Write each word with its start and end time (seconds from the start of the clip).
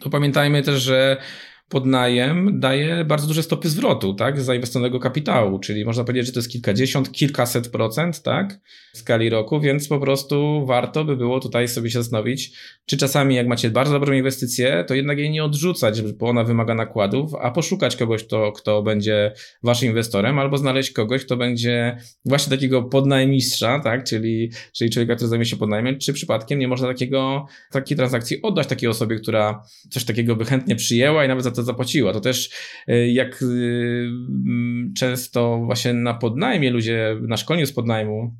to 0.00 0.10
pamiętajmy 0.10 0.62
też, 0.62 0.82
że 0.82 1.16
podnajem 1.68 2.60
daje 2.60 3.04
bardzo 3.04 3.26
duże 3.26 3.42
stopy 3.42 3.68
zwrotu, 3.68 4.14
tak, 4.14 4.40
zainwestowanego 4.40 5.00
kapitału, 5.00 5.58
czyli 5.58 5.84
można 5.84 6.04
powiedzieć, 6.04 6.26
że 6.26 6.32
to 6.32 6.38
jest 6.38 6.50
kilkadziesiąt, 6.50 7.12
kilkaset 7.12 7.68
procent, 7.68 8.22
tak, 8.22 8.60
w 8.94 8.98
skali 8.98 9.30
roku, 9.30 9.60
więc 9.60 9.88
po 9.88 10.00
prostu 10.00 10.66
warto 10.66 11.04
by 11.04 11.16
było 11.16 11.40
tutaj 11.40 11.68
sobie 11.68 11.90
się 11.90 12.02
zastanowić, 12.02 12.52
czy 12.86 12.96
czasami 12.96 13.34
jak 13.34 13.46
macie 13.46 13.70
bardzo 13.70 13.92
dobrą 13.92 14.14
inwestycję, 14.14 14.84
to 14.88 14.94
jednak 14.94 15.18
jej 15.18 15.30
nie 15.30 15.44
odrzucać, 15.44 16.02
bo 16.02 16.28
ona 16.28 16.44
wymaga 16.44 16.74
nakładów, 16.74 17.34
a 17.34 17.50
poszukać 17.50 17.96
kogoś, 17.96 18.24
kto, 18.24 18.52
kto 18.52 18.82
będzie 18.82 19.32
waszym 19.62 19.88
inwestorem, 19.88 20.38
albo 20.38 20.58
znaleźć 20.58 20.90
kogoś, 20.90 21.24
kto 21.24 21.36
będzie 21.36 21.96
właśnie 22.24 22.50
takiego 22.50 22.82
podnajmistrza, 22.82 23.80
tak, 23.80 24.04
czyli, 24.04 24.50
czyli 24.72 24.90
człowieka, 24.90 25.14
który 25.14 25.28
zajmie 25.28 25.44
się 25.44 25.56
podnajmem, 25.56 25.98
czy 25.98 26.12
przypadkiem 26.12 26.58
nie 26.58 26.68
można 26.68 26.88
takiego, 26.88 27.46
takiej 27.70 27.96
transakcji 27.96 28.42
oddać 28.42 28.66
takiej 28.66 28.88
osobie, 28.88 29.16
która 29.16 29.62
coś 29.90 30.04
takiego 30.04 30.36
by 30.36 30.44
chętnie 30.44 30.76
przyjęła 30.76 31.24
i 31.24 31.28
nawet 31.28 31.44
za 31.44 31.55
to 31.56 31.62
zapłaciła. 31.62 32.12
To 32.12 32.20
też 32.20 32.50
y, 32.88 33.08
jak 33.08 33.42
y, 33.42 33.46
mm, 34.46 34.92
często 34.96 35.60
właśnie 35.64 35.92
na 35.92 36.14
podnajmie 36.14 36.70
ludzie, 36.70 37.16
na 37.20 37.36
szkoleniu 37.36 37.66
z 37.66 37.72
podnajmu 37.72 38.36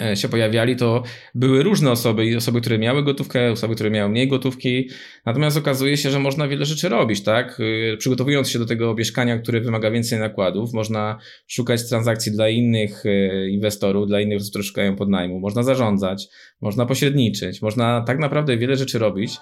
e, 0.00 0.16
się 0.16 0.28
pojawiali, 0.28 0.76
to 0.76 1.02
były 1.34 1.62
różne 1.62 1.90
osoby, 1.90 2.36
osoby, 2.36 2.60
które 2.60 2.78
miały 2.78 3.04
gotówkę, 3.04 3.52
osoby, 3.52 3.74
które 3.74 3.90
miały 3.90 4.10
mniej 4.10 4.28
gotówki. 4.28 4.90
Natomiast 5.26 5.56
okazuje 5.56 5.96
się, 5.96 6.10
że 6.10 6.18
można 6.18 6.48
wiele 6.48 6.64
rzeczy 6.64 6.88
robić, 6.88 7.22
tak? 7.22 7.60
Y, 7.60 7.96
przygotowując 7.98 8.50
się 8.50 8.58
do 8.58 8.66
tego 8.66 8.94
mieszkania, 8.94 9.38
które 9.38 9.60
wymaga 9.60 9.90
więcej 9.90 10.18
nakładów, 10.18 10.72
można 10.72 11.18
szukać 11.46 11.88
transakcji 11.88 12.32
dla 12.32 12.48
innych 12.48 13.04
inwestorów, 13.50 14.06
dla 14.06 14.20
innych, 14.20 14.42
którzy 14.50 14.68
szukają 14.68 14.96
podnajmu, 14.96 15.40
można 15.40 15.62
zarządzać, 15.62 16.28
można 16.60 16.86
pośredniczyć, 16.86 17.62
można 17.62 18.04
tak 18.06 18.18
naprawdę 18.18 18.56
wiele 18.56 18.76
rzeczy 18.76 18.98
robić. 18.98 19.38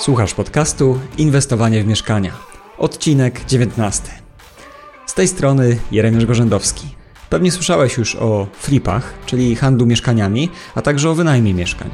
Słuchasz 0.00 0.34
podcastu 0.34 0.98
Inwestowanie 1.18 1.82
w 1.82 1.86
mieszkania. 1.86 2.32
Odcinek 2.78 3.44
19. 3.44 4.02
Z 5.06 5.14
tej 5.14 5.28
strony 5.28 5.78
Jeremiasz 5.90 6.26
Gorzędowski. 6.26 6.86
Pewnie 7.30 7.50
słyszałeś 7.50 7.96
już 7.96 8.16
o 8.16 8.46
flipach, 8.52 9.14
czyli 9.26 9.56
handlu 9.56 9.86
mieszkaniami, 9.86 10.48
a 10.74 10.82
także 10.82 11.10
o 11.10 11.14
wynajmie 11.14 11.54
mieszkań. 11.54 11.90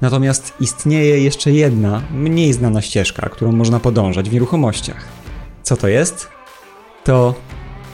Natomiast 0.00 0.52
istnieje 0.60 1.20
jeszcze 1.20 1.52
jedna, 1.52 2.02
mniej 2.14 2.52
znana 2.52 2.82
ścieżka, 2.82 3.28
którą 3.28 3.52
można 3.52 3.80
podążać 3.80 4.30
w 4.30 4.32
nieruchomościach. 4.32 5.04
Co 5.62 5.76
to 5.76 5.88
jest? 5.88 6.28
To 7.04 7.34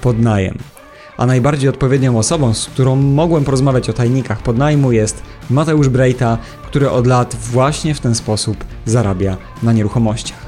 podnajem. 0.00 0.73
A 1.16 1.26
najbardziej 1.26 1.68
odpowiednią 1.68 2.18
osobą, 2.18 2.54
z 2.54 2.66
którą 2.66 2.96
mogłem 2.96 3.44
porozmawiać 3.44 3.90
o 3.90 3.92
tajnikach 3.92 4.42
podnajmu 4.42 4.92
jest 4.92 5.22
Mateusz 5.50 5.88
Brejta, 5.88 6.38
który 6.66 6.90
od 6.90 7.06
lat 7.06 7.36
właśnie 7.52 7.94
w 7.94 8.00
ten 8.00 8.14
sposób 8.14 8.56
zarabia 8.86 9.36
na 9.62 9.72
nieruchomościach. 9.72 10.44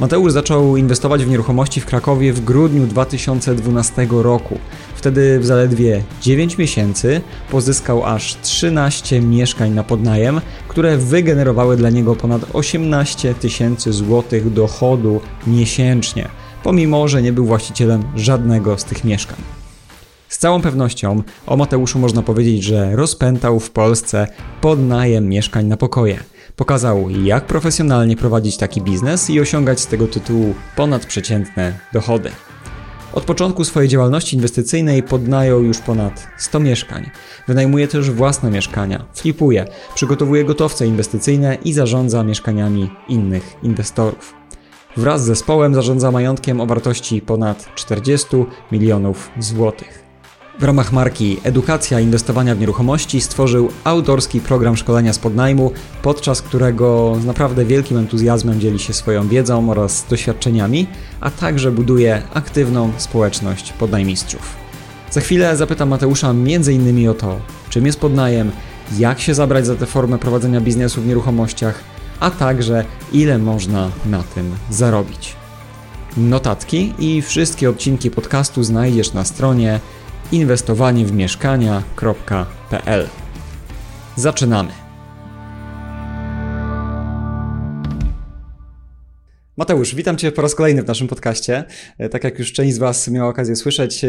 Mateusz 0.00 0.32
zaczął 0.32 0.76
inwestować 0.76 1.24
w 1.24 1.28
nieruchomości 1.28 1.80
w 1.80 1.86
Krakowie 1.86 2.32
w 2.32 2.44
grudniu 2.44 2.86
2012 2.86 4.06
roku. 4.10 4.58
Wtedy 4.94 5.40
w 5.40 5.46
zaledwie 5.46 6.02
9 6.22 6.58
miesięcy 6.58 7.20
pozyskał 7.50 8.04
aż 8.04 8.36
13 8.42 9.20
mieszkań 9.20 9.70
na 9.70 9.84
podnajem, 9.84 10.40
które 10.68 10.96
wygenerowały 10.96 11.76
dla 11.76 11.90
niego 11.90 12.16
ponad 12.16 12.42
18 12.52 13.34
tysięcy 13.34 13.92
złotych 13.92 14.52
dochodu 14.52 15.20
miesięcznie, 15.46 16.28
pomimo 16.62 17.08
że 17.08 17.22
nie 17.22 17.32
był 17.32 17.44
właścicielem 17.44 18.02
żadnego 18.16 18.78
z 18.78 18.84
tych 18.84 19.04
mieszkań. 19.04 19.59
Z 20.30 20.38
całą 20.38 20.62
pewnością 20.62 21.22
o 21.46 21.56
Mateuszu 21.56 21.98
można 21.98 22.22
powiedzieć, 22.22 22.62
że 22.62 22.96
rozpętał 22.96 23.60
w 23.60 23.70
Polsce 23.70 24.26
podnajem 24.60 25.28
mieszkań 25.28 25.66
na 25.66 25.76
pokoje. 25.76 26.20
Pokazał, 26.56 27.10
jak 27.10 27.46
profesjonalnie 27.46 28.16
prowadzić 28.16 28.56
taki 28.56 28.82
biznes 28.82 29.30
i 29.30 29.40
osiągać 29.40 29.80
z 29.80 29.86
tego 29.86 30.06
tytułu 30.06 30.54
ponadprzeciętne 30.76 31.78
dochody. 31.92 32.30
Od 33.12 33.24
początku 33.24 33.64
swojej 33.64 33.88
działalności 33.88 34.36
inwestycyjnej 34.36 35.02
podnajął 35.02 35.62
już 35.62 35.78
ponad 35.78 36.26
100 36.38 36.60
mieszkań. 36.60 37.10
Wynajmuje 37.48 37.88
też 37.88 38.10
własne 38.10 38.50
mieszkania, 38.50 39.04
flipuje, 39.14 39.66
przygotowuje 39.94 40.44
gotowce 40.44 40.86
inwestycyjne 40.86 41.54
i 41.64 41.72
zarządza 41.72 42.24
mieszkaniami 42.24 42.90
innych 43.08 43.56
inwestorów. 43.62 44.34
Wraz 44.96 45.22
z 45.22 45.26
zespołem 45.26 45.74
zarządza 45.74 46.10
majątkiem 46.10 46.60
o 46.60 46.66
wartości 46.66 47.20
ponad 47.20 47.74
40 47.74 48.26
milionów 48.72 49.30
złotych. 49.38 50.09
W 50.58 50.62
ramach 50.62 50.92
marki 50.92 51.40
Edukacja 51.42 52.00
Inwestowania 52.00 52.54
w 52.54 52.60
Nieruchomości 52.60 53.20
stworzył 53.20 53.70
autorski 53.84 54.40
program 54.40 54.76
szkolenia 54.76 55.12
z 55.12 55.18
podnajmu, 55.18 55.72
podczas 56.02 56.42
którego 56.42 57.16
z 57.20 57.24
naprawdę 57.24 57.64
wielkim 57.64 57.98
entuzjazmem 57.98 58.60
dzieli 58.60 58.78
się 58.78 58.92
swoją 58.92 59.28
wiedzą 59.28 59.70
oraz 59.70 60.06
doświadczeniami, 60.10 60.86
a 61.20 61.30
także 61.30 61.72
buduje 61.72 62.22
aktywną 62.34 62.92
społeczność 62.96 63.72
podnajmistrzów. 63.72 64.56
Za 65.10 65.20
chwilę 65.20 65.56
zapytam 65.56 65.88
Mateusza 65.88 66.30
m.in. 66.30 67.08
o 67.08 67.14
to, 67.14 67.40
czym 67.70 67.86
jest 67.86 68.00
podnajem, 68.00 68.50
jak 68.98 69.20
się 69.20 69.34
zabrać 69.34 69.66
za 69.66 69.76
tę 69.76 69.86
formę 69.86 70.18
prowadzenia 70.18 70.60
biznesu 70.60 71.02
w 71.02 71.06
nieruchomościach, 71.06 71.84
a 72.20 72.30
także 72.30 72.84
ile 73.12 73.38
można 73.38 73.90
na 74.06 74.22
tym 74.22 74.54
zarobić. 74.70 75.36
Notatki 76.16 76.94
i 76.98 77.22
wszystkie 77.22 77.70
odcinki 77.70 78.10
podcastu 78.10 78.62
znajdziesz 78.62 79.12
na 79.12 79.24
stronie 79.24 79.80
inwestowanie 80.32 81.04
w 81.04 81.12
mieszkania.pl. 81.12 83.06
Zaczynamy. 84.16 84.70
Mateusz, 89.56 89.94
witam 89.94 90.16
Cię 90.16 90.32
po 90.32 90.42
raz 90.42 90.54
kolejny 90.54 90.82
w 90.82 90.86
naszym 90.86 91.08
podcaście. 91.08 91.64
E, 91.98 92.08
tak 92.08 92.24
jak 92.24 92.38
już 92.38 92.52
część 92.52 92.74
z 92.74 92.78
Was 92.78 93.08
miała 93.08 93.28
okazję 93.28 93.56
słyszeć, 93.56 94.04
e, 94.04 94.08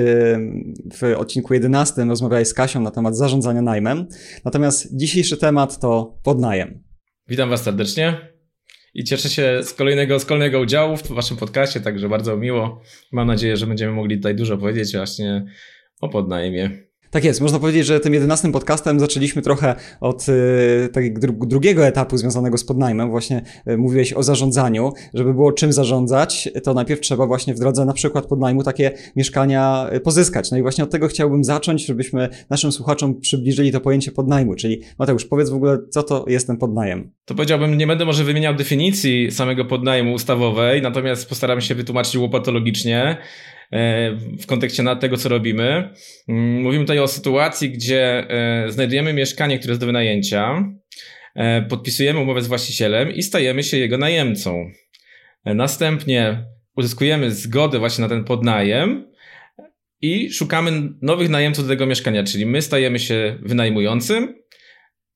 w 0.94 1.04
odcinku 1.18 1.54
11 1.54 2.06
rozmawiałeś 2.10 2.48
z 2.48 2.54
Kasią 2.54 2.82
na 2.82 2.92
temat 2.92 3.18
zarządzania 3.18 3.62
najmem. 3.62 4.08
Natomiast 4.46 4.98
dzisiejszy 4.98 5.38
temat 5.38 5.80
to 5.80 6.20
podnajem. 6.24 6.84
Witam 7.28 7.50
Was 7.50 7.64
serdecznie 7.64 8.18
i 8.94 9.04
cieszę 9.04 9.30
się 9.30 9.60
z 9.64 9.74
kolejnego, 9.74 10.20
z 10.20 10.26
kolejnego 10.26 10.60
udziału 10.60 10.98
w 10.98 11.08
Waszym 11.08 11.38
podcaście, 11.38 11.82
także 11.82 12.10
bardzo 12.10 12.38
miło. 12.38 12.82
Mam 13.12 13.28
nadzieję, 13.28 13.58
że 13.58 13.68
będziemy 13.68 13.94
mogli 13.94 14.16
tutaj 14.18 14.36
dużo 14.36 14.58
powiedzieć 14.58 14.96
właśnie 14.96 15.46
o 16.02 16.10
podnajmie. 16.10 16.92
Tak 17.12 17.24
jest, 17.24 17.42
można 17.42 17.60
powiedzieć, 17.60 17.86
że 17.86 18.00
tym 18.00 18.14
jedenastym 18.14 18.52
podcastem 18.52 19.00
zaczęliśmy 19.00 19.42
trochę 19.42 19.76
od 20.02 20.30
y, 20.30 20.90
takiego 20.94 21.20
dru 21.20 21.34
drugiego 21.46 21.86
etapu 21.86 22.18
związanego 22.18 22.58
z 22.58 22.64
podnajmem. 22.64 23.10
Właśnie 23.10 23.42
y, 23.68 23.78
mówiłeś 23.78 24.14
o 24.14 24.24
zarządzaniu. 24.24 24.94
Żeby 25.14 25.34
było 25.34 25.52
czym 25.52 25.74
zarządzać, 25.74 26.50
to 26.64 26.74
najpierw 26.74 27.02
trzeba 27.02 27.28
właśnie 27.28 27.54
w 27.54 27.60
drodze 27.60 27.86
na 27.86 27.94
przykład 27.94 28.26
podnajmu 28.26 28.64
takie 28.64 28.92
mieszkania 29.16 29.90
y, 29.94 30.00
pozyskać. 30.00 30.52
No 30.52 30.58
i 30.58 30.62
właśnie 30.62 30.84
od 30.84 30.90
tego 30.90 31.08
chciałbym 31.08 31.44
zacząć, 31.44 31.86
żebyśmy 31.86 32.30
naszym 32.50 32.72
słuchaczom 32.72 33.20
przybliżyli 33.20 33.72
to 33.72 33.82
pojęcie 33.82 34.12
podnajmu. 34.12 34.56
Czyli 34.56 34.82
Mateusz, 35.00 35.26
powiedz 35.26 35.50
w 35.50 35.56
ogóle, 35.56 35.78
co 35.90 36.04
to 36.04 36.26
jest 36.28 36.48
ten 36.48 36.58
podnajem? 36.58 37.12
To 37.26 37.36
powiedziałbym, 37.36 37.78
nie 37.78 37.88
będę 37.88 38.06
może 38.06 38.24
wymieniał 38.24 38.56
definicji 38.56 39.32
samego 39.32 39.66
podnajmu 39.66 40.14
ustawowej, 40.14 40.82
natomiast 40.82 41.30
postaram 41.30 41.62
się 41.62 41.76
wytłumaczyć 41.76 42.16
łopatologicznie. 42.16 43.18
E, 43.72 44.12
w 44.16 44.46
kontekście 44.46 44.84
tego, 45.00 45.18
co 45.18 45.30
robimy. 45.30 45.90
Mm, 46.28 46.62
mówimy 46.62 46.84
tutaj 46.84 47.00
o 47.00 47.08
sytuacji, 47.08 47.70
gdzie 47.70 48.30
e, 48.30 48.72
znajdujemy 48.72 49.14
mieszkanie, 49.14 49.60
które 49.60 49.72
jest 49.72 49.82
do 49.82 49.86
wynajęcia, 49.86 50.74
e, 51.36 51.62
podpisujemy 51.62 52.20
umowę 52.20 52.42
z 52.42 52.48
właścicielem 52.48 53.12
i 53.12 53.24
stajemy 53.24 53.64
się 53.64 53.78
jego 53.78 53.98
najemcą. 53.98 54.72
Następnie 55.46 56.46
uzyskujemy 56.76 57.32
zgodę 57.32 57.80
właśnie 57.80 58.02
na 58.02 58.10
ten 58.10 58.24
podnajem 58.24 59.12
i 60.02 60.34
szukamy 60.34 60.72
nowych 61.02 61.30
najemców 61.30 61.66
do 61.66 61.70
tego 61.70 61.86
mieszkania, 61.86 62.24
czyli 62.24 62.46
my 62.46 62.62
stajemy 62.62 63.00
się 63.00 63.38
wynajmującym, 63.42 64.41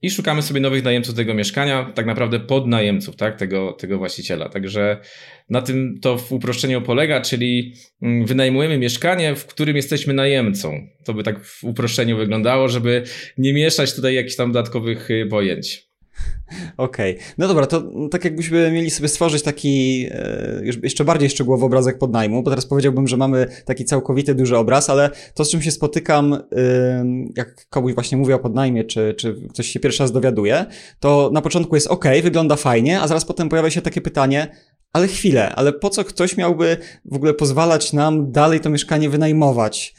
i 0.02 0.10
szukamy 0.10 0.42
sobie 0.42 0.62
nowych 0.62 0.84
najemców 0.84 1.16
tego 1.16 1.34
mieszkania, 1.34 1.92
tak 1.96 2.06
naprawdę 2.06 2.40
podnajemców, 2.40 3.16
tak, 3.16 3.36
tego, 3.40 3.74
tego 3.74 3.98
właściciela. 3.98 4.50
Także 4.50 4.98
na 5.50 5.62
tym 5.62 6.00
to 6.02 6.18
w 6.18 6.32
uproszczeniu 6.32 6.82
polega, 6.82 7.22
czyli 7.22 7.74
mm, 8.02 8.26
wynajmujemy 8.26 8.78
mieszkanie, 8.78 9.36
w 9.36 9.46
którym 9.46 9.76
jesteśmy 9.76 10.14
najemcą. 10.14 10.88
To 11.06 11.14
by 11.14 11.24
tak 11.24 11.46
w 11.46 11.64
uproszczeniu 11.64 12.18
wyglądało, 12.18 12.70
żeby 12.70 13.04
nie 13.38 13.54
mieszać 13.54 13.96
tutaj 13.96 14.16
jakichś 14.16 14.36
tam 14.36 14.52
dodatkowych 14.52 15.12
y, 15.12 15.28
pojęć. 15.30 15.85
Okej. 16.78 17.16
Okay. 17.16 17.28
No 17.38 17.48
dobra, 17.48 17.66
to 17.68 17.84
tak 18.12 18.26
jakbyśmy 18.26 18.72
mieli 18.72 18.92
sobie 18.92 19.10
stworzyć 19.10 19.44
taki 19.44 20.06
e, 20.12 20.62
jeszcze 20.84 21.06
bardziej 21.06 21.30
szczegółowy 21.30 21.66
obrazek 21.66 21.98
podnajmu, 21.98 22.44
bo 22.44 22.50
teraz 22.50 22.66
powiedziałbym, 22.66 23.08
że 23.08 23.18
mamy 23.18 23.48
taki 23.66 23.86
całkowity 23.86 24.36
duży 24.36 24.58
obraz, 24.58 24.90
ale 24.90 25.10
to 25.34 25.46
z 25.46 25.50
czym 25.50 25.62
się 25.62 25.72
spotykam, 25.72 26.38
jak 27.38 27.70
komuś 27.70 27.94
właśnie 27.94 28.18
mówię 28.18 28.36
o 28.36 28.40
podnajmie, 28.40 28.84
czy, 28.84 29.14
czy 29.18 29.36
ktoś 29.50 29.68
się 29.68 29.80
pierwszy 29.80 30.04
raz 30.04 30.12
dowiaduje, 30.12 30.66
to 31.00 31.30
na 31.34 31.42
początku 31.42 31.76
jest 31.76 31.88
ok, 31.88 32.06
wygląda 32.24 32.56
fajnie, 32.56 33.02
a 33.02 33.08
zaraz 33.08 33.26
potem 33.26 33.50
pojawia 33.50 33.70
się 33.70 33.82
takie 33.82 34.02
pytanie, 34.02 34.48
ale 34.94 35.08
chwilę, 35.08 35.56
ale 35.56 35.74
po 35.74 35.90
co 35.90 36.04
ktoś 36.04 36.38
miałby 36.38 36.78
w 37.06 37.16
ogóle 37.16 37.34
pozwalać 37.34 37.94
nam 37.94 38.32
dalej 38.32 38.60
to 38.60 38.70
mieszkanie 38.70 39.10
wynajmować? 39.10 39.96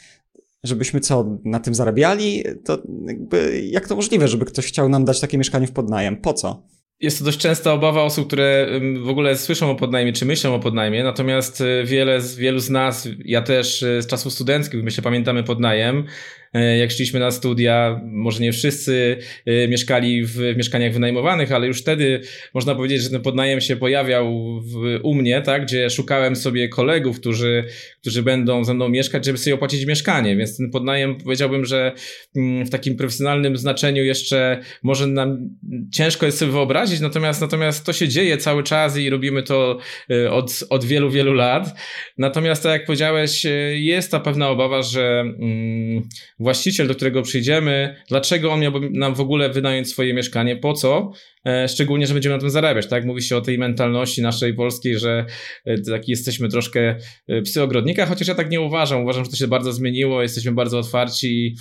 Żebyśmy 0.64 1.00
co, 1.00 1.38
na 1.44 1.60
tym 1.60 1.74
zarabiali, 1.74 2.44
to 2.64 2.78
jakby 3.06 3.62
jak 3.70 3.88
to 3.88 3.96
możliwe, 3.96 4.28
żeby 4.28 4.44
ktoś 4.44 4.66
chciał 4.66 4.88
nam 4.88 5.04
dać 5.04 5.20
takie 5.20 5.38
mieszkanie 5.38 5.66
w 5.66 5.72
podnajem? 5.72 6.16
Po 6.16 6.32
co? 6.32 6.62
jest 7.00 7.18
to 7.18 7.24
dość 7.24 7.38
częsta 7.38 7.72
obawa 7.72 8.02
osób, 8.02 8.26
które 8.26 8.68
w 9.04 9.08
ogóle 9.08 9.36
słyszą 9.36 9.70
o 9.70 9.74
podnajmie, 9.74 10.12
czy 10.12 10.24
myślą 10.24 10.54
o 10.54 10.60
podnajmie, 10.60 11.04
natomiast 11.04 11.60
y, 11.60 11.84
wiele, 11.84 12.20
wielu 12.36 12.58
z 12.58 12.70
nas, 12.70 13.08
ja 13.24 13.42
też 13.42 13.82
y, 13.82 14.02
z 14.02 14.06
czasów 14.06 14.32
studenckich, 14.32 14.84
myślę, 14.84 15.02
pamiętamy 15.02 15.44
podnajem, 15.44 16.04
E, 16.45 16.45
jak 16.60 16.90
szliśmy 16.90 17.20
na 17.20 17.30
studia, 17.30 18.00
może 18.04 18.42
nie 18.42 18.52
wszyscy 18.52 19.16
e, 19.46 19.68
mieszkali 19.68 20.24
w 20.24 20.38
mieszkaniach 20.56 20.92
wynajmowanych, 20.92 21.52
ale 21.52 21.66
już 21.66 21.80
wtedy 21.80 22.20
można 22.54 22.74
powiedzieć, 22.74 23.02
że 23.02 23.10
ten 23.10 23.20
podnajem 23.20 23.60
się 23.60 23.76
pojawiał 23.76 24.60
w, 24.60 25.00
u 25.02 25.14
mnie, 25.14 25.42
tak, 25.42 25.62
gdzie 25.62 25.90
szukałem 25.90 26.36
sobie 26.36 26.68
kolegów, 26.68 27.20
którzy, 27.20 27.64
którzy 28.00 28.22
będą 28.22 28.64
ze 28.64 28.74
mną 28.74 28.88
mieszkać, 28.88 29.24
żeby 29.24 29.38
sobie 29.38 29.54
opłacić 29.54 29.86
mieszkanie, 29.86 30.36
więc 30.36 30.56
ten 30.56 30.70
podnajem 30.70 31.16
powiedziałbym, 31.16 31.64
że 31.64 31.92
mm, 32.36 32.66
w 32.66 32.70
takim 32.70 32.96
profesjonalnym 32.96 33.56
znaczeniu 33.56 34.04
jeszcze 34.04 34.60
może 34.82 35.06
nam 35.06 35.50
ciężko 35.92 36.26
jest 36.26 36.38
sobie 36.38 36.52
wyobrazić, 36.52 37.00
natomiast, 37.00 37.40
natomiast 37.40 37.86
to 37.86 37.92
się 37.92 38.08
dzieje 38.08 38.36
cały 38.38 38.62
czas 38.62 38.96
i 38.96 39.10
robimy 39.10 39.42
to 39.42 39.78
e, 40.10 40.30
od, 40.30 40.64
od 40.70 40.84
wielu, 40.84 41.10
wielu 41.10 41.32
lat. 41.32 41.80
Natomiast 42.18 42.62
tak 42.62 42.72
jak 42.72 42.86
powiedziałeś, 42.86 43.46
jest 43.74 44.10
ta 44.10 44.20
pewna 44.20 44.48
obawa, 44.48 44.82
że 44.82 45.20
mm, 45.20 46.08
właściciel, 46.46 46.88
do 46.88 46.94
którego 46.94 47.22
przyjdziemy, 47.22 47.96
dlaczego 48.08 48.52
on 48.52 48.60
miałby 48.60 48.90
nam 48.90 49.14
w 49.14 49.20
ogóle 49.20 49.50
wynająć 49.50 49.88
swoje 49.88 50.14
mieszkanie, 50.14 50.56
po 50.56 50.72
co, 50.72 51.12
e, 51.46 51.68
szczególnie, 51.68 52.06
że 52.06 52.14
będziemy 52.14 52.34
na 52.34 52.40
tym 52.40 52.50
zarabiać, 52.50 52.86
tak? 52.86 53.04
Mówi 53.04 53.22
się 53.22 53.36
o 53.36 53.40
tej 53.40 53.58
mentalności 53.58 54.22
naszej 54.22 54.54
polskiej, 54.54 54.98
że 54.98 55.26
e, 55.64 55.78
taki 55.78 56.10
jesteśmy 56.10 56.48
troszkę 56.48 56.96
e, 57.28 57.42
psy 57.42 57.62
ogrodnika, 57.62 58.06
chociaż 58.06 58.28
ja 58.28 58.34
tak 58.34 58.50
nie 58.50 58.60
uważam. 58.60 59.02
Uważam, 59.02 59.24
że 59.24 59.30
to 59.30 59.36
się 59.36 59.48
bardzo 59.48 59.72
zmieniło, 59.72 60.22
jesteśmy 60.22 60.52
bardzo 60.52 60.78
otwarci 60.78 61.56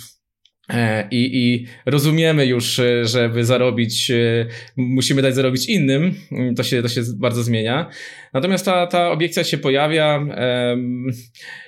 I, 1.10 1.30
I 1.32 1.66
rozumiemy 1.86 2.46
już, 2.46 2.78
e, 2.78 3.04
żeby 3.04 3.44
zarobić, 3.44 4.10
e, 4.10 4.46
musimy 4.76 5.22
dać 5.22 5.34
zarobić 5.34 5.68
innym. 5.68 6.14
To 6.56 6.62
się, 6.62 6.82
to 6.82 6.88
się 6.88 7.02
bardzo 7.16 7.42
zmienia. 7.42 7.90
Natomiast 8.32 8.64
ta, 8.64 8.86
ta 8.86 9.10
obiekcja 9.10 9.44
się 9.44 9.58
pojawia. 9.58 10.26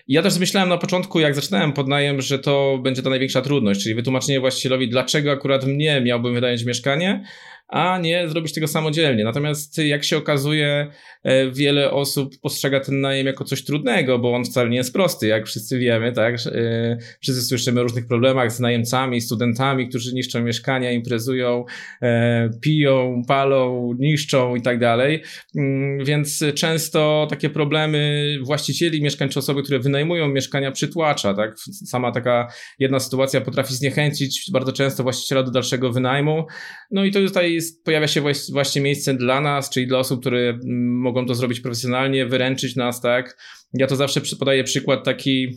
Ja 0.08 0.22
też 0.22 0.38
myślałem 0.38 0.68
na 0.68 0.78
początku, 0.78 1.20
jak 1.20 1.34
zaczynałem 1.34 1.72
podnajem, 1.72 2.20
że 2.20 2.38
to 2.38 2.78
będzie 2.82 3.02
ta 3.02 3.10
największa 3.10 3.42
trudność, 3.42 3.82
czyli 3.82 3.94
wytłumaczenie 3.94 4.40
właścicielowi, 4.40 4.88
dlaczego 4.88 5.32
akurat 5.32 5.66
mnie 5.66 6.00
miałbym 6.00 6.34
wynająć 6.34 6.64
mieszkanie, 6.64 7.24
a 7.68 7.98
nie 7.98 8.28
zrobić 8.28 8.54
tego 8.54 8.68
samodzielnie. 8.68 9.24
Natomiast 9.24 9.78
jak 9.78 10.04
się 10.04 10.16
okazuje, 10.16 10.90
e, 11.22 11.50
wiele 11.50 11.90
osób 11.90 12.34
postrzega 12.42 12.80
ten 12.80 13.00
najem 13.00 13.26
jako 13.26 13.44
coś 13.44 13.64
trudnego, 13.64 14.18
bo 14.18 14.34
on 14.34 14.44
wcale 14.44 14.70
nie 14.70 14.76
jest 14.76 14.92
prosty, 14.92 15.26
jak 15.26 15.46
wszyscy 15.46 15.78
wiemy, 15.78 16.12
tak? 16.12 16.34
E, 16.34 16.98
wszyscy 17.20 17.42
słyszymy 17.42 17.80
o 17.80 17.82
różnych 17.82 18.06
problemach 18.06 18.52
z 18.52 18.60
najemcami, 18.60 19.20
studentami, 19.20 19.88
którzy 19.88 20.14
niszczą 20.14 20.42
mieszkania, 20.42 20.92
imprezują, 20.92 21.64
e, 22.02 22.50
piją, 22.62 23.22
palą, 23.28 23.92
niszczą 23.98 24.56
i 24.56 24.62
tak 24.62 24.78
dalej. 24.78 25.22
Mm, 25.56 26.04
więc 26.04 26.44
często 26.54 27.26
takie 27.30 27.50
problemy 27.50 28.28
właścicieli 28.42 29.02
mieszkań 29.02 29.28
czy 29.28 29.38
osoby, 29.38 29.62
które 29.62 29.78
wynajmują 29.78 30.28
mieszkania 30.28 30.72
przytłacza, 30.72 31.34
tak? 31.34 31.58
Sama 31.86 32.12
taka 32.12 32.48
jedna 32.78 33.00
sytuacja 33.00 33.40
potrafi 33.40 33.74
zniechęcić 33.74 34.50
bardzo 34.52 34.72
często 34.72 35.02
właściciela 35.02 35.42
do 35.42 35.50
dalszego 35.50 35.92
wynajmu. 35.92 36.46
No 36.90 37.04
i 37.04 37.10
to 37.10 37.20
tutaj 37.20 37.57
jest, 37.58 37.84
pojawia 37.84 38.06
się 38.06 38.22
właśnie 38.52 38.82
miejsce 38.82 39.14
dla 39.14 39.40
nas, 39.40 39.70
czyli 39.70 39.86
dla 39.86 39.98
osób, 39.98 40.20
które 40.20 40.48
mm, 40.48 40.98
mogą 41.00 41.26
to 41.26 41.34
zrobić 41.34 41.60
profesjonalnie, 41.60 42.26
wyręczyć 42.26 42.76
nas, 42.76 43.00
tak. 43.00 43.36
Ja 43.74 43.86
to 43.86 43.96
zawsze 43.96 44.20
podaję 44.38 44.64
przykład 44.64 45.04
taki 45.04 45.48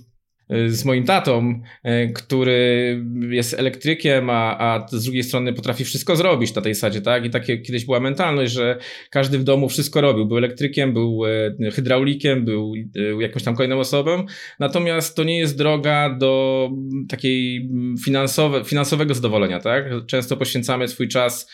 y, 0.54 0.70
z 0.70 0.86
moim 0.86 1.04
tatą, 1.04 1.62
y, 1.86 2.12
który 2.14 3.04
jest 3.30 3.54
elektrykiem, 3.54 4.30
a, 4.30 4.58
a 4.58 4.88
z 4.92 5.04
drugiej 5.04 5.24
strony 5.24 5.54
potrafi 5.54 5.86
wszystko 5.86 6.16
zrobić 6.16 6.56
na 6.56 6.62
tej 6.62 6.76
sadzie, 6.76 7.02
tak? 7.02 7.26
I 7.26 7.30
takie 7.30 7.58
kiedyś 7.58 7.86
była 7.86 8.00
mentalność, 8.00 8.54
że 8.54 8.78
każdy 9.10 9.40
w 9.40 9.44
domu 9.44 9.70
wszystko 9.70 10.02
robił. 10.02 10.26
Był 10.26 10.38
elektrykiem, 10.38 10.94
był 10.94 11.26
y, 11.26 11.72
hydraulikiem, 11.72 12.46
był 12.46 12.74
jakąś 13.20 13.44
tam 13.44 13.56
kolejną 13.56 13.80
osobą. 13.80 14.26
Natomiast 14.60 15.16
to 15.16 15.24
nie 15.24 15.40
jest 15.40 15.58
droga 15.58 16.18
do 16.20 16.70
takiej 17.10 17.70
finansowe, 18.06 18.64
finansowego 18.64 19.14
zadowolenia, 19.14 19.60
tak? 19.60 19.86
Często 20.08 20.38
poświęcamy 20.38 20.88
swój 20.88 21.08
czas 21.08 21.48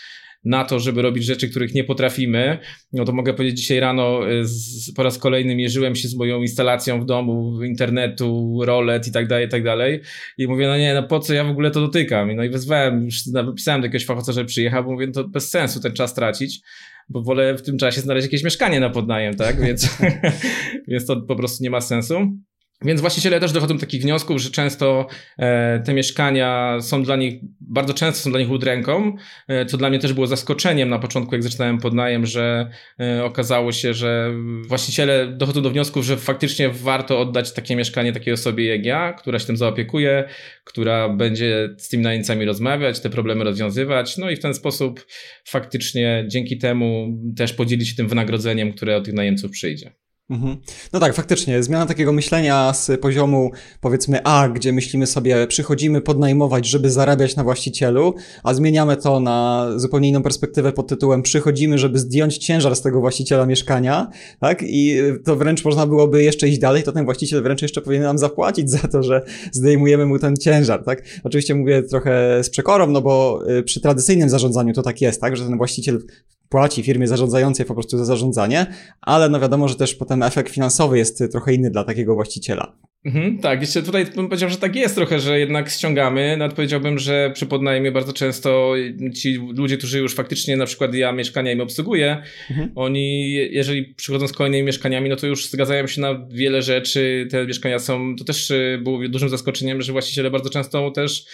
na 0.46 0.64
to, 0.64 0.80
żeby 0.80 1.02
robić 1.02 1.26
rzeczy, 1.26 1.50
których 1.50 1.74
nie 1.74 1.84
potrafimy, 1.84 2.58
no 2.94 3.06
to 3.06 3.14
mogę 3.14 3.34
powiedzieć, 3.34 3.60
dzisiaj 3.60 3.80
rano 3.80 4.32
y, 4.32 4.46
z, 4.46 4.94
po 4.94 5.04
raz 5.04 5.18
kolejny 5.18 5.56
mierzyłem 5.56 5.96
się 5.96 6.08
z 6.08 6.16
moją 6.16 6.42
instalacją 6.42 7.02
w 7.02 7.06
domu, 7.06 7.64
internetu, 7.64 8.60
rolet 8.66 9.08
i 9.08 9.12
tak 9.12 9.28
dalej, 9.28 9.46
i 9.46 9.50
tak 9.50 9.64
dalej. 9.64 10.02
I 10.38 10.48
mówię, 10.48 10.68
no 10.68 10.78
nie, 10.78 10.94
no 10.94 11.04
po 11.04 11.20
co 11.20 11.34
ja 11.34 11.44
w 11.44 11.50
ogóle 11.50 11.72
to 11.72 11.82
dotykam? 11.82 12.36
No 12.36 12.44
i 12.44 12.50
wezwałem, 12.50 13.06
już 13.06 13.26
napisałem 13.26 13.82
do 13.82 13.86
jakiegoś 13.86 14.06
fachowca, 14.06 14.32
żeby 14.32 14.48
przyjechał, 14.48 14.84
bo 14.84 14.92
mówię, 14.92 15.08
no 15.08 15.14
to 15.14 15.28
bez 15.28 15.50
sensu 15.50 15.80
ten 15.80 15.94
czas 15.94 16.14
tracić 16.14 16.62
bo 17.10 17.22
wolę 17.22 17.56
w 17.56 17.62
tym 17.62 17.78
czasie 17.78 18.02
znaleźć 18.02 18.26
jakieś 18.26 18.44
mieszkanie 18.44 18.80
na 18.80 18.90
podnajem, 18.90 19.36
tak? 19.36 19.62
Więc, 19.62 19.98
więc 20.88 21.06
to 21.06 21.22
po 21.22 21.36
prostu 21.36 21.64
nie 21.64 21.70
ma 21.70 21.82
sensu. 21.82 22.38
Więc 22.82 23.02
właściciele 23.02 23.40
też 23.40 23.52
dochodzą 23.52 23.74
do 23.74 23.80
takich 23.80 24.02
wniosków, 24.02 24.42
że 24.42 24.50
często 24.50 25.08
e, 25.40 25.80
te 25.80 25.94
mieszkania 25.94 26.78
są 26.82 27.04
dla 27.04 27.16
nich, 27.16 27.34
bardzo 27.62 27.94
często 27.94 28.24
są 28.24 28.32
dla 28.32 28.40
nich 28.40 28.50
udręką, 28.50 29.16
e, 29.48 29.66
co 29.66 29.78
dla 29.78 29.90
mnie 29.90 30.00
też 30.00 30.14
było 30.14 30.28
zaskoczeniem 30.28 30.90
na 30.90 31.00
początku, 31.00 31.36
jak 31.36 31.44
zaczynałem 31.44 31.78
podnajem, 31.78 32.26
że 32.26 32.70
e, 33.00 33.24
okazało 33.24 33.72
się, 33.72 33.94
że 33.94 34.34
właściciele 34.68 35.28
dochodzą 35.28 35.62
do 35.62 35.70
wniosków, 35.70 36.06
że 36.06 36.18
faktycznie 36.18 36.70
warto 36.70 37.20
oddać 37.20 37.54
takie 37.54 37.76
mieszkanie 37.76 38.14
takiej 38.14 38.34
osobie 38.34 38.66
jak 38.66 38.86
ja, 38.86 39.14
która 39.14 39.40
się 39.40 39.46
tym 39.46 39.58
zaopiekuje, 39.58 40.30
która 40.64 41.10
będzie 41.10 41.70
z 41.78 41.90
tymi 41.90 42.04
najemcami 42.04 42.46
rozmawiać, 42.46 43.00
te 43.00 43.10
problemy 43.10 43.44
rozwiązywać, 43.44 44.18
no 44.18 44.30
i 44.30 44.36
w 44.36 44.40
ten 44.40 44.54
sposób 44.54 45.06
faktycznie 45.46 46.26
dzięki 46.28 46.58
temu 46.58 47.18
też 47.38 47.54
podzielić 47.54 47.90
się 47.90 47.96
tym 47.96 48.08
wynagrodzeniem, 48.08 48.74
które 48.74 48.98
od 48.98 49.06
tych 49.06 49.14
najemców 49.14 49.52
przyjdzie. 49.52 50.07
Mhm. 50.30 50.58
No 50.94 51.00
tak, 51.00 51.14
faktycznie. 51.14 51.64
Zmiana 51.64 51.86
takiego 51.86 52.14
myślenia 52.14 52.74
z 52.74 53.02
poziomu 53.02 53.52
powiedzmy 53.82 54.24
A, 54.24 54.50
gdzie 54.50 54.74
myślimy 54.74 55.08
sobie, 55.08 55.48
przychodzimy 55.48 56.02
podnajmować, 56.02 56.66
żeby 56.66 56.92
zarabiać 56.92 57.36
na 57.36 57.44
właścicielu, 57.44 58.14
a 58.44 58.54
zmieniamy 58.54 58.98
to 58.98 59.20
na 59.20 59.68
zupełnie 59.76 60.10
inną 60.10 60.24
perspektywę 60.24 60.72
pod 60.72 60.88
tytułem 60.88 61.22
przychodzimy, 61.22 61.78
żeby 61.78 62.00
zdjąć 62.00 62.38
ciężar 62.38 62.76
z 62.76 62.82
tego 62.82 63.00
właściciela 63.00 63.46
mieszkania, 63.46 64.08
tak? 64.40 64.64
I 64.64 65.02
to 65.26 65.36
wręcz 65.36 65.66
można 65.66 65.88
byłoby 65.88 66.24
jeszcze 66.24 66.48
iść 66.48 66.60
dalej, 66.60 66.84
to 66.84 66.92
ten 66.92 67.06
właściciel 67.06 67.44
wręcz 67.44 67.62
jeszcze 67.62 67.82
powinien 67.82 68.04
nam 68.04 68.18
zapłacić 68.18 68.70
za 68.70 68.88
to, 68.88 69.04
że 69.04 69.26
zdejmujemy 69.52 70.06
mu 70.06 70.20
ten 70.20 70.38
ciężar, 70.38 70.84
tak? 70.84 71.04
Oczywiście 71.24 71.56
mówię 71.56 71.84
trochę 71.84 72.44
z 72.44 72.50
przekorą, 72.50 72.88
no 72.88 73.02
bo 73.02 73.42
y, 73.50 73.64
przy 73.64 73.82
tradycyjnym 73.82 74.30
zarządzaniu 74.30 74.74
to 74.74 74.82
tak 74.82 75.02
jest, 75.02 75.22
tak? 75.22 75.38
Że 75.38 75.46
ten 75.46 75.58
właściciel 75.58 76.00
płaci 76.50 76.84
firmie 76.84 77.08
zarządzającej 77.08 77.66
po 77.66 77.74
prostu 77.74 77.98
za 77.98 78.06
zarządzanie, 78.06 78.66
ale 79.02 79.30
no 79.30 79.40
wiadomo, 79.40 79.68
że 79.68 79.76
też 79.76 79.96
potem 79.96 80.24
efekt 80.24 80.54
finansowy 80.54 80.98
jest 80.98 81.24
trochę 81.32 81.54
inny 81.54 81.72
dla 81.72 81.84
takiego 81.84 82.16
właściciela. 82.16 82.74
Mhm, 83.06 83.38
tak, 83.38 83.62
jeszcze 83.62 83.84
tutaj 83.84 84.06
bym 84.06 84.28
powiedział, 84.28 84.50
że 84.50 84.58
tak 84.58 84.76
jest 84.76 84.96
trochę, 84.96 85.20
że 85.20 85.40
jednak 85.40 85.70
ściągamy. 85.70 86.38
Nawet 86.38 86.56
powiedziałbym, 86.56 87.00
że 87.00 87.32
przy 87.34 87.46
podnajmie 87.46 87.92
bardzo 87.92 88.14
często 88.14 88.74
ci 89.16 89.40
ludzie, 89.56 89.78
którzy 89.78 90.00
już 90.00 90.16
faktycznie 90.16 90.58
na 90.58 90.66
przykład 90.66 90.94
ja 90.94 91.12
mieszkania 91.12 91.52
im 91.52 91.62
obsługuję, 91.62 92.22
mhm. 92.50 92.72
oni 92.76 93.32
jeżeli 93.32 93.86
przychodzą 93.86 94.28
z 94.28 94.34
kolejnymi 94.34 94.64
mieszkaniami, 94.64 95.10
no 95.10 95.16
to 95.16 95.28
już 95.28 95.50
zgadzają 95.50 95.88
się 95.88 96.02
na 96.02 96.28
wiele 96.32 96.62
rzeczy. 96.62 97.28
Te 97.32 97.46
mieszkania 97.46 97.80
są, 97.80 98.16
to 98.16 98.24
też 98.24 98.52
y, 98.52 98.80
było 98.84 99.10
dużym 99.10 99.30
zaskoczeniem, 99.30 99.82
że 99.82 99.92
właściciele 99.92 100.32
bardzo 100.32 100.50
często 100.50 100.92
też 100.92 101.26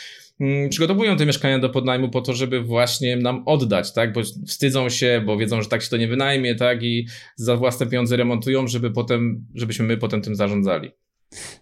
przygotowują 0.70 1.18
te 1.18 1.26
mieszkania 1.26 1.60
do 1.60 1.70
podnajmu 1.70 2.10
po 2.10 2.22
to, 2.22 2.34
żeby 2.34 2.62
właśnie 2.62 3.18
nam 3.18 3.44
oddać, 3.46 3.94
tak? 3.94 4.14
Bo 4.14 4.22
wstydzą 4.48 4.90
się, 4.90 5.24
bo 5.26 5.38
wiedzą, 5.38 5.62
że 5.62 5.70
tak 5.70 5.82
się 5.82 5.90
to 5.90 5.98
nie 5.98 6.08
wynajmie, 6.08 6.56
tak? 6.56 6.84
I 6.84 7.08
za 7.36 7.58
własne 7.58 7.88
pieniądze 7.88 8.18
remontują, 8.18 8.68
żeby 8.68 8.92
potem, 8.92 9.46
żebyśmy 9.56 9.86
my 9.86 9.98
potem 9.98 10.22
tym 10.22 10.36
zarządzali. 10.36 10.92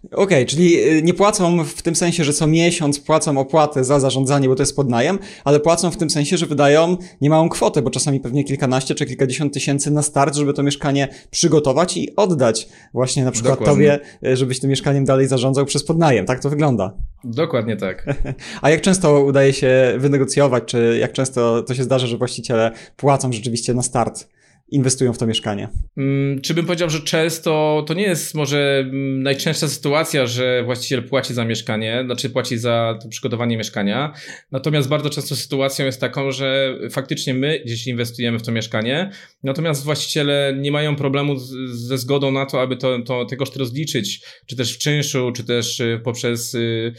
Okej, 0.04 0.24
okay, 0.24 0.46
czyli 0.46 0.84
y, 0.84 1.02
nie 1.02 1.14
płacą 1.14 1.64
w 1.64 1.82
tym 1.82 1.96
sensie, 1.96 2.24
że 2.24 2.32
co 2.32 2.46
miesiąc 2.46 3.00
płacą 3.00 3.38
opłatę 3.38 3.84
za 3.84 4.00
zarządzanie, 4.00 4.48
bo 4.48 4.54
to 4.54 4.62
jest 4.62 4.76
podnajem, 4.76 5.18
ale 5.44 5.60
płacą 5.60 5.90
w 5.90 5.96
tym 5.96 6.10
sensie, 6.10 6.36
że 6.36 6.46
wydają 6.46 6.96
niemałą 7.20 7.48
kwotę, 7.48 7.82
bo 7.82 7.90
czasami 7.90 8.20
pewnie 8.20 8.44
kilkanaście 8.44 8.94
czy 8.94 9.06
kilkadziesiąt 9.06 9.54
tysięcy 9.54 9.90
na 9.90 10.02
start, 10.02 10.34
żeby 10.34 10.52
to 10.52 10.62
mieszkanie 10.62 11.08
przygotować 11.30 11.96
i 11.96 12.16
oddać 12.16 12.68
właśnie 12.94 13.24
na 13.24 13.30
przykład 13.30 13.58
Dokładnie. 13.58 13.98
tobie, 13.98 14.30
y, 14.32 14.36
żebyś 14.36 14.60
tym 14.60 14.70
mieszkaniem 14.70 15.04
dalej 15.04 15.28
zarządzał 15.28 15.66
przez 15.66 15.84
podnajem. 15.84 16.26
Tak 16.26 16.40
to 16.40 16.50
wygląda. 16.50 16.92
Dokładnie 17.24 17.76
tak. 17.76 18.06
A 18.62 18.70
jak 18.70 18.80
często 18.80 19.20
udaje 19.24 19.52
się 19.52 19.94
wynegocjować, 19.98 20.64
czy 20.66 20.98
jak 21.00 21.12
często 21.12 21.62
to 21.62 21.74
się 21.74 21.82
zdarza, 21.82 22.06
że 22.06 22.16
właściciele 22.16 22.70
płacą 22.96 23.32
rzeczywiście 23.32 23.74
na 23.74 23.82
start? 23.82 24.28
Inwestują 24.72 25.12
w 25.12 25.18
to 25.18 25.26
mieszkanie. 25.26 25.68
Hmm, 25.94 26.40
czy 26.40 26.54
bym 26.54 26.66
powiedział, 26.66 26.90
że 26.90 27.00
często 27.00 27.84
to 27.86 27.94
nie 27.94 28.02
jest 28.02 28.34
może 28.34 28.78
mm, 28.78 29.22
najczęstsza 29.22 29.68
sytuacja, 29.68 30.26
że 30.26 30.62
właściciel 30.64 31.02
płaci 31.02 31.34
za 31.34 31.44
mieszkanie, 31.44 32.02
znaczy 32.04 32.30
płaci 32.30 32.58
za 32.58 32.98
to 33.02 33.08
przygotowanie 33.08 33.56
mieszkania. 33.56 34.12
Natomiast 34.50 34.88
bardzo 34.88 35.10
często 35.10 35.36
sytuacją 35.36 35.86
jest 35.86 36.00
taką, 36.00 36.32
że 36.32 36.78
faktycznie 36.90 37.34
my 37.34 37.60
gdzieś 37.64 37.86
inwestujemy 37.86 38.38
w 38.38 38.42
to 38.42 38.52
mieszkanie, 38.52 39.10
natomiast 39.42 39.84
właściciele 39.84 40.54
nie 40.58 40.72
mają 40.72 40.96
problemu 40.96 41.38
z, 41.38 41.50
ze 41.70 41.98
zgodą 41.98 42.32
na 42.32 42.46
to, 42.46 42.62
aby 42.62 42.76
to, 42.76 42.98
to, 42.98 43.24
te 43.24 43.36
koszty 43.36 43.58
rozliczyć, 43.58 44.20
czy 44.46 44.56
też 44.56 44.74
w 44.74 44.78
czynszu, 44.78 45.32
czy 45.32 45.44
też 45.44 45.80
y, 45.80 46.00
poprzez 46.04 46.54
y, 46.54 46.94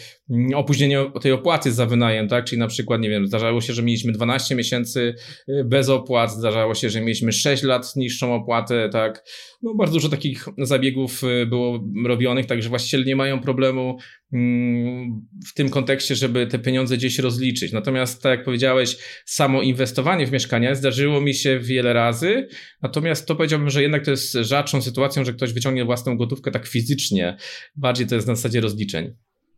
opóźnienie 0.55 1.11
tej 1.21 1.31
opłaty 1.31 1.71
za 1.71 1.85
wynajem, 1.85 2.27
tak? 2.27 2.45
Czyli 2.45 2.59
na 2.59 2.67
przykład, 2.67 3.01
nie 3.01 3.09
wiem, 3.09 3.27
zdarzało 3.27 3.61
się, 3.61 3.73
że 3.73 3.83
mieliśmy 3.83 4.11
12 4.11 4.55
miesięcy 4.55 5.15
y, 5.49 5.63
bez 5.65 5.89
opłat, 5.89 6.31
zdarzało 6.31 6.75
się, 6.75 6.89
że 6.89 7.01
mieliśmy 7.01 7.31
6 7.31 7.63
lat 7.63 7.95
niższą 7.95 8.35
opłatę, 8.35 8.89
tak? 8.89 9.23
No 9.61 9.75
bardzo 9.75 9.93
dużo 9.93 10.09
takich 10.09 10.45
zabiegów 10.57 11.23
y, 11.23 11.45
było 11.45 11.83
robionych, 12.05 12.45
także 12.45 12.69
właściciele 12.69 13.05
nie 13.05 13.15
mają 13.15 13.41
problemu 13.41 13.97
mm, 14.33 15.27
w 15.47 15.53
tym 15.53 15.69
kontekście, 15.69 16.15
żeby 16.15 16.47
te 16.47 16.59
pieniądze 16.59 16.97
gdzieś 16.97 17.19
rozliczyć. 17.19 17.71
Natomiast, 17.71 18.21
tak 18.21 18.37
jak 18.37 18.45
powiedziałeś, 18.45 18.97
samo 19.25 19.61
inwestowanie 19.61 20.27
w 20.27 20.31
mieszkania 20.31 20.75
zdarzyło 20.75 21.21
mi 21.21 21.33
się 21.33 21.59
wiele 21.59 21.93
razy, 21.93 22.47
natomiast 22.81 23.27
to 23.27 23.35
powiedziałbym, 23.35 23.69
że 23.69 23.81
jednak 23.81 24.05
to 24.05 24.11
jest 24.11 24.33
rzadszą 24.33 24.81
sytuacją, 24.81 25.25
że 25.25 25.33
ktoś 25.33 25.53
wyciągnie 25.53 25.85
własną 25.85 26.17
gotówkę 26.17 26.51
tak 26.51 26.67
fizycznie. 26.67 27.37
Bardziej 27.75 28.07
to 28.07 28.15
jest 28.15 28.27
na 28.27 28.35
zasadzie 28.35 28.61
rozliczeń. 28.61 29.13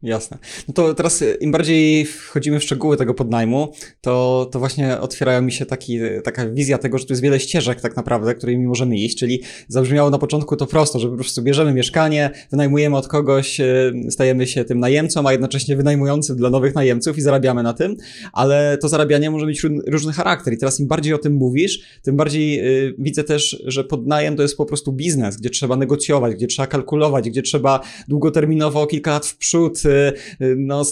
Jasne. 0.05 0.37
No 0.67 0.73
to 0.73 0.93
teraz 0.93 1.21
e, 1.21 1.35
im 1.35 1.51
bardziej 1.51 2.05
wchodzimy 2.05 2.59
w 2.59 2.63
szczegóły 2.63 2.97
tego 2.97 3.13
podnajmu, 3.13 3.73
to, 4.01 4.47
to 4.51 4.59
właśnie 4.59 4.99
otwierają 4.99 5.41
mi 5.41 5.51
się 5.51 5.65
taki, 5.65 5.99
taka 6.23 6.49
wizja 6.49 6.77
tego, 6.77 6.97
że 6.97 7.05
tu 7.05 7.13
jest 7.13 7.23
wiele 7.23 7.39
ścieżek 7.39 7.81
tak 7.81 7.95
naprawdę, 7.95 8.35
którymi 8.35 8.67
możemy 8.67 8.97
iść, 8.97 9.17
czyli 9.17 9.41
zabrzmiało 9.67 10.09
na 10.09 10.17
początku 10.17 10.55
to 10.55 10.67
prosto, 10.67 10.99
że 10.99 11.09
po 11.09 11.15
prostu 11.15 11.41
bierzemy 11.41 11.73
mieszkanie, 11.73 12.29
wynajmujemy 12.51 12.97
od 12.97 13.07
kogoś, 13.07 13.59
e, 13.59 13.65
stajemy 14.09 14.47
się 14.47 14.65
tym 14.65 14.79
najemcą, 14.79 15.27
a 15.27 15.31
jednocześnie 15.31 15.75
wynajmującym 15.75 16.35
dla 16.35 16.49
nowych 16.49 16.75
najemców 16.75 17.17
i 17.17 17.21
zarabiamy 17.21 17.63
na 17.63 17.73
tym, 17.73 17.95
ale 18.33 18.77
to 18.81 18.89
zarabianie 18.89 19.31
może 19.31 19.45
mieć 19.45 19.63
różny 19.87 20.13
charakter 20.13 20.53
i 20.53 20.57
teraz 20.57 20.79
im 20.79 20.87
bardziej 20.87 21.13
o 21.13 21.17
tym 21.17 21.33
mówisz, 21.33 21.99
tym 22.01 22.15
bardziej 22.15 22.59
y, 22.87 22.95
widzę 22.97 23.23
też, 23.23 23.63
że 23.65 23.83
podnajem 23.83 24.35
to 24.35 24.41
jest 24.41 24.57
po 24.57 24.65
prostu 24.65 24.91
biznes, 24.91 25.37
gdzie 25.37 25.49
trzeba 25.49 25.75
negocjować, 25.75 26.35
gdzie 26.35 26.47
trzeba 26.47 26.67
kalkulować, 26.67 27.29
gdzie 27.29 27.41
trzeba 27.41 27.79
długoterminowo 28.07 28.87
kilka 28.87 29.11
lat 29.11 29.25
w 29.25 29.37
przód 29.37 29.85
Y, 29.95 30.55
no, 30.57 30.83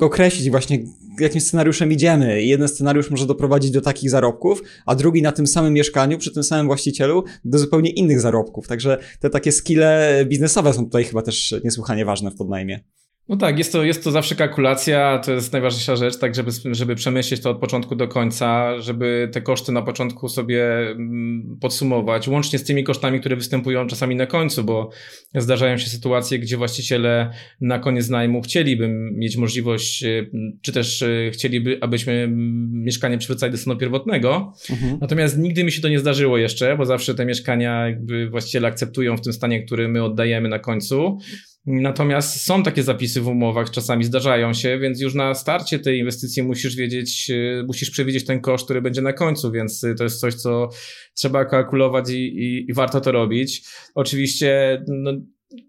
określić 0.00 0.50
właśnie, 0.50 0.84
jakim 1.20 1.40
scenariuszem 1.40 1.92
idziemy. 1.92 2.42
I 2.42 2.48
jeden 2.48 2.68
scenariusz 2.68 3.10
może 3.10 3.26
doprowadzić 3.26 3.70
do 3.70 3.80
takich 3.80 4.10
zarobków, 4.10 4.62
a 4.86 4.94
drugi 4.94 5.22
na 5.22 5.32
tym 5.32 5.46
samym 5.46 5.72
mieszkaniu, 5.72 6.18
przy 6.18 6.32
tym 6.34 6.42
samym 6.42 6.66
właścicielu, 6.66 7.24
do 7.44 7.58
zupełnie 7.58 7.90
innych 7.90 8.20
zarobków. 8.20 8.68
Także 8.68 8.98
te 9.20 9.30
takie 9.30 9.52
skille 9.52 10.24
biznesowe 10.28 10.72
są 10.72 10.84
tutaj 10.84 11.04
chyba 11.04 11.22
też 11.22 11.54
niesłychanie 11.64 12.04
ważne 12.04 12.30
w 12.30 12.36
podnajmie. 12.36 12.80
No 13.28 13.36
tak, 13.36 13.58
jest 13.58 13.72
to, 13.72 13.84
jest 13.84 14.04
to 14.04 14.10
zawsze 14.10 14.34
kalkulacja, 14.34 15.18
to 15.18 15.32
jest 15.32 15.52
najważniejsza 15.52 15.96
rzecz, 15.96 16.18
tak 16.18 16.34
żeby, 16.34 16.50
żeby 16.64 16.94
przemyśleć 16.94 17.40
to 17.40 17.50
od 17.50 17.58
początku 17.58 17.96
do 17.96 18.08
końca, 18.08 18.80
żeby 18.80 19.28
te 19.32 19.42
koszty 19.42 19.72
na 19.72 19.82
początku 19.82 20.28
sobie 20.28 20.90
mm, 20.90 21.58
podsumować, 21.60 22.28
łącznie 22.28 22.58
z 22.58 22.64
tymi 22.64 22.84
kosztami, 22.84 23.20
które 23.20 23.36
występują 23.36 23.86
czasami 23.86 24.16
na 24.16 24.26
końcu, 24.26 24.64
bo 24.64 24.90
zdarzają 25.34 25.78
się 25.78 25.86
sytuacje, 25.86 26.38
gdzie 26.38 26.56
właściciele 26.56 27.30
na 27.60 27.78
koniec 27.78 28.08
najmu 28.08 28.42
chcieliby 28.42 28.88
mieć 28.88 29.36
możliwość, 29.36 30.04
y, 30.04 30.30
czy 30.62 30.72
też 30.72 31.02
y, 31.02 31.30
chcieliby, 31.32 31.78
abyśmy 31.80 32.28
mieszkanie 32.72 33.18
przywracali 33.18 33.52
do 33.52 33.58
stanu 33.58 33.76
pierwotnego, 33.76 34.52
mhm. 34.70 34.98
natomiast 35.00 35.38
nigdy 35.38 35.64
mi 35.64 35.72
się 35.72 35.82
to 35.82 35.88
nie 35.88 35.98
zdarzyło 35.98 36.38
jeszcze, 36.38 36.76
bo 36.76 36.84
zawsze 36.84 37.14
te 37.14 37.26
mieszkania 37.26 37.86
jakby 37.86 38.30
właściciele 38.30 38.68
akceptują 38.68 39.16
w 39.16 39.20
tym 39.20 39.32
stanie, 39.32 39.62
który 39.62 39.88
my 39.88 40.04
oddajemy 40.04 40.48
na 40.48 40.58
końcu. 40.58 41.18
Natomiast 41.66 42.40
są 42.40 42.62
takie 42.62 42.82
zapisy 42.82 43.20
w 43.20 43.28
umowach, 43.28 43.70
czasami 43.70 44.04
zdarzają 44.04 44.52
się, 44.52 44.78
więc 44.78 45.00
już 45.00 45.14
na 45.14 45.34
starcie 45.34 45.78
tej 45.78 45.98
inwestycji 45.98 46.42
musisz 46.42 46.76
wiedzieć, 46.76 47.30
y, 47.30 47.64
musisz 47.66 47.90
przewidzieć 47.90 48.24
ten 48.24 48.40
koszt, 48.40 48.64
który 48.64 48.82
będzie 48.82 49.02
na 49.02 49.12
końcu, 49.12 49.52
więc 49.52 49.84
y, 49.84 49.94
to 49.94 50.04
jest 50.04 50.20
coś, 50.20 50.34
co 50.34 50.68
trzeba 51.14 51.44
kalkulować 51.44 52.10
i, 52.10 52.14
i, 52.14 52.70
i 52.70 52.72
warto 52.74 53.00
to 53.00 53.12
robić. 53.12 53.64
Oczywiście, 53.94 54.82
no, 54.88 55.12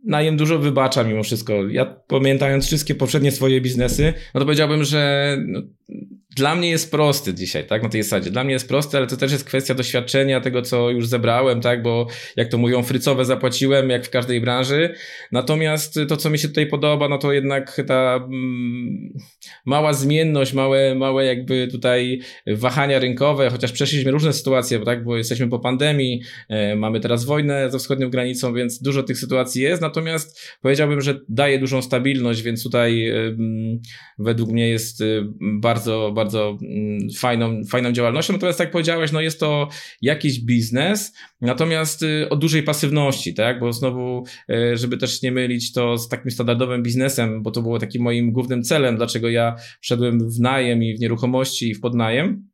najem 0.06 0.38
dużo 0.38 0.60
wybacza 0.60 1.04
mimo 1.04 1.24
wszystko. 1.24 1.54
Ja 1.70 1.86
pamiętając 1.86 2.66
wszystkie 2.66 2.96
poprzednie 2.96 3.32
swoje 3.32 3.62
biznesy, 3.62 4.14
no 4.34 4.40
to 4.40 4.46
powiedziałbym, 4.46 4.84
że 4.84 5.38
no, 5.48 5.62
dla 6.36 6.56
mnie 6.56 6.70
jest 6.70 6.92
prosty 6.92 7.34
dzisiaj, 7.34 7.68
tak, 7.68 7.84
na 7.84 7.90
tej 7.90 8.04
zasadzie. 8.04 8.32
Dla 8.32 8.44
mnie 8.44 8.54
jest 8.54 8.68
prosty, 8.68 8.98
ale 8.98 9.08
to 9.08 9.18
też 9.18 9.32
jest 9.32 9.44
kwestia 9.44 9.74
doświadczenia 9.74 10.42
tego, 10.42 10.62
co 10.62 10.90
już 10.90 11.08
zebrałem, 11.08 11.62
tak, 11.62 11.82
bo 11.82 12.08
jak 12.36 12.48
to 12.48 12.58
mówią, 12.58 12.84
frycowe 12.84 13.26
zapłaciłem, 13.26 13.90
jak 13.90 14.06
w 14.06 14.10
każdej 14.10 14.42
branży. 14.42 14.94
Natomiast 15.32 16.00
to, 16.08 16.18
co 16.18 16.30
mi 16.30 16.40
się 16.40 16.48
tutaj 16.48 16.68
podoba, 16.68 17.10
no 17.10 17.18
to 17.18 17.34
jednak 17.34 17.82
ta 17.88 18.16
mm, 18.16 19.14
mała 19.66 19.94
zmienność, 19.94 20.54
małe, 20.54 20.96
małe 20.96 21.26
jakby 21.26 21.68
tutaj 21.68 22.22
wahania 22.48 23.00
rynkowe, 23.00 23.50
chociaż 23.50 23.72
przeszliśmy 23.72 24.12
różne 24.12 24.34
sytuacje, 24.34 24.80
tak, 24.80 25.04
bo 25.04 25.18
jesteśmy 25.18 25.50
po 25.50 25.60
pandemii, 25.60 26.22
e, 26.50 26.76
mamy 26.76 27.00
teraz 27.00 27.26
wojnę 27.26 27.72
ze 27.72 27.80
wschodnią 27.80 28.10
granicą, 28.10 28.54
więc 28.54 28.82
dużo 28.82 29.04
tych 29.04 29.18
sytuacji 29.18 29.62
jest, 29.62 29.82
natomiast 29.82 30.40
powiedziałbym, 30.62 31.02
że 31.02 31.20
daje 31.30 31.60
dużą 31.60 31.82
stabilność, 31.82 32.42
więc 32.42 32.64
tutaj 32.64 33.10
e, 33.10 33.16
według 34.20 34.52
mnie 34.52 34.70
jest 34.70 35.02
e, 35.02 35.06
bardzo, 35.42 35.73
bardzo 35.74 36.12
bardzo 36.16 36.58
mm, 36.62 37.10
fajną, 37.18 37.62
fajną 37.72 37.92
działalnością. 37.92 38.34
Natomiast 38.34 38.58
tak 38.58 38.66
jak 38.66 38.72
powiedziałeś, 38.72 39.12
no 39.12 39.22
jest 39.22 39.40
to 39.40 39.68
jakiś 40.02 40.40
biznes, 40.40 41.14
natomiast 41.42 42.04
y, 42.04 42.30
o 42.30 42.36
dużej 42.36 42.64
pasywności, 42.64 43.34
tak? 43.34 43.60
Bo 43.60 43.74
znowu, 43.74 44.24
y, 44.50 44.78
żeby 44.78 44.98
też 44.98 45.22
nie 45.22 45.32
mylić 45.32 45.74
to 45.74 45.98
z 45.98 46.10
takim 46.10 46.32
standardowym 46.32 46.84
biznesem, 46.84 47.44
bo 47.44 47.52
to 47.52 47.62
było 47.62 47.80
takim 47.80 48.04
moim 48.04 48.32
głównym 48.32 48.64
celem, 48.64 48.98
dlaczego 48.98 49.30
ja 49.30 49.56
wszedłem 49.82 50.30
w 50.30 50.40
najem 50.40 50.84
i 50.84 50.98
w 50.98 51.00
nieruchomości 51.00 51.70
i 51.70 51.76
w 51.76 51.80
podnajem 51.80 52.53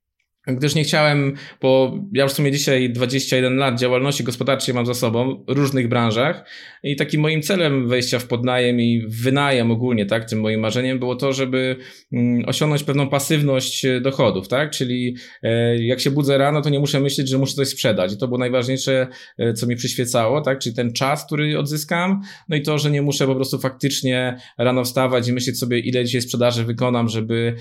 gdyż 0.58 0.75
nie 0.75 0.84
chciałem, 0.84 1.34
bo 1.62 1.98
ja 2.13 2.24
już 2.24 2.32
w 2.32 2.36
sumie 2.36 2.51
dzisiaj 2.51 2.89
21 2.89 3.56
lat 3.56 3.79
działalności 3.79 4.24
gospodarczej 4.24 4.75
mam 4.75 4.86
za 4.86 4.94
sobą 4.94 5.44
w 5.48 5.51
różnych 5.51 5.89
branżach 5.89 6.46
i 6.84 6.96
takim 6.96 7.22
moim 7.22 7.41
celem 7.41 7.89
wejścia 7.89 8.20
w 8.20 8.27
podnajem 8.27 8.82
i 8.82 9.03
wynajem 9.08 9.72
ogólnie, 9.72 10.06
tak, 10.06 10.29
tym 10.29 10.39
moim 10.41 10.60
marzeniem 10.60 11.00
było 11.00 11.15
to, 11.15 11.34
żeby 11.34 11.75
mm, 12.13 12.50
osiągnąć 12.50 12.84
pewną 12.84 13.10
pasywność 13.10 13.86
e, 13.86 14.01
dochodów, 14.01 14.48
tak, 14.48 14.72
czyli 14.72 15.15
e, 15.44 15.84
jak 15.84 16.00
się 16.00 16.12
budzę 16.12 16.38
rano, 16.38 16.62
to 16.62 16.70
nie 16.70 16.79
muszę 16.79 17.00
myśleć, 17.00 17.29
że 17.29 17.38
muszę 17.38 17.53
coś 17.53 17.68
sprzedać. 17.68 18.13
I 18.13 18.18
to 18.18 18.27
było 18.27 18.38
najważniejsze, 18.38 19.08
e, 19.38 19.53
co 19.53 19.68
mi 19.68 19.75
przyświecało, 19.75 20.41
tak, 20.41 20.60
czyli 20.60 20.75
ten 20.75 20.94
czas, 20.94 21.25
który 21.25 21.60
odzyskam, 21.60 22.22
no 22.50 22.56
i 22.56 22.62
to, 22.62 22.77
że 22.77 22.91
nie 22.91 23.01
muszę 23.01 23.27
po 23.27 23.36
prostu 23.36 23.60
faktycznie 23.60 24.38
rano 24.58 24.84
wstawać 24.84 25.27
i 25.27 25.34
myśleć 25.34 25.60
sobie, 25.60 25.79
ile 25.79 26.06
dzisiaj 26.06 26.22
sprzedaży 26.22 26.65
wykonam, 26.65 27.10
żeby 27.10 27.56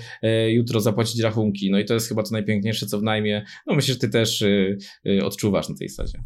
jutro 0.49 0.79
zapłacić 0.79 1.21
rachunki, 1.21 1.71
no 1.71 1.79
i 1.79 1.85
to 1.85 1.93
jest 1.93 2.09
chyba 2.09 2.23
to 2.23 2.29
najpiękniejsze 2.31 2.78
co 2.87 2.99
w 2.99 3.03
najmie. 3.03 3.45
No 3.67 3.75
myślę, 3.75 3.93
że 3.93 3.99
ty 3.99 4.09
też 4.09 4.41
y, 4.41 4.77
y, 5.07 5.25
odczuwasz 5.25 5.69
na 5.69 5.75
tej 5.75 5.89
zasadzie. 5.89 6.19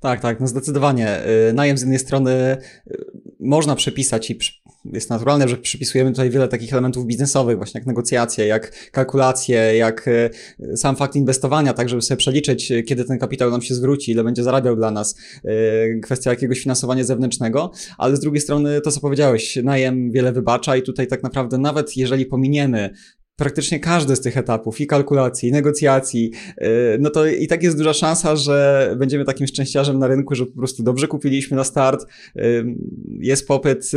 Tak, 0.00 0.20
tak, 0.20 0.40
no 0.40 0.46
zdecydowanie. 0.46 1.20
Y, 1.50 1.52
najem 1.52 1.78
z 1.78 1.80
jednej 1.80 1.98
strony 1.98 2.56
można 3.40 3.76
przepisać 3.76 4.30
i 4.30 4.38
jest 4.92 5.10
naturalne, 5.10 5.48
że 5.48 5.56
przypisujemy 5.56 6.10
tutaj 6.10 6.30
wiele 6.30 6.48
takich 6.48 6.72
elementów 6.72 7.06
biznesowych, 7.06 7.56
właśnie 7.56 7.78
jak 7.78 7.86
negocjacje, 7.86 8.46
jak 8.46 8.90
kalkulacje, 8.90 9.76
jak 9.76 10.08
sam 10.76 10.96
fakt 10.96 11.16
inwestowania, 11.16 11.72
tak 11.72 11.88
żeby 11.88 12.02
sobie 12.02 12.18
przeliczyć, 12.18 12.72
kiedy 12.86 13.04
ten 13.04 13.18
kapitał 13.18 13.50
nam 13.50 13.62
się 13.62 13.74
zwróci, 13.74 14.12
ile 14.12 14.24
będzie 14.24 14.42
zarabiał 14.42 14.76
dla 14.76 14.90
nas, 14.90 15.16
kwestia 16.02 16.30
jakiegoś 16.30 16.60
finansowania 16.60 17.04
zewnętrznego, 17.04 17.70
ale 17.98 18.16
z 18.16 18.20
drugiej 18.20 18.40
strony 18.40 18.80
to, 18.80 18.90
co 18.90 19.00
powiedziałeś, 19.00 19.58
najem 19.62 20.10
wiele 20.10 20.32
wybacza 20.32 20.76
i 20.76 20.82
tutaj 20.82 21.06
tak 21.06 21.22
naprawdę 21.22 21.58
nawet 21.58 21.96
jeżeli 21.96 22.26
pominiemy 22.26 22.90
praktycznie 23.36 23.80
każdy 23.80 24.16
z 24.16 24.20
tych 24.20 24.36
etapów 24.36 24.80
i 24.80 24.86
kalkulacji, 24.86 25.48
i 25.48 25.52
negocjacji, 25.52 26.32
y, 26.62 26.98
no 27.00 27.10
to 27.10 27.26
i 27.26 27.46
tak 27.46 27.62
jest 27.62 27.78
duża 27.78 27.92
szansa, 27.92 28.36
że 28.36 28.94
będziemy 28.98 29.24
takim 29.24 29.46
szczęściarzem 29.46 29.98
na 29.98 30.06
rynku, 30.06 30.34
że 30.34 30.46
po 30.46 30.56
prostu 30.56 30.82
dobrze 30.82 31.08
kupiliśmy 31.08 31.56
na 31.56 31.64
start. 31.64 32.06
Y, 32.36 32.64
jest 33.20 33.48
popyt 33.48 33.84
y, 33.84 33.88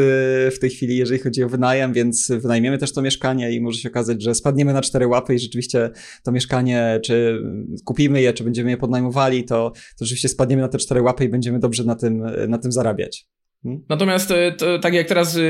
w 0.52 0.58
tej 0.62 0.70
chwili, 0.70 0.98
jeżeli 0.98 1.20
chodzi 1.20 1.44
o 1.44 1.50
wynajem, 1.50 1.94
więc 1.94 2.32
wynajmiemy 2.40 2.78
też 2.78 2.94
to 2.94 3.02
mieszkanie 3.02 3.52
i 3.52 3.62
może 3.62 3.80
się 3.80 3.90
okazać, 3.90 4.24
że 4.24 4.36
spadniemy 4.36 4.74
na 4.74 4.82
cztery 4.82 5.08
łapy 5.08 5.36
i 5.36 5.40
rzeczywiście 5.40 5.90
to 6.24 6.32
mieszkanie, 6.32 7.00
czy 7.04 7.42
kupimy 7.86 8.22
je, 8.22 8.34
czy 8.34 8.44
będziemy 8.44 8.70
je 8.70 8.78
podnajmowali, 8.78 9.44
to, 9.44 9.72
to 9.98 10.06
rzeczywiście 10.06 10.30
spadniemy 10.30 10.62
na 10.62 10.68
te 10.68 10.78
cztery 10.78 11.02
łapy 11.02 11.26
i 11.26 11.30
będziemy 11.30 11.60
dobrze 11.60 11.84
na 11.84 11.96
tym, 11.96 12.24
na 12.48 12.58
tym 12.58 12.72
zarabiać. 12.72 13.28
Hmm? 13.64 13.84
Natomiast 13.90 14.32
e, 14.32 14.56
tak 14.82 14.94
jak 14.94 15.08
teraz 15.08 15.38
e, 15.38 15.42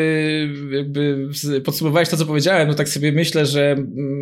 jakby 0.72 1.30
podsumowałeś 1.66 2.10
to, 2.10 2.18
co 2.18 2.26
powiedziałem, 2.26 2.68
no 2.68 2.74
tak 2.74 2.90
sobie 2.90 3.12
myślę, 3.12 3.46
że 3.46 3.76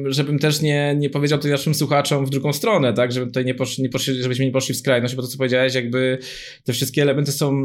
żebym 0.05 0.39
też 0.39 0.61
nie, 0.61 0.95
nie 0.97 1.09
powiedział 1.09 1.39
to 1.39 1.47
naszym 1.47 1.75
słuchaczom 1.75 2.25
w 2.25 2.29
drugą 2.29 2.53
stronę, 2.53 2.93
tak, 2.93 3.11
żeby 3.11 3.25
tutaj 3.25 3.45
nie 3.45 3.55
poszli, 3.55 3.83
nie 3.83 3.89
poszli, 3.89 4.23
żebyśmy 4.23 4.45
nie 4.45 4.51
poszli 4.51 4.75
w 4.75 4.77
skrajność, 4.77 5.15
bo 5.15 5.21
to, 5.21 5.27
co 5.27 5.37
powiedziałeś, 5.37 5.75
jakby 5.75 6.17
te 6.63 6.73
wszystkie 6.73 7.01
elementy 7.01 7.31
są 7.31 7.63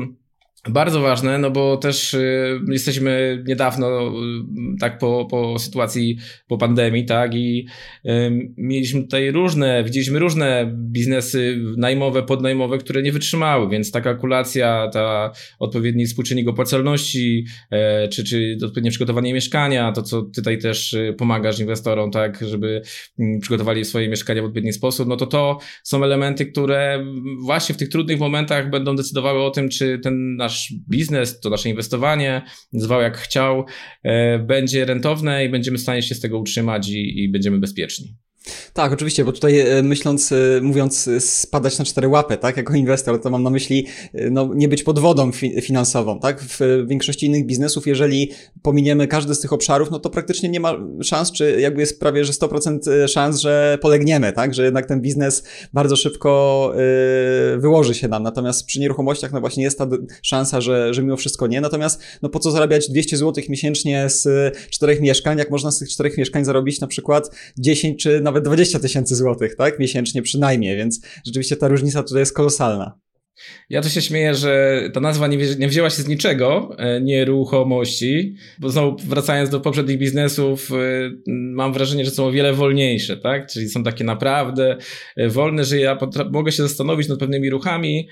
bardzo 0.69 1.01
ważne, 1.01 1.39
no 1.39 1.51
bo 1.51 1.77
też 1.77 2.15
y, 2.15 2.61
jesteśmy 2.69 3.45
niedawno 3.47 4.09
y, 4.09 4.13
tak 4.81 4.99
po, 4.99 5.27
po 5.31 5.59
sytuacji, 5.59 6.19
po 6.49 6.59
pandemii, 6.59 7.05
tak, 7.05 7.35
i 7.35 7.67
mieliśmy 8.57 9.03
tutaj 9.03 9.31
różne, 9.31 9.85
widzieliśmy 9.85 10.19
różne 10.19 10.73
biznesy 10.75 11.59
najmowe, 11.77 12.23
podnajmowe, 12.23 12.79
które 12.79 13.03
nie 13.03 13.13
wytrzymały, 13.13 13.69
więc 13.69 13.91
ta 13.91 14.01
kalkulacja, 14.01 14.89
ta 14.93 15.33
odpowiedni 15.59 16.07
współczynnik 16.07 16.49
opłacalności, 16.49 17.45
y, 18.05 18.09
czy, 18.09 18.25
czy 18.25 18.57
odpowiednie 18.65 18.91
przygotowanie 18.91 19.35
mieszkania, 19.35 19.93
to 19.93 20.03
co 20.03 20.23
tutaj 20.23 20.59
też 20.59 20.93
y, 20.93 21.15
pomagasz 21.19 21.61
inwestorom, 21.61 22.11
tak, 22.11 22.45
żeby 22.49 22.83
mm, 23.19 23.41
przygotowali 23.41 23.85
swoje 23.85 24.09
mieszkania 24.09 24.43
w 24.43 24.45
odpowiedni 24.45 24.73
sposób, 24.73 25.09
no 25.09 25.17
to 25.17 25.27
to 25.27 25.59
są 25.83 26.05
elementy, 26.05 26.47
które 26.47 27.07
właśnie 27.41 27.75
w 27.75 27.79
tych 27.79 27.89
trudnych 27.89 28.19
momentach 28.19 28.71
będą 28.71 28.97
decydowały 28.97 29.43
o 29.43 29.51
tym, 29.51 29.69
czy 29.69 29.99
ten 29.99 30.37
nasz 30.37 30.52
nasz 30.53 30.75
biznes, 30.89 31.41
to 31.41 31.51
nasze 31.51 31.69
inwestowanie, 31.69 32.43
zwał 32.73 33.03
jak 33.03 33.19
chciał, 33.19 33.65
e, 34.03 34.39
będzie 34.39 34.85
rentowne 34.85 35.45
i 35.45 35.49
będziemy 35.49 35.79
w 35.79 35.81
stanie 35.81 36.03
się 36.03 36.15
z 36.15 36.21
tego 36.21 36.39
utrzymać 36.39 36.89
i, 36.89 37.25
i 37.25 37.29
będziemy 37.29 37.59
bezpieczni. 37.59 38.17
Tak, 38.73 38.93
oczywiście, 38.93 39.25
bo 39.25 39.33
tutaj 39.33 39.61
e, 39.61 39.83
myśląc, 39.83 40.33
e, 40.33 40.37
mówiąc 40.63 41.09
e, 41.09 41.21
spadać 41.21 41.79
na 41.79 41.85
cztery 41.85 42.09
łapy, 42.09 42.37
tak, 42.37 42.57
jako 42.57 42.75
inwestor, 42.75 43.21
to 43.21 43.31
mam 43.31 43.43
na 43.43 43.51
myśli 43.51 43.87
no, 44.31 44.51
nie 44.55 44.69
być 44.69 44.83
pod 44.83 44.99
wodą 44.99 45.33
fi 45.33 45.61
finansową, 45.61 46.21
tak? 46.21 46.41
W 46.41 46.85
większości 46.87 47.27
innych 47.27 47.47
biznesów, 47.47 47.87
jeżeli 47.87 48.31
pominiemy 48.63 49.09
każdy 49.09 49.35
z 49.35 49.41
tych 49.41 49.53
obszarów, 49.53 49.91
no 49.91 49.99
to 49.99 50.11
praktycznie 50.11 50.49
nie 50.49 50.61
ma 50.61 50.75
szans, 51.03 51.33
czy 51.33 51.61
jakby 51.61 51.81
jest 51.81 52.01
prawie, 52.01 52.25
że 52.25 52.33
100% 52.33 53.09
szans, 53.09 53.41
że 53.41 53.79
polegniemy, 53.83 54.33
tak? 54.33 54.55
Że 54.55 54.65
jednak 54.65 54.87
ten 54.87 55.01
biznes 55.01 55.45
bardzo 55.73 55.97
szybko 55.97 56.73
yy, 57.53 57.61
wyłoży 57.61 57.95
się 57.95 58.09
nam. 58.09 58.23
Natomiast 58.23 58.67
przy 58.67 58.81
nieruchomościach, 58.81 59.33
no 59.33 59.41
właśnie 59.41 59.65
jest 59.65 59.79
ta 59.79 59.87
szansa, 60.23 60.61
że, 60.61 60.95
że 60.95 61.03
mimo 61.03 61.17
wszystko 61.17 61.47
nie. 61.47 61.61
Natomiast, 61.61 62.03
no 62.23 62.29
po 62.29 62.39
co 62.39 62.51
zarabiać 62.51 62.89
200 62.91 63.17
zł 63.17 63.45
miesięcznie 63.49 64.09
z 64.09 64.29
czterech 64.71 65.01
mieszkań, 65.01 65.39
jak 65.39 65.51
można 65.51 65.71
z 65.71 65.79
tych 65.79 65.89
czterech 65.89 66.19
mieszkań 66.19 66.45
zarobić 66.45 66.81
na 66.81 66.87
przykład 66.87 67.31
10 67.59 68.03
czy 68.03 68.21
nawet 68.21 68.32
nawet 68.33 68.45
20 68.45 68.79
tysięcy 68.79 69.17
złotych, 69.17 69.57
tak? 69.57 69.79
Miesięcznie 69.79 70.23
przynajmniej, 70.23 70.77
więc 70.77 71.01
rzeczywiście 71.27 71.57
ta 71.57 71.69
różnica 71.69 72.03
tutaj 72.03 72.21
jest 72.21 72.33
kolosalna. 72.33 72.99
Ja 73.71 73.83
to 73.83 73.89
się 73.89 74.03
śmieję, 74.03 74.35
że 74.35 74.83
ta 74.93 75.01
nazwa 75.01 75.27
nie, 75.27 75.37
nie 75.59 75.69
wzięła 75.69 75.91
się 75.91 76.03
z 76.03 76.09
niczego, 76.09 76.77
e, 76.79 77.01
nieruchomości, 77.01 78.35
bo 78.59 78.71
znowu 78.71 78.97
wracając 79.07 79.51
do 79.51 79.61
poprzednich 79.61 79.99
biznesów, 79.99 80.71
e, 80.73 80.75
mam 81.29 81.73
wrażenie, 81.73 82.05
że 82.05 82.11
są 82.11 82.27
o 82.27 82.33
wiele 82.33 82.53
wolniejsze, 82.53 83.17
tak? 83.17 83.47
Czyli 83.47 83.69
są 83.69 83.83
takie 83.83 84.05
naprawdę 84.05 84.77
e, 85.17 85.29
wolne, 85.29 85.65
że 85.65 85.79
ja 85.79 85.99
mogę 86.31 86.53
się 86.53 86.63
zastanowić 86.63 87.09
nad 87.09 87.19
pewnymi 87.19 87.51
ruchami 87.51 88.09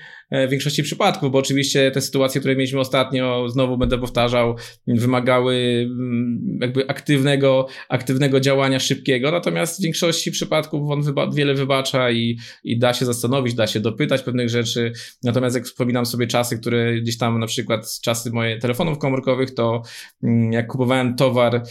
w 0.47 0.49
większości 0.49 0.83
przypadków, 0.83 1.31
bo 1.31 1.37
oczywiście 1.37 1.91
te 1.91 2.01
sytuacje, 2.01 2.41
które 2.41 2.55
mieliśmy 2.55 2.79
ostatnio, 2.79 3.49
znowu 3.49 3.77
będę 3.77 3.97
powtarzał, 3.97 4.55
wymagały 4.87 5.55
mm, 5.85 6.59
jakby 6.61 6.87
aktywnego, 6.87 7.67
aktywnego 7.89 8.39
działania 8.39 8.79
szybkiego, 8.79 9.31
natomiast 9.31 9.79
w 9.79 9.83
większości 9.83 10.31
przypadków 10.31 10.91
on 10.91 11.01
wyba 11.01 11.31
wiele 11.31 11.53
wybacza 11.53 12.11
i, 12.11 12.37
i 12.63 12.79
da 12.79 12.93
się 12.93 13.05
zastanowić, 13.05 13.53
da 13.53 13.67
się 13.67 13.79
dopytać 13.79 14.21
pewnych 14.21 14.49
rzeczy, 14.49 14.91
Natomiast 15.23 15.55
jak 15.55 15.65
wspominam 15.65 16.05
sobie 16.05 16.27
czasy, 16.27 16.59
które 16.59 17.01
gdzieś 17.01 17.17
tam 17.17 17.39
na 17.39 17.47
przykład 17.47 17.99
czasy 18.01 18.31
moje 18.31 18.57
telefonów 18.57 18.97
komórkowych, 18.97 19.53
to 19.53 19.81
mm, 20.23 20.51
jak 20.51 20.67
kupowałem 20.67 21.15
towar 21.15 21.63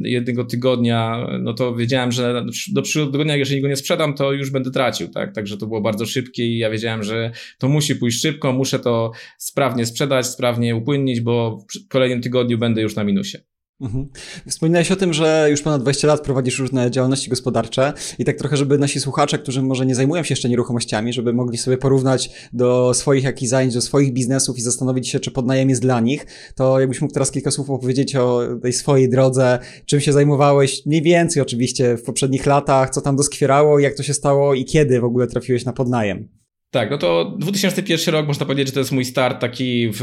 jednego 0.00 0.44
tygodnia, 0.44 1.26
no 1.40 1.54
to 1.54 1.74
wiedziałem, 1.74 2.12
że 2.12 2.44
do 2.72 2.82
przyszłego 2.82 3.12
tygodnia, 3.12 3.36
jeżeli 3.36 3.60
go 3.60 3.68
nie 3.68 3.76
sprzedam, 3.76 4.14
to 4.14 4.32
już 4.32 4.50
będę 4.50 4.70
tracił, 4.70 5.08
tak? 5.08 5.34
Także 5.34 5.56
to 5.56 5.66
było 5.66 5.80
bardzo 5.80 6.06
szybkie 6.06 6.46
i 6.46 6.58
ja 6.58 6.70
wiedziałem, 6.70 7.02
że 7.02 7.30
to 7.58 7.68
musi 7.68 7.96
pójść 7.96 8.20
szybko, 8.20 8.52
muszę 8.52 8.78
to 8.78 9.12
sprawnie 9.38 9.86
sprzedać, 9.86 10.26
sprawnie 10.26 10.76
upłynnić, 10.76 11.20
bo 11.20 11.58
w 11.58 11.88
kolejnym 11.88 12.22
tygodniu 12.22 12.58
będę 12.58 12.82
już 12.82 12.96
na 12.96 13.04
minusie. 13.04 13.38
Mhm. 13.80 14.08
Wspominałeś 14.48 14.92
o 14.92 14.96
tym, 14.96 15.12
że 15.12 15.46
już 15.50 15.62
ponad 15.62 15.82
20 15.82 16.08
lat 16.08 16.20
prowadzisz 16.20 16.58
różne 16.58 16.90
działalności 16.90 17.30
gospodarcze 17.30 17.92
i 18.18 18.24
tak 18.24 18.36
trochę, 18.36 18.56
żeby 18.56 18.78
nasi 18.78 19.00
słuchacze, 19.00 19.38
którzy 19.38 19.62
może 19.62 19.86
nie 19.86 19.94
zajmują 19.94 20.22
się 20.22 20.32
jeszcze 20.32 20.48
nieruchomościami, 20.48 21.12
żeby 21.12 21.32
mogli 21.32 21.58
sobie 21.58 21.76
porównać 21.76 22.30
do 22.52 22.94
swoich 22.94 23.24
jakichś 23.24 23.50
zajęć, 23.50 23.74
do 23.74 23.80
swoich 23.80 24.12
biznesów 24.12 24.58
i 24.58 24.60
zastanowić 24.60 25.08
się, 25.08 25.20
czy 25.20 25.30
podnajem 25.30 25.70
jest 25.70 25.82
dla 25.82 26.00
nich, 26.00 26.26
to 26.54 26.80
jakbyś 26.80 27.00
mógł 27.00 27.14
teraz 27.14 27.30
kilka 27.30 27.50
słów 27.50 27.70
opowiedzieć 27.70 28.16
o 28.16 28.40
tej 28.62 28.72
swojej 28.72 29.08
drodze, 29.08 29.58
czym 29.86 30.00
się 30.00 30.12
zajmowałeś, 30.12 30.86
mniej 30.86 31.02
więcej 31.02 31.42
oczywiście 31.42 31.96
w 31.96 32.02
poprzednich 32.02 32.46
latach, 32.46 32.90
co 32.90 33.00
tam 33.00 33.16
doskwierało, 33.16 33.78
jak 33.78 33.94
to 33.94 34.02
się 34.02 34.14
stało 34.14 34.54
i 34.54 34.64
kiedy 34.64 35.00
w 35.00 35.04
ogóle 35.04 35.26
trafiłeś 35.26 35.64
na 35.64 35.72
podnajem. 35.72 36.28
Tak, 36.70 36.90
no 36.90 36.98
to 36.98 37.36
2001 37.38 38.14
rok 38.14 38.26
można 38.26 38.46
powiedzieć, 38.46 38.66
że 38.66 38.72
to 38.72 38.80
jest 38.80 38.92
mój 38.92 39.04
start 39.04 39.40
taki 39.40 39.88
w, 39.92 39.98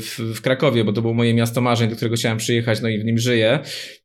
w, 0.00 0.36
w, 0.36 0.40
Krakowie, 0.40 0.84
bo 0.84 0.92
to 0.92 1.02
było 1.02 1.14
moje 1.14 1.34
miasto 1.34 1.60
marzeń, 1.60 1.90
do 1.90 1.96
którego 1.96 2.16
chciałem 2.16 2.38
przyjechać, 2.38 2.80
no 2.82 2.88
i 2.88 2.98
w 2.98 3.04
nim 3.04 3.18
żyję. 3.18 3.60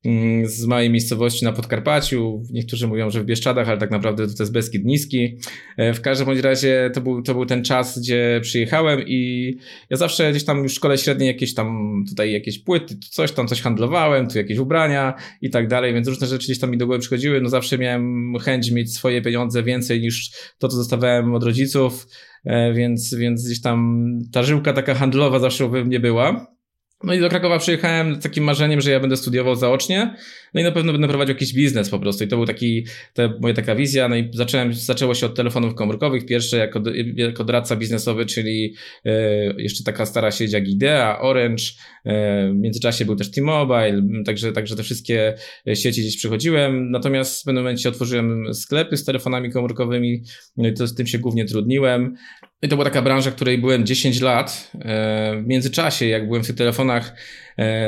Mm, 0.06 0.48
z 0.48 0.66
mojej 0.66 0.90
miejscowości 0.90 1.46
na 1.46 1.52
Podkarpaciu. 1.52 2.44
Niektórzy 2.52 2.88
mówią, 2.88 3.10
że 3.10 3.22
w 3.22 3.26
Bieszczadach, 3.26 3.70
ale 3.70 3.78
tak 3.78 3.92
naprawdę 3.92 4.28
to 4.28 4.44
jest 4.44 4.52
Beskid 4.52 4.86
Niski. 4.86 5.38
E, 5.78 5.94
w 5.94 6.02
każdym 6.02 6.28
bądź 6.28 6.40
razie 6.40 6.92
to 6.94 7.02
był, 7.02 7.22
to 7.22 7.34
był 7.34 7.46
ten 7.46 7.64
czas, 7.64 8.00
gdzie 8.00 8.40
przyjechałem 8.44 9.02
i 9.08 9.58
ja 9.90 9.98
zawsze 9.98 10.32
gdzieś 10.32 10.46
tam 10.46 10.68
w 10.68 10.72
szkole 10.72 10.98
średniej 10.98 11.28
jakieś 11.28 11.54
tam 11.54 12.00
tutaj 12.10 12.32
jakieś 12.32 12.60
płyty, 12.60 12.98
coś 13.10 13.32
tam 13.32 13.48
coś 13.48 13.62
handlowałem, 13.62 14.28
tu 14.28 14.38
jakieś 14.38 14.58
ubrania 14.58 15.14
i 15.42 15.50
tak 15.50 15.68
dalej, 15.68 15.94
więc 15.94 16.08
różne 16.08 16.28
rzeczy 16.28 16.46
gdzieś 16.46 16.60
tam 16.60 16.72
mi 16.72 16.78
do 16.78 16.86
głowy 16.86 17.00
przychodziły. 17.00 17.42
No 17.42 17.50
zawsze 17.50 17.78
miałem 17.78 18.34
chęć 18.42 18.72
mieć 18.72 18.94
swoje 18.94 19.22
pieniądze 19.22 19.64
więcej 19.64 20.02
niż 20.02 20.32
to, 20.60 20.68
co 20.68 20.78
dostawałem 20.78 21.36
od 21.36 21.44
rodziców 21.44 21.99
więc, 22.74 23.14
więc 23.16 23.46
gdzieś 23.46 23.62
tam 23.62 24.10
ta 24.34 24.44
żyłka 24.44 24.74
taka 24.74 24.96
handlowa 24.96 25.40
zawsze 25.40 25.70
we 25.70 25.86
mnie 25.86 26.00
była. 26.00 26.48
No 27.04 27.14
i 27.14 27.20
do 27.20 27.30
Krakowa 27.30 27.60
przyjechałem 27.60 28.16
z 28.16 28.24
takim 28.24 28.44
marzeniem, 28.44 28.82
że 28.82 28.92
ja 28.92 29.00
będę 29.00 29.18
studiował 29.18 29.56
zaocznie, 29.56 30.16
no 30.54 30.62
i 30.62 30.64
na 30.64 30.72
pewno 30.72 30.92
będę 30.92 31.08
prowadził 31.08 31.36
jakiś 31.36 31.54
biznes 31.54 31.90
po 31.90 32.00
prostu. 32.00 32.24
I 32.24 32.28
to 32.28 32.36
był 32.36 32.46
taki, 32.46 32.86
to 33.14 33.34
moja 33.42 33.54
taka 33.54 33.76
wizja. 33.76 34.08
No 34.08 34.16
i 34.16 34.30
zacząłem, 34.34 34.74
zaczęło 34.74 35.16
się 35.16 35.26
od 35.26 35.36
telefonów 35.36 35.76
komórkowych. 35.76 36.26
Pierwsze 36.26 36.58
jako, 36.58 36.82
jako 37.16 37.44
doradca 37.44 37.76
biznesowy, 37.76 38.26
czyli 38.26 38.76
e, 39.06 39.12
jeszcze 39.58 39.84
taka 39.84 40.06
stara 40.06 40.32
sieć 40.32 40.54
jak 40.54 40.68
Idea, 40.68 41.20
Orange. 41.22 41.64
E, 42.06 42.50
w 42.50 42.56
międzyczasie 42.56 43.06
był 43.06 43.16
też 43.16 43.32
T-Mobile, 43.32 44.02
także, 44.26 44.52
także 44.52 44.76
te 44.76 44.84
wszystkie 44.84 45.34
sieci 45.74 46.02
gdzieś 46.02 46.18
przychodziłem. 46.18 46.92
Natomiast 46.92 47.42
w 47.42 47.46
pewnym 47.46 47.64
momencie 47.64 47.90
otworzyłem 47.90 48.54
sklepy 48.54 48.98
z 48.98 49.06
telefonami 49.06 49.52
komórkowymi, 49.52 50.24
no 50.58 50.68
i 50.68 50.74
to 50.74 50.88
z 50.88 50.96
tym 50.96 51.08
się 51.08 51.20
głównie 51.20 51.46
trudniłem. 51.46 52.16
I 52.62 52.68
to 52.68 52.76
była 52.76 52.86
taka 52.86 53.02
branża, 53.02 53.32
której 53.32 53.58
byłem 53.58 53.86
10 53.86 54.22
lat. 54.22 54.72
E, 54.76 55.42
w 55.42 55.48
międzyczasie, 55.48 56.06
jak 56.06 56.28
byłem 56.28 56.44
w 56.44 56.48
tych 56.48 56.56
telefonach, 56.56 57.14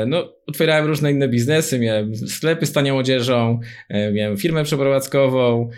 no, 0.06 0.32
otwierałem 0.46 0.86
różne 0.86 1.12
inne 1.12 1.28
biznesy, 1.28 1.78
miałem 1.78 2.16
sklepy 2.16 2.66
z 2.66 2.72
tanią 2.72 2.98
odzieżą, 2.98 3.60
e, 3.88 4.12
miałem 4.12 4.36
firmę 4.36 4.64
przeprowadzkową, 4.64 5.70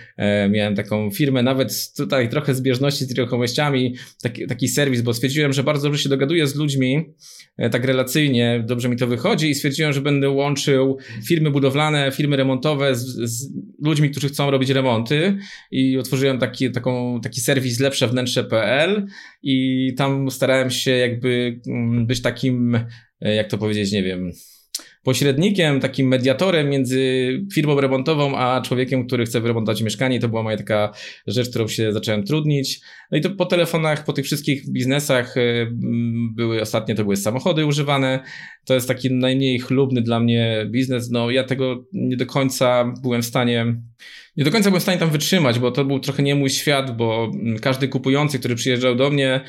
miałem 0.51 0.75
taką 0.75 1.11
firmę 1.11 1.43
nawet 1.43 1.93
tutaj 1.97 2.29
trochę 2.29 2.55
zbieżności 2.55 3.05
z 3.05 3.11
nieruchomościami, 3.11 3.95
taki, 4.23 4.47
taki 4.47 4.69
serwis, 4.69 5.01
bo 5.03 5.15
stwierdziłem, 5.15 5.53
że 5.53 5.63
bardzo 5.63 5.89
dobrze 5.89 6.03
się 6.03 6.09
dogaduję 6.09 6.47
z 6.47 6.55
ludźmi, 6.55 7.15
tak 7.71 7.85
relacyjnie, 7.85 8.65
dobrze 8.67 8.89
mi 8.89 8.97
to 8.97 9.07
wychodzi 9.07 9.51
i 9.51 9.55
stwierdziłem, 9.55 9.93
że 9.93 10.01
będę 10.01 10.31
łączył 10.31 10.99
firmy 11.27 11.51
budowlane, 11.51 12.13
firmy 12.13 12.37
remontowe 12.37 12.97
z, 12.97 13.07
z 13.31 13.53
ludźmi, 13.85 14.11
którzy 14.11 14.29
chcą 14.29 14.51
robić 14.51 14.71
remonty 14.71 15.37
i 15.71 15.99
otworzyłem 15.99 16.39
taki, 16.39 16.71
taką, 16.71 17.21
taki 17.21 17.41
serwis 17.41 17.81
lepsze 17.81 18.09
wnętrze.pl 18.09 19.07
i 19.43 19.95
tam 19.97 20.31
starałem 20.31 20.71
się 20.71 20.91
jakby 20.91 21.61
mm, 21.67 22.07
być 22.07 22.23
takim, 22.23 22.75
e, 22.75 22.87
jak 23.21 23.49
to 23.49 23.59
powiedzieć, 23.59 23.93
nie 23.93 24.03
wiem, 24.03 24.33
pośrednikiem, 25.05 25.81
takim 25.81 26.09
mediatorem 26.09 26.71
między 26.71 27.29
firmą 27.55 27.81
remontową 27.81 28.37
a 28.37 28.61
człowiekiem, 28.61 29.07
który 29.07 29.25
chce 29.25 29.41
wyremontować 29.41 29.83
mieszkanie. 29.83 30.21
To 30.21 30.29
była 30.29 30.43
moja 30.43 30.57
taka 30.57 30.93
rzecz, 31.27 31.51
którą 31.51 31.69
się 31.69 31.93
zacząłem 31.93 32.25
trudnić. 32.25 32.81
No 33.11 33.19
i 33.19 33.21
to 33.21 33.31
po 33.31 33.47
telefonach, 33.47 34.05
po 34.05 34.13
tych 34.13 34.25
wszystkich 34.25 34.73
biznesach 34.73 35.37
e, 35.37 35.41
były 36.35 36.61
ostatnie, 36.61 36.95
to 36.95 37.03
były 37.03 37.17
samochody 37.17 37.67
używane. 37.67 38.21
To 38.65 38.75
jest 38.75 38.89
taki 38.89 39.15
najmniej 39.15 39.59
chlubny 39.59 40.03
dla 40.03 40.21
mnie 40.21 40.67
biznes. 40.71 41.11
No 41.11 41.31
ja 41.31 41.45
tego 41.45 41.85
nie 41.93 42.17
do 42.17 42.27
końca 42.27 42.95
byłem 43.03 43.23
w 43.23 43.27
stanie 43.27 43.77
nie 44.37 44.45
do 44.45 44.51
końca 44.51 44.71
byłem 44.71 44.81
w 44.81 44.83
stanie 44.83 44.99
tam 44.99 45.11
wytrzymać, 45.11 45.59
bo 45.59 45.71
to 45.71 45.85
był 45.85 46.01
trochę 46.01 46.23
nie 46.23 46.35
mój 46.35 46.51
świat, 46.51 46.97
bo 46.97 47.31
każdy 47.61 47.89
kupujący, 47.89 48.39
który 48.39 48.55
przyjeżdżał 48.55 48.95
do 48.95 49.11
mnie, 49.11 49.41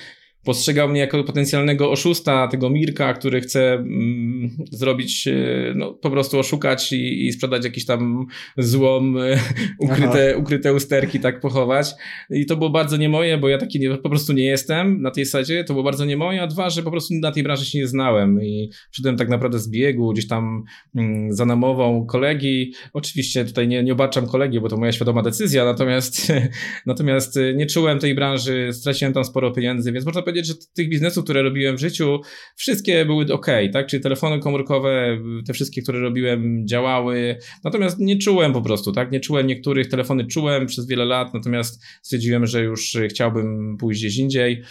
postrzegał 0.46 0.90
mnie 0.90 1.00
jako 1.00 1.24
potencjalnego 1.24 1.92
oszusta, 1.92 2.48
tego 2.48 2.70
Mirka, 2.70 3.14
który 3.14 3.42
chce 3.42 3.74
mm, 3.74 4.50
zrobić, 4.72 5.28
e, 5.28 5.34
no 5.76 5.94
po 5.94 6.10
prostu 6.10 6.40
oszukać 6.40 6.92
i, 6.92 7.26
i 7.26 7.32
sprzedać 7.34 7.64
jakiś 7.64 7.86
tam 7.86 8.26
złom, 8.58 9.18
e, 9.18 9.40
ukryte, 9.86 10.38
ukryte 10.38 10.74
usterki, 10.74 11.20
tak 11.20 11.40
pochować. 11.40 11.92
I 12.30 12.46
to 12.46 12.58
było 12.58 12.70
bardzo 12.70 12.98
nie 12.98 13.10
moje, 13.10 13.38
bo 13.38 13.50
ja 13.50 13.58
taki 13.58 13.80
nie, 13.80 13.98
po 13.98 14.10
prostu 14.10 14.34
nie 14.34 14.46
jestem 14.46 15.02
na 15.02 15.12
tej 15.12 15.26
sadzie, 15.26 15.64
to 15.64 15.74
było 15.74 15.84
bardzo 15.84 16.06
nie 16.06 16.18
moje, 16.18 16.42
a 16.42 16.48
dwa, 16.48 16.70
że 16.70 16.84
po 16.84 16.92
prostu 16.92 17.14
na 17.14 17.32
tej 17.32 17.44
branży 17.44 17.66
się 17.66 17.80
nie 17.80 17.88
znałem 17.88 18.44
i 18.44 18.70
przyszedłem 18.92 19.18
tak 19.18 19.30
naprawdę 19.30 19.60
z 19.60 19.70
biegu, 19.70 20.14
gdzieś 20.14 20.28
tam 20.28 20.64
mm, 20.96 21.34
za 21.34 21.46
namową 21.46 22.06
kolegi. 22.06 22.74
Oczywiście 22.94 23.46
tutaj 23.46 23.68
nie, 23.68 23.84
nie 23.84 23.94
obaczam 23.94 24.28
kolegi, 24.28 24.60
bo 24.60 24.70
to 24.70 24.78
moja 24.78 24.92
świadoma 24.92 25.22
decyzja, 25.22 25.66
natomiast, 25.66 26.34
natomiast 26.86 27.40
nie 27.56 27.66
czułem 27.66 28.00
tej 28.00 28.16
branży, 28.16 28.70
straciłem 28.74 29.14
tam 29.14 29.26
sporo 29.26 29.52
pieniędzy, 29.52 29.92
więc 29.92 30.06
można 30.06 30.22
powiedzieć, 30.22 30.35
powiedzieć, 30.36 30.48
że 30.48 30.68
tych 30.74 30.90
biznesów, 30.90 31.24
które 31.24 31.42
robiłem 31.42 31.78
w 31.78 31.80
życiu, 31.80 32.22
wszystkie 32.56 33.06
były 33.06 33.26
ok, 33.34 33.48
tak? 33.74 33.88
Czyli 33.88 34.04
telefony 34.04 34.40
komórkowe, 34.40 35.18
te 35.48 35.54
wszystkie, 35.54 35.82
które 35.82 36.00
robiłem, 36.00 36.68
działały. 36.68 37.38
Natomiast 37.64 38.00
nie 38.00 38.18
czułem 38.18 38.54
po 38.54 38.62
prostu, 38.62 38.92
tak? 38.92 39.12
Nie 39.12 39.20
czułem 39.20 39.48
niektórych, 39.48 39.88
telefony 39.88 40.28
czułem 40.28 40.66
przez 40.66 40.88
wiele 40.88 41.06
lat, 41.06 41.34
natomiast 41.34 41.84
stwierdziłem, 42.02 42.46
że 42.46 42.64
już 42.64 42.98
chciałbym 43.10 43.78
pójść 43.78 44.00
gdzieś 44.02 44.18
indziej. 44.18 44.64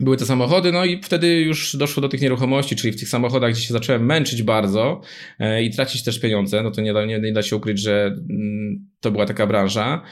Były 0.00 0.16
te 0.16 0.26
samochody, 0.26 0.72
no 0.72 0.84
i 0.84 1.02
wtedy 1.02 1.40
już 1.40 1.76
doszło 1.76 2.00
do 2.00 2.08
tych 2.08 2.20
nieruchomości, 2.20 2.76
czyli 2.76 2.92
w 2.92 2.98
tych 2.98 3.08
samochodach, 3.08 3.52
gdzie 3.52 3.60
się 3.60 3.72
zacząłem 3.72 4.06
męczyć 4.06 4.42
bardzo 4.42 5.00
e, 5.38 5.62
i 5.62 5.70
tracić 5.70 6.04
też 6.04 6.20
pieniądze, 6.20 6.62
no 6.62 6.70
to 6.70 6.80
nie 6.80 6.92
da, 6.92 7.04
nie, 7.04 7.20
nie 7.20 7.32
da 7.32 7.42
się 7.42 7.56
ukryć, 7.56 7.80
że 7.80 8.16
mm, 8.30 8.88
to 9.00 9.10
była 9.10 9.26
taka 9.26 9.46
branża, 9.46 10.02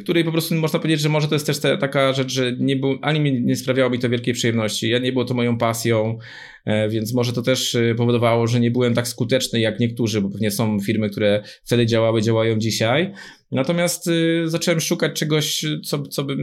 której 0.00 0.24
po 0.24 0.32
prostu 0.32 0.54
można 0.54 0.78
powiedzieć, 0.78 1.00
że 1.00 1.08
może 1.08 1.28
to 1.28 1.34
jest 1.34 1.46
też 1.46 1.60
ta, 1.60 1.76
taka 1.76 2.12
rzecz, 2.12 2.32
że 2.32 2.52
nie 2.58 2.76
był, 2.76 2.98
ani 3.02 3.20
mi 3.20 3.42
nie 3.42 3.56
sprawiało 3.56 3.90
mi 3.90 3.98
to 3.98 4.08
wielkiej 4.08 4.34
przyjemności, 4.34 4.88
ja 4.88 4.98
nie 4.98 5.12
było 5.12 5.24
to 5.24 5.34
moją 5.34 5.58
pasją, 5.58 6.18
e, 6.64 6.88
więc 6.88 7.14
może 7.14 7.32
to 7.32 7.42
też 7.42 7.74
e, 7.74 7.94
powodowało, 7.94 8.46
że 8.46 8.60
nie 8.60 8.70
byłem 8.70 8.94
tak 8.94 9.08
skuteczny 9.08 9.60
jak 9.60 9.80
niektórzy, 9.80 10.20
bo 10.20 10.30
pewnie 10.30 10.50
są 10.50 10.80
firmy, 10.80 11.10
które 11.10 11.42
wtedy 11.64 11.86
działały, 11.86 12.22
działają 12.22 12.58
dzisiaj. 12.58 13.12
Natomiast 13.50 14.10
zacząłem 14.44 14.80
szukać 14.80 15.12
czegoś, 15.12 15.64
co, 15.84 16.02
co 16.02 16.24
by 16.24 16.36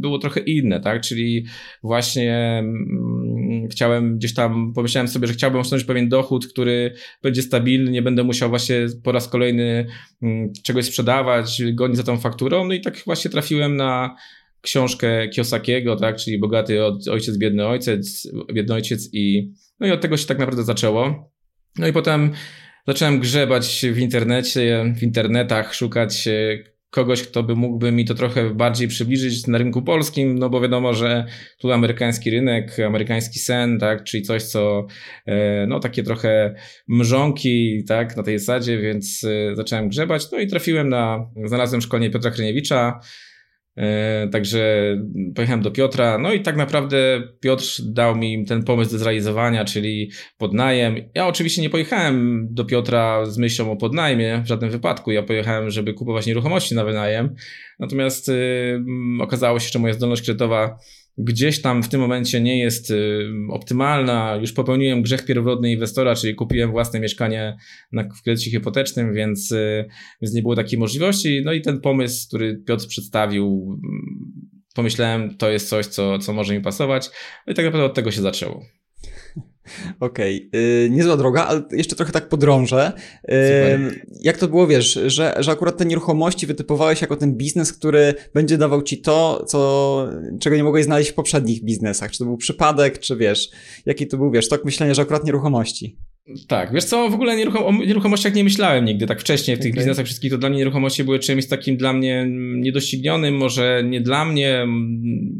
było 0.00 0.18
trochę 0.18 0.40
inne, 0.40 0.80
tak? 0.80 1.02
Czyli 1.02 1.46
właśnie 1.82 2.58
mm, 2.58 3.68
chciałem 3.70 4.18
gdzieś 4.18 4.34
tam, 4.34 4.72
pomyślałem 4.74 5.08
sobie, 5.08 5.26
że 5.26 5.32
chciałbym 5.32 5.60
osiągnąć 5.60 5.84
pewien 5.84 6.08
dochód, 6.08 6.46
który 6.46 6.94
będzie 7.22 7.42
stabilny, 7.42 7.90
nie 7.90 8.02
będę 8.02 8.24
musiał 8.24 8.48
właśnie 8.48 8.86
po 9.04 9.12
raz 9.12 9.28
kolejny 9.28 9.86
mm, 10.22 10.52
czegoś 10.64 10.84
sprzedawać, 10.84 11.62
gonić 11.72 11.96
za 11.96 12.02
tą 12.02 12.16
fakturą. 12.16 12.64
No 12.64 12.74
i 12.74 12.80
tak 12.80 13.02
właśnie 13.06 13.30
trafiłem 13.30 13.76
na 13.76 14.16
książkę 14.60 15.28
Kiosakiego, 15.28 15.96
tak? 15.96 16.16
Czyli 16.16 16.38
Bogaty 16.38 16.84
ojciec, 17.10 17.38
biedny 17.38 17.66
ojciec, 17.66 18.28
biedny 18.52 18.74
ojciec 18.74 19.08
i 19.12 19.52
no 19.80 19.86
i 19.86 19.90
od 19.90 20.00
tego 20.00 20.16
się 20.16 20.26
tak 20.26 20.38
naprawdę 20.38 20.64
zaczęło. 20.64 21.32
No 21.78 21.88
i 21.88 21.92
potem 21.92 22.32
zacząłem 22.86 23.20
grzebać 23.20 23.86
w 23.92 23.98
internecie, 23.98 24.94
w 24.98 25.02
internetach, 25.02 25.74
szukać 25.74 26.28
e, 26.28 26.58
kogoś, 26.90 27.22
kto 27.22 27.42
by 27.42 27.54
mógłby 27.56 27.92
mi 27.92 28.04
to 28.04 28.14
trochę 28.14 28.54
bardziej 28.54 28.88
przybliżyć 28.88 29.46
na 29.46 29.58
rynku 29.58 29.82
polskim, 29.82 30.38
no 30.38 30.50
bo 30.50 30.60
wiadomo, 30.60 30.94
że 30.94 31.26
tu 31.58 31.72
amerykański 31.72 32.30
rynek, 32.30 32.80
amerykański 32.86 33.38
sen, 33.38 33.78
tak, 33.78 34.04
czyli 34.04 34.22
coś, 34.22 34.42
co, 34.42 34.86
e, 35.26 35.66
no 35.66 35.80
takie 35.80 36.02
trochę 36.02 36.54
mrzonki, 36.88 37.84
tak, 37.84 38.16
na 38.16 38.22
tej 38.22 38.38
zasadzie, 38.38 38.78
więc 38.78 39.24
e, 39.24 39.56
zacząłem 39.56 39.88
grzebać, 39.88 40.30
no 40.32 40.38
i 40.38 40.46
trafiłem 40.46 40.88
na, 40.88 41.30
znalazłem 41.44 41.80
szkolenie 41.80 42.10
Piotra 42.10 42.30
Kryniewicza, 42.30 43.00
także 44.32 44.94
pojechałem 45.34 45.62
do 45.62 45.70
Piotra, 45.70 46.18
no 46.18 46.32
i 46.32 46.40
tak 46.40 46.56
naprawdę 46.56 47.22
Piotr 47.40 47.64
dał 47.84 48.16
mi 48.16 48.44
ten 48.44 48.64
pomysł 48.64 48.90
do 48.92 48.98
zrealizowania, 48.98 49.64
czyli 49.64 50.10
podnajem. 50.38 50.96
Ja 51.14 51.26
oczywiście 51.26 51.62
nie 51.62 51.70
pojechałem 51.70 52.48
do 52.50 52.64
Piotra 52.64 53.24
z 53.24 53.38
myślą 53.38 53.70
o 53.70 53.76
podnajmie 53.76 54.42
w 54.44 54.48
żadnym 54.48 54.70
wypadku. 54.70 55.10
Ja 55.10 55.22
pojechałem, 55.22 55.70
żeby 55.70 55.94
kupować 55.94 56.26
nieruchomości 56.26 56.74
na 56.74 56.84
wynajem. 56.84 57.34
Natomiast 57.78 58.28
y, 58.28 58.84
okazało 59.20 59.60
się, 59.60 59.70
że 59.72 59.78
moja 59.78 59.94
zdolność 59.94 60.22
kredytowa 60.22 60.78
gdzieś 61.18 61.62
tam 61.62 61.82
w 61.82 61.88
tym 61.88 62.00
momencie 62.00 62.40
nie 62.40 62.58
jest 62.58 62.90
y, 62.90 63.28
optymalna. 63.50 64.38
Już 64.40 64.52
popełniłem 64.52 65.02
grzech 65.02 65.24
pierworodny 65.24 65.72
inwestora, 65.72 66.14
czyli 66.14 66.34
kupiłem 66.34 66.70
własne 66.70 67.00
mieszkanie 67.00 67.56
na, 67.92 68.02
w 68.02 68.22
kredycie 68.22 68.50
hipotecznym, 68.50 69.14
więc, 69.14 69.52
y, 69.52 69.84
więc 70.22 70.34
nie 70.34 70.42
było 70.42 70.56
takiej 70.56 70.78
możliwości. 70.78 71.42
No 71.44 71.52
i 71.52 71.62
ten 71.62 71.80
pomysł, 71.80 72.28
który 72.28 72.62
Piotr 72.66 72.86
przedstawił, 72.86 73.78
mm, 73.84 74.32
pomyślałem, 74.74 75.36
to 75.36 75.50
jest 75.50 75.68
coś, 75.68 75.86
co, 75.86 76.18
co 76.18 76.32
może 76.32 76.54
mi 76.54 76.60
pasować. 76.60 77.10
No 77.46 77.52
i 77.52 77.56
tak 77.56 77.64
naprawdę 77.64 77.86
od 77.86 77.94
tego 77.94 78.10
się 78.10 78.22
zaczęło. 78.22 78.77
Okej, 80.00 80.48
okay. 80.48 80.60
Yy, 80.60 80.90
niezła 80.90 81.16
droga, 81.16 81.46
ale 81.46 81.62
jeszcze 81.72 81.96
trochę 81.96 82.12
tak 82.12 82.28
podrążę. 82.28 82.92
Yy, 83.28 83.36
jak 84.20 84.36
to 84.36 84.48
było, 84.48 84.66
wiesz, 84.66 84.98
że, 85.06 85.34
że 85.38 85.50
akurat 85.50 85.76
te 85.76 85.86
nieruchomości 85.86 86.46
wytypowałeś 86.46 87.00
jako 87.00 87.16
ten 87.16 87.36
biznes, 87.36 87.72
który 87.72 88.14
będzie 88.34 88.58
dawał 88.58 88.82
ci 88.82 89.00
to, 89.00 89.44
co, 89.46 90.08
czego 90.40 90.56
nie 90.56 90.64
mogłeś 90.64 90.84
znaleźć 90.84 91.10
w 91.10 91.14
poprzednich 91.14 91.64
biznesach? 91.64 92.10
Czy 92.10 92.18
to 92.18 92.24
był 92.24 92.36
przypadek, 92.36 92.98
czy 92.98 93.16
wiesz, 93.16 93.50
jaki 93.86 94.06
to 94.06 94.16
był, 94.16 94.30
wiesz, 94.30 94.48
tok 94.48 94.64
myślenia, 94.64 94.94
że 94.94 95.02
akurat 95.02 95.24
nieruchomości? 95.24 95.98
Tak, 96.48 96.72
wiesz 96.72 96.84
co, 96.84 97.10
w 97.10 97.14
ogóle 97.14 97.36
nieruchom 97.36 97.62
o 97.64 97.84
nieruchomościach 97.84 98.34
nie 98.34 98.44
myślałem 98.44 98.84
nigdy 98.84 99.06
tak 99.06 99.20
wcześniej 99.20 99.56
w 99.56 99.60
tych 99.60 99.72
okay. 99.72 99.80
biznesach 99.80 100.06
wszystkich, 100.06 100.30
to 100.30 100.38
dla 100.38 100.48
mnie 100.48 100.58
nieruchomości 100.58 101.04
były 101.04 101.18
czymś 101.18 101.46
takim 101.46 101.76
dla 101.76 101.92
mnie 101.92 102.26
niedoścignionym, 102.56 103.36
może 103.36 103.82
nie 103.84 104.00
dla 104.00 104.24
mnie, 104.24 104.66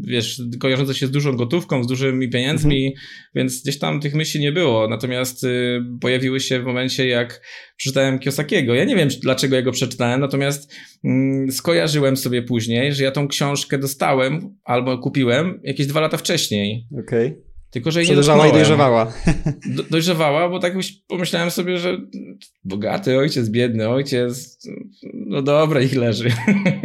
wiesz, 0.01 0.43
kojarzące 0.61 0.95
się 0.95 1.07
z 1.07 1.11
dużą 1.11 1.33
gotówką, 1.33 1.85
z 1.85 1.87
dużymi 1.87 2.29
pieniędzmi, 2.29 2.87
mm 2.87 2.93
-hmm. 2.93 3.35
więc 3.35 3.63
gdzieś 3.63 3.79
tam 3.79 4.01
tych 4.01 4.15
myśli 4.15 4.41
nie 4.41 4.53
było, 4.53 4.89
natomiast 4.89 5.45
y, 5.45 5.81
pojawiły 6.01 6.41
się 6.41 6.61
w 6.61 6.65
momencie, 6.65 7.07
jak 7.07 7.43
przeczytałem 7.77 8.19
Kiosakiego. 8.19 8.75
Ja 8.75 8.85
nie 8.85 8.97
wiem, 8.97 9.09
dlaczego 9.23 9.57
ja 9.57 9.63
go 9.63 9.73
przeczytałem, 9.73 10.21
natomiast 10.21 10.73
y, 11.05 11.53
skojarzyłem 11.53 12.17
sobie 12.17 12.43
później, 12.43 12.93
że 12.93 13.05
ja 13.05 13.11
tą 13.11 13.29
książkę 13.29 13.79
dostałem 13.79 14.57
albo 14.65 14.99
kupiłem 14.99 15.61
jakieś 15.65 15.87
dwa 15.87 16.01
lata 16.01 16.17
wcześniej. 16.17 16.87
Okej. 16.93 17.27
Okay. 17.27 17.48
Tylko, 17.71 17.91
że 17.91 18.01
jej 18.01 18.11
nie 18.11 18.17
dotknąłem. 18.17 18.51
i 18.51 18.53
dojrzewała. 18.53 19.13
Do, 19.67 19.83
dojrzewała, 19.83 20.49
bo 20.49 20.59
tak 20.59 20.75
pomyślałem 21.09 21.51
sobie, 21.51 21.79
że 21.79 21.99
bogaty 22.65 23.19
ojciec, 23.19 23.49
biedny 23.49 23.89
ojciec, 23.89 24.59
no 25.15 25.43
dobra, 25.43 25.81
ich 25.81 25.95
leży. 25.95 26.29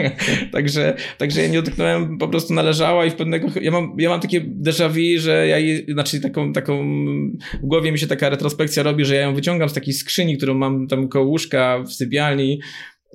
także, 0.52 0.96
także 1.18 1.42
ja 1.42 1.48
nie 1.48 1.62
dotknąłem, 1.62 2.18
po 2.18 2.28
prostu 2.28 2.54
należała 2.54 3.06
i 3.06 3.10
w 3.10 3.16
pewnego, 3.16 3.48
ja 3.62 3.72
mam, 3.72 3.96
ja 3.98 4.10
mam 4.10 4.20
takie 4.20 4.42
déjà 4.42 4.90
vu, 4.90 5.22
że 5.22 5.48
ja, 5.48 5.60
je, 5.60 5.94
znaczy 5.94 6.22
taką, 6.22 6.54
taką, 6.54 6.84
w 7.64 7.66
głowie 7.68 7.92
mi 7.92 8.00
się 8.00 8.08
taka 8.08 8.30
retrospekcja 8.30 8.84
robi, 8.84 9.06
że 9.06 9.16
ja 9.16 9.22
ją 9.22 9.36
wyciągam 9.36 9.70
z 9.70 9.74
takiej 9.74 9.94
skrzyni, 9.94 10.38
którą 10.38 10.54
mam 10.54 10.88
tam 10.88 11.08
koło 11.08 11.26
łóżka 11.26 11.84
w 11.88 11.94
sypialni 11.94 12.60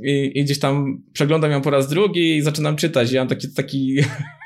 i, 0.05 0.33
i 0.35 0.45
gdzieś 0.45 0.59
tam 0.59 1.03
przeglądam 1.13 1.51
ją 1.51 1.63
po 1.63 1.71
raz 1.71 1.89
drugi 1.89 2.37
i 2.37 2.43
zaczynam 2.43 2.77
czytać. 2.77 3.13
Ja 3.13 3.21
mam 3.21 3.29
taki, 3.29 3.49
taki, 3.57 3.97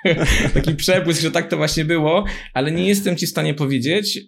taki 0.55 0.75
przepłysk, 0.75 1.23
że 1.23 1.31
tak 1.31 1.49
to 1.49 1.57
właśnie 1.57 1.85
było, 1.85 2.25
ale 2.55 2.71
nie 2.73 2.89
jestem 2.89 3.17
ci 3.17 3.27
w 3.27 3.31
stanie 3.31 3.55
powiedzieć, 3.55 4.21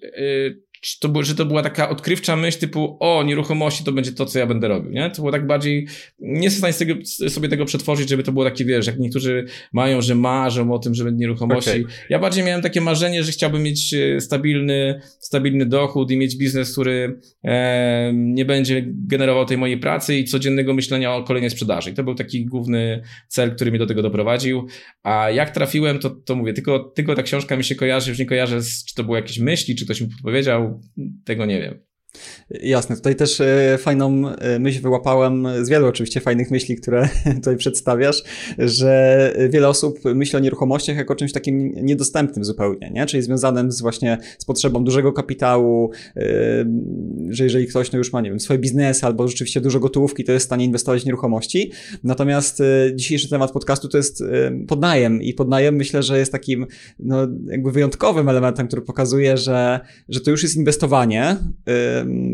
yy, 0.84 1.00
to 1.00 1.08
było, 1.08 1.24
że 1.24 1.34
to 1.34 1.44
była 1.44 1.62
taka 1.62 1.88
odkrywcza 1.88 2.36
myśl 2.36 2.58
typu, 2.58 2.96
o, 3.00 3.22
nieruchomości 3.22 3.84
to 3.84 3.92
będzie 3.92 4.12
to, 4.12 4.26
co 4.26 4.38
ja 4.38 4.46
będę 4.46 4.68
robił, 4.68 4.92
nie? 4.92 5.10
To 5.10 5.16
było 5.16 5.32
tak 5.32 5.46
bardziej, 5.46 5.86
nie 6.18 6.44
jestem 6.44 6.72
w 6.72 6.76
stanie 6.76 6.94
sobie 7.30 7.48
tego 7.48 7.64
przetworzyć, 7.64 8.08
żeby 8.08 8.22
to 8.22 8.32
było 8.32 8.44
takie, 8.44 8.64
wiesz, 8.64 8.86
jak 8.86 8.98
niektórzy 8.98 9.46
mają, 9.72 10.02
że 10.02 10.14
marzą 10.14 10.72
o 10.72 10.78
tym, 10.78 10.94
żeby 10.94 11.12
nieruchomości. 11.12 11.70
Okay. 11.70 11.84
Ja 12.08 12.18
bardziej 12.18 12.44
miałem 12.44 12.62
takie 12.62 12.80
marzenie, 12.80 13.22
że 13.22 13.32
chciałbym 13.32 13.62
mieć 13.62 13.94
e, 13.94 14.20
stabilny, 14.20 15.00
stabilny 15.18 15.66
dochód 15.66 16.10
i 16.10 16.16
mieć 16.16 16.36
biznes, 16.36 16.72
który 16.72 17.20
e, 17.44 18.12
nie 18.14 18.44
będzie 18.44 18.84
generował 18.86 19.44
tej 19.44 19.58
mojej 19.58 19.78
pracy 19.78 20.18
i 20.18 20.24
codziennego 20.24 20.74
myślenia 20.74 21.14
o 21.14 21.22
kolejnej 21.22 21.50
sprzedaży. 21.50 21.90
I 21.90 21.94
to 21.94 22.04
był 22.04 22.14
taki 22.14 22.46
główny 22.46 23.02
cel, 23.28 23.54
który 23.54 23.70
mnie 23.70 23.78
do 23.78 23.86
tego 23.86 24.02
doprowadził. 24.02 24.66
A 25.02 25.30
jak 25.30 25.50
trafiłem, 25.50 25.98
to, 25.98 26.10
to 26.10 26.36
mówię, 26.36 26.52
tylko, 26.52 26.78
tylko 26.78 27.14
ta 27.14 27.22
książka 27.22 27.56
mi 27.56 27.64
się 27.64 27.74
kojarzy, 27.74 28.10
już 28.10 28.18
nie 28.18 28.26
kojarzę, 28.26 28.62
z, 28.62 28.84
czy 28.84 28.94
to 28.94 29.04
były 29.04 29.16
jakieś 29.16 29.38
myśli, 29.38 29.74
czy 29.74 29.84
ktoś 29.84 30.00
mi 30.00 30.08
podpowiedział, 30.08 30.73
tego 31.24 31.46
nie 31.46 31.60
wiem. 31.60 31.78
Jasne, 32.50 32.96
tutaj 32.96 33.16
też 33.16 33.40
e, 33.40 33.78
fajną 33.78 34.28
e, 34.28 34.58
myśl 34.58 34.80
wyłapałem 34.80 35.46
z 35.62 35.68
wielu 35.68 35.86
oczywiście 35.86 36.20
fajnych 36.20 36.50
myśli, 36.50 36.76
które 36.76 37.08
tutaj 37.34 37.56
przedstawiasz, 37.56 38.22
że 38.58 39.32
wiele 39.50 39.68
osób 39.68 39.98
myśli 40.14 40.36
o 40.36 40.40
nieruchomościach 40.40 40.96
jako 40.96 41.14
czymś 41.14 41.32
takim 41.32 41.74
niedostępnym 41.82 42.44
zupełnie, 42.44 42.90
nie? 42.90 43.06
czyli 43.06 43.22
związanym 43.22 43.72
z 43.72 43.82
właśnie 43.82 44.18
z 44.38 44.44
potrzebą 44.44 44.84
dużego 44.84 45.12
kapitału, 45.12 45.90
e, 46.16 46.22
że 47.28 47.44
jeżeli 47.44 47.66
ktoś 47.66 47.92
no 47.92 47.98
już 47.98 48.12
ma, 48.12 48.20
nie 48.20 48.30
wiem, 48.30 48.40
swoje 48.40 48.58
biznesy 48.58 49.06
albo 49.06 49.28
rzeczywiście 49.28 49.60
dużo 49.60 49.80
gotówki, 49.80 50.24
to 50.24 50.32
jest 50.32 50.44
w 50.44 50.48
stanie 50.48 50.64
inwestować 50.64 51.02
w 51.02 51.06
nieruchomości. 51.06 51.72
Natomiast 52.04 52.62
dzisiejszy 52.94 53.28
temat 53.28 53.52
podcastu 53.52 53.88
to 53.88 53.96
jest 53.96 54.24
podnajem 54.68 55.22
i 55.22 55.34
podnajem 55.34 55.74
myślę, 55.74 56.02
że 56.02 56.18
jest 56.18 56.32
takim 56.32 56.66
no, 56.98 57.28
jakby 57.46 57.72
wyjątkowym 57.72 58.28
elementem, 58.28 58.66
który 58.66 58.82
pokazuje, 58.82 59.36
że, 59.36 59.80
że 60.08 60.20
to 60.20 60.30
już 60.30 60.42
jest 60.42 60.56
inwestowanie, 60.56 61.36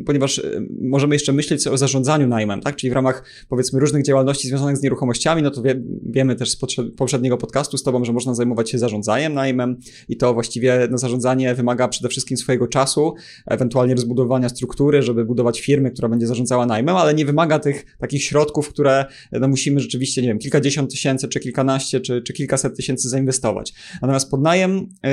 ponieważ 0.06 0.42
możemy 0.80 1.14
jeszcze 1.14 1.32
myśleć 1.32 1.66
o 1.66 1.76
zarządzaniu 1.76 2.28
najmem, 2.28 2.60
tak? 2.60 2.76
Czyli 2.76 2.90
w 2.90 2.94
ramach 2.94 3.24
powiedzmy 3.48 3.80
różnych 3.80 4.04
działalności 4.04 4.48
związanych 4.48 4.76
z 4.76 4.82
nieruchomościami, 4.82 5.42
no 5.42 5.50
to 5.50 5.62
wie, 5.62 5.82
wiemy 6.06 6.36
też 6.36 6.50
z 6.50 6.56
poprzedniego 6.96 7.36
podcastu 7.36 7.78
z 7.78 7.82
Tobą, 7.82 8.04
że 8.04 8.12
można 8.12 8.34
zajmować 8.34 8.70
się 8.70 8.78
zarządzaniem 8.78 9.34
najmem 9.34 9.76
i 10.08 10.16
to 10.16 10.34
właściwie 10.34 10.88
no, 10.90 10.98
zarządzanie 10.98 11.54
wymaga 11.54 11.88
przede 11.88 12.08
wszystkim 12.08 12.36
swojego 12.36 12.68
czasu, 12.68 13.14
ewentualnie 13.46 13.94
rozbudowania 13.94 14.48
struktury, 14.48 15.02
żeby 15.02 15.24
budować 15.24 15.60
firmy, 15.60 15.90
która 15.90 16.08
będzie 16.08 16.26
zarządzała 16.26 16.66
najmem, 16.66 16.96
ale 16.96 17.14
nie 17.14 17.24
wymaga 17.24 17.58
tych 17.58 17.96
takich 17.98 18.24
środków, 18.24 18.68
które 18.68 19.04
no, 19.32 19.48
musimy 19.48 19.80
rzeczywiście, 19.80 20.22
nie 20.22 20.28
wiem, 20.28 20.38
kilkadziesiąt 20.38 20.90
tysięcy, 20.90 21.28
czy 21.28 21.40
kilkanaście, 21.40 22.00
czy, 22.00 22.22
czy 22.22 22.32
kilkaset 22.32 22.76
tysięcy 22.76 23.08
zainwestować. 23.08 23.74
Natomiast 24.02 24.30
podnajem, 24.30 24.88
yy, 25.04 25.10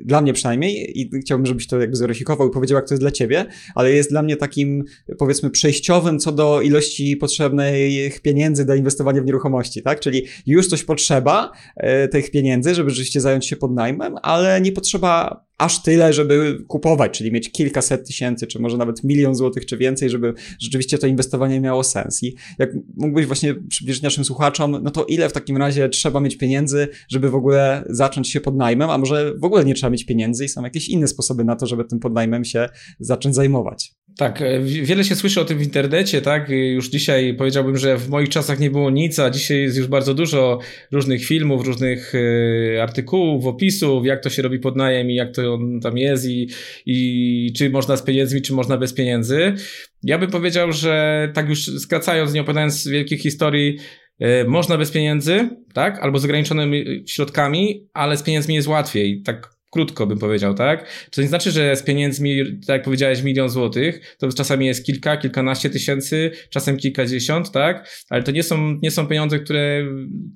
dla 0.00 0.20
mnie 0.20 0.32
przynajmniej, 0.32 1.00
i 1.00 1.10
chciałbym, 1.20 1.46
żebyś 1.46 1.66
to 1.66 1.80
jakby 1.80 1.96
zweryfikował 1.96 2.48
i 2.48 2.50
powiedział, 2.50 2.76
jak 2.76 2.88
to 2.88 2.94
jest 2.94 3.02
dla 3.02 3.10
Ciebie, 3.10 3.46
ale 3.76 3.92
jest 3.92 4.10
dla 4.10 4.22
mnie 4.22 4.36
takim, 4.36 4.84
powiedzmy, 5.18 5.50
przejściowym 5.50 6.18
co 6.18 6.32
do 6.32 6.60
ilości 6.60 7.16
potrzebnych 7.16 8.20
pieniędzy 8.20 8.64
do 8.64 8.74
inwestowania 8.74 9.22
w 9.22 9.26
nieruchomości, 9.26 9.82
tak? 9.82 10.00
Czyli 10.00 10.26
już 10.46 10.68
coś 10.68 10.84
potrzeba 10.84 11.52
e, 11.76 12.08
tych 12.08 12.30
pieniędzy, 12.30 12.74
żeby 12.74 12.90
rzeczywiście 12.90 13.20
zająć 13.20 13.46
się 13.46 13.56
podnajmem, 13.56 14.14
ale 14.22 14.60
nie 14.60 14.72
potrzeba 14.72 15.45
aż 15.58 15.82
tyle, 15.82 16.12
żeby 16.12 16.64
kupować, 16.68 17.18
czyli 17.18 17.32
mieć 17.32 17.52
kilkaset 17.52 18.06
tysięcy, 18.06 18.46
czy 18.46 18.58
może 18.58 18.76
nawet 18.76 19.04
milion 19.04 19.34
złotych, 19.34 19.66
czy 19.66 19.76
więcej, 19.76 20.10
żeby 20.10 20.34
rzeczywiście 20.58 20.98
to 20.98 21.06
inwestowanie 21.06 21.60
miało 21.60 21.84
sens. 21.84 22.22
I 22.22 22.36
jak 22.58 22.70
mógłbyś 22.96 23.26
właśnie 23.26 23.54
przybliżyć 23.54 24.02
naszym 24.02 24.24
słuchaczom, 24.24 24.78
no 24.82 24.90
to 24.90 25.04
ile 25.04 25.28
w 25.28 25.32
takim 25.32 25.56
razie 25.56 25.88
trzeba 25.88 26.20
mieć 26.20 26.36
pieniędzy, 26.36 26.88
żeby 27.08 27.30
w 27.30 27.34
ogóle 27.34 27.84
zacząć 27.88 28.30
się 28.30 28.40
podnajmem, 28.40 28.90
a 28.90 28.98
może 28.98 29.34
w 29.38 29.44
ogóle 29.44 29.64
nie 29.64 29.74
trzeba 29.74 29.90
mieć 29.90 30.04
pieniędzy 30.04 30.44
i 30.44 30.48
są 30.48 30.62
jakieś 30.62 30.88
inne 30.88 31.08
sposoby 31.08 31.44
na 31.44 31.56
to, 31.56 31.66
żeby 31.66 31.84
tym 31.84 32.00
podnajmem 32.00 32.44
się 32.44 32.68
zacząć 33.00 33.34
zajmować. 33.34 33.94
Tak, 34.16 34.42
e, 34.42 34.60
wiele 34.60 35.04
się 35.04 35.14
słyszy 35.14 35.40
o 35.40 35.44
tym 35.44 35.58
w 35.58 35.62
internecie, 35.62 36.20
tak? 36.20 36.48
Już 36.48 36.88
dzisiaj 36.88 37.34
powiedziałbym, 37.34 37.76
że 37.76 37.96
w 37.96 38.08
moich 38.08 38.28
czasach 38.28 38.60
nie 38.60 38.70
było 38.70 38.90
nic, 38.90 39.18
a 39.18 39.30
dzisiaj 39.30 39.60
jest 39.60 39.76
już 39.76 39.86
bardzo 39.86 40.14
dużo 40.14 40.58
różnych 40.92 41.24
filmów, 41.24 41.66
różnych 41.66 42.12
e, 42.14 42.82
artykułów, 42.82 43.46
opisów, 43.46 44.06
jak 44.06 44.22
to 44.22 44.30
się 44.30 44.42
robi 44.42 44.58
pod 44.58 44.76
najem 44.76 45.10
i 45.10 45.14
jak 45.14 45.34
to 45.34 45.58
tam 45.82 45.98
jest 45.98 46.24
i, 46.28 46.48
i 46.86 47.52
czy 47.56 47.70
można 47.70 47.96
z 47.96 48.02
pieniędzmi, 48.02 48.42
czy 48.42 48.52
można 48.52 48.76
bez 48.76 48.92
pieniędzy. 48.92 49.54
Ja 50.02 50.18
bym 50.18 50.30
powiedział, 50.30 50.72
że 50.72 51.28
tak 51.34 51.48
już 51.48 51.80
skracając, 51.80 52.32
nie 52.32 52.40
opowiadając 52.40 52.88
wielkich 52.88 53.20
historii, 53.20 53.78
e, 54.18 54.44
można 54.44 54.78
bez 54.78 54.90
pieniędzy, 54.90 55.48
tak? 55.72 55.98
Albo 55.98 56.18
z 56.18 56.24
ograniczonymi 56.24 57.04
środkami, 57.06 57.88
ale 57.92 58.16
z 58.16 58.22
pieniędzmi 58.22 58.54
jest 58.54 58.68
łatwiej. 58.68 59.22
Tak 59.22 59.55
krótko 59.70 60.06
bym 60.06 60.18
powiedział, 60.18 60.54
tak? 60.54 60.86
To 61.10 61.22
nie 61.22 61.28
znaczy, 61.28 61.50
że 61.50 61.76
z 61.76 61.82
pieniędzmi, 61.82 62.44
tak 62.66 62.76
jak 62.76 62.82
powiedziałeś, 62.82 63.22
milion 63.22 63.48
złotych, 63.48 64.16
to 64.18 64.32
czasami 64.32 64.66
jest 64.66 64.86
kilka, 64.86 65.16
kilkanaście 65.16 65.70
tysięcy, 65.70 66.30
czasem 66.50 66.76
kilkadziesiąt, 66.76 67.50
tak? 67.50 67.88
Ale 68.08 68.22
to 68.22 68.30
nie 68.30 68.42
są, 68.42 68.78
nie 68.82 68.90
są 68.90 69.06
pieniądze, 69.06 69.38
które 69.38 69.84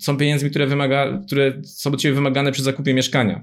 są 0.00 0.16
pieniędzmi, 0.16 0.50
które, 0.50 0.66
wymaga, 0.66 1.20
które 1.26 1.62
są 1.64 1.92
od 1.92 2.00
ciebie 2.00 2.14
wymagane 2.14 2.52
przy 2.52 2.62
zakupie 2.62 2.94
mieszkania. 2.94 3.42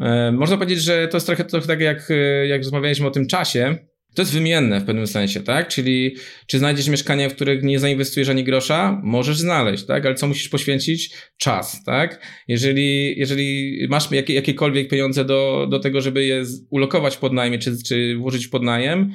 E, 0.00 0.32
można 0.32 0.56
powiedzieć, 0.56 0.82
że 0.82 1.08
to 1.08 1.16
jest 1.16 1.26
trochę, 1.26 1.44
trochę 1.44 1.66
tak, 1.66 1.80
jak, 1.80 2.08
jak 2.46 2.62
rozmawialiśmy 2.62 3.06
o 3.06 3.10
tym 3.10 3.26
czasie, 3.26 3.78
to 4.14 4.22
jest 4.22 4.32
wymienne 4.32 4.80
w 4.80 4.84
pewnym 4.84 5.06
sensie, 5.06 5.40
tak? 5.40 5.68
Czyli 5.68 6.16
czy 6.46 6.58
znajdziesz 6.58 6.88
mieszkanie, 6.88 7.30
w 7.30 7.34
którym 7.34 7.66
nie 7.66 7.78
zainwestujesz 7.78 8.28
ani 8.28 8.44
grosza? 8.44 9.00
Możesz 9.02 9.38
znaleźć, 9.38 9.84
tak? 9.84 10.06
Ale 10.06 10.14
co 10.14 10.26
musisz 10.26 10.48
poświęcić? 10.48 11.14
Czas, 11.36 11.84
tak? 11.84 12.26
Jeżeli, 12.48 13.18
jeżeli 13.18 13.78
masz 13.90 14.10
jakie, 14.10 14.34
jakiekolwiek 14.34 14.88
pieniądze 14.88 15.24
do, 15.24 15.66
do 15.70 15.78
tego, 15.78 16.00
żeby 16.00 16.24
je 16.24 16.44
ulokować 16.70 17.16
pod 17.16 17.32
najmie, 17.32 17.58
czy, 17.58 17.82
czy 17.82 18.16
włożyć 18.16 18.46
w 18.46 18.50
podnajem, 18.50 19.12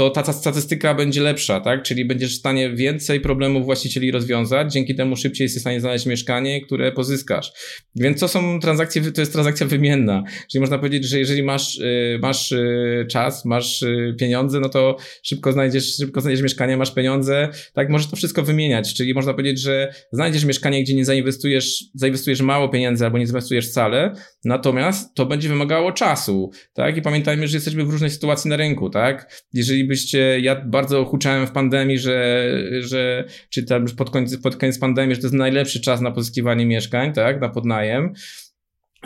to 0.00 0.10
ta 0.10 0.32
statystyka 0.32 0.94
będzie 0.94 1.22
lepsza, 1.22 1.60
tak? 1.60 1.82
Czyli 1.82 2.04
będziesz 2.04 2.36
w 2.36 2.38
stanie 2.38 2.70
więcej 2.70 3.20
problemów 3.20 3.64
właścicieli 3.64 4.10
rozwiązać, 4.10 4.72
dzięki 4.72 4.94
temu 4.94 5.16
szybciej 5.16 5.44
jesteś 5.44 5.60
w 5.60 5.62
stanie 5.62 5.80
znaleźć 5.80 6.06
mieszkanie, 6.06 6.60
które 6.60 6.92
pozyskasz. 6.92 7.52
Więc 7.96 8.20
to 8.20 8.28
są 8.28 8.60
transakcje, 8.60 9.12
to 9.12 9.20
jest 9.20 9.32
transakcja 9.32 9.66
wymienna. 9.66 10.22
Czyli 10.50 10.60
można 10.60 10.78
powiedzieć, 10.78 11.04
że 11.04 11.18
jeżeli 11.18 11.42
masz, 11.42 11.78
y, 11.78 12.18
masz 12.22 12.52
y, 12.52 13.06
czas, 13.10 13.44
masz 13.44 13.82
y, 13.82 14.14
pieniądze, 14.18 14.60
no 14.60 14.68
to 14.68 14.96
szybko 15.22 15.52
znajdziesz, 15.52 15.96
szybko 15.96 16.20
znajdziesz 16.20 16.42
mieszkanie, 16.42 16.76
masz 16.76 16.94
pieniądze, 16.94 17.48
tak? 17.74 17.90
Możesz 17.90 18.10
to 18.10 18.16
wszystko 18.16 18.42
wymieniać. 18.42 18.94
Czyli 18.94 19.14
można 19.14 19.32
powiedzieć, 19.32 19.60
że 19.60 19.94
znajdziesz 20.12 20.44
mieszkanie, 20.44 20.82
gdzie 20.82 20.94
nie 20.94 21.04
zainwestujesz, 21.04 21.84
zainwestujesz 21.94 22.40
mało 22.40 22.68
pieniędzy 22.68 23.04
albo 23.04 23.18
nie 23.18 23.26
zainwestujesz 23.26 23.68
wcale, 23.68 24.14
natomiast 24.44 25.14
to 25.14 25.26
będzie 25.26 25.48
wymagało 25.48 25.92
czasu, 25.92 26.50
tak? 26.74 26.96
I 26.96 27.02
pamiętajmy, 27.02 27.48
że 27.48 27.56
jesteśmy 27.56 27.84
w 27.84 27.90
różnej 27.90 28.10
sytuacji 28.10 28.50
na 28.50 28.56
rynku, 28.56 28.90
tak? 28.90 29.44
Jeżeli 29.52 29.84
byście, 29.90 30.40
ja 30.40 30.64
bardzo 30.64 31.04
huczałem 31.04 31.46
w 31.46 31.50
pandemii, 31.50 31.98
że, 31.98 32.48
że 32.80 33.24
czy 33.48 33.62
tam 33.62 33.86
pod 33.86 34.10
koniec, 34.10 34.36
pod 34.36 34.56
koniec 34.56 34.78
pandemii, 34.78 35.14
że 35.14 35.20
to 35.20 35.26
jest 35.26 35.34
najlepszy 35.34 35.80
czas 35.80 36.00
na 36.00 36.10
pozyskiwanie 36.10 36.66
mieszkań, 36.66 37.12
tak, 37.12 37.40
na 37.40 37.48
podnajem. 37.48 38.12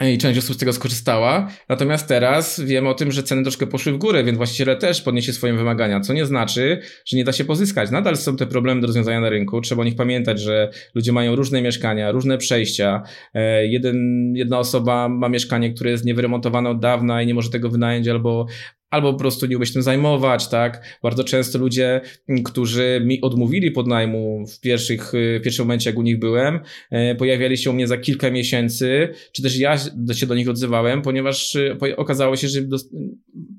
I 0.02 0.18
część 0.18 0.38
osób 0.38 0.56
z 0.56 0.58
tego 0.58 0.72
skorzystała. 0.72 1.48
Natomiast 1.68 2.08
teraz 2.08 2.60
wiem 2.60 2.86
o 2.86 2.94
tym, 2.94 3.12
że 3.12 3.22
ceny 3.22 3.42
troszkę 3.42 3.66
poszły 3.66 3.92
w 3.92 3.98
górę, 3.98 4.24
więc 4.24 4.36
właściciele 4.36 4.76
też 4.76 5.02
podniesie 5.02 5.32
swoje 5.32 5.52
wymagania, 5.52 6.00
co 6.00 6.12
nie 6.12 6.26
znaczy, 6.26 6.80
że 7.04 7.16
nie 7.16 7.24
da 7.24 7.32
się 7.32 7.44
pozyskać. 7.44 7.90
Nadal 7.90 8.16
są 8.16 8.36
te 8.36 8.46
problemy 8.46 8.80
do 8.80 8.86
rozwiązania 8.86 9.20
na 9.20 9.28
rynku. 9.28 9.60
Trzeba 9.60 9.82
o 9.82 9.84
nich 9.84 9.96
pamiętać, 9.96 10.40
że 10.40 10.70
ludzie 10.94 11.12
mają 11.12 11.36
różne 11.36 11.62
mieszkania, 11.62 12.12
różne 12.12 12.38
przejścia. 12.38 13.02
E, 13.34 13.66
jeden, 13.66 13.96
jedna 14.36 14.58
osoba 14.58 15.08
ma 15.08 15.28
mieszkanie, 15.28 15.74
które 15.74 15.90
jest 15.90 16.04
niewyremontowane 16.04 16.70
od 16.70 16.80
dawna 16.80 17.22
i 17.22 17.26
nie 17.26 17.34
może 17.34 17.50
tego 17.50 17.70
wynająć, 17.70 18.08
albo 18.08 18.46
albo 18.94 19.12
po 19.12 19.18
prostu 19.18 19.46
nie 19.46 19.56
umie 19.56 19.66
się 19.66 19.72
tym 19.72 19.82
zajmować, 19.82 20.48
tak? 20.48 20.98
Bardzo 21.02 21.24
często 21.24 21.58
ludzie, 21.58 22.00
którzy 22.44 23.02
mi 23.04 23.20
odmówili 23.20 23.70
podnajmu 23.70 24.46
w 24.46 24.60
pierwszych, 24.60 25.12
w 25.12 25.40
pierwszym 25.44 25.64
momencie, 25.64 25.90
jak 25.90 25.98
u 25.98 26.02
nich 26.02 26.18
byłem, 26.18 26.60
e, 26.90 27.14
pojawiali 27.14 27.58
się 27.58 27.70
u 27.70 27.72
mnie 27.72 27.86
za 27.86 27.98
kilka 27.98 28.30
miesięcy, 28.30 29.08
czy 29.32 29.42
też 29.42 29.58
ja 29.58 29.78
się 30.14 30.26
do 30.26 30.34
nich 30.34 30.48
odzywałem, 30.48 31.02
ponieważ 31.02 31.56
e, 31.56 31.96
okazało 31.96 32.36
się, 32.36 32.48
że 32.48 32.60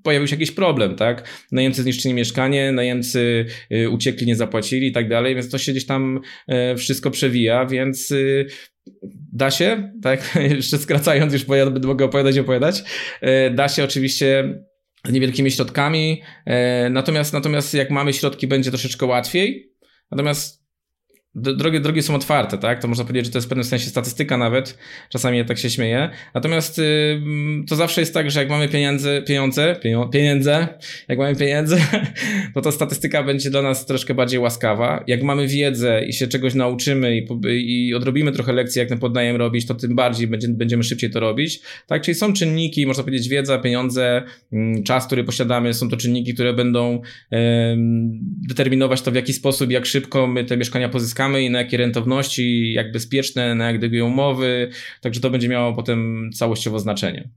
pojawił 0.03 0.27
się 0.27 0.35
jakiś 0.35 0.51
problem, 0.51 0.95
tak? 0.95 1.27
Najemcy 1.51 1.83
zniszczyli 1.83 2.13
mieszkanie, 2.13 2.71
najemcy 2.71 3.45
e, 3.69 3.89
uciekli, 3.89 4.27
nie 4.27 4.35
zapłacili 4.35 4.87
i 4.87 4.91
tak 4.91 5.09
dalej, 5.09 5.35
więc 5.35 5.49
to 5.49 5.57
się 5.57 5.71
gdzieś 5.71 5.85
tam 5.85 6.21
wszystko 6.77 7.11
przewija, 7.11 7.65
więc 7.65 8.13
da 9.33 9.51
się, 9.51 9.91
tak? 10.01 10.35
Jeszcze 10.55 10.77
skracając, 10.77 11.33
już 11.33 11.47
mogę 11.83 12.05
opowiadać 12.05 12.35
i 12.35 12.39
opowiadać. 12.39 12.83
Da 13.51 13.69
się 13.69 13.83
oczywiście 13.83 14.59
z 15.07 15.11
niewielkimi 15.11 15.51
środkami. 15.51 16.21
E, 16.45 16.89
natomiast, 16.89 17.33
natomiast 17.33 17.73
jak 17.73 17.91
mamy 17.91 18.13
środki, 18.13 18.47
będzie 18.47 18.69
troszeczkę 18.69 19.05
łatwiej. 19.05 19.73
Natomiast 20.11 20.64
drogie, 21.35 21.79
drogi 21.79 22.01
są 22.01 22.15
otwarte, 22.15 22.57
tak? 22.57 22.81
To 22.81 22.87
można 22.87 23.03
powiedzieć, 23.03 23.25
że 23.25 23.31
to 23.31 23.37
jest 23.37 23.47
w 23.47 23.49
pewnym 23.49 23.65
sensie 23.65 23.85
statystyka 23.85 24.37
nawet. 24.37 24.77
Czasami 25.09 25.37
ja 25.37 25.45
tak 25.45 25.57
się 25.57 25.69
śmieję. 25.69 26.09
Natomiast 26.33 26.79
y, 26.79 27.21
to 27.69 27.75
zawsze 27.75 28.01
jest 28.01 28.13
tak, 28.13 28.31
że 28.31 28.39
jak 28.39 28.49
mamy 28.49 28.69
pieniądze, 28.69 29.21
pieniądze, 29.21 29.75
pieniądze, 30.11 30.67
jak 31.09 31.17
mamy 31.17 31.35
pieniądze, 31.35 31.77
to 32.53 32.61
ta 32.61 32.71
statystyka 32.71 33.23
będzie 33.23 33.49
dla 33.49 33.61
nas 33.61 33.85
troszkę 33.85 34.13
bardziej 34.13 34.39
łaskawa. 34.39 35.03
Jak 35.07 35.23
mamy 35.23 35.47
wiedzę 35.47 36.05
i 36.05 36.13
się 36.13 36.27
czegoś 36.27 36.53
nauczymy 36.53 37.17
i, 37.17 37.27
i 37.55 37.93
odrobimy 37.93 38.31
trochę 38.31 38.53
lekcji, 38.53 38.79
jak 38.79 38.89
ten 38.89 38.99
podnajem 38.99 39.35
robić, 39.35 39.65
to 39.65 39.75
tym 39.75 39.95
bardziej 39.95 40.27
będzie, 40.27 40.47
będziemy 40.47 40.83
szybciej 40.83 41.09
to 41.09 41.19
robić. 41.19 41.61
Tak? 41.87 42.01
Czyli 42.01 42.15
są 42.15 42.33
czynniki, 42.33 42.85
można 42.85 43.03
powiedzieć, 43.03 43.29
wiedza, 43.29 43.57
pieniądze, 43.57 44.23
czas, 44.85 45.07
który 45.07 45.23
posiadamy, 45.23 45.73
są 45.73 45.89
to 45.89 45.97
czynniki, 45.97 46.33
które 46.33 46.53
będą 46.53 47.01
determinować 48.49 49.01
to, 49.01 49.11
w 49.11 49.15
jaki 49.15 49.33
sposób, 49.33 49.71
jak 49.71 49.85
szybko 49.85 50.27
my 50.27 50.43
te 50.43 50.57
mieszkania 50.57 50.89
pozyskamy 50.89 51.24
i 51.33 51.49
na 51.49 51.59
jakie 51.59 51.77
rentowności, 51.77 52.73
jak 52.73 52.91
bezpieczne, 52.91 53.55
na 53.55 53.67
jak 53.71 53.79
długie 53.79 54.05
umowy, 54.05 54.69
także 55.01 55.21
to 55.21 55.29
będzie 55.29 55.49
miało 55.49 55.73
potem 55.73 56.29
całościowo 56.33 56.79
znaczenie. 56.79 57.29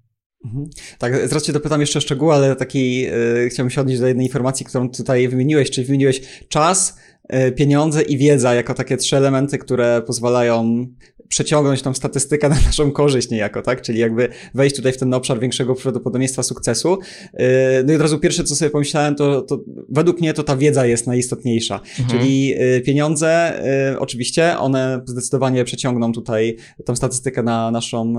Mhm. 0.44 0.70
Tak, 0.98 1.28
zaraz 1.28 1.44
Cię 1.44 1.52
dopytam 1.52 1.80
jeszcze 1.80 1.98
o 1.98 2.02
szczegóły, 2.02 2.34
ale 2.34 2.56
taki 2.56 3.00
yy, 3.00 3.48
chciałbym 3.50 3.70
się 3.70 3.80
odnieść 3.80 4.00
do 4.00 4.08
jednej 4.08 4.26
informacji, 4.26 4.66
którą 4.66 4.90
tutaj 4.90 5.28
wymieniłeś, 5.28 5.70
czyli 5.70 5.86
wymieniłeś 5.86 6.20
czas, 6.48 6.98
yy, 7.32 7.52
pieniądze 7.52 8.02
i 8.02 8.18
wiedza 8.18 8.54
jako 8.54 8.74
takie 8.74 8.96
trzy 8.96 9.16
elementy, 9.16 9.58
które 9.58 10.02
pozwalają 10.06 10.86
przeciągnąć 11.28 11.82
tą 11.82 11.94
statystykę 11.94 12.48
na 12.48 12.54
naszą 12.66 12.92
korzyść 12.92 13.30
niejako, 13.30 13.62
tak? 13.62 13.82
Czyli 13.82 13.98
jakby 13.98 14.28
wejść 14.54 14.76
tutaj 14.76 14.92
w 14.92 14.96
ten 14.96 15.14
obszar 15.14 15.40
większego 15.40 15.74
prawdopodobieństwa 15.74 16.42
sukcesu. 16.42 16.98
Yy, 17.34 17.48
no 17.84 17.92
i 17.92 17.96
od 17.96 18.02
razu 18.02 18.18
pierwsze, 18.18 18.44
co 18.44 18.56
sobie 18.56 18.70
pomyślałem, 18.70 19.14
to, 19.14 19.42
to 19.42 19.60
według 19.88 20.20
mnie 20.20 20.34
to 20.34 20.42
ta 20.42 20.56
wiedza 20.56 20.86
jest 20.86 21.06
najistotniejsza. 21.06 21.80
Mhm. 22.00 22.08
Czyli 22.08 22.48
yy, 22.48 22.80
pieniądze, 22.80 23.62
yy, 23.90 23.98
oczywiście, 23.98 24.58
one 24.58 25.02
zdecydowanie 25.06 25.64
przeciągną 25.64 26.12
tutaj 26.12 26.56
tą 26.84 26.96
statystykę 26.96 27.42
na 27.42 27.70
naszą 27.70 28.14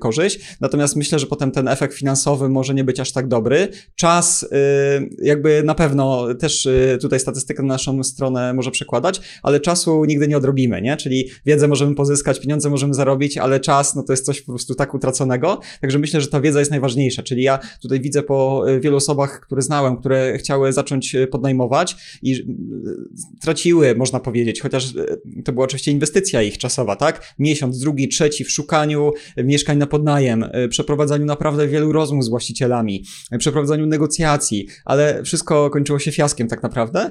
korzyść. 0.00 0.40
Natomiast 0.60 0.96
myślę, 0.96 1.18
że 1.18 1.26
potem 1.26 1.50
ten 1.50 1.68
efekt 1.68 1.94
finansowy 1.94 2.48
może 2.48 2.74
nie 2.74 2.84
być 2.84 3.00
aż 3.00 3.12
tak 3.12 3.28
dobry. 3.28 3.68
Czas, 3.94 4.48
jakby 5.22 5.62
na 5.62 5.74
pewno 5.74 6.34
też 6.34 6.68
tutaj 7.00 7.20
statystykę 7.20 7.62
na 7.62 7.68
naszą 7.68 8.04
stronę 8.04 8.54
może 8.54 8.70
przekładać, 8.70 9.20
ale 9.42 9.60
czasu 9.60 10.04
nigdy 10.04 10.28
nie 10.28 10.36
odrobimy, 10.36 10.82
nie? 10.82 10.96
Czyli 10.96 11.30
wiedzę 11.46 11.68
możemy 11.68 11.94
pozyskać, 11.94 12.40
pieniądze 12.40 12.51
pieniądze 12.52 12.70
możemy 12.70 12.94
zarobić, 12.94 13.38
ale 13.38 13.60
czas, 13.60 13.94
no 13.94 14.02
to 14.02 14.12
jest 14.12 14.26
coś 14.26 14.40
po 14.40 14.52
prostu 14.52 14.74
tak 14.74 14.94
utraconego. 14.94 15.60
Także 15.80 15.98
myślę, 15.98 16.20
że 16.20 16.28
ta 16.28 16.40
wiedza 16.40 16.58
jest 16.58 16.70
najważniejsza. 16.70 17.22
Czyli 17.22 17.42
ja 17.42 17.58
tutaj 17.82 18.00
widzę 18.00 18.22
po 18.22 18.64
e, 18.70 18.80
wielu 18.80 18.96
osobach, 18.96 19.40
które 19.40 19.62
znałem, 19.62 19.96
które 19.96 20.38
chciały 20.38 20.72
zacząć 20.72 21.14
e, 21.14 21.26
podnajmować 21.26 21.96
i 22.22 22.34
e, 22.34 22.36
traciły, 23.40 23.94
można 23.94 24.20
powiedzieć, 24.20 24.60
chociaż 24.60 24.94
to 25.44 25.52
była 25.52 25.64
oczywiście 25.64 25.90
inwestycja 25.90 26.42
ich 26.42 26.58
czasowa, 26.58 26.96
tak? 26.96 27.34
Miesiąc, 27.38 27.78
drugi, 27.78 28.08
trzeci 28.08 28.44
w 28.44 28.50
szukaniu 28.50 29.10
mieszkań 29.36 29.78
na 29.78 29.86
podnajem, 29.86 30.44
przeprowadzaniu 30.68 31.24
naprawdę 31.24 31.68
wielu 31.68 31.92
rozmów 31.92 32.24
z 32.24 32.28
właścicielami, 32.28 33.04
przeprowadzaniu 33.38 33.86
negocjacji, 33.86 34.66
ale 34.84 35.22
wszystko 35.24 35.70
kończyło 35.70 35.98
się 35.98 36.12
fiaskiem 36.12 36.48
tak 36.48 36.62
naprawdę 36.62 37.10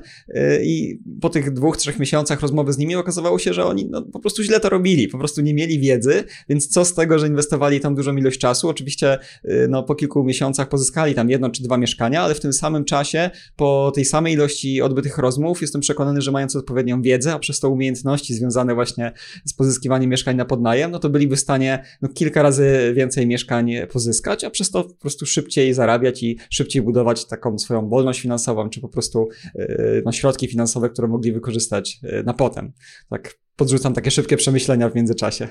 i 0.64 1.00
po 1.22 1.30
tych 1.30 1.54
dwóch, 1.54 1.78
trzech 1.78 2.00
miesiącach 2.00 2.42
rozmowy 2.42 2.74
z 2.74 2.78
nimi 2.78 2.96
okazywało 2.96 3.40
się, 3.40 3.54
że 3.54 3.66
oni 3.66 3.88
no, 3.90 4.02
po 4.02 4.20
prostu 4.20 4.44
źle 4.44 4.60
to 4.60 4.70
robili, 4.70 5.08
po 5.08 5.18
prostu 5.18 5.31
nie 5.38 5.54
mieli 5.54 5.80
wiedzy, 5.80 6.24
więc 6.50 6.68
co 6.68 6.86
z 6.86 6.94
tego, 6.94 7.20
że 7.20 7.28
inwestowali 7.28 7.80
tam 7.80 7.96
dużą 7.96 8.16
ilość 8.16 8.40
czasu? 8.40 8.70
Oczywiście 8.70 9.18
y, 9.46 9.68
no, 9.70 9.84
po 9.84 9.96
kilku 9.96 10.24
miesiącach 10.24 10.70
pozyskali 10.70 11.16
tam 11.16 11.30
jedno 11.30 11.50
czy 11.50 11.64
dwa 11.64 11.78
mieszkania, 11.78 12.22
ale 12.22 12.36
w 12.36 12.40
tym 12.40 12.54
samym 12.54 12.86
czasie, 12.86 13.30
po 13.56 13.92
tej 13.96 14.06
samej 14.06 14.34
ilości 14.34 14.82
odbytych 14.82 15.18
rozmów, 15.18 15.62
jestem 15.62 15.82
przekonany, 15.82 16.22
że 16.22 16.32
mając 16.32 16.56
odpowiednią 16.56 17.02
wiedzę, 17.02 17.34
a 17.34 17.40
przez 17.40 17.60
to 17.60 17.70
umiejętności 17.70 18.34
związane 18.34 18.76
właśnie 18.76 19.12
z 19.46 19.54
pozyskiwaniem 19.54 20.10
mieszkań 20.10 20.36
na 20.36 20.46
podnajem, 20.46 20.92
no 20.92 21.00
to 21.00 21.10
byliby 21.10 21.36
w 21.36 21.40
stanie 21.40 21.84
no, 22.02 22.10
kilka 22.10 22.42
razy 22.42 22.94
więcej 22.96 23.28
mieszkań 23.28 23.72
pozyskać, 23.92 24.44
a 24.44 24.50
przez 24.50 24.72
to 24.72 24.84
po 24.84 24.94
prostu 24.94 25.26
szybciej 25.26 25.74
zarabiać 25.74 26.24
i 26.24 26.38
szybciej 26.50 26.82
budować 26.82 27.26
taką 27.26 27.60
swoją 27.60 27.90
wolność 27.90 28.22
finansową, 28.22 28.70
czy 28.70 28.82
po 28.82 28.90
prostu 28.90 29.30
y, 29.56 30.02
no, 30.06 30.12
środki 30.12 30.48
finansowe, 30.48 30.90
które 30.90 31.08
mogli 31.08 31.32
wykorzystać 31.32 32.00
y, 32.04 32.24
na 32.24 32.34
potem. 32.34 32.72
Tak 33.10 33.38
podrzucam 33.62 33.94
takie 33.94 34.12
szybkie 34.12 34.38
przemyślenia 34.38 34.90
w 34.90 34.96
międzyczasie. 34.96 35.48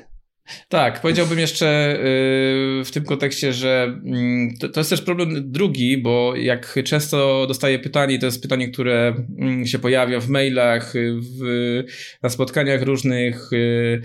Tak, 0.69 1.01
powiedziałbym 1.01 1.39
jeszcze 1.39 1.95
y, 1.95 2.85
w 2.85 2.91
tym 2.93 3.05
kontekście, 3.05 3.53
że 3.53 3.85
mm, 4.05 4.57
to, 4.73 4.81
jest 4.81 4.91
też 4.91 5.03
problem 5.03 5.51
drugi, 5.53 5.99
bo 5.99 6.37
jak 6.37 6.79
często 6.85 7.47
dostaję 7.47 7.79
pytanie, 7.79 8.19
to 8.19 8.27
jest 8.27 8.43
pytanie, 8.43 8.69
które 8.69 9.15
mm, 9.39 9.67
się 9.67 9.79
pojawia 9.79 10.21
w 10.21 10.29
mailach, 10.29 10.93
w, 11.21 11.83
na 12.23 12.29
spotkaniach 12.29 12.83
różnych, 12.83 13.53
y, 13.53 14.03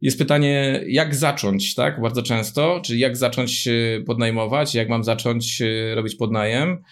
jest 0.00 0.18
pytanie, 0.18 0.80
jak 0.86 1.14
zacząć, 1.14 1.74
tak? 1.74 2.00
Bardzo 2.00 2.22
często, 2.22 2.80
czyli 2.84 2.98
jak 2.98 3.16
zacząć 3.16 3.68
podnajmować, 4.06 4.74
jak 4.74 4.88
mam 4.88 5.04
zacząć 5.04 5.62
robić 5.94 6.14
podnajem. 6.14 6.82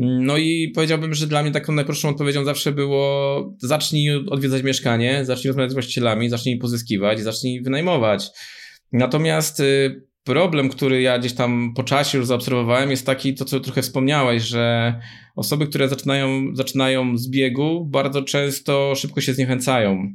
No 0.00 0.36
i 0.36 0.72
powiedziałbym, 0.74 1.14
że 1.14 1.26
dla 1.26 1.42
mnie 1.42 1.52
taką 1.52 1.72
najprostszą 1.72 2.08
odpowiedzią 2.08 2.44
zawsze 2.44 2.72
było 2.72 3.54
zacznij 3.58 4.10
odwiedzać 4.30 4.62
mieszkanie, 4.62 5.24
zacznij 5.24 5.48
rozmawiać 5.48 5.70
z 5.70 5.74
właścicielami, 5.74 6.28
zacznij 6.28 6.58
pozyskiwać, 6.58 7.20
zacznij 7.20 7.62
wynajmować. 7.62 8.30
Natomiast 8.92 9.60
y, 9.60 10.02
problem, 10.24 10.68
który 10.68 11.02
ja 11.02 11.18
gdzieś 11.18 11.32
tam 11.32 11.72
po 11.76 11.82
czasie 11.82 12.18
już 12.18 12.26
zaobserwowałem, 12.26 12.90
jest 12.90 13.06
taki, 13.06 13.34
to 13.34 13.44
co 13.44 13.60
trochę 13.60 13.82
wspomniałeś, 13.82 14.42
że 14.42 14.94
osoby, 15.36 15.66
które 15.66 15.88
zaczynają, 15.88 16.56
zaczynają 16.56 17.16
z 17.16 17.30
biegu, 17.30 17.86
bardzo 17.90 18.22
często 18.22 18.92
szybko 18.96 19.20
się 19.20 19.34
zniechęcają. 19.34 20.12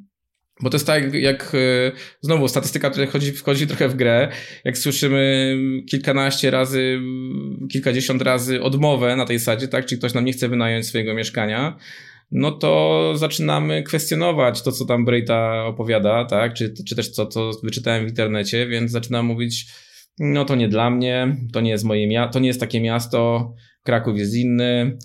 Bo 0.62 0.70
to 0.70 0.76
jest 0.76 0.88
tak, 0.88 1.14
jak 1.14 1.52
e, 1.56 1.92
znowu 2.22 2.48
statystyka 2.48 2.90
która 2.90 3.08
wchodzi, 3.08 3.32
wchodzi 3.32 3.68
trochę 3.68 3.90
w 3.90 3.96
grę. 3.96 4.32
Jak 4.64 4.78
słyszymy 4.78 5.56
kilkanaście 5.90 6.52
razy, 6.52 7.00
kilkadziesiąt 7.72 8.22
razy 8.22 8.62
odmowę 8.62 9.16
na 9.16 9.26
tej 9.26 9.40
sadzie, 9.40 9.68
tak? 9.68 9.86
Czyli 9.86 10.00
ktoś 10.00 10.14
nam 10.14 10.26
nie 10.26 10.34
chce 10.34 10.50
wynająć 10.50 10.88
swojego 10.88 11.14
mieszkania, 11.14 11.78
no 12.32 12.52
to 12.52 13.14
zaczynamy 13.16 13.84
kwestionować 13.84 14.62
to, 14.62 14.72
co 14.72 14.86
tam 14.86 15.06
Brejta 15.06 15.66
opowiada, 15.66 16.26
tak? 16.26 16.54
Czy, 16.54 16.74
czy 16.88 16.96
też 16.96 17.10
co, 17.10 17.26
co 17.26 17.52
wyczytałem 17.64 18.06
w 18.06 18.10
internecie, 18.10 18.68
więc 18.68 18.92
zaczynam 18.92 19.26
mówić, 19.26 19.66
no 20.20 20.46
to 20.46 20.56
nie 20.56 20.68
dla 20.68 20.90
mnie, 20.90 21.36
to 21.54 21.62
nie 21.62 21.72
jest 21.72 21.84
moje 21.84 22.08
miasto, 22.08 22.34
to 22.34 22.40
nie 22.40 22.48
jest 22.48 22.60
takie 22.60 22.82
miasto, 22.82 23.54
Kraków 23.84 24.18
jest 24.18 24.36
inny, 24.36 24.98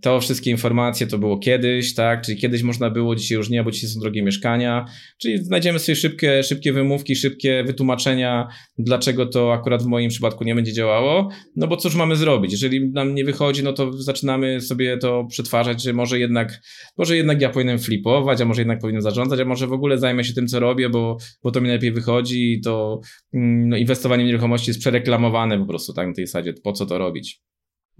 to 0.00 0.20
wszystkie 0.20 0.50
informacje 0.50 1.06
to 1.06 1.18
było 1.18 1.38
kiedyś, 1.38 1.94
tak? 1.94 2.22
Czyli 2.22 2.38
kiedyś 2.38 2.62
można 2.62 2.90
było, 2.90 3.16
dzisiaj 3.16 3.38
już 3.38 3.50
nie, 3.50 3.64
bo 3.64 3.70
dzisiaj 3.70 3.90
są 3.90 4.00
drogie 4.00 4.22
mieszkania. 4.22 4.84
Czyli 5.18 5.44
znajdziemy 5.44 5.78
sobie 5.78 5.96
szybkie, 5.96 6.42
szybkie 6.42 6.72
wymówki, 6.72 7.16
szybkie 7.16 7.64
wytłumaczenia, 7.66 8.48
dlaczego 8.78 9.26
to 9.26 9.52
akurat 9.52 9.82
w 9.82 9.86
moim 9.86 10.10
przypadku 10.10 10.44
nie 10.44 10.54
będzie 10.54 10.72
działało. 10.72 11.28
No 11.56 11.66
bo 11.66 11.76
cóż 11.76 11.94
mamy 11.94 12.16
zrobić? 12.16 12.52
Jeżeli 12.52 12.90
nam 12.90 13.14
nie 13.14 13.24
wychodzi, 13.24 13.62
no 13.62 13.72
to 13.72 13.92
zaczynamy 13.92 14.60
sobie 14.60 14.98
to 14.98 15.26
przetwarzać, 15.30 15.82
że 15.82 15.92
może 15.92 16.18
jednak, 16.18 16.60
może 16.98 17.16
jednak 17.16 17.40
ja 17.40 17.50
powinienem 17.50 17.78
flipować, 17.78 18.40
a 18.40 18.44
może 18.44 18.60
jednak 18.60 18.78
powinienem 18.80 19.02
zarządzać, 19.02 19.40
a 19.40 19.44
może 19.44 19.66
w 19.66 19.72
ogóle 19.72 19.98
zajmę 19.98 20.24
się 20.24 20.34
tym, 20.34 20.46
co 20.46 20.60
robię, 20.60 20.88
bo, 20.88 21.16
bo 21.42 21.50
to 21.50 21.60
mi 21.60 21.68
lepiej 21.68 21.92
wychodzi 21.92 22.52
i 22.52 22.60
to 22.60 23.00
mm, 23.34 23.68
no, 23.68 23.76
inwestowanie 23.76 24.24
w 24.24 24.26
nieruchomości 24.26 24.70
jest 24.70 24.80
przereklamowane 24.80 25.58
po 25.58 25.66
prostu 25.66 25.92
tak 25.92 26.08
na 26.08 26.14
tej 26.14 26.26
zasadzie. 26.26 26.54
Po 26.62 26.72
co 26.72 26.86
to 26.86 26.98
robić? 26.98 27.40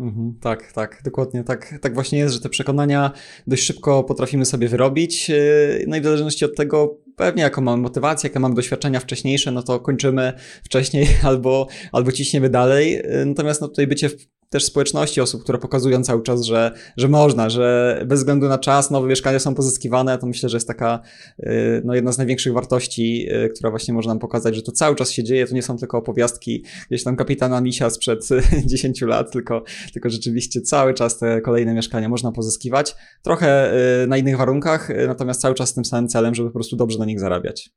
Mhm, 0.01 0.39
tak, 0.41 0.73
tak, 0.73 1.01
dokładnie 1.05 1.45
tak, 1.45 1.75
tak 1.81 1.95
właśnie 1.95 2.19
jest, 2.19 2.35
że 2.35 2.41
te 2.41 2.49
przekonania 2.49 3.13
dość 3.47 3.65
szybko 3.65 4.05
potrafimy 4.05 4.45
sobie 4.45 4.69
wyrobić. 4.69 5.29
Yy, 5.29 5.85
no 5.87 5.97
i 5.97 6.01
w 6.01 6.05
zależności 6.05 6.45
od 6.45 6.57
tego, 6.57 6.99
pewnie 7.17 7.43
jaką 7.43 7.63
mamy 7.63 7.83
motywację, 7.83 8.29
jakie 8.29 8.41
mamy 8.41 8.55
doświadczenia 8.55 9.01
wcześniejsze, 9.01 9.51
no 9.51 9.63
to 9.63 9.81
kończymy 9.81 10.33
wcześniej 10.65 11.07
albo, 11.23 11.67
albo 11.93 12.13
ciśniemy 12.13 12.51
dalej. 12.51 12.93
Yy, 12.93 13.27
natomiast 13.27 13.61
no 13.61 13.69
tutaj 13.69 13.87
bycie 13.87 14.09
w 14.09 14.36
też 14.51 14.65
społeczności 14.65 15.21
osób, 15.21 15.43
które 15.43 15.59
pokazują 15.59 16.03
cały 16.03 16.23
czas, 16.23 16.43
że, 16.43 16.73
że 16.97 17.09
można, 17.09 17.51
że 17.51 18.03
bez 18.07 18.21
względu 18.21 18.49
na 18.49 18.59
czas 18.59 18.91
nowe 18.91 19.09
mieszkania 19.09 19.39
są 19.39 19.55
pozyskiwane, 19.55 20.19
to 20.19 20.27
myślę, 20.27 20.49
że 20.49 20.57
jest 20.57 20.69
taka 20.69 21.01
y, 21.41 21.83
no, 21.85 21.95
jedna 21.95 22.13
z 22.13 22.19
największych 22.19 22.53
wartości, 22.53 23.29
y, 23.33 23.49
która 23.49 23.71
właśnie 23.71 23.95
można 23.95 24.11
nam 24.11 24.19
pokazać, 24.19 24.55
że 24.55 24.63
to 24.63 24.73
cały 24.73 24.97
czas 24.97 25.11
się 25.11 25.25
dzieje, 25.25 25.47
to 25.47 25.55
nie 25.55 25.63
są 25.63 25.77
tylko 25.77 25.99
opowiastki 25.99 26.65
gdzieś 26.91 27.05
tam 27.05 27.17
kapitana 27.17 27.61
Misia 27.61 27.91
sprzed 27.91 28.29
10 28.67 29.03
lat, 29.03 29.33
tylko, 29.33 29.65
tylko 29.93 30.11
rzeczywiście 30.11 30.61
cały 30.61 30.95
czas 30.95 31.19
te 31.19 31.41
kolejne 31.41 31.75
mieszkania 31.75 32.09
można 32.09 32.33
pozyskiwać, 32.33 32.95
trochę 33.23 33.73
y, 34.03 34.07
na 34.07 34.17
innych 34.17 34.37
warunkach, 34.37 34.89
natomiast 35.07 35.41
cały 35.41 35.55
czas 35.55 35.69
z 35.69 35.75
tym 35.75 35.85
samym 35.85 36.09
celem, 36.09 36.35
żeby 36.35 36.49
po 36.49 36.55
prostu 36.55 36.77
dobrze 36.77 36.99
na 36.99 37.05
nich 37.05 37.21
zarabiać. 37.21 37.71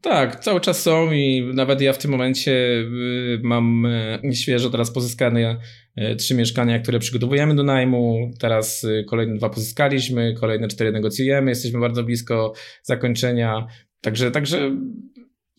Tak, 0.00 0.40
cały 0.40 0.60
czas 0.60 0.82
są 0.82 1.12
i 1.12 1.50
nawet 1.54 1.80
ja 1.80 1.92
w 1.92 1.98
tym 1.98 2.10
momencie 2.10 2.52
y, 2.52 3.40
mam 3.42 3.86
y, 4.24 4.34
świeżo 4.34 4.70
teraz 4.70 4.90
pozyskane 4.90 5.56
y, 5.98 6.16
trzy 6.16 6.34
mieszkania, 6.34 6.78
które 6.78 6.98
przygotowujemy 6.98 7.54
do 7.54 7.62
najmu. 7.62 8.30
Teraz 8.40 8.86
kolejne 9.08 9.36
dwa 9.36 9.50
pozyskaliśmy, 9.50 10.34
kolejne 10.40 10.68
cztery 10.68 10.92
negocjujemy. 10.92 11.50
Jesteśmy 11.50 11.80
bardzo 11.80 12.04
blisko 12.04 12.52
zakończenia. 12.82 13.66
Także, 14.00 14.30
także 14.30 14.76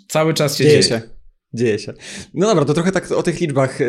cały 0.07 0.33
czas 0.33 0.57
się 0.57 0.63
dzieje. 0.63 0.83
dzieje. 0.83 1.14
Dzieje 1.55 1.79
się. 1.79 1.93
No 2.33 2.47
dobra, 2.47 2.65
to 2.65 2.73
trochę 2.73 2.91
tak 2.91 3.11
o 3.11 3.23
tych 3.23 3.41
liczbach 3.41 3.79
yy, 3.79 3.87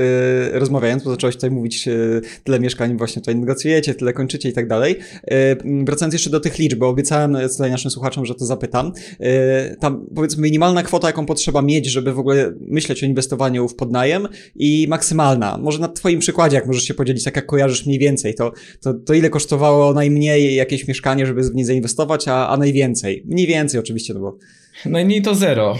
rozmawiając, 0.52 1.04
bo 1.04 1.10
zacząłeś 1.10 1.34
tutaj 1.34 1.50
mówić, 1.50 1.86
yy, 1.86 2.20
tyle 2.44 2.60
mieszkań 2.60 2.98
właśnie 2.98 3.22
tutaj 3.22 3.36
negocjujecie, 3.36 3.94
tyle 3.94 4.12
kończycie 4.12 4.48
i 4.48 4.52
tak 4.52 4.68
dalej. 4.68 4.96
Yy, 5.30 5.84
wracając 5.84 6.12
jeszcze 6.12 6.30
do 6.30 6.40
tych 6.40 6.58
liczb, 6.58 6.78
bo 6.78 6.88
obiecałem 6.88 7.36
tutaj 7.52 7.70
naszym 7.70 7.90
słuchaczom, 7.90 8.26
że 8.26 8.34
to 8.34 8.46
zapytam. 8.46 8.92
tam 9.80 10.06
powiedzmy 10.14 10.42
minimalna 10.42 10.82
kwota, 10.82 11.06
jaką 11.06 11.26
potrzeba 11.26 11.62
mieć, 11.62 11.86
żeby 11.86 12.12
w 12.12 12.18
ogóle 12.18 12.52
myśleć 12.60 13.02
o 13.02 13.06
inwestowaniu 13.06 13.68
w 13.68 13.74
podnajem 13.74 14.28
i 14.56 14.86
maksymalna. 14.88 15.58
Może 15.58 15.78
na 15.78 15.88
twoim 15.88 16.20
przykładzie, 16.20 16.56
jak 16.56 16.66
możesz 16.66 16.84
się 16.84 16.94
podzielić, 16.94 17.24
tak 17.24 17.36
jak 17.36 17.46
kojarzysz 17.46 17.86
mniej 17.86 17.98
więcej, 17.98 18.34
to, 18.34 18.52
to, 18.80 18.94
to 18.94 19.14
ile 19.14 19.30
kosztowało 19.30 19.94
najmniej 19.94 20.54
jakieś 20.54 20.88
mieszkanie, 20.88 21.26
żeby 21.26 21.42
w 21.42 21.54
nie 21.54 21.66
zainwestować, 21.66 22.28
a, 22.28 22.48
a 22.48 22.56
najwięcej? 22.56 23.22
Mniej 23.26 23.46
więcej 23.46 23.80
oczywiście, 23.80 24.14
no 24.14 24.20
bo... 24.20 24.38
Najmniej 24.86 25.22
to 25.22 25.34
zero. 25.34 25.76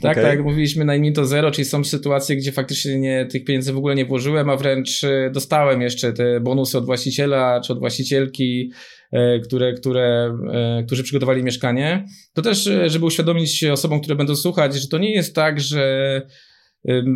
Tak, 0.00 0.12
okay. 0.12 0.24
tak 0.24 0.36
jak 0.36 0.44
mówiliśmy, 0.44 0.84
najmniej 0.84 1.12
to 1.12 1.26
zero, 1.26 1.50
czyli 1.50 1.64
są 1.64 1.84
sytuacje, 1.84 2.36
gdzie 2.36 2.52
faktycznie 2.52 2.98
nie, 2.98 3.26
tych 3.26 3.44
pieniędzy 3.44 3.72
w 3.72 3.76
ogóle 3.76 3.94
nie 3.94 4.04
włożyłem, 4.04 4.50
a 4.50 4.56
wręcz 4.56 5.04
e, 5.04 5.30
dostałem 5.34 5.82
jeszcze 5.82 6.12
te 6.12 6.40
bonusy 6.40 6.78
od 6.78 6.86
właściciela 6.86 7.60
czy 7.60 7.72
od 7.72 7.78
właścicielki, 7.78 8.70
e, 9.12 9.40
które, 9.40 9.72
które, 9.72 10.38
e, 10.52 10.82
którzy 10.86 11.02
przygotowali 11.02 11.42
mieszkanie. 11.42 12.04
To 12.34 12.42
też, 12.42 12.70
żeby 12.86 13.04
uświadomić 13.04 13.64
osobom, 13.64 14.00
które 14.00 14.16
będą 14.16 14.36
słuchać, 14.36 14.74
że 14.74 14.88
to 14.88 14.98
nie 14.98 15.14
jest 15.14 15.34
tak, 15.34 15.60
że 15.60 16.22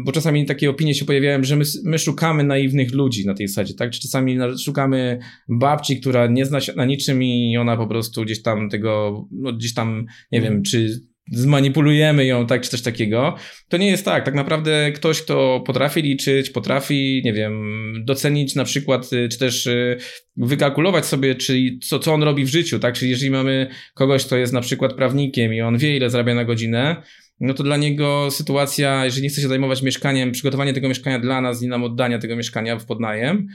bo 0.04 0.12
czasami 0.12 0.46
takie 0.46 0.70
opinie 0.70 0.94
się 0.94 1.04
pojawiają, 1.04 1.44
że 1.44 1.56
my, 1.56 1.64
my 1.84 1.98
szukamy 1.98 2.44
naiwnych 2.44 2.94
ludzi 2.94 3.26
na 3.26 3.34
tej 3.34 3.48
zasadzie, 3.48 3.74
tak? 3.74 3.90
Czy 3.90 4.00
czasami 4.00 4.38
szukamy 4.64 5.18
babci, 5.48 6.00
która 6.00 6.26
nie 6.26 6.46
zna 6.46 6.60
się 6.60 6.72
na 6.72 6.84
niczym 6.84 7.22
i 7.22 7.56
ona 7.56 7.76
po 7.76 7.86
prostu 7.86 8.22
gdzieś 8.22 8.42
tam 8.42 8.70
tego, 8.70 9.24
no 9.30 9.52
gdzieś 9.52 9.74
tam, 9.74 10.06
nie 10.32 10.40
wiem, 10.40 10.62
czy 10.62 11.02
zmanipulujemy 11.32 12.26
ją, 12.26 12.46
tak, 12.46 12.62
czy 12.62 12.70
coś 12.70 12.82
takiego. 12.82 13.36
To 13.68 13.76
nie 13.76 13.86
jest 13.86 14.04
tak. 14.04 14.24
Tak 14.24 14.34
naprawdę 14.34 14.92
ktoś, 14.92 15.22
kto 15.22 15.62
potrafi 15.66 16.02
liczyć, 16.02 16.50
potrafi, 16.50 17.22
nie 17.24 17.32
wiem, 17.32 17.94
docenić 18.04 18.54
na 18.54 18.64
przykład, 18.64 19.12
y, 19.12 19.28
czy 19.28 19.38
też 19.38 19.66
y, 19.66 19.96
wykalkulować 20.36 21.06
sobie, 21.06 21.34
czy 21.34 21.78
co, 21.82 21.98
co 21.98 22.14
on 22.14 22.22
robi 22.22 22.44
w 22.44 22.48
życiu, 22.48 22.78
tak? 22.78 22.94
Czyli 22.94 23.10
jeżeli 23.10 23.30
mamy 23.30 23.68
kogoś, 23.94 24.24
kto 24.24 24.36
jest 24.36 24.52
na 24.52 24.60
przykład 24.60 24.92
prawnikiem 24.92 25.54
i 25.54 25.60
on 25.60 25.78
wie, 25.78 25.96
ile 25.96 26.10
zarabia 26.10 26.34
na 26.34 26.44
godzinę, 26.44 27.02
no 27.40 27.54
to 27.54 27.62
dla 27.62 27.76
niego 27.76 28.28
sytuacja, 28.30 29.04
jeżeli 29.04 29.22
nie 29.22 29.28
chce 29.28 29.40
się 29.40 29.48
zajmować 29.48 29.82
mieszkaniem, 29.82 30.32
przygotowanie 30.32 30.72
tego 30.72 30.88
mieszkania 30.88 31.18
dla 31.18 31.40
nas 31.40 31.62
i 31.62 31.68
nam 31.68 31.84
oddania 31.84 32.18
tego 32.18 32.36
mieszkania 32.36 32.78
w 32.78 32.86
podnajem, 32.86 33.48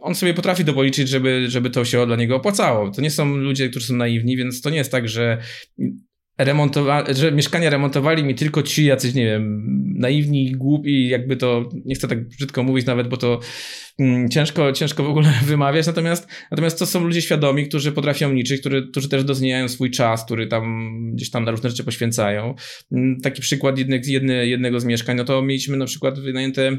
on 0.00 0.14
sobie 0.14 0.34
potrafi 0.34 0.64
to 0.64 0.72
policzyć, 0.72 1.08
żeby, 1.08 1.44
żeby 1.48 1.70
to 1.70 1.84
się 1.84 2.06
dla 2.06 2.16
niego 2.16 2.36
opłacało. 2.36 2.90
To 2.90 3.00
nie 3.00 3.10
są 3.10 3.36
ludzie, 3.36 3.68
którzy 3.68 3.86
są 3.86 3.96
naiwni, 3.96 4.36
więc 4.36 4.60
to 4.60 4.70
nie 4.70 4.76
jest 4.76 4.92
tak, 4.92 5.08
że 5.08 5.38
remontowali, 6.38 7.14
że 7.14 7.32
mieszkania 7.32 7.70
remontowali 7.70 8.24
mi 8.24 8.34
tylko 8.34 8.62
ci 8.62 8.84
jacyś, 8.84 9.14
nie 9.14 9.24
wiem, 9.24 9.64
naiwni, 9.98 10.52
głupi, 10.52 11.08
jakby 11.08 11.36
to, 11.36 11.68
nie 11.84 11.94
chcę 11.94 12.08
tak 12.08 12.28
brzydko 12.28 12.62
mówić 12.62 12.86
nawet, 12.86 13.08
bo 13.08 13.16
to 13.16 13.40
mm, 13.98 14.28
ciężko, 14.28 14.72
ciężko 14.72 15.04
w 15.04 15.08
ogóle 15.08 15.32
wymawiać, 15.44 15.86
natomiast, 15.86 16.28
natomiast 16.50 16.78
to 16.78 16.86
są 16.86 17.04
ludzie 17.04 17.22
świadomi, 17.22 17.68
którzy 17.68 17.92
potrafią 17.92 18.32
liczyć, 18.32 18.60
którzy, 18.60 18.88
którzy 18.90 19.08
też 19.08 19.24
doceniają 19.24 19.68
swój 19.68 19.90
czas, 19.90 20.24
który 20.24 20.46
tam 20.46 20.90
gdzieś 21.14 21.30
tam 21.30 21.44
na 21.44 21.50
różne 21.50 21.70
rzeczy 21.70 21.84
poświęcają. 21.84 22.54
Mm, 22.92 23.20
taki 23.20 23.42
przykład 23.42 23.78
jednych, 23.78 24.06
jedne, 24.06 24.46
jednego 24.46 24.80
z 24.80 24.84
mieszkań, 24.84 25.16
no 25.16 25.24
to 25.24 25.42
mieliśmy 25.42 25.76
na 25.76 25.86
przykład 25.86 26.20
wynajęte 26.20 26.76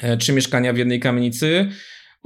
e, 0.00 0.16
trzy 0.16 0.32
mieszkania 0.32 0.72
w 0.72 0.78
jednej 0.78 1.00
kamienicy, 1.00 1.68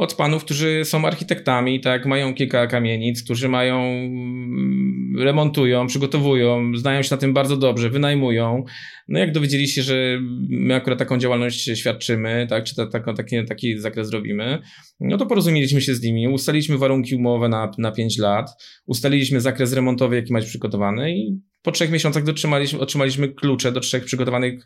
od 0.00 0.14
panów, 0.14 0.44
którzy 0.44 0.84
są 0.84 1.04
architektami, 1.04 1.80
tak, 1.80 2.06
mają 2.06 2.34
kilka 2.34 2.66
kamienic, 2.66 3.22
którzy 3.22 3.48
mają, 3.48 3.80
mm, 3.80 5.14
remontują, 5.18 5.86
przygotowują, 5.86 6.72
znają 6.76 7.02
się 7.02 7.08
na 7.10 7.16
tym 7.16 7.34
bardzo 7.34 7.56
dobrze, 7.56 7.90
wynajmują. 7.90 8.64
No 9.08 9.18
jak 9.18 9.32
dowiedzieli 9.32 9.68
się, 9.68 9.82
że 9.82 10.18
my 10.48 10.74
akurat 10.74 10.98
taką 10.98 11.18
działalność 11.18 11.78
świadczymy, 11.78 12.46
tak, 12.50 12.64
czy 12.64 12.76
ta, 12.76 12.86
taką, 12.86 13.14
taki, 13.14 13.44
taki 13.44 13.78
zakres 13.78 14.12
robimy, 14.12 14.58
no 15.00 15.18
to 15.18 15.26
porozumieliśmy 15.26 15.80
się 15.80 15.94
z 15.94 16.02
nimi, 16.02 16.28
ustaliliśmy 16.28 16.78
warunki 16.78 17.16
umowy 17.16 17.48
na, 17.48 17.70
na 17.78 17.92
5 17.92 18.18
lat, 18.18 18.50
ustaliliśmy 18.86 19.40
zakres 19.40 19.72
remontowy, 19.72 20.16
jaki 20.16 20.32
macie 20.32 20.46
przygotowany 20.46 21.16
i 21.16 21.40
po 21.62 21.72
trzech 21.72 21.90
miesiącach 21.90 22.24
dotrzymaliśmy, 22.24 22.80
otrzymaliśmy 22.80 23.28
klucze 23.28 23.72
do 23.72 23.80
trzech 23.80 24.04
przygotowanych 24.04 24.64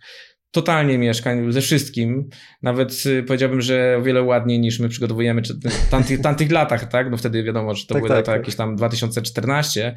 totalnie 0.55 0.99
mieszkań 0.99 1.53
ze 1.53 1.61
wszystkim. 1.61 2.29
Nawet 2.63 3.03
y, 3.07 3.23
powiedziałbym, 3.23 3.61
że 3.61 3.97
o 3.99 4.03
wiele 4.03 4.23
ładniej 4.23 4.61
niż 4.61 4.79
my 4.81 4.89
przygotowujemy 4.89 5.43
w 5.43 5.91
tamtych, 5.91 6.21
tamtych 6.21 6.51
latach, 6.51 6.89
tak? 6.89 7.11
No 7.11 7.17
wtedy 7.17 7.43
wiadomo, 7.43 7.75
że 7.75 7.87
to 7.87 7.95
tak, 7.95 8.03
były 8.03 8.09
tak, 8.09 8.17
lata 8.17 8.33
tak. 8.33 8.41
jakieś 8.41 8.57
tam 8.57 8.77
2014. 8.77 9.95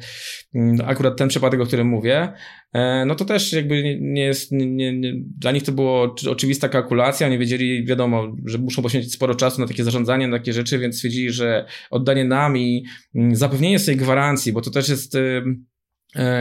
Mm, 0.54 0.76
akurat 0.86 1.16
ten 1.16 1.28
przypadek, 1.28 1.60
o 1.60 1.66
którym 1.66 1.86
mówię, 1.86 2.32
e, 2.72 3.04
no 3.06 3.14
to 3.14 3.24
też 3.24 3.52
jakby 3.52 3.98
nie 4.00 4.22
jest, 4.22 4.52
nie, 4.52 4.98
nie, 4.98 5.12
dla 5.38 5.52
nich 5.52 5.62
to 5.62 5.72
było 5.72 6.14
oczywista 6.30 6.68
kalkulacja, 6.68 7.28
nie 7.28 7.38
wiedzieli, 7.38 7.86
wiadomo, 7.86 8.36
że 8.44 8.58
muszą 8.58 8.82
poświęcić 8.82 9.12
sporo 9.12 9.34
czasu 9.34 9.60
na 9.60 9.66
takie 9.66 9.84
zarządzanie, 9.84 10.28
na 10.28 10.38
takie 10.38 10.52
rzeczy, 10.52 10.78
więc 10.78 10.96
stwierdzili, 10.96 11.30
że 11.30 11.66
oddanie 11.90 12.24
nam 12.24 12.56
i 12.56 12.84
mm, 13.14 13.36
zapewnienie 13.36 13.78
sobie 13.78 13.96
gwarancji, 13.96 14.52
bo 14.52 14.60
to 14.60 14.70
też 14.70 14.88
jest 14.88 15.16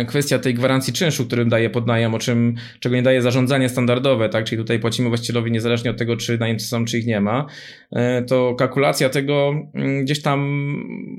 kwestia 0.08 0.40
tej 0.40 0.54
gwarancji 0.54 0.94
czynszu, 0.94 1.26
którym 1.26 1.50
daje 1.50 1.70
podnajem, 1.70 2.14
o 2.14 2.20
czym, 2.20 2.56
czego 2.80 2.96
nie 2.96 3.02
daje 3.02 3.22
zarządzanie 3.22 3.70
standardowe, 3.70 4.30
tak? 4.30 4.46
Czyli 4.46 4.62
tutaj 4.62 4.80
płacimy 4.80 5.10
właścicielowi 5.10 5.52
niezależnie 5.52 5.92
od 5.92 5.98
tego, 5.98 6.18
czy 6.18 6.38
najemcy 6.38 6.68
są, 6.68 6.86
czy 6.86 7.00
ich 7.00 7.06
nie 7.06 7.22
ma. 7.22 7.46
E, 7.92 8.22
to 8.22 8.56
kalkulacja 8.56 9.10
tego 9.10 9.54
mm, 9.74 10.06
gdzieś 10.06 10.22
tam 10.22 10.58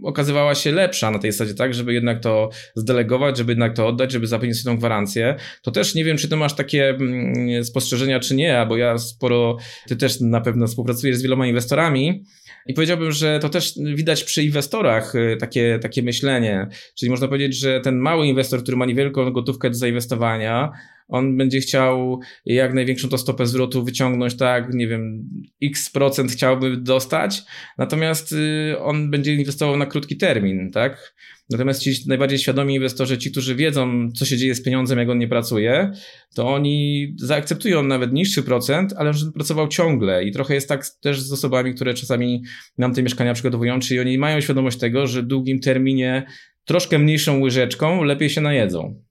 okazywała 0.02 0.54
się 0.54 0.72
lepsza 0.72 1.10
na 1.10 1.18
tej 1.18 1.32
zasadzie, 1.32 1.54
tak? 1.54 1.74
Żeby 1.74 1.94
jednak 1.94 2.20
to 2.20 2.50
zdelegować, 2.74 3.36
żeby 3.38 3.52
jednak 3.52 3.74
to 3.74 3.86
oddać, 3.86 4.12
żeby 4.12 4.26
zapewnić 4.26 4.64
tą 4.64 4.76
gwarancję. 4.76 5.36
To 5.62 5.70
też 5.70 5.94
nie 5.94 6.04
wiem, 6.04 6.16
czy 6.16 6.28
ty 6.28 6.36
masz 6.36 6.54
takie 6.54 6.88
mm, 6.88 7.64
spostrzeżenia, 7.64 8.20
czy 8.20 8.34
nie, 8.34 8.66
bo 8.68 8.76
ja 8.76 8.98
sporo, 8.98 9.56
ty 9.88 9.96
też 9.96 10.20
na 10.20 10.40
pewno 10.40 10.66
współpracujesz 10.66 11.16
z 11.16 11.22
wieloma 11.22 11.46
inwestorami, 11.46 12.24
i 12.66 12.74
powiedziałbym, 12.74 13.12
że 13.12 13.38
to 13.38 13.48
też 13.48 13.74
widać 13.94 14.24
przy 14.24 14.42
inwestorach 14.42 15.14
y, 15.14 15.36
takie, 15.40 15.78
takie 15.82 16.02
myślenie. 16.02 16.68
Czyli 16.98 17.10
można 17.10 17.28
powiedzieć, 17.28 17.58
że 17.58 17.80
ten 17.80 17.98
mały 17.98 18.26
inwestor, 18.26 18.62
który 18.62 18.76
ma 18.76 18.86
niewielką 18.86 19.30
gotówkę 19.30 19.70
do 19.70 19.76
zainwestowania, 19.76 20.72
on 21.08 21.36
będzie 21.36 21.60
chciał 21.60 22.20
jak 22.46 22.74
największą 22.74 23.08
to 23.08 23.18
stopę 23.18 23.46
zwrotu 23.46 23.84
wyciągnąć, 23.84 24.36
tak, 24.36 24.74
nie 24.74 24.88
wiem, 24.88 25.28
x 25.62 25.90
procent 25.90 26.32
chciałby 26.32 26.76
dostać, 26.76 27.42
natomiast 27.78 28.32
y, 28.32 28.78
on 28.78 29.10
będzie 29.10 29.34
inwestował 29.34 29.76
na 29.76 29.86
krótki 29.86 30.16
termin, 30.16 30.70
tak. 30.70 31.14
Natomiast 31.50 31.82
ci 31.82 31.92
najbardziej 32.06 32.38
świadomi 32.38 32.74
inwestorzy, 32.74 33.18
ci, 33.18 33.30
którzy 33.30 33.54
wiedzą, 33.54 34.10
co 34.12 34.24
się 34.24 34.36
dzieje 34.36 34.54
z 34.54 34.62
pieniądzem, 34.62 34.98
jak 34.98 35.08
on 35.08 35.18
nie 35.18 35.28
pracuje, 35.28 35.92
to 36.34 36.48
oni 36.48 37.08
zaakceptują 37.18 37.82
nawet 37.82 38.12
niższy 38.12 38.42
procent, 38.42 38.94
ale 38.96 39.14
żeby 39.14 39.32
pracował 39.32 39.68
ciągle. 39.68 40.24
I 40.24 40.32
trochę 40.32 40.54
jest 40.54 40.68
tak 40.68 40.86
też 41.00 41.20
z 41.20 41.32
osobami, 41.32 41.74
które 41.74 41.94
czasami 41.94 42.42
nam 42.78 42.94
te 42.94 43.02
mieszkania 43.02 43.34
przygotowują, 43.34 43.80
czyli 43.80 44.00
oni 44.00 44.18
mają 44.18 44.40
świadomość 44.40 44.78
tego, 44.78 45.06
że 45.06 45.22
w 45.22 45.26
długim 45.26 45.60
terminie 45.60 46.26
troszkę 46.64 46.98
mniejszą 46.98 47.40
łyżeczką 47.40 48.02
lepiej 48.02 48.30
się 48.30 48.40
najedzą. 48.40 49.02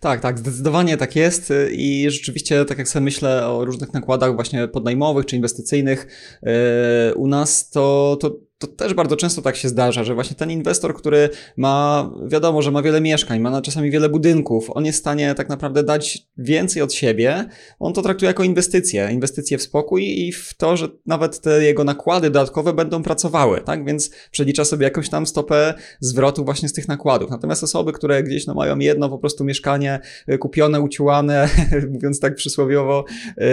Tak, 0.00 0.20
tak, 0.20 0.38
zdecydowanie 0.38 0.96
tak 0.96 1.16
jest 1.16 1.52
i 1.72 2.10
rzeczywiście, 2.10 2.64
tak 2.64 2.78
jak 2.78 2.88
sobie 2.88 3.04
myślę 3.04 3.46
o 3.46 3.64
różnych 3.64 3.92
nakładach 3.92 4.34
właśnie 4.34 4.68
podnajmowych 4.68 5.26
czy 5.26 5.36
inwestycyjnych, 5.36 6.06
yy, 6.42 7.14
u 7.14 7.28
nas 7.28 7.70
to, 7.70 8.16
to 8.20 8.36
to 8.62 8.66
też 8.66 8.94
bardzo 8.94 9.16
często 9.16 9.42
tak 9.42 9.56
się 9.56 9.68
zdarza, 9.68 10.04
że 10.04 10.14
właśnie 10.14 10.36
ten 10.36 10.50
inwestor, 10.50 10.94
który 10.94 11.28
ma, 11.56 12.10
wiadomo, 12.26 12.62
że 12.62 12.70
ma 12.70 12.82
wiele 12.82 13.00
mieszkań, 13.00 13.40
ma 13.40 13.62
czasami 13.62 13.90
wiele 13.90 14.08
budynków, 14.08 14.70
on 14.70 14.86
jest 14.86 14.98
w 14.98 15.00
stanie 15.00 15.34
tak 15.34 15.48
naprawdę 15.48 15.82
dać 15.82 16.26
więcej 16.38 16.82
od 16.82 16.94
siebie, 16.94 17.44
on 17.78 17.92
to 17.92 18.02
traktuje 18.02 18.26
jako 18.26 18.44
inwestycje, 18.44 19.08
inwestycje 19.12 19.58
w 19.58 19.62
spokój 19.62 20.04
i 20.04 20.32
w 20.32 20.54
to, 20.54 20.76
że 20.76 20.88
nawet 21.06 21.40
te 21.40 21.64
jego 21.64 21.84
nakłady 21.84 22.30
dodatkowe 22.30 22.72
będą 22.72 23.02
pracowały, 23.02 23.60
tak? 23.60 23.84
Więc 23.84 24.10
przelicza 24.30 24.64
sobie 24.64 24.84
jakąś 24.84 25.08
tam 25.08 25.26
stopę 25.26 25.74
zwrotu 26.00 26.44
właśnie 26.44 26.68
z 26.68 26.72
tych 26.72 26.88
nakładów. 26.88 27.30
Natomiast 27.30 27.64
osoby, 27.64 27.92
które 27.92 28.22
gdzieś 28.22 28.46
no, 28.46 28.54
mają 28.54 28.78
jedno 28.78 29.08
po 29.08 29.18
prostu 29.18 29.44
mieszkanie 29.44 30.00
y, 30.28 30.38
kupione, 30.38 30.80
uciłane, 30.80 31.48
mówiąc 31.92 32.20
tak 32.20 32.34
przysłowiowo, 32.34 33.04
yy, 33.36 33.44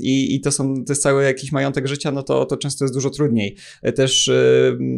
i, 0.00 0.40
to 0.40 0.52
są, 0.52 0.74
to 0.74 0.92
jest 0.92 1.02
cały 1.02 1.24
jakiś 1.24 1.52
majątek 1.52 1.86
życia, 1.86 2.10
no 2.12 2.22
to, 2.22 2.46
to 2.46 2.56
często 2.56 2.84
jest 2.84 2.94
dużo 2.94 3.10
trudniej. 3.10 3.56
Też 3.94 4.26
yy, 4.26 4.34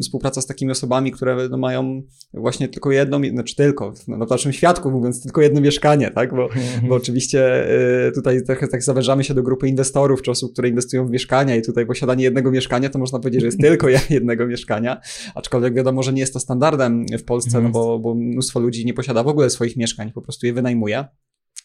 współpraca 0.03 0.41
z 0.41 0.47
takimi 0.47 0.71
osobami, 0.71 1.13
które 1.13 1.49
no, 1.51 1.59
mają 1.59 2.03
właśnie 2.35 2.69
tylko 2.69 2.91
jedno, 2.91 3.21
znaczy 3.33 3.57
tylko, 3.57 3.93
no, 4.09 4.17
na 4.17 4.27
naszym 4.31 4.53
świadku 4.53 4.91
mówiąc, 4.91 5.23
tylko 5.23 5.43
jedno 5.43 5.61
mieszkanie, 5.61 6.11
tak? 6.11 6.35
Bo, 6.35 6.49
bo 6.89 6.95
oczywiście 6.95 7.71
y, 8.09 8.13
tutaj 8.13 8.45
trochę 8.45 8.69
tak 8.69 8.83
zawężamy 8.83 9.25
się 9.25 9.35
do 9.35 9.43
grupy 9.43 9.69
inwestorów, 9.69 10.23
czy 10.23 10.31
osób, 10.31 10.53
które 10.53 10.69
inwestują 10.69 11.07
w 11.07 11.11
mieszkania 11.11 11.57
i 11.57 11.63
tutaj 11.63 11.87
posiadanie 11.87 12.25
jednego 12.25 12.51
mieszkania, 12.51 12.91
to 12.91 12.99
można 12.99 13.19
powiedzieć, 13.19 13.41
że 13.41 13.47
jest 13.47 13.61
tylko 13.69 13.89
jednego 14.11 14.47
mieszkania, 14.47 15.01
aczkolwiek 15.35 15.75
wiadomo, 15.75 16.03
że 16.03 16.13
nie 16.13 16.21
jest 16.21 16.33
to 16.33 16.41
standardem 16.41 17.07
w 17.19 17.25
Polsce, 17.25 17.61
no 17.61 17.69
bo, 17.69 17.99
bo 17.99 18.15
mnóstwo 18.15 18.61
ludzi 18.61 18.87
nie 18.87 18.95
posiada 18.95 19.23
w 19.23 19.29
ogóle 19.29 19.51
swoich 19.51 19.77
mieszkań, 19.77 20.13
po 20.13 20.23
prostu 20.23 20.47
je 20.47 20.53
wynajmuje. 20.53 21.05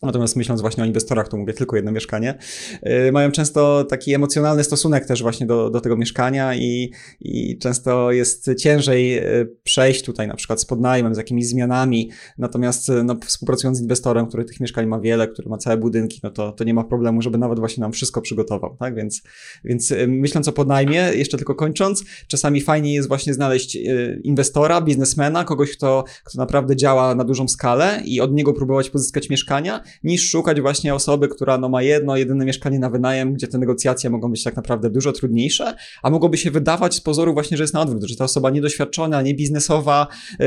Natomiast 0.06 0.36
myśląc 0.36 0.62
właśnie 0.62 0.84
o 0.84 0.86
inwestorach, 0.86 1.28
to 1.28 1.38
mówię 1.38 1.54
tylko 1.54 1.76
jedno 1.76 1.92
mieszkanie, 1.92 2.38
yy, 2.84 3.12
mają 3.12 3.32
często 3.32 3.84
taki 3.84 4.14
emocjonalny 4.14 4.64
stosunek 4.64 5.06
też 5.06 5.22
właśnie 5.22 5.46
do, 5.46 5.70
do 5.70 5.82
tego 5.82 5.98
mieszkania 5.98 6.56
i, 6.56 6.92
i 7.22 7.58
często 7.58 8.12
jest 8.12 8.50
ciężej 8.58 9.10
yy, 9.10 9.56
przejść 9.64 10.04
tutaj 10.04 10.28
na 10.28 10.36
przykład 10.36 10.62
z 10.62 10.66
podnajmem, 10.66 11.16
z 11.16 11.18
jakimiś 11.18 11.48
zmianami. 11.48 12.12
Natomiast 12.38 12.90
yy, 12.90 13.04
no, 13.04 13.16
współpracując 13.26 13.78
z 13.78 13.82
inwestorem, 13.82 14.28
który 14.28 14.46
tych 14.46 14.60
mieszkań 14.60 14.86
ma 14.86 15.00
wiele, 15.00 15.28
który 15.28 15.50
ma 15.50 15.58
całe 15.58 15.78
budynki, 15.78 16.20
no 16.24 16.30
to, 16.30 16.52
to 16.52 16.64
nie 16.64 16.74
ma 16.74 16.84
problemu, 16.84 17.22
żeby 17.22 17.38
nawet 17.38 17.60
właśnie 17.60 17.82
nam 17.82 17.92
wszystko 17.92 18.22
przygotował, 18.22 18.78
tak? 18.80 18.96
Więc, 18.96 19.22
więc 19.64 19.94
myśląc 20.08 20.48
o 20.48 20.52
podnajmie, 20.52 21.12
jeszcze 21.14 21.38
tylko 21.38 21.56
kończąc, 21.56 22.04
czasami 22.28 22.62
fajnie 22.62 22.94
jest 22.94 23.08
właśnie 23.08 23.34
znaleźć 23.34 23.78
inwestora, 24.24 24.82
biznesmena, 24.82 25.44
kogoś, 25.44 25.72
kto, 25.72 26.04
kto 26.24 26.38
naprawdę 26.38 26.76
działa 26.76 27.16
na 27.16 27.24
dużą 27.24 27.48
skalę 27.48 28.02
i 28.06 28.22
od 28.22 28.34
niego 28.34 28.54
próbować 28.54 28.90
pozyskać 28.90 29.30
mieszkania, 29.30 29.82
niż 30.04 30.30
szukać 30.30 30.62
właśnie 30.62 30.96
osoby, 30.96 31.28
która 31.28 31.58
no, 31.58 31.70
ma 31.70 31.82
jedno, 31.82 32.18
jedyne 32.18 32.46
mieszkanie 32.46 32.80
na 32.80 32.90
wynajem, 32.90 33.34
gdzie 33.34 33.48
te 33.48 33.58
negocjacje 33.58 34.10
mogą 34.10 34.32
być 34.32 34.44
tak 34.44 34.56
naprawdę 34.56 34.90
dużo 34.90 35.12
trudniejsze, 35.12 35.74
a 36.04 36.10
mogłoby 36.10 36.38
się 36.38 36.52
wydawać 36.52 36.96
z 36.96 37.02
pozoru 37.02 37.34
właśnie, 37.34 37.58
że 37.58 37.64
jest 37.64 37.74
na 37.74 37.82
odwrót, 37.82 38.04
że 38.04 38.16
ta 38.16 38.24
osoba 38.24 38.50
niedoświadczona, 38.50 39.22
nie 39.22 39.34
biznesowa, 39.34 40.08
yy, 40.40 40.46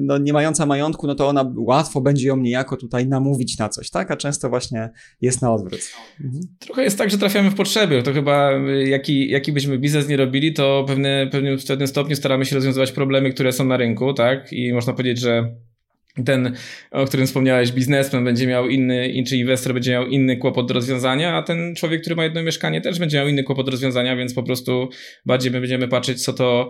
no, 0.00 0.18
nie 0.18 0.32
mająca 0.32 0.66
majątku, 0.66 1.06
no 1.06 1.14
to 1.14 1.28
ona 1.28 1.52
łatwo 1.56 2.00
będzie 2.00 2.28
ją 2.28 2.36
niejako 2.36 2.76
tutaj 2.76 3.06
namówić 3.06 3.58
na 3.58 3.68
coś, 3.68 3.90
tak? 3.90 4.10
A 4.10 4.16
często 4.16 4.48
właśnie 4.48 4.90
jest 5.20 5.42
na 5.42 5.54
odwrót. 5.54 5.80
Mhm. 6.20 6.42
Trochę 6.58 6.82
jest 6.82 6.98
tak, 6.98 7.10
że 7.10 7.18
trafiamy 7.18 7.50
w 7.50 7.54
potrzeby. 7.54 8.02
To 8.02 8.12
chyba 8.12 8.52
y, 8.52 8.88
jaki, 8.88 9.30
jaki 9.30 9.52
byśmy 9.52 9.78
biznes 9.78 10.08
nie 10.08 10.16
robili, 10.16 10.52
to 10.52 10.84
pewne, 10.88 11.28
pewnie 11.32 11.58
w 11.58 11.66
pewnym 11.66 11.88
stopniu 11.88 12.16
staramy 12.16 12.44
się 12.44 12.56
rozwiązywać 12.56 12.92
problemy, 12.92 13.32
które 13.32 13.52
są 13.52 13.64
na 13.64 13.76
rynku, 13.76 14.14
tak? 14.14 14.52
I 14.52 14.72
można 14.72 14.92
powiedzieć, 14.92 15.20
że 15.20 15.54
ten, 16.24 16.56
o 16.90 17.04
którym 17.04 17.26
wspomniałeś, 17.26 17.72
biznesmen 17.72 18.24
będzie 18.24 18.46
miał 18.46 18.68
inny, 18.68 19.24
czy 19.26 19.36
inwestor 19.36 19.74
będzie 19.74 19.92
miał 19.92 20.06
inny 20.06 20.36
kłopot 20.36 20.68
do 20.68 20.74
rozwiązania, 20.74 21.36
a 21.36 21.42
ten 21.42 21.74
człowiek, 21.74 22.00
który 22.00 22.16
ma 22.16 22.24
jedno 22.24 22.42
mieszkanie, 22.42 22.80
też 22.80 22.98
będzie 22.98 23.18
miał 23.18 23.28
inny 23.28 23.42
kłopot 23.42 23.66
do 23.66 23.70
rozwiązania, 23.70 24.16
więc 24.16 24.34
po 24.34 24.42
prostu 24.42 24.88
bardziej 25.26 25.52
my 25.52 25.60
będziemy 25.60 25.88
patrzeć, 25.88 26.24
co 26.24 26.32
to, 26.32 26.68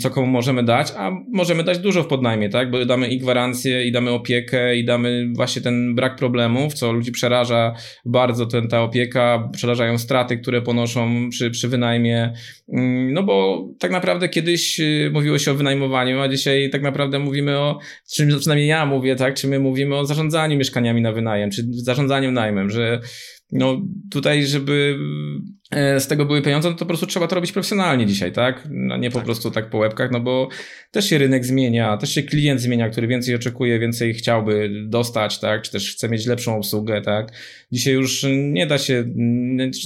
co 0.00 0.10
komu 0.10 0.26
możemy 0.26 0.62
dać, 0.62 0.92
a 0.96 1.10
możemy 1.32 1.64
dać 1.64 1.78
dużo 1.78 2.02
w 2.02 2.06
podnajmie, 2.06 2.48
tak? 2.48 2.70
Bo 2.70 2.84
damy 2.84 3.08
i 3.08 3.18
gwarancję, 3.18 3.84
i 3.84 3.92
damy 3.92 4.10
opiekę, 4.10 4.76
i 4.76 4.84
damy 4.84 5.28
właśnie 5.34 5.62
ten 5.62 5.94
brak 5.94 6.16
problemów, 6.16 6.74
co 6.74 6.92
ludzi 6.92 7.12
przeraża 7.12 7.74
bardzo, 8.04 8.46
ten, 8.46 8.68
ta 8.68 8.82
opieka, 8.82 9.48
przerażają 9.52 9.98
straty, 9.98 10.36
które 10.36 10.62
ponoszą 10.62 11.30
przy, 11.30 11.50
przy 11.50 11.68
wynajmie, 11.68 12.32
mm, 12.68 13.12
no 13.12 13.22
bo 13.22 13.66
tak 13.78 13.90
naprawdę 13.90 14.28
kiedyś 14.28 14.80
y, 14.80 15.10
mówiło 15.12 15.38
się 15.38 15.50
o 15.50 15.54
wynajmowaniu, 15.54 16.20
a 16.20 16.28
dzisiaj 16.28 16.70
tak 16.70 16.82
naprawdę 16.82 17.18
mówimy 17.18 17.58
o, 17.58 17.78
czym 18.12 18.38
przynajmniej 18.38 18.68
ja 18.68 18.85
mówię, 18.86 19.16
tak, 19.16 19.34
czy 19.34 19.48
my 19.48 19.58
mówimy 19.58 19.96
o 19.96 20.06
zarządzaniu 20.06 20.58
mieszkaniami 20.58 21.02
na 21.02 21.12
wynajem, 21.12 21.50
czy 21.50 21.66
zarządzaniu 21.70 22.32
najmem, 22.32 22.70
że 22.70 23.00
no 23.52 23.82
tutaj, 24.10 24.46
żeby 24.46 24.98
e, 25.70 26.00
z 26.00 26.08
tego 26.08 26.24
były 26.24 26.42
pieniądze, 26.42 26.70
no 26.70 26.74
to 26.74 26.78
po 26.78 26.86
prostu 26.86 27.06
trzeba 27.06 27.26
to 27.26 27.34
robić 27.34 27.52
profesjonalnie 27.52 28.06
dzisiaj, 28.06 28.32
tak? 28.32 28.68
No 28.70 28.96
nie 28.96 29.10
po 29.10 29.18
tak. 29.18 29.24
prostu 29.24 29.50
tak 29.50 29.70
po 29.70 29.78
łebkach, 29.78 30.10
no 30.10 30.20
bo 30.20 30.48
też 30.90 31.08
się 31.08 31.18
rynek 31.18 31.44
zmienia, 31.44 31.96
też 31.96 32.10
się 32.10 32.22
klient 32.22 32.60
zmienia, 32.60 32.90
który 32.90 33.06
więcej 33.06 33.34
oczekuje, 33.34 33.78
więcej 33.78 34.14
chciałby 34.14 34.70
dostać, 34.88 35.40
tak? 35.40 35.62
Czy 35.62 35.72
też 35.72 35.92
chce 35.92 36.08
mieć 36.08 36.26
lepszą 36.26 36.56
obsługę, 36.56 37.00
tak? 37.00 37.32
Dzisiaj 37.72 37.94
już 37.94 38.26
nie 38.28 38.66
da 38.66 38.78
się, 38.78 39.04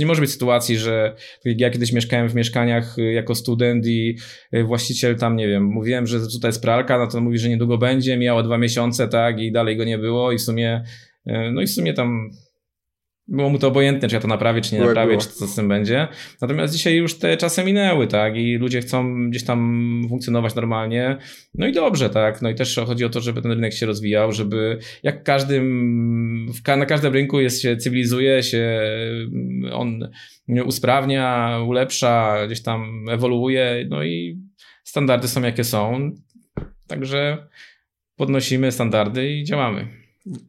nie 0.00 0.06
może 0.06 0.20
być 0.20 0.30
sytuacji, 0.30 0.78
że 0.78 1.14
tak 1.44 1.60
ja 1.60 1.70
kiedyś 1.70 1.92
mieszkałem 1.92 2.28
w 2.28 2.34
mieszkaniach 2.34 2.96
jako 3.12 3.34
student 3.34 3.86
i 3.86 4.16
właściciel 4.64 5.16
tam, 5.16 5.36
nie 5.36 5.48
wiem, 5.48 5.64
mówiłem, 5.64 6.06
że 6.06 6.20
tutaj 6.20 6.48
jest 6.48 6.62
pralka, 6.62 6.98
no 6.98 7.06
to 7.06 7.20
mówi, 7.20 7.38
że 7.38 7.48
niedługo 7.48 7.78
będzie, 7.78 8.16
miała 8.16 8.42
dwa 8.42 8.58
miesiące, 8.58 9.08
tak? 9.08 9.40
I 9.40 9.52
dalej 9.52 9.76
go 9.76 9.84
nie 9.84 9.98
było 9.98 10.32
i 10.32 10.38
w 10.38 10.42
sumie, 10.42 10.84
e, 11.26 11.52
no 11.52 11.60
i 11.60 11.66
w 11.66 11.70
sumie 11.70 11.94
tam 11.94 12.30
było 13.28 13.50
mu 13.50 13.58
to 13.58 13.68
obojętne, 13.68 14.08
czy 14.08 14.14
ja 14.14 14.20
to 14.20 14.28
naprawię, 14.28 14.60
czy 14.60 14.74
nie 14.74 14.80
naprawię, 14.80 15.10
było. 15.10 15.20
czy 15.20 15.28
co 15.28 15.46
z 15.46 15.54
tym 15.54 15.68
będzie. 15.68 16.08
Natomiast 16.40 16.74
dzisiaj 16.74 16.96
już 16.96 17.18
te 17.18 17.36
czasy 17.36 17.64
minęły, 17.64 18.06
tak, 18.06 18.36
i 18.36 18.56
ludzie 18.56 18.80
chcą 18.80 19.30
gdzieś 19.30 19.44
tam 19.44 20.02
funkcjonować 20.08 20.54
normalnie. 20.54 21.16
No 21.54 21.66
i 21.66 21.72
dobrze, 21.72 22.10
tak. 22.10 22.42
No 22.42 22.50
i 22.50 22.54
też 22.54 22.80
chodzi 22.86 23.04
o 23.04 23.08
to, 23.08 23.20
żeby 23.20 23.42
ten 23.42 23.52
rynek 23.52 23.72
się 23.72 23.86
rozwijał, 23.86 24.32
żeby 24.32 24.78
jak 25.02 25.22
każdym, 25.24 26.52
na 26.66 26.86
każdym 26.86 27.12
rynku 27.12 27.40
jest 27.40 27.62
się 27.62 27.76
cywilizuje, 27.76 28.42
się 28.42 28.80
on 29.72 30.10
usprawnia, 30.64 31.58
ulepsza, 31.66 32.46
gdzieś 32.46 32.62
tam 32.62 33.08
ewoluuje, 33.10 33.86
no 33.88 34.04
i 34.04 34.38
standardy 34.84 35.28
są 35.28 35.42
jakie 35.42 35.64
są. 35.64 36.10
Także 36.86 37.48
podnosimy 38.16 38.72
standardy 38.72 39.30
i 39.30 39.44
działamy. 39.44 39.99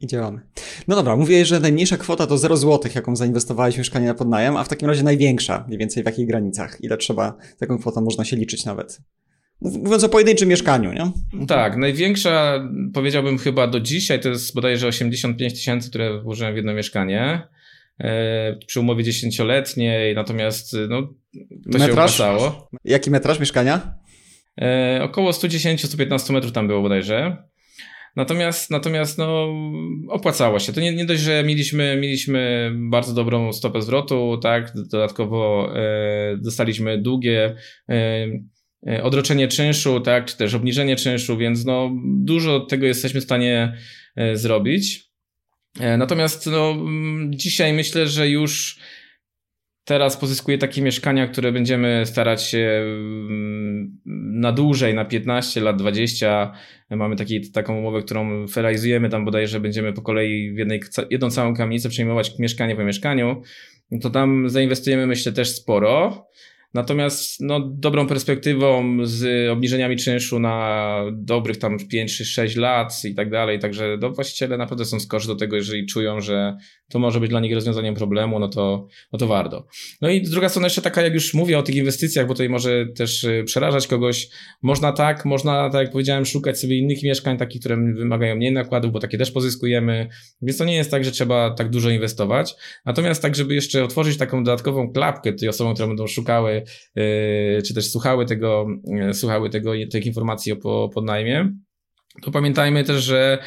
I 0.01 0.07
działamy. 0.07 0.41
No 0.87 0.95
dobra, 0.95 1.15
mówię, 1.15 1.45
że 1.45 1.59
najmniejsza 1.59 1.97
kwota 1.97 2.27
to 2.27 2.37
0 2.37 2.57
zł, 2.57 2.91
jaką 2.95 3.15
zainwestowałeś 3.15 3.75
w 3.75 3.77
mieszkanie 3.77 4.07
na 4.07 4.13
podnajem, 4.13 4.57
a 4.57 4.63
w 4.63 4.69
takim 4.69 4.87
razie 4.87 5.03
największa, 5.03 5.63
mniej 5.67 5.79
więcej 5.79 6.03
w 6.03 6.05
jakich 6.05 6.27
granicach? 6.27 6.77
Ile 6.81 6.97
trzeba, 6.97 7.37
taką 7.59 7.77
kwotą 7.77 8.01
można 8.01 8.25
się 8.25 8.35
liczyć 8.35 8.65
nawet? 8.65 9.01
Mówiąc 9.61 10.03
o 10.03 10.09
pojedynczym 10.09 10.49
mieszkaniu, 10.49 10.93
nie? 10.93 11.11
Tak, 11.47 11.77
największa 11.77 12.63
powiedziałbym 12.93 13.37
chyba 13.37 13.67
do 13.67 13.79
dzisiaj 13.79 14.19
to 14.19 14.29
jest 14.29 14.55
bodajże 14.55 14.87
85 14.87 15.53
tysięcy, 15.53 15.89
które 15.89 16.21
włożyłem 16.21 16.53
w 16.53 16.57
jedno 16.57 16.73
mieszkanie. 16.73 17.47
E, 17.99 18.55
przy 18.67 18.79
umowie 18.79 19.03
10-letniej, 19.03 20.15
natomiast 20.15 20.75
no, 20.89 21.01
to 21.71 21.79
się 21.79 21.87
Metraż? 21.87 22.21
opłacało. 22.21 22.69
Jaki 22.83 23.11
metraż 23.11 23.39
mieszkania? 23.39 23.95
E, 24.61 24.99
około 25.03 25.31
110-115 25.31 26.33
metrów 26.33 26.51
tam 26.51 26.67
było 26.67 26.81
bodajże. 26.81 27.37
Natomiast, 28.15 28.71
natomiast 28.71 29.17
no, 29.17 29.53
opłacało 30.09 30.59
się. 30.59 30.73
To 30.73 30.81
nie, 30.81 30.93
nie 30.93 31.05
dość, 31.05 31.21
że 31.21 31.43
mieliśmy, 31.43 31.97
mieliśmy 32.01 32.71
bardzo 32.75 33.13
dobrą 33.13 33.53
stopę 33.53 33.81
zwrotu, 33.81 34.39
tak? 34.43 34.73
Dodatkowo 34.91 35.71
e, 35.75 36.37
dostaliśmy 36.37 36.97
długie 36.97 37.55
e, 37.89 38.27
e, 38.87 39.03
odroczenie 39.03 39.47
czynszu, 39.47 39.99
tak? 39.99 40.25
Czy 40.25 40.37
też 40.37 40.53
obniżenie 40.53 40.95
czynszu, 40.95 41.37
więc 41.37 41.65
no, 41.65 41.91
dużo 42.05 42.59
tego 42.59 42.85
jesteśmy 42.85 43.21
w 43.21 43.23
stanie 43.23 43.77
e, 44.15 44.37
zrobić. 44.37 45.11
E, 45.79 45.97
natomiast 45.97 46.45
no, 46.45 46.77
dzisiaj 47.29 47.73
myślę, 47.73 48.07
że 48.07 48.29
już 48.29 48.79
teraz 49.85 50.17
pozyskuję 50.17 50.57
takie 50.57 50.81
mieszkania, 50.81 51.27
które 51.27 51.51
będziemy 51.51 52.03
starać 52.05 52.43
się 52.43 52.83
mm, 52.83 53.97
na 54.33 54.51
dłużej, 54.51 54.93
na 54.93 55.05
15 55.05 55.61
lat, 55.61 55.77
20. 55.77 56.51
Mamy 56.89 57.15
taki, 57.15 57.51
taką 57.51 57.77
umowę, 57.77 58.01
którą 58.01 58.45
realizujemy, 58.55 59.09
tam 59.09 59.25
bodajże 59.25 59.59
będziemy 59.59 59.93
po 59.93 60.01
kolei 60.01 60.53
w 60.53 60.57
jednej, 60.57 60.81
jedną 61.09 61.29
całą 61.29 61.55
kamienicę 61.55 61.89
przejmować 61.89 62.39
mieszkanie 62.39 62.75
po 62.75 62.83
mieszkaniu. 62.83 63.41
To 64.01 64.09
tam 64.09 64.49
zainwestujemy 64.49 65.07
myślę 65.07 65.31
też 65.31 65.55
sporo. 65.55 66.25
Natomiast 66.73 67.39
no, 67.39 67.59
dobrą 67.59 68.07
perspektywą 68.07 68.97
z 69.03 69.49
obniżeniami 69.49 69.97
czynszu 69.97 70.39
na 70.39 70.97
dobrych 71.13 71.57
tam 71.57 71.77
5 71.91 72.17
czy 72.17 72.25
6 72.25 72.55
lat 72.55 73.05
i 73.05 73.15
tak 73.15 73.29
dalej. 73.29 73.59
Także 73.59 73.97
no, 74.01 74.11
właściciele 74.11 74.57
naprawdę 74.57 74.85
są 74.85 74.99
skorzy 74.99 75.27
do 75.27 75.35
tego, 75.35 75.55
jeżeli 75.55 75.85
czują, 75.85 76.21
że 76.21 76.57
to 76.91 76.99
może 76.99 77.19
być 77.19 77.29
dla 77.29 77.39
nich 77.39 77.53
rozwiązaniem 77.53 77.95
problemu, 77.95 78.39
no 78.39 78.47
to, 78.47 78.87
no 79.13 79.19
to 79.19 79.27
warto. 79.27 79.67
No 80.01 80.09
i 80.09 80.21
druga 80.21 80.49
strona 80.49 80.65
jeszcze 80.65 80.81
taka, 80.81 81.01
jak 81.01 81.13
już 81.13 81.33
mówię 81.33 81.59
o 81.59 81.63
tych 81.63 81.75
inwestycjach, 81.75 82.27
bo 82.27 82.33
tutaj 82.33 82.49
może 82.49 82.85
też 82.95 83.23
y, 83.23 83.43
przerażać 83.45 83.87
kogoś. 83.87 84.27
Można 84.61 84.91
tak, 84.91 85.25
można, 85.25 85.69
tak 85.69 85.81
jak 85.81 85.91
powiedziałem, 85.91 86.25
szukać 86.25 86.59
sobie 86.59 86.77
innych 86.77 87.03
mieszkań, 87.03 87.37
takich, 87.37 87.59
które 87.61 87.75
wymagają 87.75 88.35
mniej 88.35 88.51
nakładów, 88.51 88.91
bo 88.91 88.99
takie 88.99 89.17
też 89.17 89.31
pozyskujemy. 89.31 90.07
Więc 90.41 90.57
to 90.57 90.65
nie 90.65 90.75
jest 90.75 90.91
tak, 90.91 91.05
że 91.05 91.11
trzeba 91.11 91.53
tak 91.53 91.69
dużo 91.69 91.89
inwestować. 91.89 92.55
Natomiast 92.85 93.21
tak, 93.21 93.35
żeby 93.35 93.55
jeszcze 93.55 93.83
otworzyć 93.83 94.17
taką 94.17 94.43
dodatkową 94.43 94.91
klapkę 94.91 95.33
tej 95.33 95.49
osobom, 95.49 95.73
które 95.73 95.87
będą 95.87 96.07
szukały, 96.07 96.60
yy, 96.95 97.61
czy 97.65 97.73
też 97.73 97.91
słuchały 97.91 98.25
tego, 98.25 98.67
yy, 98.85 99.13
słuchały 99.13 99.49
tego, 99.49 99.73
tych 99.91 100.05
informacji 100.05 100.51
o 100.51 100.55
po, 100.55 100.89
podnajmie, 100.93 101.53
to 102.21 102.31
pamiętajmy 102.31 102.83
też, 102.83 103.03
że 103.03 103.39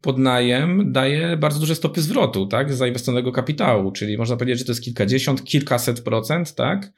podnajem 0.00 0.92
daje 0.92 1.36
bardzo 1.36 1.60
duże 1.60 1.74
stopy 1.74 2.02
zwrotu, 2.02 2.46
tak, 2.46 2.72
zainwestowanego 2.74 3.32
kapitału, 3.32 3.92
czyli 3.92 4.18
można 4.18 4.36
powiedzieć, 4.36 4.58
że 4.58 4.64
to 4.64 4.72
jest 4.72 4.82
kilkadziesiąt, 4.82 5.44
kilkaset 5.44 6.00
procent, 6.00 6.54
tak, 6.54 6.92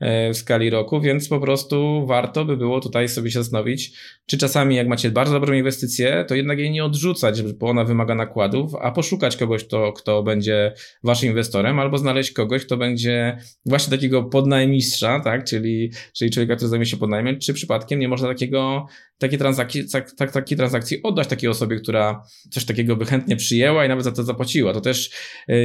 w 0.00 0.36
skali 0.36 0.70
roku, 0.70 1.00
więc 1.00 1.28
po 1.28 1.40
prostu 1.40 2.06
warto 2.06 2.44
by 2.44 2.56
było 2.56 2.80
tutaj 2.80 3.08
sobie 3.08 3.30
się 3.30 3.42
zastanowić, 3.42 3.92
czy 4.26 4.38
czasami 4.38 4.76
jak 4.76 4.88
macie 4.88 5.10
bardzo 5.10 5.32
dobrą 5.32 5.54
inwestycję, 5.54 6.24
to 6.28 6.34
jednak 6.34 6.58
jej 6.58 6.70
nie 6.70 6.84
odrzucać, 6.84 7.42
bo 7.42 7.68
ona 7.68 7.84
wymaga 7.84 8.14
nakładów, 8.14 8.74
a 8.74 8.90
poszukać 8.90 9.36
kogoś, 9.36 9.64
kto, 9.64 9.92
kto 9.92 10.22
będzie 10.22 10.72
waszym 11.04 11.28
inwestorem, 11.28 11.78
albo 11.78 11.98
znaleźć 11.98 12.32
kogoś, 12.32 12.64
kto 12.64 12.76
będzie 12.76 13.38
właśnie 13.66 13.90
takiego 13.90 14.22
podnajmistrza, 14.22 15.20
tak, 15.20 15.44
czyli, 15.44 15.90
czyli 16.12 16.30
człowieka, 16.30 16.56
który 16.56 16.68
zajmie 16.68 16.86
się 16.86 16.96
podnajmem, 16.96 17.38
czy 17.38 17.54
przypadkiem 17.54 18.00
nie 18.00 18.08
można 18.08 18.28
takiego, 18.28 18.86
takie 19.20 19.38
transakcji, 19.38 19.88
tak, 19.92 20.12
tak, 20.12 20.32
takiej 20.32 20.58
transakcji 20.58 21.02
oddać 21.02 21.28
takiej 21.28 21.50
osobie, 21.50 21.76
która 21.76 22.22
coś 22.50 22.64
takiego 22.64 22.96
by 22.96 23.04
chętnie 23.04 23.36
przyjęła 23.36 23.84
i 23.84 23.88
nawet 23.88 24.04
za 24.04 24.12
to 24.12 24.24
zapłaciła. 24.24 24.72
To 24.72 24.80
też 24.80 25.10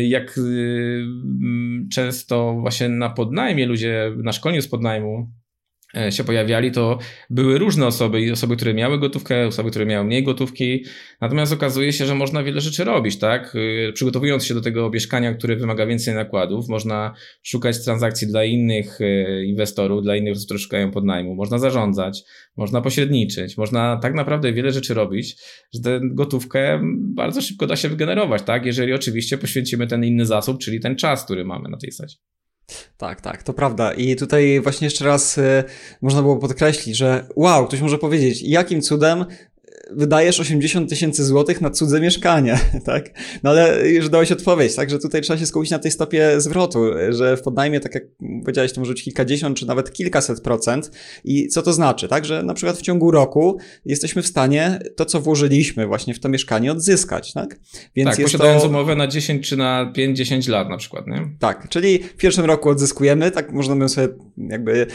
jak 0.03 0.39
często 1.91 2.57
właśnie 2.61 2.89
na 2.89 3.09
podnajmie 3.09 3.65
ludzie 3.65 4.11
na 4.17 4.31
szkoleniu 4.31 4.61
z 4.61 4.67
podnajmu 4.67 5.31
się 6.09 6.23
pojawiali, 6.23 6.71
to 6.71 6.99
były 7.29 7.57
różne 7.57 7.87
osoby 7.87 8.21
i 8.21 8.31
osoby, 8.31 8.55
które 8.55 8.73
miały 8.73 8.99
gotówkę, 8.99 9.47
osoby, 9.47 9.69
które 9.69 9.85
miały 9.85 10.05
mniej 10.05 10.23
gotówki. 10.23 10.85
Natomiast 11.21 11.53
okazuje 11.53 11.93
się, 11.93 12.05
że 12.05 12.15
można 12.15 12.43
wiele 12.43 12.61
rzeczy 12.61 12.83
robić, 12.83 13.19
tak? 13.19 13.53
Przygotowując 13.93 14.45
się 14.45 14.53
do 14.53 14.61
tego 14.61 14.89
mieszkania, 14.89 15.33
które 15.33 15.55
wymaga 15.55 15.85
więcej 15.85 16.13
nakładów, 16.13 16.69
można 16.69 17.13
szukać 17.43 17.83
transakcji 17.83 18.27
dla 18.27 18.43
innych 18.43 18.99
inwestorów, 19.45 20.03
dla 20.03 20.15
innych, 20.15 20.37
którzy 20.45 20.63
szukają 20.63 20.91
podnajmu, 20.91 21.35
można 21.35 21.57
zarządzać, 21.57 22.23
można 22.57 22.81
pośredniczyć, 22.81 23.57
można 23.57 23.97
tak 24.01 24.13
naprawdę 24.13 24.53
wiele 24.53 24.71
rzeczy 24.71 24.93
robić, 24.93 25.35
że 25.73 25.81
tę 25.81 25.99
gotówkę 26.03 26.81
bardzo 26.97 27.41
szybko 27.41 27.67
da 27.67 27.75
się 27.75 27.89
wygenerować, 27.89 28.41
tak? 28.41 28.65
Jeżeli 28.65 28.93
oczywiście 28.93 29.37
poświęcimy 29.37 29.87
ten 29.87 30.03
inny 30.03 30.25
zasób, 30.25 30.59
czyli 30.59 30.79
ten 30.79 30.95
czas, 30.95 31.25
który 31.25 31.45
mamy 31.45 31.69
na 31.69 31.77
tej 31.77 31.91
sadzie. 31.91 32.15
Tak, 32.97 33.21
tak, 33.21 33.43
to 33.43 33.53
prawda. 33.53 33.93
I 33.93 34.15
tutaj 34.15 34.59
właśnie 34.61 34.85
jeszcze 34.85 35.05
raz 35.05 35.37
y, 35.37 35.63
można 36.01 36.21
było 36.21 36.37
podkreślić, 36.37 36.97
że 36.97 37.27
wow, 37.35 37.67
ktoś 37.67 37.81
może 37.81 37.97
powiedzieć, 37.97 38.41
jakim 38.41 38.81
cudem 38.81 39.25
wydajesz 39.91 40.39
80 40.39 40.89
tysięcy 40.89 41.25
złotych 41.25 41.61
na 41.61 41.69
cudze 41.69 42.01
mieszkanie, 42.01 42.59
tak? 42.85 43.09
No 43.43 43.49
ale 43.49 43.89
już 43.89 44.09
dałeś 44.09 44.31
odpowiedź, 44.31 44.75
tak? 44.75 44.89
Że 44.89 44.99
tutaj 44.99 45.21
trzeba 45.21 45.39
się 45.39 45.45
skupić 45.45 45.71
na 45.71 45.79
tej 45.79 45.91
stopie 45.91 46.41
zwrotu, 46.41 46.85
że 47.09 47.37
w 47.37 47.41
podnajmie, 47.41 47.79
tak 47.79 47.95
jak 47.95 48.03
powiedziałeś, 48.41 48.73
to 48.73 48.81
może 48.81 48.93
być 48.93 49.03
kilkadziesiąt 49.03 49.57
czy 49.57 49.65
nawet 49.65 49.93
kilkaset 49.93 50.41
procent. 50.41 50.91
I 51.23 51.47
co 51.47 51.61
to 51.61 51.73
znaczy, 51.73 52.07
tak? 52.07 52.25
Że 52.25 52.43
na 52.43 52.53
przykład 52.53 52.77
w 52.77 52.81
ciągu 52.81 53.11
roku 53.11 53.57
jesteśmy 53.85 54.21
w 54.21 54.27
stanie 54.27 54.79
to, 54.95 55.05
co 55.05 55.21
włożyliśmy 55.21 55.87
właśnie 55.87 56.13
w 56.13 56.19
to 56.19 56.29
mieszkanie 56.29 56.71
odzyskać, 56.71 57.33
tak? 57.33 57.59
Więc 57.95 58.09
tak, 58.09 58.19
jest 58.19 58.31
posiadając 58.31 58.63
to... 58.63 58.69
umowę 58.69 58.95
na 58.95 59.07
10 59.07 59.49
czy 59.49 59.57
na 59.57 59.93
5-10 59.97 60.49
lat 60.49 60.69
na 60.69 60.77
przykład, 60.77 61.07
nie? 61.07 61.29
Tak, 61.39 61.69
czyli 61.69 61.99
w 61.99 62.15
pierwszym 62.15 62.45
roku 62.45 62.69
odzyskujemy, 62.69 63.31
tak 63.31 63.51
można 63.51 63.87
sobie 63.87 64.07
jakby 64.37 64.87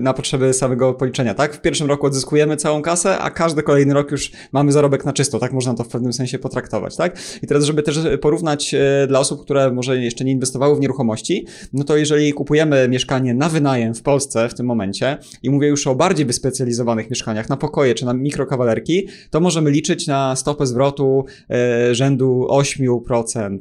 na 0.00 0.14
potrzeby 0.14 0.52
samego 0.52 0.94
policzenia, 0.94 1.34
tak? 1.34 1.54
W 1.54 1.60
pierwszym 1.60 1.88
roku 1.88 2.06
odzyskujemy 2.06 2.56
całą 2.56 2.82
kasę, 2.82 3.18
a 3.18 3.30
każdy 3.30 3.62
kolejny 3.70 3.94
rok 3.94 4.10
już 4.10 4.30
mamy 4.52 4.72
zarobek 4.72 5.04
na 5.04 5.12
czysto, 5.12 5.38
tak 5.38 5.52
można 5.52 5.74
to 5.74 5.84
w 5.84 5.88
pewnym 5.88 6.12
sensie 6.12 6.38
potraktować, 6.38 6.96
tak? 6.96 7.18
I 7.42 7.46
teraz, 7.46 7.64
żeby 7.64 7.82
też 7.82 7.98
porównać 8.20 8.74
dla 9.08 9.20
osób, 9.20 9.42
które 9.42 9.72
może 9.72 9.98
jeszcze 9.98 10.24
nie 10.24 10.32
inwestowały 10.32 10.76
w 10.76 10.80
nieruchomości, 10.80 11.46
no 11.72 11.84
to 11.84 11.96
jeżeli 11.96 12.32
kupujemy 12.32 12.88
mieszkanie 12.88 13.34
na 13.34 13.48
wynajem 13.48 13.94
w 13.94 14.02
Polsce 14.02 14.48
w 14.48 14.54
tym 14.54 14.66
momencie 14.66 15.18
i 15.42 15.50
mówię 15.50 15.68
już 15.68 15.86
o 15.86 15.94
bardziej 15.94 16.26
wyspecjalizowanych 16.26 17.10
mieszkaniach, 17.10 17.48
na 17.48 17.56
pokoje 17.56 17.94
czy 17.94 18.04
na 18.04 18.14
mikrokawalerki, 18.14 19.08
to 19.30 19.40
możemy 19.40 19.70
liczyć 19.70 20.06
na 20.06 20.36
stopę 20.36 20.66
zwrotu 20.66 21.24
e, 21.50 21.94
rzędu 21.94 22.46
8%, 22.50 23.58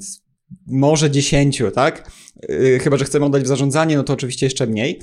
może 0.67 1.11
10, 1.11 1.63
tak? 1.73 2.11
Chyba, 2.81 2.97
że 2.97 3.05
chcemy 3.05 3.25
oddać 3.25 3.43
w 3.43 3.47
zarządzanie, 3.47 3.97
no 3.97 4.03
to 4.03 4.13
oczywiście 4.13 4.45
jeszcze 4.45 4.67
mniej. 4.67 4.99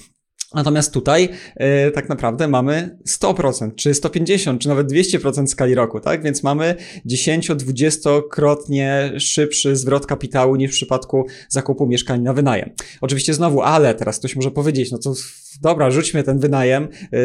Natomiast 0.54 0.92
tutaj 0.92 1.28
yy, 1.60 1.90
tak 1.94 2.08
naprawdę 2.08 2.48
mamy 2.48 2.98
100%, 3.08 3.74
czy 3.74 3.94
150, 3.94 4.60
czy 4.60 4.68
nawet 4.68 4.92
200% 4.92 5.46
skali 5.46 5.74
roku, 5.74 6.00
tak? 6.00 6.22
Więc 6.22 6.42
mamy 6.42 6.74
10-20-krotnie 7.06 9.12
szybszy 9.20 9.76
zwrot 9.76 10.06
kapitału 10.06 10.56
niż 10.56 10.70
w 10.70 10.74
przypadku 10.74 11.26
zakupu 11.48 11.86
mieszkań 11.86 12.22
na 12.22 12.32
wynajem. 12.32 12.70
Oczywiście 13.00 13.34
znowu, 13.34 13.62
ale 13.62 13.94
teraz 13.94 14.18
ktoś 14.18 14.36
może 14.36 14.50
powiedzieć, 14.50 14.90
no 14.90 14.98
to 14.98 15.14
dobra, 15.60 15.90
rzućmy 15.90 16.22
ten 16.22 16.38
wynajem, 16.38 16.88
yy, 17.12 17.18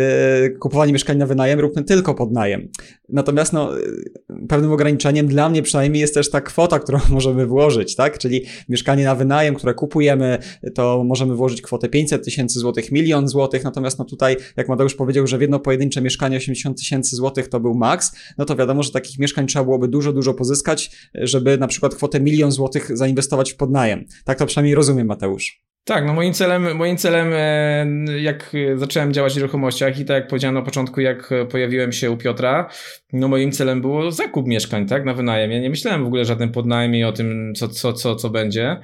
kupowanie 0.60 0.94
mieszkań 0.94 1.18
na 1.18 1.26
wynajem, 1.26 1.60
róbmy 1.60 1.84
tylko 1.84 2.16
pod 2.16 2.32
najem. 2.32 2.70
Natomiast 3.10 3.54
no, 3.54 3.78
yy, 3.78 4.48
pewnym 4.50 4.72
ograniczeniem 4.72 5.28
dla 5.28 5.50
mnie 5.50 5.62
przynajmniej 5.62 6.02
jest 6.02 6.14
też 6.14 6.30
ta 6.30 6.42
kwota, 6.42 6.80
którą 6.80 7.00
możemy 7.10 7.46
włożyć, 7.46 7.96
tak? 7.96 8.18
Czyli 8.18 8.46
mieszkanie 8.70 9.06
na 9.06 9.16
wynajem, 9.16 9.56
które 9.56 9.74
kupujemy, 9.74 10.38
to 10.76 11.04
możemy 11.04 11.36
włożyć 11.36 11.62
kwotę 11.62 11.90
500 11.90 12.26
tysięcy 12.26 12.60
złotych, 12.60 12.92
milion 12.92 13.28
złotych, 13.28 13.64
natomiast 13.64 14.00
no 14.00 14.06
tutaj, 14.06 14.38
jak 14.58 14.70
Mateusz 14.70 14.96
powiedział, 14.96 15.28
że 15.28 15.38
w 15.38 15.42
jedno 15.42 15.60
pojedyncze 15.60 16.02
mieszkanie 16.02 16.38
80 16.38 16.78
tysięcy 16.78 17.16
złotych 17.16 17.48
to 17.48 17.60
był 17.60 17.74
maks, 17.74 18.12
no 18.38 18.46
to 18.46 18.56
wiadomo, 18.56 18.84
że 18.84 18.92
takich 18.92 19.20
mieszkań 19.20 19.48
trzeba 19.48 19.66
byłoby 19.66 19.88
dużo, 19.88 20.14
dużo 20.14 20.34
pozyskać, 20.34 20.92
żeby 21.14 21.58
na 21.58 21.68
przykład 21.68 21.96
kwotę 21.96 22.20
milion 22.20 22.52
złotych 22.52 22.98
zainwestować 22.98 23.54
w 23.54 23.56
podnajem. 23.56 24.06
Tak 24.26 24.40
to 24.40 24.46
przynajmniej 24.46 24.76
rozumiem, 24.76 25.08
Mateusz. 25.08 25.70
Tak, 25.84 26.06
no 26.06 26.14
moim 26.14 26.34
celem, 26.34 26.78
moim 26.78 26.98
celem, 26.98 27.34
e, 27.34 28.22
jak 28.22 28.52
zacząłem 28.76 29.14
działać 29.14 29.34
w 29.34 29.36
nieruchomościach 29.36 30.00
i 30.00 30.06
tak 30.06 30.16
jak 30.16 30.28
powiedziałem 30.28 30.56
na 30.56 30.62
początku, 30.62 31.02
jak 31.02 31.30
pojawiłem 31.50 31.92
się 31.92 32.12
u 32.12 32.18
Piotra, 32.18 32.70
no 33.14 33.28
moim 33.28 33.52
celem 33.52 33.82
było 33.82 34.12
zakup 34.12 34.48
mieszkań, 34.48 34.86
tak, 34.86 35.06
na 35.06 35.14
wynajem. 35.14 35.52
Ja 35.52 35.60
nie 35.60 35.70
myślałem 35.70 36.04
w 36.04 36.08
ogóle 36.08 36.26
żadnym 36.26 36.52
podnajmie 36.52 37.08
o 37.08 37.12
tym, 37.12 37.54
co, 37.56 37.68
co, 37.68 37.94
co, 37.94 38.16
co 38.16 38.30
będzie. 38.30 38.80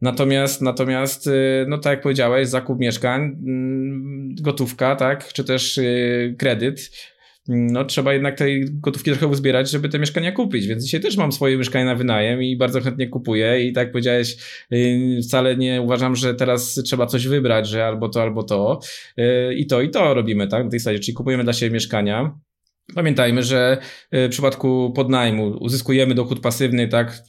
Natomiast, 0.00 0.62
natomiast, 0.62 1.26
e, 1.26 1.30
no 1.68 1.78
tak 1.78 1.90
jak 1.90 2.00
powiedziałeś, 2.00 2.48
zakup 2.48 2.78
mieszkań, 2.78 3.22
mm, 3.22 4.34
gotówka, 4.42 4.96
tak, 4.96 5.28
czy 5.32 5.44
też 5.44 5.78
e, 5.78 5.82
kredyt, 6.38 6.90
no 7.48 7.84
trzeba 7.84 8.12
jednak 8.12 8.38
tej 8.38 8.64
gotówki 8.70 9.10
trochę 9.10 9.26
uzbierać, 9.26 9.70
żeby 9.70 9.88
te 9.88 9.98
mieszkania 9.98 10.32
kupić, 10.32 10.66
więc 10.66 10.84
dzisiaj 10.84 11.00
też 11.00 11.16
mam 11.16 11.32
swoje 11.32 11.56
mieszkanie 11.56 11.84
na 11.84 11.94
wynajem 11.94 12.42
i 12.42 12.56
bardzo 12.56 12.80
chętnie 12.80 13.08
kupuję. 13.08 13.64
I 13.64 13.72
tak 13.72 13.92
powiedziałeś, 13.92 14.36
y, 14.72 15.20
wcale 15.22 15.56
nie 15.56 15.82
uważam, 15.82 16.16
że 16.16 16.34
teraz 16.34 16.74
trzeba 16.74 17.06
coś 17.06 17.26
wybrać, 17.26 17.68
że 17.68 17.86
albo 17.86 18.08
to, 18.08 18.22
albo 18.22 18.42
to. 18.42 18.80
Y, 19.18 19.54
i 19.54 19.66
to, 19.66 19.82
i 19.82 19.90
to 19.90 20.14
robimy, 20.14 20.48
tak, 20.48 20.64
na 20.64 20.70
tej 20.70 20.80
zasadzie, 20.80 20.98
czyli 20.98 21.14
kupujemy 21.14 21.44
dla 21.44 21.52
siebie 21.52 21.74
mieszkania, 21.74 22.38
Pamiętajmy, 22.94 23.42
że 23.42 23.78
y, 24.14 24.28
w 24.28 24.30
przypadku 24.30 24.92
podnajmu 24.96 25.56
uzyskujemy 25.60 26.14
dochód 26.14 26.40
pasywny, 26.40 26.88
tak, 26.88 27.22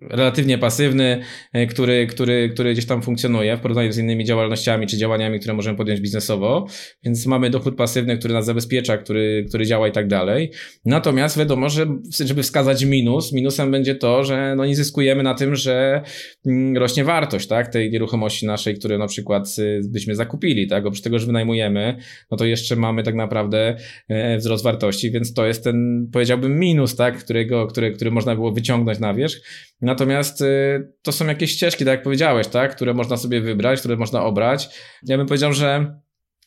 relatywnie 0.00 0.58
pasywny, 0.58 1.22
e, 1.52 1.66
który, 1.66 2.06
który, 2.06 2.48
który 2.48 2.72
gdzieś 2.72 2.86
tam 2.86 3.02
funkcjonuje 3.02 3.56
w 3.56 3.60
porównaniu 3.60 3.92
z 3.92 3.98
innymi 3.98 4.24
działalnościami 4.24 4.86
czy 4.86 4.96
działaniami, 4.96 5.38
które 5.38 5.54
możemy 5.54 5.76
podjąć 5.76 6.00
biznesowo, 6.00 6.66
więc 7.04 7.26
mamy 7.26 7.50
dochód 7.50 7.76
pasywny, 7.76 8.18
który 8.18 8.34
nas 8.34 8.46
zabezpiecza, 8.46 8.98
który, 8.98 9.44
który 9.48 9.66
działa 9.66 9.88
i 9.88 9.92
tak 9.92 10.08
dalej. 10.08 10.50
Natomiast 10.84 11.38
wiadomo, 11.38 11.68
że 11.68 11.86
żeby 12.24 12.42
wskazać 12.42 12.84
minus, 12.84 13.32
minusem 13.32 13.70
będzie 13.70 13.94
to, 13.94 14.24
że 14.24 14.54
no 14.56 14.66
nie 14.66 14.76
zyskujemy 14.76 15.22
na 15.22 15.34
tym, 15.34 15.56
że 15.56 16.02
mm, 16.46 16.76
rośnie 16.76 17.04
wartość, 17.04 17.46
tak, 17.48 17.68
tej 17.68 17.90
nieruchomości 17.90 18.46
naszej, 18.46 18.74
które 18.74 18.98
na 18.98 19.06
przykład 19.06 19.56
y, 19.58 19.80
byśmy 19.92 20.14
zakupili, 20.14 20.66
tak, 20.66 20.86
oprócz 20.86 21.00
tego, 21.00 21.18
że 21.18 21.26
wynajmujemy, 21.26 21.96
no 22.30 22.36
to 22.36 22.44
jeszcze 22.44 22.76
mamy 22.76 23.02
tak 23.02 23.14
naprawdę 23.14 23.76
e, 24.08 24.38
wzrost 24.38 24.64
wartości, 24.64 25.10
więc 25.10 25.34
to 25.34 25.46
jest 25.46 25.64
ten, 25.64 26.08
powiedziałbym, 26.12 26.58
minus, 26.58 26.96
tak, 26.96 27.18
którego, 27.18 27.66
który, 27.66 27.92
który 27.92 28.10
można 28.10 28.34
było 28.34 28.52
wyciągnąć 28.52 28.98
na 28.98 29.14
wierzch. 29.14 29.40
Natomiast 29.88 30.40
y, 30.40 30.92
to 31.02 31.12
są 31.12 31.26
jakieś 31.26 31.50
ścieżki, 31.50 31.84
tak 31.84 31.92
jak 31.92 32.02
powiedziałeś, 32.02 32.46
tak, 32.46 32.76
które 32.76 32.94
można 32.94 33.16
sobie 33.16 33.40
wybrać, 33.40 33.80
które 33.80 33.96
można 33.96 34.24
obrać. 34.24 34.68
Ja 35.02 35.16
bym 35.16 35.26
powiedział, 35.26 35.52
że 35.52 36.00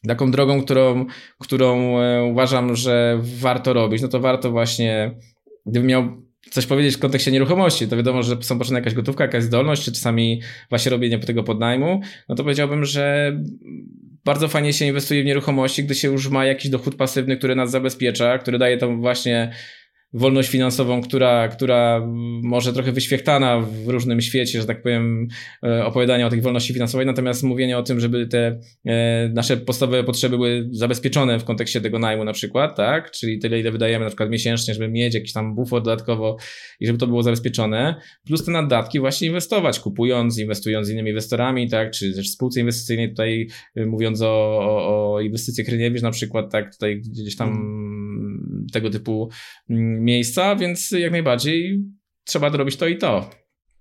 taką 0.07 0.31
drogą, 0.31 0.63
którą, 0.63 1.05
którą 1.39 1.99
e, 1.99 2.23
uważam, 2.23 2.75
że 2.75 3.19
warto 3.23 3.73
robić, 3.73 4.01
no 4.01 4.07
to 4.07 4.19
warto 4.19 4.51
właśnie, 4.51 5.15
gdybym 5.65 5.87
miał 5.87 6.21
coś 6.51 6.65
powiedzieć 6.65 6.95
w 6.95 6.99
kontekście 6.99 7.31
nieruchomości, 7.31 7.87
to 7.87 7.97
wiadomo, 7.97 8.23
że 8.23 8.37
są 8.41 8.57
potrzebna 8.57 8.79
jakaś 8.79 8.93
gotówka, 8.93 9.23
jakaś 9.23 9.43
zdolność, 9.43 9.83
czy 9.83 9.91
czasami 9.91 10.41
właśnie 10.69 10.91
robienie 10.91 11.19
tego 11.19 11.43
podnajmu, 11.43 12.01
no 12.29 12.35
to 12.35 12.43
powiedziałbym, 12.43 12.85
że 12.85 13.33
bardzo 14.25 14.47
fajnie 14.47 14.73
się 14.73 14.85
inwestuje 14.85 15.23
w 15.23 15.25
nieruchomości, 15.25 15.83
gdy 15.83 15.95
się 15.95 16.07
już 16.07 16.29
ma 16.29 16.45
jakiś 16.45 16.71
dochód 16.71 16.95
pasywny, 16.95 17.37
który 17.37 17.55
nas 17.55 17.71
zabezpiecza, 17.71 18.37
który 18.37 18.57
daje 18.57 18.77
tam 18.77 19.01
właśnie 19.01 19.51
wolność 20.13 20.49
finansową, 20.49 21.01
która, 21.01 21.47
która 21.47 22.07
może 22.43 22.73
trochę 22.73 22.91
wyświechtana 22.91 23.59
w 23.59 23.87
różnym 23.87 24.21
świecie, 24.21 24.61
że 24.61 24.67
tak 24.67 24.81
powiem, 24.81 25.27
e, 25.63 25.85
opowiadania 25.85 26.27
o 26.27 26.29
tej 26.29 26.41
wolności 26.41 26.73
finansowej, 26.73 27.05
natomiast 27.05 27.43
mówienie 27.43 27.77
o 27.77 27.83
tym, 27.83 27.99
żeby 27.99 28.27
te 28.27 28.59
e, 28.85 29.29
nasze 29.29 29.57
podstawowe 29.57 30.03
potrzeby 30.03 30.37
były 30.37 30.69
zabezpieczone 30.71 31.39
w 31.39 31.43
kontekście 31.43 31.81
tego 31.81 31.99
najmu 31.99 32.23
na 32.23 32.33
przykład, 32.33 32.75
tak? 32.77 33.11
Czyli 33.11 33.39
tyle, 33.39 33.59
ile 33.59 33.71
wydajemy 33.71 34.05
na 34.05 34.09
przykład 34.09 34.29
miesięcznie, 34.29 34.73
żeby 34.73 34.87
mieć 34.87 35.13
jakiś 35.13 35.33
tam 35.33 35.55
bufor 35.55 35.83
dodatkowo 35.83 36.37
i 36.79 36.87
żeby 36.87 36.99
to 36.99 37.07
było 37.07 37.23
zabezpieczone, 37.23 37.95
plus 38.25 38.45
te 38.45 38.51
naddatki 38.51 38.99
właśnie 38.99 39.27
inwestować, 39.27 39.79
kupując, 39.79 40.39
inwestując 40.39 40.87
z 40.87 40.89
innymi 40.89 41.09
inwestorami, 41.09 41.69
tak? 41.69 41.91
Czy 41.91 42.13
też 42.13 42.29
spółce 42.29 42.59
inwestycyjnej 42.59 43.09
tutaj 43.09 43.47
e, 43.75 43.85
mówiąc 43.85 44.21
o, 44.21 44.59
o, 44.59 45.13
o 45.13 45.21
inwestycjach 45.21 45.67
Ryniewicz 45.67 46.01
na 46.01 46.11
przykład, 46.11 46.51
tak? 46.51 46.73
Tutaj 46.73 47.01
gdzieś 47.01 47.35
tam 47.35 47.49
hmm. 47.49 47.90
Tego 48.71 48.89
typu 48.89 49.29
mm, 49.69 50.03
miejsca, 50.03 50.55
więc 50.55 50.91
jak 50.91 51.11
najbardziej 51.11 51.83
trzeba 52.23 52.49
robić 52.49 52.77
to 52.77 52.87
i 52.87 52.97
to. 52.97 53.29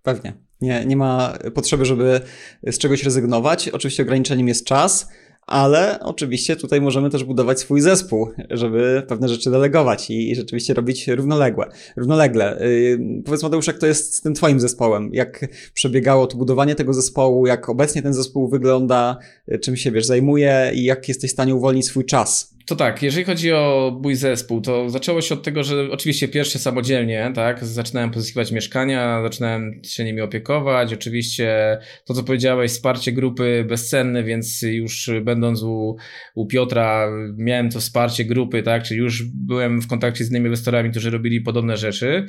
Pewnie. 0.03 0.32
Nie, 0.61 0.84
nie 0.86 0.97
ma 0.97 1.38
potrzeby, 1.55 1.84
żeby 1.84 2.20
z 2.66 2.78
czegoś 2.78 3.05
rezygnować. 3.05 3.68
Oczywiście 3.68 4.03
ograniczeniem 4.03 4.49
jest 4.49 4.64
czas, 4.64 5.09
ale 5.47 6.01
oczywiście 6.01 6.57
tutaj 6.57 6.80
możemy 6.80 7.11
też 7.11 7.24
budować 7.24 7.61
swój 7.61 7.80
zespół, 7.80 8.28
żeby 8.51 9.03
pewne 9.09 9.28
rzeczy 9.28 9.51
delegować 9.51 10.11
i, 10.11 10.34
rzeczywiście 10.34 10.74
robić 10.74 11.09
równoległe, 11.09 11.68
równolegle. 11.97 12.59
Yy, 12.61 13.22
powiedz 13.24 13.43
Mateusz, 13.43 13.66
jak 13.66 13.78
to 13.78 13.86
jest 13.86 14.14
z 14.14 14.20
tym 14.20 14.34
twoim 14.34 14.61
zespołem? 14.61 15.11
Jak 15.12 15.47
przebiegało 15.74 16.26
to 16.26 16.36
budowanie 16.36 16.74
tego 16.74 16.95
zespołu? 16.95 17.47
Jak 17.47 17.68
obecnie 17.68 18.03
ten 18.03 18.14
zespół 18.14 18.49
wygląda? 18.49 19.18
Czym 19.62 19.76
się, 19.76 19.91
wiesz, 19.91 20.07
zajmuje 20.07 20.70
i 20.74 20.84
jak 20.84 21.09
jesteś 21.09 21.30
w 21.30 21.32
stanie 21.32 21.55
uwolnić 21.55 21.86
swój 21.86 22.05
czas? 22.05 22.55
To 22.70 22.76
tak, 22.76 23.02
jeżeli 23.02 23.24
chodzi 23.24 23.52
o 23.52 23.98
mój 24.02 24.14
zespół, 24.14 24.60
to 24.60 24.90
zaczęło 24.90 25.20
się 25.20 25.34
od 25.34 25.42
tego, 25.42 25.64
że 25.64 25.90
oczywiście 25.90 26.28
pierwsze 26.28 26.58
samodzielnie, 26.58 27.32
tak, 27.34 27.64
zaczynałem 27.64 28.10
pozyskiwać 28.10 28.52
mieszkania, 28.52 29.22
zaczynałem 29.22 29.80
się 29.84 30.04
nimi 30.04 30.20
opiekować, 30.20 30.92
oczywiście 30.92 31.78
to, 32.04 32.14
co 32.14 32.22
powiedziałeś, 32.22 32.70
wsparcie 32.70 33.12
grupy 33.12 33.64
bezcenne, 33.68 34.24
więc 34.24 34.62
już 34.62 35.10
będąc 35.22 35.62
u, 35.62 35.96
u 36.34 36.46
Piotra 36.46 37.08
miałem 37.36 37.70
to 37.70 37.80
wsparcie 37.80 38.24
grupy, 38.24 38.62
tak, 38.62 38.82
czyli 38.82 39.00
już 39.00 39.22
byłem 39.22 39.80
w 39.80 39.88
kontakcie 39.88 40.24
z 40.24 40.30
innymi 40.30 40.46
inwestorami, 40.46 40.90
którzy 40.90 41.10
robili 41.10 41.40
podobne 41.40 41.76
rzeczy. 41.76 42.26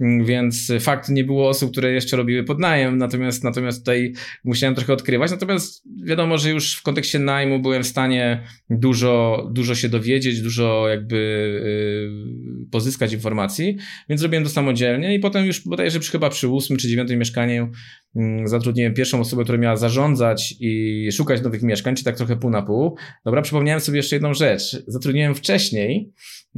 Mm, 0.00 0.24
więc 0.24 0.72
fakt 0.80 1.08
nie 1.08 1.24
było 1.24 1.48
osób, 1.48 1.72
które 1.72 1.92
jeszcze 1.92 2.16
robiły 2.16 2.44
podnajem, 2.44 2.98
natomiast, 2.98 3.44
natomiast 3.44 3.78
tutaj 3.78 4.12
musiałem 4.44 4.74
trochę 4.74 4.92
odkrywać. 4.92 5.30
Natomiast 5.30 5.82
wiadomo, 6.04 6.38
że 6.38 6.50
już 6.50 6.76
w 6.76 6.82
kontekście 6.82 7.18
najmu 7.18 7.58
byłem 7.58 7.82
w 7.82 7.86
stanie 7.86 8.42
dużo, 8.70 9.46
dużo 9.52 9.74
się 9.74 9.88
dowiedzieć, 9.88 10.42
dużo 10.42 10.88
jakby 10.88 11.16
yy, 12.60 12.66
pozyskać 12.70 13.12
informacji, 13.12 13.76
więc 14.08 14.20
zrobiłem 14.20 14.44
to 14.44 14.50
samodzielnie 14.50 15.14
i 15.14 15.18
potem 15.18 15.46
już 15.46 15.68
bodajże 15.68 16.00
chyba 16.00 16.30
przy 16.30 16.48
ósmym 16.48 16.78
czy 16.78 16.88
dziewiątym 16.88 17.18
mieszkaniu 17.18 17.70
zatrudniłem 18.44 18.94
pierwszą 18.94 19.20
osobę, 19.20 19.42
która 19.44 19.58
miała 19.58 19.76
zarządzać 19.76 20.54
i 20.60 21.08
szukać 21.12 21.42
nowych 21.42 21.62
mieszkań, 21.62 21.94
czy 21.94 22.04
tak 22.04 22.16
trochę 22.16 22.36
pół 22.36 22.50
na 22.50 22.62
pół. 22.62 22.96
Dobra, 23.24 23.42
przypomniałem 23.42 23.80
sobie 23.80 23.96
jeszcze 23.96 24.16
jedną 24.16 24.34
rzecz. 24.34 24.84
Zatrudniłem 24.86 25.34
wcześniej 25.34 26.12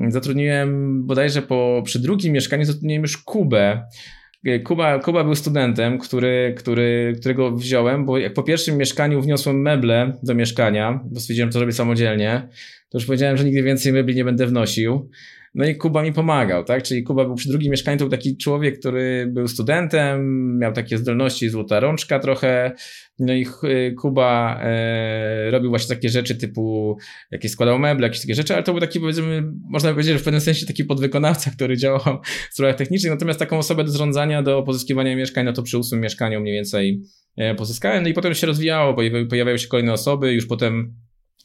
Zatrudniłem 0.08 1.00
bodajże 1.06 1.42
po, 1.42 1.82
przy 1.84 1.98
drugim 1.98 2.32
mieszkaniu 2.32 2.64
zatrudniłem 2.64 3.02
już 3.02 3.16
Kubę. 3.16 3.84
Kuba, 4.64 4.98
Kuba 4.98 5.24
był 5.24 5.34
studentem, 5.34 5.98
który, 5.98 6.54
który, 6.58 7.14
którego 7.20 7.52
wziąłem, 7.52 8.06
bo 8.06 8.18
jak 8.18 8.34
po 8.34 8.42
pierwszym 8.42 8.76
mieszkaniu 8.76 9.22
wniosłem 9.22 9.62
meble 9.62 10.18
do 10.22 10.34
mieszkania, 10.34 11.00
bo 11.04 11.20
stwierdziłem, 11.20 11.50
że 11.50 11.52
to 11.52 11.60
robię 11.60 11.72
samodzielnie, 11.72 12.48
to 12.90 12.98
już 12.98 13.06
powiedziałem, 13.06 13.36
że 13.36 13.44
nigdy 13.44 13.62
więcej 13.62 13.92
mebli 13.92 14.14
nie 14.14 14.24
będę 14.24 14.46
wnosił. 14.46 15.10
No 15.54 15.66
i 15.66 15.76
Kuba 15.76 16.02
mi 16.02 16.12
pomagał, 16.12 16.64
tak? 16.64 16.82
Czyli 16.82 17.02
Kuba 17.02 17.24
był 17.24 17.34
przy 17.34 17.48
drugim 17.48 17.70
mieszkaniu, 17.70 17.98
to 17.98 18.04
był 18.04 18.10
taki 18.10 18.36
człowiek, 18.36 18.78
który 18.78 19.26
był 19.32 19.48
studentem, 19.48 20.58
miał 20.58 20.72
takie 20.72 20.98
zdolności, 20.98 21.48
złota 21.48 21.80
rączka 21.80 22.18
trochę. 22.18 22.72
No 23.18 23.34
i 23.34 23.46
Kuba 24.00 24.60
e, 24.62 25.50
robił 25.50 25.70
właśnie 25.70 25.96
takie 25.96 26.08
rzeczy 26.08 26.34
typu, 26.34 26.96
jakieś 27.30 27.50
składał 27.50 27.78
meble, 27.78 28.06
jakieś 28.06 28.20
takie 28.20 28.34
rzeczy, 28.34 28.54
ale 28.54 28.62
to 28.62 28.72
był 28.72 28.80
taki, 28.80 29.00
powiedzmy, 29.00 29.42
można 29.70 29.90
powiedzieć, 29.90 30.12
że 30.12 30.18
w 30.18 30.24
pewnym 30.24 30.40
sensie 30.40 30.66
taki 30.66 30.84
podwykonawca, 30.84 31.50
który 31.50 31.76
działał 31.76 32.20
w 32.50 32.54
sprawach 32.54 32.76
technicznych, 32.76 33.12
natomiast 33.12 33.38
taką 33.38 33.58
osobę 33.58 33.84
do 33.84 33.90
zarządzania, 33.90 34.42
do 34.42 34.62
pozyskiwania 34.62 35.16
mieszkań, 35.16 35.44
no 35.44 35.52
to 35.52 35.62
przy 35.62 35.78
ósmym 35.78 36.00
mieszkaniu 36.00 36.40
mniej 36.40 36.54
więcej 36.54 37.02
e, 37.36 37.54
pozyskałem. 37.54 38.02
No 38.02 38.08
i 38.08 38.12
potem 38.12 38.34
się 38.34 38.46
rozwijało, 38.46 38.96
pojawiały 39.30 39.58
się 39.58 39.68
kolejne 39.68 39.92
osoby, 39.92 40.32
już 40.32 40.46
potem 40.46 40.94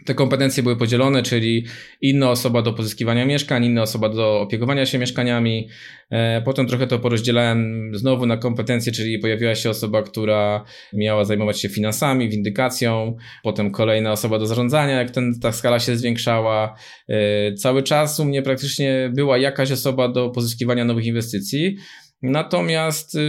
te 0.06 0.14
kompetencje 0.14 0.64
były 0.64 0.78
podzielone, 0.78 1.24
czyli 1.24 1.66
inna 2.02 2.30
osoba 2.30 2.62
do 2.62 2.74
pozyskiwania 2.74 3.26
mieszkań, 3.26 3.66
inna 3.66 3.82
osoba 3.82 4.10
do 4.10 4.42
opiekowania 4.42 4.86
się 4.86 4.98
mieszkaniami. 4.98 5.70
E, 6.12 6.42
potem 6.42 6.68
trochę 6.68 6.88
to 6.88 7.00
porozdzielałem 7.00 7.92
znowu 7.94 8.26
na 8.26 8.38
kompetencje, 8.38 8.92
czyli 8.92 9.20
pojawiła 9.20 9.56
się 9.56 9.70
osoba, 9.70 10.04
która 10.04 10.66
miała 10.94 11.26
zajmować 11.26 11.62
się 11.62 11.70
finansami, 11.70 12.30
windykacją, 12.30 13.16
potem 13.44 13.72
kolejna 13.72 14.12
osoba 14.12 14.40
do 14.40 14.48
zarządzania, 14.48 14.94
jak 14.94 15.12
ten, 15.12 15.40
ta 15.40 15.52
skala 15.52 15.80
się 15.80 15.98
zwiększała. 15.98 16.76
E, 17.10 17.54
cały 17.54 17.84
czas 17.84 18.20
u 18.20 18.26
mnie 18.26 18.42
praktycznie 18.42 19.12
była 19.14 19.38
jakaś 19.38 19.72
osoba 19.72 20.08
do 20.08 20.30
pozyskiwania 20.30 20.86
nowych 20.86 21.06
inwestycji. 21.06 21.78
Natomiast 22.22 23.16
y, 23.16 23.20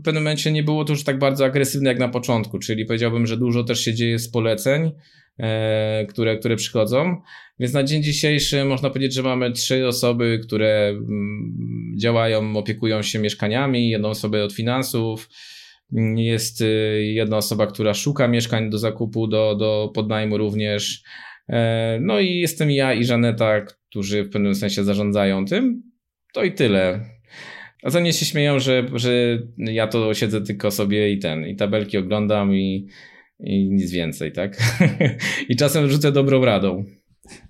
w 0.00 0.02
pewnym 0.04 0.22
momencie 0.22 0.52
nie 0.52 0.62
było 0.62 0.84
to 0.84 0.92
już 0.92 1.04
tak 1.04 1.18
bardzo 1.18 1.44
agresywne 1.44 1.90
jak 1.90 1.98
na 1.98 2.08
początku, 2.08 2.58
czyli 2.58 2.84
powiedziałbym, 2.84 3.26
że 3.26 3.36
dużo 3.36 3.64
też 3.64 3.80
się 3.80 3.94
dzieje 3.94 4.18
z 4.18 4.30
poleceń 4.30 4.92
e, 5.38 6.06
które, 6.08 6.38
które 6.38 6.56
przychodzą. 6.56 7.20
Więc 7.58 7.72
na 7.72 7.84
dzień 7.84 8.02
dzisiejszy 8.02 8.64
można 8.64 8.90
powiedzieć, 8.90 9.14
że 9.14 9.22
mamy 9.22 9.52
trzy 9.52 9.86
osoby, 9.86 10.40
które 10.42 10.88
mm, 10.88 11.94
działają, 12.00 12.56
opiekują 12.56 13.02
się 13.02 13.18
mieszkaniami, 13.18 13.90
jedną 13.90 14.08
osobę 14.08 14.44
od 14.44 14.52
finansów, 14.52 15.28
jest 16.16 16.60
y, 16.60 17.02
jedna 17.04 17.36
osoba, 17.36 17.66
która 17.66 17.94
szuka 17.94 18.28
mieszkań 18.28 18.70
do 18.70 18.78
zakupu, 18.78 19.26
do, 19.26 19.54
do 19.54 19.90
podnajmu 19.94 20.38
również. 20.38 21.02
E, 21.48 21.98
no 22.00 22.20
i 22.20 22.38
jestem 22.38 22.70
ja 22.70 22.94
i 22.94 23.04
Żaneta, 23.04 23.60
którzy 23.60 24.24
w 24.24 24.30
pewnym 24.30 24.54
sensie 24.54 24.84
zarządzają 24.84 25.44
tym. 25.44 25.82
To 26.32 26.44
i 26.44 26.52
tyle. 26.52 27.17
A 27.82 27.90
za 27.90 28.00
mnie 28.00 28.12
się 28.12 28.26
śmieją, 28.26 28.58
że, 28.58 28.86
że 28.94 29.38
ja 29.58 29.86
to 29.86 30.14
siedzę 30.14 30.40
tylko 30.40 30.70
sobie 30.70 31.12
i 31.12 31.18
ten, 31.18 31.46
i 31.46 31.56
tabelki 31.56 31.98
oglądam 31.98 32.54
i, 32.54 32.88
i 33.40 33.70
nic 33.70 33.92
więcej, 33.92 34.32
tak? 34.32 34.56
I 35.48 35.56
czasem 35.56 35.88
rzucę 35.88 36.12
dobrą 36.12 36.44
radą. 36.44 36.84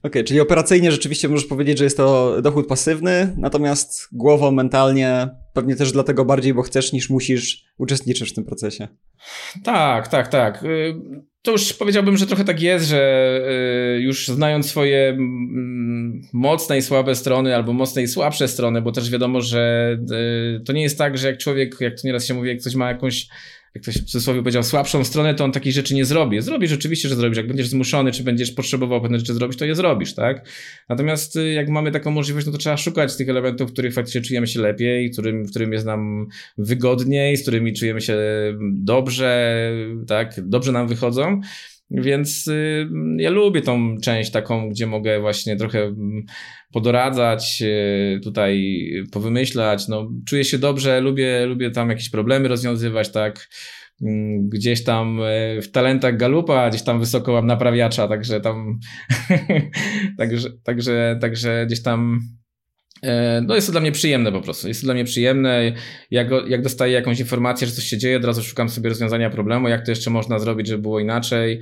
Okay, 0.02 0.24
czyli 0.24 0.40
operacyjnie 0.40 0.92
rzeczywiście 0.92 1.28
możesz 1.28 1.46
powiedzieć, 1.46 1.78
że 1.78 1.84
jest 1.84 1.96
to 1.96 2.36
dochód 2.42 2.66
pasywny, 2.66 3.34
natomiast 3.36 4.08
głową, 4.12 4.50
mentalnie, 4.50 5.28
pewnie 5.52 5.76
też 5.76 5.92
dlatego 5.92 6.24
bardziej, 6.24 6.54
bo 6.54 6.62
chcesz 6.62 6.92
niż 6.92 7.10
musisz, 7.10 7.64
uczestniczysz 7.78 8.32
w 8.32 8.34
tym 8.34 8.44
procesie. 8.44 8.88
Tak, 9.64 10.08
tak, 10.08 10.28
tak. 10.28 10.62
Y, 10.62 10.94
to 11.42 11.52
już 11.52 11.72
powiedziałbym, 11.72 12.16
że 12.16 12.26
trochę 12.26 12.44
tak 12.44 12.62
jest, 12.62 12.86
że 12.86 13.40
y, 13.96 14.00
już 14.00 14.28
znając 14.28 14.66
swoje 14.66 15.08
mm, 15.08 16.22
mocne 16.32 16.78
i 16.78 16.82
słabe 16.82 17.14
strony, 17.14 17.56
albo 17.56 17.72
mocne 17.72 18.02
i 18.02 18.08
słabsze 18.08 18.48
strony, 18.48 18.82
bo 18.82 18.92
też 18.92 19.10
wiadomo, 19.10 19.40
że 19.40 19.96
y, 20.56 20.64
to 20.64 20.72
nie 20.72 20.82
jest 20.82 20.98
tak, 20.98 21.18
że 21.18 21.28
jak 21.28 21.38
człowiek, 21.38 21.76
jak 21.80 21.94
to 21.94 22.00
nieraz 22.04 22.26
się 22.26 22.34
mówi, 22.34 22.48
jak 22.48 22.60
ktoś 22.60 22.74
ma 22.74 22.88
jakąś 22.88 23.28
jak 23.74 23.82
ktoś 23.82 23.94
w 23.94 24.04
cudzysłowie 24.04 24.40
powiedział, 24.40 24.62
słabszą 24.62 25.04
stronę, 25.04 25.34
to 25.34 25.44
on 25.44 25.52
takich 25.52 25.72
rzeczy 25.72 25.94
nie 25.94 26.04
zrobi. 26.04 26.40
Zrobisz 26.40 26.72
oczywiście, 26.72 27.08
że 27.08 27.16
zrobisz. 27.16 27.36
Jak 27.36 27.48
będziesz 27.48 27.68
zmuszony, 27.68 28.12
czy 28.12 28.22
będziesz 28.22 28.50
potrzebował 28.50 29.02
pewne 29.02 29.18
rzeczy 29.18 29.34
zrobić, 29.34 29.58
to 29.58 29.64
je 29.64 29.74
zrobisz, 29.74 30.14
tak? 30.14 30.48
Natomiast 30.88 31.36
y, 31.36 31.52
jak 31.52 31.68
mamy 31.68 31.90
taką 31.90 32.10
możliwość, 32.10 32.46
no 32.46 32.52
to 32.52 32.58
trzeba 32.58 32.76
szukać 32.76 33.16
tych 33.16 33.28
elementów, 33.28 33.70
w 33.70 33.72
których 33.72 33.94
faktycznie 33.94 34.20
czujemy 34.20 34.46
się 34.46 34.60
lepiej, 34.60 35.10
którym, 35.10 35.44
w 35.44 35.50
którym 35.50 35.72
jest 35.72 35.86
nam 35.86 36.26
wygodniej, 36.58 37.36
z 37.36 37.42
którymi 37.42 37.72
czujemy 37.72 38.00
się 38.00 38.18
dobrze, 38.60 39.72
tak? 40.06 40.48
Dobrze 40.48 40.72
nam 40.72 40.88
wychodzą. 40.88 41.40
Więc 41.90 42.46
y, 42.46 42.88
ja 43.16 43.30
lubię 43.30 43.62
tą 43.62 43.96
część 44.02 44.30
taką, 44.30 44.70
gdzie 44.70 44.86
mogę 44.86 45.20
właśnie 45.20 45.56
trochę 45.56 45.82
mm, 45.82 46.22
podoradzać, 46.72 47.62
y, 47.62 48.20
tutaj 48.24 48.84
powymyślać. 49.12 49.88
No, 49.88 50.10
czuję 50.28 50.44
się 50.44 50.58
dobrze, 50.58 51.00
lubię, 51.00 51.46
lubię 51.46 51.70
tam 51.70 51.90
jakieś 51.90 52.10
problemy 52.10 52.48
rozwiązywać, 52.48 53.12
tak. 53.12 53.48
Mm, 54.02 54.48
gdzieś 54.48 54.84
tam 54.84 55.20
y, 55.20 55.62
w 55.62 55.70
talentach 55.70 56.16
galupa, 56.16 56.70
gdzieś 56.70 56.82
tam 56.82 57.00
wysoko 57.00 57.32
mam 57.32 57.46
naprawiacza, 57.46 58.08
także 58.08 58.40
tam, 58.40 58.78
także, 60.18 60.48
także, 60.64 61.18
także 61.20 61.64
gdzieś 61.66 61.82
tam 61.82 62.20
E, 62.20 62.37
no 63.42 63.54
jest 63.54 63.66
to 63.66 63.72
dla 63.72 63.80
mnie 63.80 63.92
przyjemne 63.92 64.32
po 64.32 64.40
prostu. 64.40 64.68
Jest 64.68 64.80
to 64.80 64.84
dla 64.84 64.94
mnie 64.94 65.04
przyjemne. 65.04 65.72
Jak, 66.10 66.28
jak 66.48 66.62
dostaję 66.62 66.92
jakąś 66.92 67.20
informację, 67.20 67.66
że 67.66 67.72
coś 67.72 67.84
się 67.84 67.98
dzieje, 67.98 68.16
od 68.16 68.24
razu 68.24 68.42
szukam 68.42 68.68
sobie 68.68 68.88
rozwiązania 68.88 69.30
problemu, 69.30 69.68
jak 69.68 69.84
to 69.84 69.90
jeszcze 69.90 70.10
można 70.10 70.38
zrobić, 70.38 70.66
żeby 70.66 70.82
było 70.82 71.00
inaczej. 71.00 71.60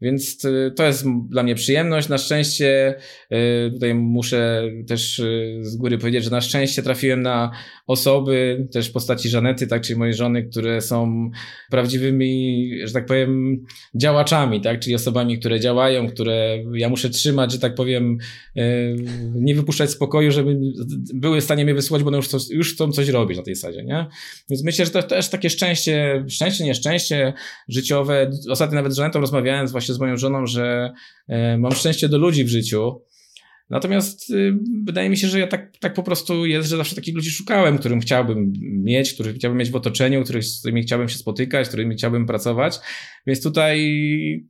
Więc 0.00 0.44
y, 0.44 0.72
to 0.76 0.86
jest 0.86 1.06
dla 1.28 1.42
mnie 1.42 1.54
przyjemność. 1.54 2.08
Na 2.08 2.18
szczęście, 2.18 2.94
y, 3.32 3.70
tutaj 3.72 3.94
muszę 3.94 4.62
też 4.88 5.22
z 5.60 5.76
góry 5.76 5.98
powiedzieć, 5.98 6.24
że 6.24 6.30
na 6.30 6.40
szczęście 6.40 6.82
trafiłem 6.82 7.22
na 7.22 7.50
osoby, 7.88 8.68
też 8.72 8.88
w 8.88 8.92
postaci 8.92 9.28
Żanety, 9.28 9.66
tak, 9.66 9.82
czyli 9.82 9.98
mojej 9.98 10.14
żony, 10.14 10.42
które 10.42 10.80
są 10.80 11.30
prawdziwymi, 11.70 12.70
że 12.84 12.92
tak 12.92 13.06
powiem, 13.06 13.64
działaczami, 13.94 14.60
tak, 14.60 14.80
czyli 14.80 14.94
osobami, 14.94 15.38
które 15.38 15.60
działają, 15.60 16.08
które 16.08 16.58
ja 16.74 16.88
muszę 16.88 17.10
trzymać, 17.10 17.52
że 17.52 17.58
tak 17.58 17.74
powiem, 17.74 18.18
nie 19.34 19.54
wypuszczać 19.54 19.90
z 19.90 19.96
pokoju, 19.96 20.30
żeby 20.30 20.58
były 21.14 21.40
w 21.40 21.44
stanie 21.44 21.64
mnie 21.64 21.74
wysłać, 21.74 22.02
bo 22.02 22.08
one 22.08 22.16
już, 22.16 22.50
już 22.50 22.74
chcą 22.74 22.92
coś 22.92 23.08
robić 23.08 23.38
na 23.38 23.44
tej 23.44 23.54
zasadzie, 23.54 23.84
nie? 23.84 24.06
Więc 24.50 24.64
myślę, 24.64 24.84
że 24.84 24.90
to 24.90 25.02
też 25.02 25.28
takie 25.28 25.50
szczęście, 25.50 26.24
szczęście, 26.28 26.64
nieszczęście 26.64 27.32
życiowe. 27.68 28.30
Ostatnio 28.50 28.76
nawet 28.76 28.92
z 28.92 28.96
Żanetą 28.96 29.20
rozmawiając 29.20 29.72
właśnie 29.72 29.94
z 29.94 29.98
moją 29.98 30.16
żoną, 30.16 30.46
że 30.46 30.92
e, 31.28 31.58
mam 31.58 31.72
szczęście 31.72 32.08
do 32.08 32.18
ludzi 32.18 32.44
w 32.44 32.48
życiu, 32.48 33.00
Natomiast 33.70 34.30
y, 34.30 34.58
wydaje 34.84 35.10
mi 35.10 35.16
się, 35.16 35.28
że 35.28 35.38
ja 35.38 35.46
tak, 35.46 35.76
tak 35.80 35.94
po 35.94 36.02
prostu 36.02 36.46
jest, 36.46 36.68
że 36.68 36.76
zawsze 36.76 36.94
takich 36.96 37.14
ludzi 37.14 37.30
szukałem, 37.30 37.78
którym 37.78 38.00
chciałbym 38.00 38.52
mieć, 38.60 39.12
których 39.14 39.36
chciałbym 39.36 39.58
mieć 39.58 39.70
w 39.70 39.76
otoczeniu, 39.76 40.24
których, 40.24 40.44
z 40.44 40.58
którymi 40.58 40.82
chciałbym 40.82 41.08
się 41.08 41.18
spotykać, 41.18 41.66
z 41.66 41.68
którymi 41.68 41.94
chciałbym 41.94 42.26
pracować. 42.26 42.80
Więc 43.28 43.42
tutaj, 43.42 43.78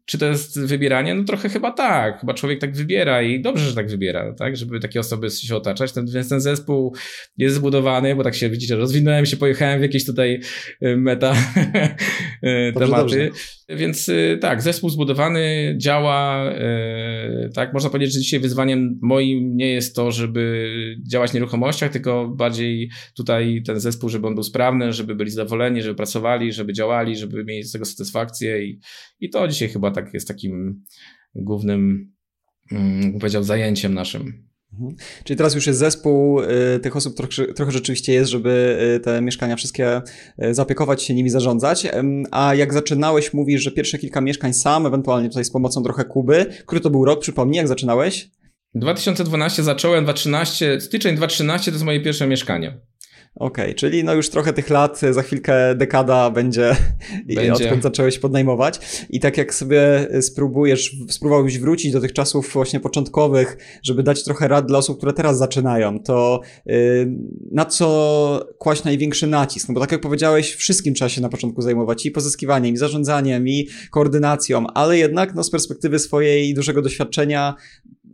czy 0.05 0.19
to 0.19 0.27
jest 0.27 0.61
wybieranie? 0.61 1.15
No 1.15 1.25
trochę 1.25 1.49
chyba 1.49 1.71
tak. 1.71 2.21
Chyba 2.21 2.35
człowiek 2.35 2.61
tak 2.61 2.77
wybiera 2.77 3.23
i 3.23 3.41
dobrze, 3.41 3.65
że 3.65 3.75
tak 3.75 3.91
wybiera, 3.91 4.33
tak? 4.33 4.57
Żeby 4.57 4.81
takie 4.81 5.01
osoby 5.01 5.31
się 5.31 5.57
otaczać. 5.57 5.93
Ten, 5.93 6.07
więc 6.07 6.29
ten 6.29 6.41
zespół 6.41 6.95
jest 7.37 7.57
zbudowany, 7.57 8.17
bo 8.17 8.25
tak 8.25 8.35
się 8.35 8.51
widzicie, 8.51 8.77
rozwinąłem 8.77 9.27
się, 9.27 9.37
pojechałem 9.37 9.79
w 9.79 9.83
jakieś 9.83 10.07
tutaj 10.07 10.41
y, 10.83 10.97
meta 10.97 11.35
y, 12.45 12.73
tematy. 12.73 13.03
Dobrze. 13.03 13.31
Więc 13.69 14.11
tak, 14.41 14.63
zespół 14.63 14.91
zbudowany, 14.91 15.75
działa, 15.79 16.53
tak? 17.55 17.73
Można 17.73 17.91
powiedzieć, 17.91 18.15
że 18.15 18.21
dzisiaj 18.21 18.41
wyzwaniem 18.41 18.99
moim 19.03 19.57
nie 19.57 19.73
jest 19.73 19.97
to, 19.97 20.13
żeby 20.13 20.71
działać 21.11 21.31
w 21.31 21.35
nieruchomościach, 21.35 21.93
tylko 21.93 22.29
bardziej 22.29 22.91
tutaj 23.17 23.63
ten 23.67 23.81
zespół, 23.81 24.09
żeby 24.09 24.27
on 24.27 24.35
był 24.35 24.43
sprawny, 24.43 24.93
żeby 24.93 25.15
byli 25.15 25.31
zadowoleni, 25.31 25.83
żeby 25.83 25.95
pracowali, 25.95 26.53
żeby 26.53 26.73
działali, 26.73 27.17
żeby 27.17 27.45
mieli 27.45 27.63
z 27.63 27.73
tego 27.73 27.85
satysfakcję 27.85 28.68
i, 28.69 28.81
i 29.21 29.31
to 29.31 29.49
dzisiaj 29.49 29.69
chyba 29.69 29.91
tak 29.91 30.15
jest 30.15 30.29
takim 30.29 30.85
głównym, 31.35 32.13
um, 32.73 33.19
powiedział, 33.19 33.43
zajęciem 33.43 33.95
naszym. 33.95 34.49
Mhm. 34.73 34.97
Czyli 35.25 35.37
teraz 35.37 35.55
już 35.55 35.67
jest 35.67 35.79
zespół 35.79 36.43
y, 36.43 36.47
tych 36.83 36.97
osób, 36.97 37.17
trochę, 37.17 37.53
trochę 37.53 37.73
rzeczywiście 37.73 38.13
jest, 38.13 38.31
żeby 38.31 38.79
y, 38.97 39.01
te 39.01 39.23
mieszkania 39.23 39.57
wszystkie 39.57 40.03
y, 40.45 40.55
zaopiekować 40.55 41.03
się 41.03 41.15
nimi, 41.15 41.31
zarządzać. 41.31 41.87
A 42.31 42.55
jak 42.55 42.73
zaczynałeś, 42.73 43.35
mówisz, 43.35 43.63
że 43.63 43.71
pierwsze 43.71 43.99
kilka 43.99 44.21
mieszkań 44.21 44.55
sam, 44.55 44.87
ewentualnie 44.87 45.29
tutaj 45.29 45.45
z 45.45 45.51
pomocą 45.51 45.83
trochę 45.83 46.05
Kuby. 46.05 46.47
Który 46.67 46.81
to 46.81 46.91
był 46.91 47.05
rok, 47.05 47.21
przypomnij, 47.21 47.57
jak 47.57 47.69
zaczynałeś? 47.69 48.31
2012 48.75 49.63
zacząłem, 49.63 50.05
2013, 50.05 50.81
styczeń 50.81 51.17
2013 51.17 51.71
to 51.71 51.75
jest 51.75 51.85
moje 51.85 52.01
pierwsze 52.01 52.27
mieszkanie. 52.27 52.81
Okej, 53.39 53.65
okay, 53.65 53.75
czyli 53.75 54.05
no 54.05 54.15
już 54.15 54.29
trochę 54.29 54.53
tych 54.53 54.71
lat, 54.71 55.01
za 55.11 55.23
chwilkę 55.23 55.75
dekada 55.75 56.31
będzie, 56.31 56.77
będzie. 57.27 57.53
odkąd 57.53 57.83
zacząłeś 57.83 58.19
podnajmować. 58.19 58.81
I 59.11 59.21
tak 59.21 59.37
jak 59.37 59.55
sobie 59.55 60.09
spróbujesz, 60.21 60.97
spróbowałbyś 61.09 61.59
wrócić 61.59 61.93
do 61.93 62.01
tych 62.01 62.13
czasów 62.13 62.51
właśnie 62.53 62.81
początkowych, 62.81 63.57
żeby 63.83 64.03
dać 64.03 64.25
trochę 64.25 64.49
rad 64.49 64.67
dla 64.67 64.79
osób, 64.79 64.97
które 64.97 65.13
teraz 65.13 65.39
zaczynają, 65.39 66.03
to 66.03 66.41
yy, 66.67 66.75
na 67.53 67.65
co 67.65 68.47
kłaść 68.59 68.85
największy 68.85 69.27
nacisk? 69.27 69.69
No 69.69 69.75
bo 69.75 69.81
tak 69.81 69.93
jak 69.93 70.01
powiedziałeś, 70.01 70.55
wszystkim 70.55 70.95
trzeba 70.95 71.09
się 71.09 71.21
na 71.21 71.29
początku 71.29 71.63
zajmować 71.63 72.07
i 72.07 72.11
pozyskiwaniem, 72.11 72.75
i 72.75 72.77
zarządzaniem, 72.77 73.49
i 73.49 73.69
koordynacją, 73.91 74.67
ale 74.67 74.99
jednak 74.99 75.35
no, 75.35 75.45
z 75.45 75.51
perspektywy 75.51 75.99
swojej 75.99 76.55
dużego 76.55 76.83
doświadczenia 76.83 77.55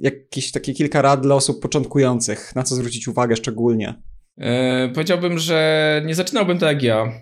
jakieś 0.00 0.52
takie 0.52 0.74
kilka 0.74 1.02
rad 1.02 1.20
dla 1.20 1.34
osób 1.34 1.62
początkujących, 1.62 2.52
na 2.54 2.62
co 2.62 2.74
zwrócić 2.74 3.08
uwagę 3.08 3.36
szczególnie? 3.36 3.94
E, 4.38 4.88
powiedziałbym, 4.88 5.38
że 5.38 6.02
nie 6.04 6.14
zaczynałbym 6.14 6.58
tak 6.58 6.68
jak 6.68 6.82
ja. 6.82 7.12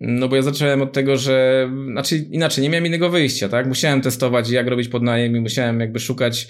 No 0.00 0.28
bo 0.28 0.36
ja 0.36 0.42
zacząłem 0.42 0.82
od 0.82 0.92
tego, 0.92 1.16
że, 1.16 1.70
znaczy 1.92 2.16
inaczej, 2.16 2.62
nie 2.62 2.70
miałem 2.70 2.86
innego 2.86 3.10
wyjścia, 3.10 3.48
tak? 3.48 3.66
Musiałem 3.66 4.00
testować, 4.00 4.50
jak 4.50 4.66
robić 4.66 4.88
podnajem 4.88 5.36
i 5.36 5.40
musiałem 5.40 5.80
jakby 5.80 6.00
szukać 6.00 6.48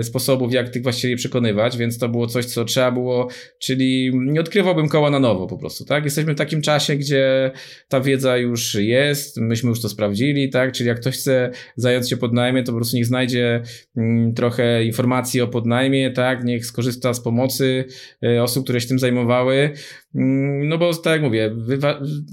y, 0.00 0.02
sposobów, 0.02 0.52
jak 0.52 0.68
tych 0.68 0.82
właściwie 0.82 1.16
przekonywać, 1.16 1.76
więc 1.76 1.98
to 1.98 2.08
było 2.08 2.26
coś, 2.26 2.44
co 2.44 2.64
trzeba 2.64 2.90
było, 2.90 3.28
czyli 3.58 4.12
nie 4.14 4.40
odkrywałbym 4.40 4.88
koła 4.88 5.10
na 5.10 5.18
nowo 5.18 5.46
po 5.46 5.58
prostu, 5.58 5.84
tak? 5.84 6.04
Jesteśmy 6.04 6.34
w 6.34 6.38
takim 6.38 6.62
czasie, 6.62 6.96
gdzie 6.96 7.50
ta 7.88 8.00
wiedza 8.00 8.36
już 8.36 8.74
jest, 8.74 9.36
myśmy 9.36 9.68
już 9.68 9.82
to 9.82 9.88
sprawdzili, 9.88 10.50
tak? 10.50 10.72
Czyli 10.72 10.88
jak 10.88 11.00
ktoś 11.00 11.14
chce 11.14 11.50
zająć 11.76 12.10
się 12.10 12.16
podnajmie, 12.16 12.62
to 12.62 12.72
po 12.72 12.78
prostu 12.78 12.96
niech 12.96 13.06
znajdzie 13.06 13.62
y, 13.96 14.02
trochę 14.36 14.84
informacji 14.84 15.40
o 15.40 15.48
podnajmie, 15.48 16.10
tak? 16.10 16.44
Niech 16.44 16.66
skorzysta 16.66 17.14
z 17.14 17.20
pomocy 17.20 17.84
y, 18.24 18.42
osób, 18.42 18.64
które 18.64 18.80
się 18.80 18.88
tym 18.88 18.98
zajmowały, 18.98 19.70
no 20.14 20.78
bo 20.78 20.94
tak 20.94 21.12
jak 21.12 21.22
mówię, 21.22 21.54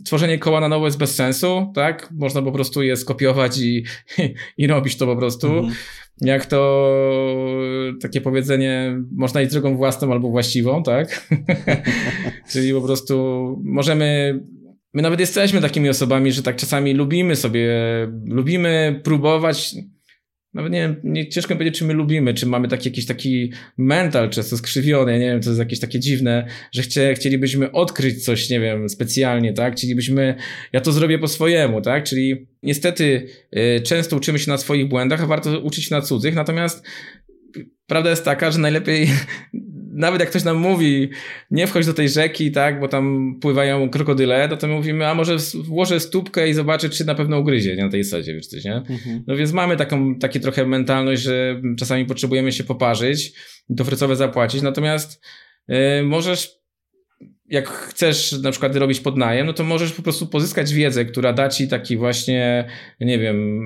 tworzenie 0.05 0.39
koła 0.39 0.59
na 0.59 0.67
nowo 0.67 0.85
jest 0.85 0.97
bez 0.97 1.15
sensu, 1.15 1.71
tak? 1.75 2.09
Można 2.11 2.41
po 2.41 2.51
prostu 2.51 2.83
je 2.83 2.97
skopiować 2.97 3.57
i, 3.57 3.83
i 4.57 4.67
robić 4.67 4.97
to 4.97 5.05
po 5.05 5.15
prostu. 5.15 5.47
Mhm. 5.47 5.73
Jak 6.21 6.45
to 6.45 6.91
takie 8.01 8.21
powiedzenie, 8.21 8.97
można 9.15 9.41
iść 9.41 9.51
drogą 9.51 9.77
własną 9.77 10.11
albo 10.11 10.29
właściwą, 10.29 10.83
tak? 10.83 11.27
Czyli 12.51 12.73
po 12.73 12.81
prostu 12.81 13.55
możemy 13.63 14.39
My 14.93 15.01
nawet 15.01 15.19
jesteśmy 15.19 15.61
takimi 15.61 15.89
osobami, 15.89 16.31
że 16.31 16.43
tak 16.43 16.55
czasami 16.55 16.93
lubimy 16.93 17.35
sobie, 17.35 17.69
lubimy 18.25 19.01
próbować 19.03 19.75
nawet 20.53 20.71
nie 20.71 20.79
wiem, 20.79 20.95
nie, 21.03 21.29
ciężko 21.29 21.53
powiedzieć, 21.53 21.79
czy 21.79 21.85
my 21.85 21.93
lubimy, 21.93 22.33
czy 22.33 22.45
mamy 22.45 22.67
taki 22.67 22.89
jakiś 22.89 23.05
taki 23.05 23.51
mental 23.77 24.29
często 24.29 24.57
skrzywiony, 24.57 25.19
nie 25.19 25.25
wiem, 25.25 25.41
to 25.41 25.49
jest 25.49 25.59
jakieś 25.59 25.79
takie 25.79 25.99
dziwne, 25.99 26.47
że 26.71 26.81
chcie, 26.81 27.13
chcielibyśmy 27.13 27.71
odkryć 27.71 28.25
coś, 28.25 28.49
nie 28.49 28.59
wiem, 28.59 28.89
specjalnie, 28.89 29.53
tak? 29.53 29.75
Chcielibyśmy, 29.75 30.35
ja 30.73 30.81
to 30.81 30.91
zrobię 30.91 31.19
po 31.19 31.27
swojemu, 31.27 31.81
tak? 31.81 32.03
Czyli 32.03 32.47
niestety 32.63 33.27
y, 33.57 33.81
często 33.81 34.15
uczymy 34.17 34.39
się 34.39 34.51
na 34.51 34.57
swoich 34.57 34.87
błędach, 34.87 35.23
a 35.23 35.27
warto 35.27 35.59
uczyć 35.59 35.85
się 35.85 35.95
na 35.95 36.01
cudzych, 36.01 36.35
natomiast 36.35 36.85
prawda 37.87 38.09
jest 38.09 38.25
taka, 38.25 38.51
że 38.51 38.59
najlepiej 38.59 39.07
nawet 39.91 40.19
jak 40.19 40.29
ktoś 40.29 40.43
nam 40.43 40.57
mówi, 40.57 41.09
nie 41.51 41.67
wchodź 41.67 41.85
do 41.85 41.93
tej 41.93 42.09
rzeki, 42.09 42.51
tak, 42.51 42.79
bo 42.79 42.87
tam 42.87 43.35
pływają 43.41 43.89
krokodyle, 43.89 44.47
no 44.47 44.57
to 44.57 44.67
my 44.67 44.73
mówimy, 44.73 45.07
a 45.07 45.15
może 45.15 45.37
włożę 45.53 45.99
stópkę 45.99 46.49
i 46.49 46.53
zobaczę, 46.53 46.89
czy 46.89 47.05
na 47.05 47.15
pewno 47.15 47.39
ugryzie 47.39 47.75
nie, 47.75 47.83
na 47.83 47.89
tej 47.89 48.03
sadzie, 48.03 48.33
wiesz 48.33 48.47
coś, 48.47 48.63
nie? 48.63 48.75
Mhm. 48.75 49.23
No 49.27 49.35
więc 49.35 49.51
mamy 49.51 49.77
taką, 49.77 50.15
takie 50.15 50.39
trochę 50.39 50.65
mentalność, 50.65 51.21
że 51.21 51.61
czasami 51.77 52.05
potrzebujemy 52.05 52.51
się 52.51 52.63
poparzyć 52.63 53.33
i 53.69 53.75
to 53.75 53.83
frycowe 53.83 54.15
zapłacić, 54.15 54.61
natomiast 54.61 55.21
yy, 55.67 56.03
możesz 56.03 56.59
jak 57.49 57.69
chcesz 57.69 58.31
na 58.31 58.51
przykład 58.51 58.75
robić 58.75 58.99
podnajem, 58.99 59.47
no 59.47 59.53
to 59.53 59.63
możesz 59.63 59.91
po 59.91 60.01
prostu 60.01 60.27
pozyskać 60.27 60.73
wiedzę, 60.73 61.05
która 61.05 61.33
da 61.33 61.49
ci 61.49 61.67
taki 61.67 61.97
właśnie, 61.97 62.69
nie 62.99 63.19
wiem, 63.19 63.65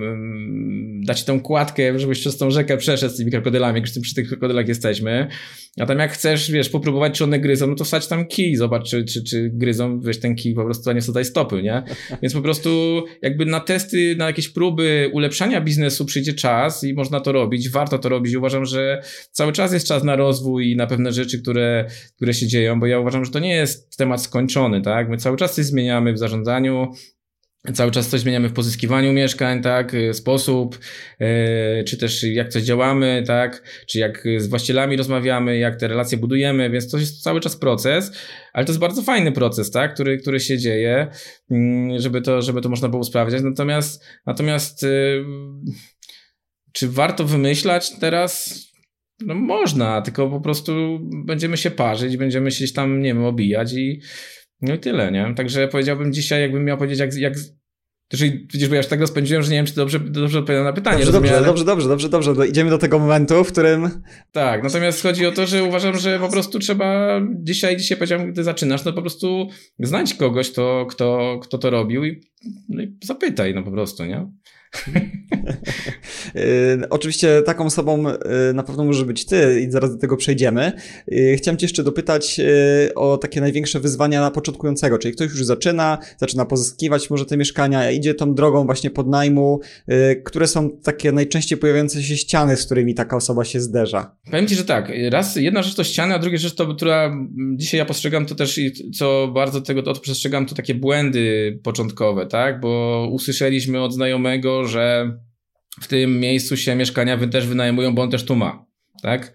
da 1.06 1.14
ci 1.14 1.26
tą 1.26 1.42
kładkę, 1.42 2.00
żebyś 2.00 2.20
przez 2.20 2.38
tą 2.38 2.52
rzekę 2.52 2.78
przeszedł 2.78 3.14
z 3.14 3.18
tymi 3.18 3.32
krokodylami, 3.32 3.82
już 3.82 4.00
przy 4.00 4.16
tych 4.16 4.28
krokodylach 4.28 4.68
jesteśmy. 4.68 5.28
A 5.80 5.86
tam 5.86 6.00
jak 6.00 6.12
chcesz, 6.12 6.52
wiesz, 6.52 6.70
popróbować, 6.70 7.18
czy 7.18 7.24
one 7.24 7.40
gryzą, 7.40 7.68
no 7.68 7.76
to 7.76 7.84
wsadź 7.84 8.08
tam 8.08 8.26
kij, 8.26 8.56
zobacz, 8.56 8.90
czy, 8.90 9.06
czy, 9.06 9.24
czy 9.24 9.50
gryzą, 9.54 10.00
wiesz, 10.00 10.20
ten 10.20 10.36
kij 10.36 10.54
po 10.54 10.64
prostu, 10.64 10.90
a 10.90 10.94
nie 10.94 11.02
wsadzaj 11.02 11.26
stopy, 11.26 11.64
nie? 11.64 11.84
Więc 12.22 12.34
po 12.34 12.42
prostu 12.42 13.04
jakby 13.22 13.46
na 13.46 13.60
testy, 13.60 14.16
na 14.16 14.26
jakieś 14.26 14.50
próby 14.50 15.10
ulepszania 15.14 15.62
biznesu 15.62 16.06
przyjdzie 16.06 16.34
czas 16.34 16.84
i 16.84 16.94
można 16.94 17.20
to 17.20 17.32
robić, 17.32 17.70
warto 17.70 18.00
to 18.00 18.10
robić. 18.10 18.36
Uważam, 18.36 18.66
że 18.66 19.02
cały 19.32 19.52
czas 19.52 19.74
jest 19.74 19.88
czas 19.88 20.04
na 20.04 20.16
rozwój 20.16 20.72
i 20.72 20.76
na 20.76 20.88
pewne 20.88 21.12
rzeczy, 21.12 21.42
które, 21.42 21.88
które 22.16 22.34
się 22.34 22.48
dzieją, 22.48 22.80
bo 22.80 22.86
ja 22.86 23.00
uważam, 23.00 23.26
że 23.26 23.32
to 23.32 23.40
nie 23.40 23.56
jest 23.56 23.98
temat 23.98 24.22
skończony, 24.22 24.82
tak? 24.82 25.10
My 25.10 25.18
cały 25.18 25.38
czas 25.38 25.56
coś 25.56 25.66
zmieniamy 25.66 26.14
w 26.14 26.18
zarządzaniu, 26.18 26.92
Cały 27.72 27.92
czas 27.92 28.10
coś 28.10 28.22
zmieniamy 28.22 28.50
w 28.50 28.54
pozyskiwaniu 28.54 29.14
mieszkań, 29.14 29.62
tak, 29.62 29.94
y, 29.94 30.14
sposób, 30.14 30.80
yy, 31.20 31.84
czy 31.84 31.98
też 31.98 32.24
jak 32.24 32.50
coś 32.50 32.64
działamy, 32.64 33.24
tak, 33.28 33.64
czy 33.88 34.00
jak 34.00 34.24
z 34.38 34.48
właścicielami 34.48 34.98
rozmawiamy, 34.98 35.58
jak 35.58 35.80
te 35.80 35.88
relacje 35.88 36.18
budujemy, 36.18 36.70
więc 36.70 36.92
to 36.92 36.98
jest 36.98 37.24
cały 37.24 37.40
czas 37.40 37.56
proces, 37.56 38.12
ale 38.54 38.66
to 38.66 38.72
jest 38.72 38.80
bardzo 38.80 39.02
fajny 39.02 39.32
proces, 39.32 39.72
tak, 39.72 39.94
który, 39.94 40.18
który 40.18 40.40
się 40.40 40.58
dzieje, 40.58 41.08
yy, 41.50 42.00
żeby 42.00 42.22
to, 42.22 42.42
żeby 42.42 42.62
to 42.62 42.70
można 42.70 42.90
było 42.90 43.02
usprawniać. 43.02 43.42
Natomiast, 43.44 44.06
natomiast 44.26 44.84
yy, 44.84 45.26
czy 46.72 46.90
warto 46.90 47.24
wymyślać 47.24 48.00
teraz? 48.00 48.60
No 49.26 49.36
można, 49.36 50.02
tylko 50.02 50.30
po 50.30 50.42
prostu 50.42 51.00
będziemy 51.26 51.58
się 51.58 51.72
parzyć, 51.72 52.18
będziemy 52.18 52.52
się 52.52 52.68
tam, 52.68 53.02
nie 53.02 53.14
wiem, 53.14 53.26
obijać 53.26 53.74
i 53.74 54.02
no 54.64 54.74
i 54.74 54.80
tyle, 54.80 55.12
nie? 55.12 55.34
Także 55.36 55.68
powiedziałbym 55.68 56.14
dzisiaj, 56.14 56.42
jakbym 56.42 56.66
miał 56.66 56.78
powiedzieć, 56.78 57.00
jak, 57.00 57.16
jak 57.16 57.34
Czyli 58.18 58.48
widzisz, 58.54 58.70
bo 58.70 58.76
ja 58.76 58.80
już 58.80 58.88
tak 58.88 59.00
rozpędziłem, 59.00 59.44
że 59.44 59.52
nie 59.52 59.58
wiem, 59.58 59.66
czy 59.66 59.76
dobrze, 59.76 60.00
dobrze 60.00 60.40
odpowiadam 60.40 60.66
na 60.66 60.74
pytanie. 60.74 60.98
Dobrze, 60.98 61.12
dobrze, 61.12 61.38
ale... 61.38 61.46
dobrze, 61.46 61.66
dobrze, 61.66 61.90
dobrze, 61.90 62.10
dobrze. 62.10 62.48
Idziemy 62.48 62.70
do 62.70 62.78
tego 62.78 63.00
momentu, 63.00 63.44
w 63.44 63.52
którym. 63.52 63.90
Tak, 64.32 64.64
natomiast 64.64 65.04
chodzi 65.04 65.26
o 65.26 65.32
to, 65.32 65.48
że 65.48 65.64
uważam, 65.64 65.98
że 65.98 66.20
po 66.20 66.30
prostu 66.30 66.60
trzeba 66.60 67.20
dzisiaj, 67.36 67.78
dzisiaj 67.78 67.98
powiedziałem, 67.98 68.32
gdy 68.32 68.44
zaczynasz, 68.44 68.86
no 68.86 68.94
po 68.94 69.02
prostu 69.02 69.50
znajdź 69.80 70.14
kogoś, 70.14 70.52
kto, 70.52 70.86
kto, 70.90 71.40
kto 71.42 71.58
to 71.58 71.70
robił 71.70 72.06
i, 72.06 72.22
no 72.70 72.84
i 72.84 72.98
zapytaj, 73.04 73.54
no 73.54 73.64
po 73.64 73.72
prostu, 73.72 74.06
nie? 74.06 74.32
Y, 76.36 76.90
oczywiście 76.90 77.42
taką 77.42 77.66
osobą 77.66 78.10
y, 78.10 78.54
na 78.54 78.64
pewno 78.64 78.86
może 78.86 79.06
być 79.06 79.26
ty 79.26 79.62
i 79.62 79.72
zaraz 79.72 79.92
do 79.92 79.98
tego 79.98 80.18
przejdziemy. 80.18 80.72
Y, 81.12 81.36
chciałem 81.38 81.58
cię 81.58 81.66
jeszcze 81.66 81.84
dopytać 81.84 82.42
o 82.96 83.18
takie 83.18 83.42
największe 83.42 83.80
wyzwania 83.80 84.22
na 84.22 84.32
początkującego, 84.32 84.98
czyli 84.98 85.14
ktoś 85.14 85.30
już 85.30 85.46
zaczyna, 85.46 85.98
zaczyna 86.18 86.46
pozyskiwać 86.46 87.10
może 87.10 87.26
te 87.26 87.38
mieszkania, 87.38 87.92
idzie 87.92 88.14
tą 88.14 88.36
drogą 88.36 88.66
właśnie 88.66 88.90
podnajmu, 88.90 89.60
które 90.24 90.48
są 90.48 90.70
takie 90.70 91.12
najczęściej 91.12 91.58
pojawiające 91.58 92.04
się 92.04 92.18
ściany, 92.18 92.58
z 92.58 92.66
którymi 92.66 92.96
taka 92.96 93.16
osoba 93.16 93.46
się 93.46 93.62
zderza. 93.62 94.16
Powiem 94.32 94.48
ci, 94.48 94.56
że 94.56 94.66
tak, 94.66 94.92
raz 95.10 95.36
jedna 95.36 95.64
rzecz 95.64 95.76
to 95.76 95.84
ściany, 95.84 96.14
a 96.14 96.20
druga 96.20 96.38
rzecz 96.38 96.56
to, 96.56 96.76
która 96.76 97.16
dzisiaj 97.56 97.78
ja 97.78 97.86
postrzegam 97.86 98.26
to 98.26 98.36
też 98.36 98.58
i 98.58 98.92
co 98.92 99.32
bardzo 99.34 99.62
tego 99.62 99.84
to 99.84 99.94
przestrzegam, 99.94 100.46
to 100.46 100.56
takie 100.56 100.76
błędy 100.76 101.60
początkowe, 101.64 102.26
tak, 102.26 102.60
bo 102.60 103.08
usłyszeliśmy 103.12 103.82
od 103.82 103.94
znajomego, 103.94 104.63
że 104.68 105.18
w 105.82 105.88
tym 105.88 106.20
miejscu 106.20 106.58
się 106.58 106.76
mieszkania 106.76 107.28
też 107.28 107.48
wynajmują, 107.48 107.96
bo 107.96 108.02
on 108.02 108.12
też 108.12 108.26
tu 108.26 108.36
ma, 108.36 108.66
tak? 109.02 109.34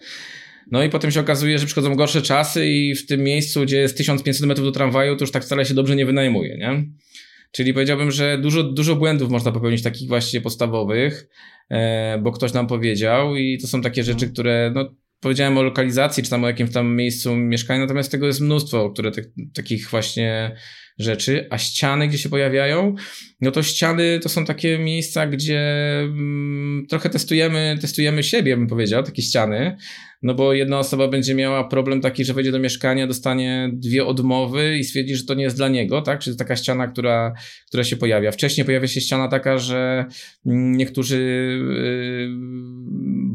No 0.70 0.84
i 0.84 0.90
potem 0.90 1.10
się 1.10 1.20
okazuje, 1.20 1.58
że 1.58 1.66
przychodzą 1.66 1.94
gorsze 1.94 2.22
czasy 2.22 2.66
i 2.66 2.94
w 2.94 3.06
tym 3.06 3.22
miejscu, 3.22 3.62
gdzie 3.62 3.76
jest 3.76 3.96
1500 3.96 4.46
metrów 4.46 4.66
do 4.66 4.72
tramwaju, 4.72 5.16
to 5.16 5.22
już 5.22 5.30
tak 5.30 5.44
wcale 5.44 5.64
się 5.64 5.74
dobrze 5.74 5.96
nie 5.96 6.06
wynajmuje, 6.06 6.58
nie? 6.58 6.84
Czyli 7.52 7.74
powiedziałbym, 7.74 8.10
że 8.10 8.38
dużo, 8.38 8.62
dużo 8.62 8.96
błędów 8.96 9.30
można 9.30 9.52
popełnić 9.52 9.82
takich 9.82 10.08
właśnie 10.08 10.40
podstawowych, 10.40 11.28
e, 11.70 12.18
bo 12.22 12.32
ktoś 12.32 12.52
nam 12.52 12.66
powiedział 12.66 13.36
i 13.36 13.58
to 13.58 13.66
są 13.66 13.80
takie 13.80 14.04
rzeczy, 14.04 14.24
mhm. 14.24 14.32
które, 14.32 14.72
no, 14.74 14.94
powiedziałem 15.20 15.58
o 15.58 15.62
lokalizacji, 15.62 16.22
czy 16.22 16.30
tam 16.30 16.44
o 16.44 16.46
jakimś 16.46 16.72
tam 16.72 16.96
miejscu 16.96 17.36
mieszkania, 17.36 17.80
natomiast 17.80 18.10
tego 18.10 18.26
jest 18.26 18.40
mnóstwo, 18.40 18.90
które 18.90 19.10
te, 19.10 19.22
takich 19.54 19.90
właśnie 19.90 20.56
rzeczy, 20.98 21.46
a 21.50 21.58
ściany, 21.58 22.08
gdzie 22.08 22.18
się 22.18 22.28
pojawiają, 22.28 22.94
no 23.40 23.50
to 23.50 23.62
ściany 23.62 24.20
to 24.22 24.28
są 24.28 24.44
takie 24.44 24.78
miejsca, 24.78 25.26
gdzie 25.26 25.60
mm, 26.00 26.86
trochę 26.88 27.10
testujemy, 27.10 27.78
testujemy 27.80 28.22
siebie, 28.22 28.56
bym 28.56 28.66
powiedział, 28.66 29.02
takie 29.02 29.22
ściany, 29.22 29.76
no 30.22 30.34
bo 30.34 30.52
jedna 30.52 30.78
osoba 30.78 31.08
będzie 31.08 31.34
miała 31.34 31.64
problem 31.64 32.00
taki, 32.00 32.24
że 32.24 32.34
wejdzie 32.34 32.52
do 32.52 32.58
mieszkania, 32.58 33.06
dostanie 33.06 33.70
dwie 33.72 34.06
odmowy 34.06 34.78
i 34.78 34.84
stwierdzi, 34.84 35.16
że 35.16 35.24
to 35.24 35.34
nie 35.34 35.44
jest 35.44 35.56
dla 35.56 35.68
niego, 35.68 36.02
tak? 36.02 36.20
Czyli 36.20 36.36
to 36.36 36.38
taka 36.38 36.56
ściana, 36.56 36.86
która, 36.86 37.34
która 37.66 37.84
się 37.84 37.96
pojawia. 37.96 38.30
Wcześniej 38.30 38.64
pojawia 38.64 38.88
się 38.88 39.00
ściana 39.00 39.28
taka, 39.28 39.58
że 39.58 40.04
niektórzy 40.44 41.18
yy, 41.78 42.28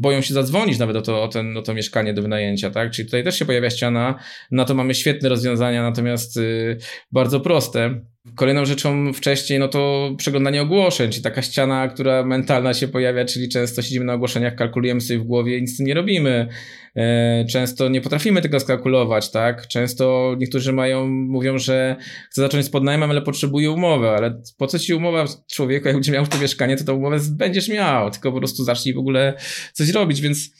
boją 0.00 0.20
się 0.20 0.34
zadzwonić 0.34 0.78
nawet 0.78 0.96
o 0.96 1.02
to, 1.02 1.22
o, 1.22 1.28
ten, 1.28 1.56
o 1.56 1.62
to 1.62 1.74
mieszkanie 1.74 2.14
do 2.14 2.22
wynajęcia, 2.22 2.70
tak? 2.70 2.90
Czyli 2.90 3.06
tutaj 3.06 3.24
też 3.24 3.38
się 3.38 3.44
pojawia 3.44 3.70
ściana, 3.70 4.18
na 4.50 4.64
to 4.64 4.74
mamy 4.74 4.94
świetne 4.94 5.28
rozwiązania, 5.28 5.82
natomiast 5.82 6.36
yy, 6.36 6.78
bardzo 7.12 7.40
proste. 7.40 8.00
Kolejną 8.34 8.64
rzeczą 8.64 9.12
wcześniej, 9.12 9.58
no 9.58 9.68
to 9.68 10.10
przeglądanie 10.18 10.62
ogłoszeń, 10.62 11.10
czyli 11.10 11.22
taka 11.22 11.42
ściana, 11.42 11.88
która 11.88 12.24
mentalna 12.24 12.74
się 12.74 12.88
pojawia, 12.88 13.24
czyli 13.24 13.48
często 13.48 13.82
siedzimy 13.82 14.04
na 14.04 14.14
ogłoszeniach, 14.14 14.54
kalkulujemy 14.54 15.00
sobie 15.00 15.18
w 15.18 15.24
głowie 15.24 15.58
i 15.58 15.60
nic 15.60 15.74
z 15.74 15.76
tym 15.76 15.86
nie 15.86 15.94
robimy. 15.94 16.48
E, 16.96 17.44
często 17.44 17.88
nie 17.88 18.00
potrafimy 18.00 18.42
tego 18.42 18.60
skalkulować, 18.60 19.30
tak? 19.30 19.68
Często 19.68 20.36
niektórzy 20.38 20.72
mają, 20.72 21.06
mówią, 21.08 21.58
że 21.58 21.96
chcę 22.30 22.40
zacząć 22.40 22.66
z 22.66 22.70
podnajmem, 22.70 23.10
ale 23.10 23.22
potrzebuję 23.22 23.70
umowę, 23.70 24.10
ale 24.10 24.42
po 24.58 24.66
co 24.66 24.78
ci 24.78 24.94
umowa 24.94 25.24
człowieku, 25.52 25.86
jak 25.86 25.96
będzie 25.96 26.12
miał 26.12 26.26
to 26.26 26.38
mieszkanie, 26.38 26.76
to 26.76 26.84
tą 26.84 26.94
umowę 26.94 27.18
będziesz 27.30 27.68
miał, 27.68 28.10
tylko 28.10 28.32
po 28.32 28.38
prostu 28.38 28.64
zacznij 28.64 28.94
w 28.94 28.98
ogóle 28.98 29.34
coś 29.72 29.90
robić, 29.90 30.20
więc 30.20 30.50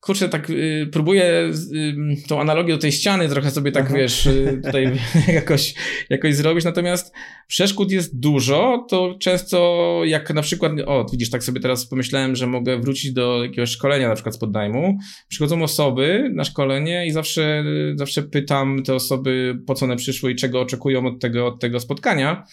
kurczę, 0.00 0.28
tak 0.28 0.50
y, 0.50 0.88
próbuję 0.92 1.50
y, 1.72 2.28
tą 2.28 2.40
analogię 2.40 2.72
do 2.72 2.78
tej 2.78 2.92
ściany 2.92 3.28
trochę 3.28 3.50
sobie 3.50 3.72
tak, 3.72 3.84
Aha. 3.86 3.94
wiesz, 3.96 4.26
y, 4.26 4.60
tutaj 4.64 4.92
jakoś, 5.28 5.74
jakoś 6.10 6.34
zrobić, 6.34 6.64
natomiast 6.64 7.14
przeszkód 7.46 7.92
jest 7.92 8.20
dużo, 8.20 8.86
to 8.90 9.16
często 9.20 10.00
jak 10.04 10.34
na 10.34 10.42
przykład, 10.42 10.72
o 10.86 11.06
widzisz, 11.12 11.30
tak 11.30 11.44
sobie 11.44 11.60
teraz 11.60 11.86
pomyślałem, 11.86 12.36
że 12.36 12.46
mogę 12.46 12.80
wrócić 12.80 13.12
do 13.12 13.44
jakiegoś 13.44 13.70
szkolenia 13.70 14.08
na 14.08 14.14
przykład 14.14 14.34
z 14.34 14.38
podnajmu, 14.38 14.98
przychodzą 15.28 15.62
osoby 15.62 16.30
na 16.34 16.44
szkolenie 16.44 17.06
i 17.06 17.10
zawsze, 17.10 17.64
zawsze 17.94 18.22
pytam 18.22 18.82
te 18.82 18.94
osoby, 18.94 19.58
po 19.66 19.74
co 19.74 19.84
one 19.84 19.96
przyszły 19.96 20.32
i 20.32 20.36
czego 20.36 20.60
oczekują 20.60 21.06
od 21.06 21.20
tego, 21.20 21.46
od 21.46 21.60
tego 21.60 21.80
spotkania. 21.80 22.44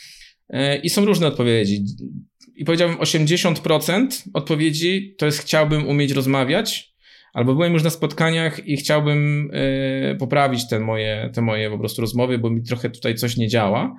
E, 0.50 0.78
i 0.78 0.90
są 0.90 1.06
różne 1.06 1.28
odpowiedzi. 1.28 1.86
I 2.56 2.66
powiedziałbym 2.66 2.98
80% 2.98 4.08
odpowiedzi 4.34 5.16
to 5.18 5.26
jest 5.26 5.40
chciałbym 5.40 5.88
umieć 5.88 6.12
rozmawiać, 6.12 6.95
albo 7.36 7.54
byłem 7.56 7.74
już 7.74 7.84
na 7.84 7.90
spotkaniach 7.90 8.68
i 8.68 8.78
chciałbym 8.78 9.52
y, 9.54 10.16
poprawić 10.20 10.68
te 10.68 10.80
moje, 10.80 11.30
te 11.34 11.42
moje 11.42 11.70
po 11.70 11.80
prostu 11.80 12.02
rozmowy, 12.02 12.38
bo 12.38 12.50
mi 12.50 12.64
trochę 12.64 12.90
tutaj 12.90 13.16
coś 13.16 13.38
nie 13.38 13.48
działa. 13.48 13.96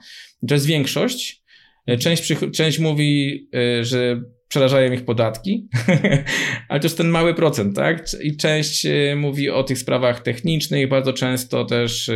To 0.48 0.54
jest 0.54 0.66
większość. 0.66 1.42
E, 1.86 1.98
część, 1.98 2.32
część 2.54 2.78
mówi, 2.78 3.48
y, 3.80 3.84
że 3.84 4.20
przerażają 4.48 4.92
ich 4.92 5.04
podatki, 5.04 5.68
ale 6.68 6.80
to 6.80 6.86
jest 6.86 6.96
ten 6.96 7.08
mały 7.08 7.34
procent, 7.34 7.76
tak? 7.76 8.06
I 8.22 8.36
część 8.36 8.86
mówi 9.16 9.50
o 9.50 9.62
tych 9.62 9.78
sprawach 9.78 10.20
technicznych, 10.20 10.88
bardzo 10.88 11.12
często 11.12 11.64
też. 11.64 12.10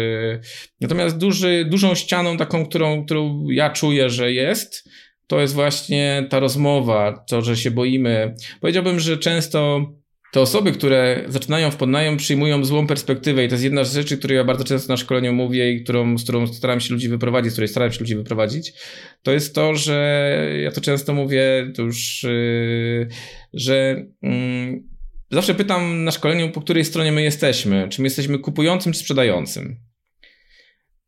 Natomiast 0.80 1.18
duży, 1.18 1.66
dużą 1.70 1.94
ścianą, 1.94 2.36
taką, 2.36 2.66
którą, 2.66 3.04
którą 3.04 3.48
ja 3.48 3.70
czuję, 3.70 4.10
że 4.10 4.32
jest, 4.32 4.88
to 5.26 5.40
jest 5.40 5.54
właśnie 5.54 6.26
ta 6.30 6.40
rozmowa, 6.40 7.24
to, 7.28 7.42
że 7.42 7.56
się 7.56 7.70
boimy. 7.70 8.34
Powiedziałbym, 8.60 9.00
że 9.00 9.18
często 9.18 9.86
te 10.32 10.40
osoby, 10.40 10.72
które 10.72 11.24
zaczynają 11.28 11.70
w 11.70 11.76
podnajem, 11.76 12.16
przyjmują 12.16 12.64
złą 12.64 12.86
perspektywę 12.86 13.44
i 13.44 13.48
to 13.48 13.54
jest 13.54 13.64
jedna 13.64 13.84
z 13.84 13.94
rzeczy, 13.94 14.18
której 14.18 14.36
ja 14.36 14.44
bardzo 14.44 14.64
często 14.64 14.92
na 14.92 14.96
szkoleniu 14.96 15.32
mówię 15.32 15.72
i 15.72 15.84
którą, 15.84 16.18
z 16.18 16.22
którą 16.22 16.46
staram 16.46 16.80
się 16.80 16.94
ludzi 16.94 17.08
wyprowadzić, 17.08 17.52
z 17.52 17.54
której 17.54 17.68
staram 17.68 17.92
się 17.92 18.00
ludzi 18.00 18.16
wyprowadzić, 18.16 18.72
to 19.22 19.32
jest 19.32 19.54
to, 19.54 19.74
że 19.74 20.48
ja 20.62 20.70
to 20.70 20.80
często 20.80 21.14
mówię, 21.14 21.72
to 21.76 21.82
już, 21.82 22.22
yy, 22.22 23.08
że 23.52 24.06
yy, 24.22 24.82
zawsze 25.30 25.54
pytam 25.54 26.04
na 26.04 26.10
szkoleniu, 26.10 26.50
po 26.50 26.60
której 26.60 26.84
stronie 26.84 27.12
my 27.12 27.22
jesteśmy, 27.22 27.88
czy 27.88 28.02
my 28.02 28.06
jesteśmy 28.06 28.38
kupującym, 28.38 28.92
czy 28.92 28.98
sprzedającym. 28.98 29.76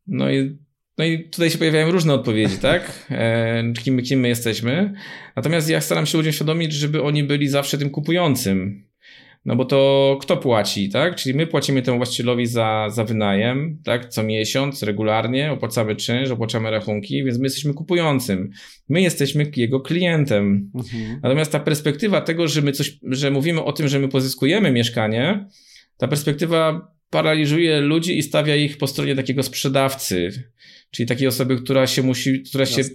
No 0.07 0.33
i 0.33 0.59
no 0.99 1.05
i 1.05 1.29
tutaj 1.29 1.51
się 1.51 1.59
pojawiają 1.59 1.91
różne 1.91 2.15
odpowiedzi, 2.15 2.59
tak? 2.59 2.93
E, 3.11 3.73
kim, 3.85 4.03
kim 4.03 4.21
my 4.21 4.29
jesteśmy. 4.29 4.93
Natomiast 5.37 5.69
ja 5.69 5.81
staram 5.81 6.07
się 6.07 6.19
ludziom 6.19 6.31
uświadomić, 6.31 6.73
żeby 6.73 7.03
oni 7.03 7.25
byli 7.25 7.49
zawsze 7.49 7.79
tym 7.79 7.91
kupującym. 7.91 8.92
No 9.45 9.57
bo 9.57 9.65
to 9.65 10.19
kto 10.21 10.37
płaci, 10.37 10.89
tak? 10.89 11.17
Czyli 11.17 11.35
my 11.35 11.47
płacimy 11.47 11.83
temu 11.83 11.97
właścicielowi 11.97 12.47
za, 12.47 12.87
za 12.91 13.05
wynajem, 13.05 13.79
tak? 13.85 14.09
Co 14.09 14.23
miesiąc, 14.23 14.83
regularnie, 14.83 15.53
opłacamy 15.53 15.97
czynsz, 15.97 16.31
opłacamy 16.31 16.71
rachunki, 16.71 17.25
więc 17.25 17.39
my 17.39 17.45
jesteśmy 17.45 17.75
kupującym. 17.75 18.51
My 18.89 19.03
jesteśmy 19.03 19.51
jego 19.57 19.81
klientem. 19.81 20.71
Mhm. 20.75 21.21
Natomiast 21.23 21.53
ta 21.53 21.61
perspektywa 21.61 22.21
tego, 22.21 22.49
że 22.49 22.63
my 22.63 22.73
coś, 22.73 22.99
że 23.03 23.31
mówimy 23.31 23.65
o 23.65 23.73
tym, 23.73 23.89
że 23.89 23.99
my 23.99 24.09
pozyskujemy 24.09 24.73
mieszkanie, 24.73 25.47
ta 25.97 26.09
perspektywa 26.09 26.93
paraliżuje 27.11 27.81
ludzi 27.81 28.19
i 28.19 28.23
stawia 28.23 28.57
ich 28.57 28.79
po 28.79 28.87
stronie 28.87 29.17
takiego 29.17 29.43
sprzedawcy. 29.43 30.31
Czyli 30.93 31.09
takiej 31.09 31.29
osoby, 31.29 31.57
która 31.57 31.87
się 31.87 32.03
musi, 32.03 32.43
która 32.43 32.63
Jasne. 32.63 32.85
się. 32.85 32.91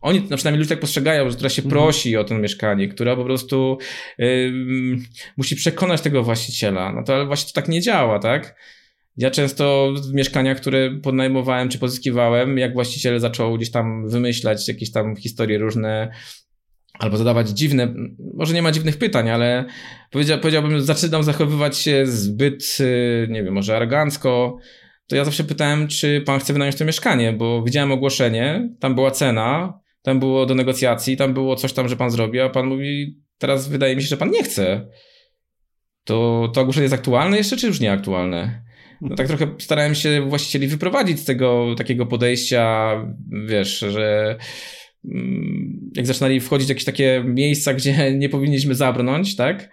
Oni, 0.00 0.22
no 0.30 0.36
przynajmniej 0.36 0.58
ludzie 0.58 0.68
tak 0.68 0.80
postrzegają, 0.80 1.30
że 1.30 1.36
która 1.36 1.50
się 1.50 1.62
mhm. 1.62 1.70
prosi 1.70 2.16
o 2.16 2.24
to 2.24 2.38
mieszkanie, 2.38 2.88
która 2.88 3.16
po 3.16 3.24
prostu 3.24 3.78
y, 4.20 4.52
musi 5.36 5.56
przekonać 5.56 6.00
tego 6.00 6.22
właściciela. 6.22 6.92
No 6.92 7.04
to 7.04 7.14
ale 7.14 7.26
właśnie 7.26 7.48
to 7.48 7.54
tak 7.54 7.68
nie 7.68 7.80
działa, 7.80 8.18
tak? 8.18 8.56
Ja 9.16 9.30
często 9.30 9.92
w 10.10 10.14
mieszkaniach, 10.14 10.56
które 10.56 10.90
podnajmowałem 10.90 11.68
czy 11.68 11.78
pozyskiwałem, 11.78 12.58
jak 12.58 12.72
właściciel 12.72 13.20
zaczął 13.20 13.56
gdzieś 13.56 13.70
tam 13.70 14.08
wymyślać 14.08 14.68
jakieś 14.68 14.92
tam 14.92 15.16
historie 15.16 15.58
różne, 15.58 16.10
albo 16.98 17.16
zadawać 17.16 17.48
dziwne, 17.48 17.94
może 18.34 18.54
nie 18.54 18.62
ma 18.62 18.72
dziwnych 18.72 18.96
pytań, 18.96 19.30
ale 19.30 19.64
powiedziałbym, 20.10 20.80
zaczynam 20.80 21.22
zachowywać 21.22 21.78
się 21.78 22.06
zbyt, 22.06 22.78
y, 22.80 23.28
nie 23.30 23.44
wiem, 23.44 23.54
może 23.54 23.76
arogancko, 23.76 24.58
to 25.10 25.16
ja 25.16 25.24
zawsze 25.24 25.44
pytałem, 25.44 25.88
czy 25.88 26.20
pan 26.26 26.40
chce 26.40 26.52
wynająć 26.52 26.76
to 26.76 26.84
mieszkanie, 26.84 27.32
bo 27.32 27.62
widziałem 27.62 27.92
ogłoszenie, 27.92 28.68
tam 28.80 28.94
była 28.94 29.10
cena, 29.10 29.80
tam 30.02 30.20
było 30.20 30.46
do 30.46 30.54
negocjacji, 30.54 31.16
tam 31.16 31.34
było 31.34 31.56
coś 31.56 31.72
tam, 31.72 31.88
że 31.88 31.96
pan 31.96 32.10
zrobi, 32.10 32.40
a 32.40 32.48
pan 32.48 32.66
mówi, 32.66 33.20
teraz 33.38 33.68
wydaje 33.68 33.96
mi 33.96 34.02
się, 34.02 34.08
że 34.08 34.16
pan 34.16 34.30
nie 34.30 34.42
chce. 34.42 34.86
To, 36.04 36.50
to 36.54 36.60
ogłoszenie 36.60 36.82
jest 36.82 36.94
aktualne 36.94 37.36
jeszcze, 37.36 37.56
czy 37.56 37.66
już 37.66 37.80
nieaktualne? 37.80 38.62
No 39.00 39.16
tak 39.16 39.26
trochę 39.26 39.54
starałem 39.58 39.94
się 39.94 40.26
właścicieli 40.28 40.66
wyprowadzić 40.66 41.20
z 41.20 41.24
tego 41.24 41.74
takiego 41.78 42.06
podejścia, 42.06 42.90
wiesz, 43.46 43.78
że 43.78 44.36
mm, 45.04 45.90
jak 45.96 46.06
zaczynali 46.06 46.40
wchodzić 46.40 46.66
w 46.66 46.68
jakieś 46.68 46.84
takie 46.84 47.24
miejsca, 47.26 47.74
gdzie 47.74 48.12
nie 48.18 48.28
powinniśmy 48.28 48.74
zabrnąć, 48.74 49.36
tak? 49.36 49.70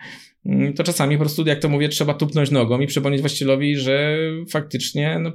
Mm, 0.48 0.74
to 0.74 0.84
czasami 0.84 1.16
po 1.16 1.20
prostu, 1.20 1.46
jak 1.46 1.60
to 1.60 1.70
mówię, 1.70 1.90
trzeba 1.90 2.14
tupnąć 2.14 2.52
nogą 2.52 2.80
i 2.80 2.88
przypomnieć 2.88 3.22
właścicielowi, 3.22 3.76
że 3.76 4.18
faktycznie 4.50 5.20
no, 5.20 5.32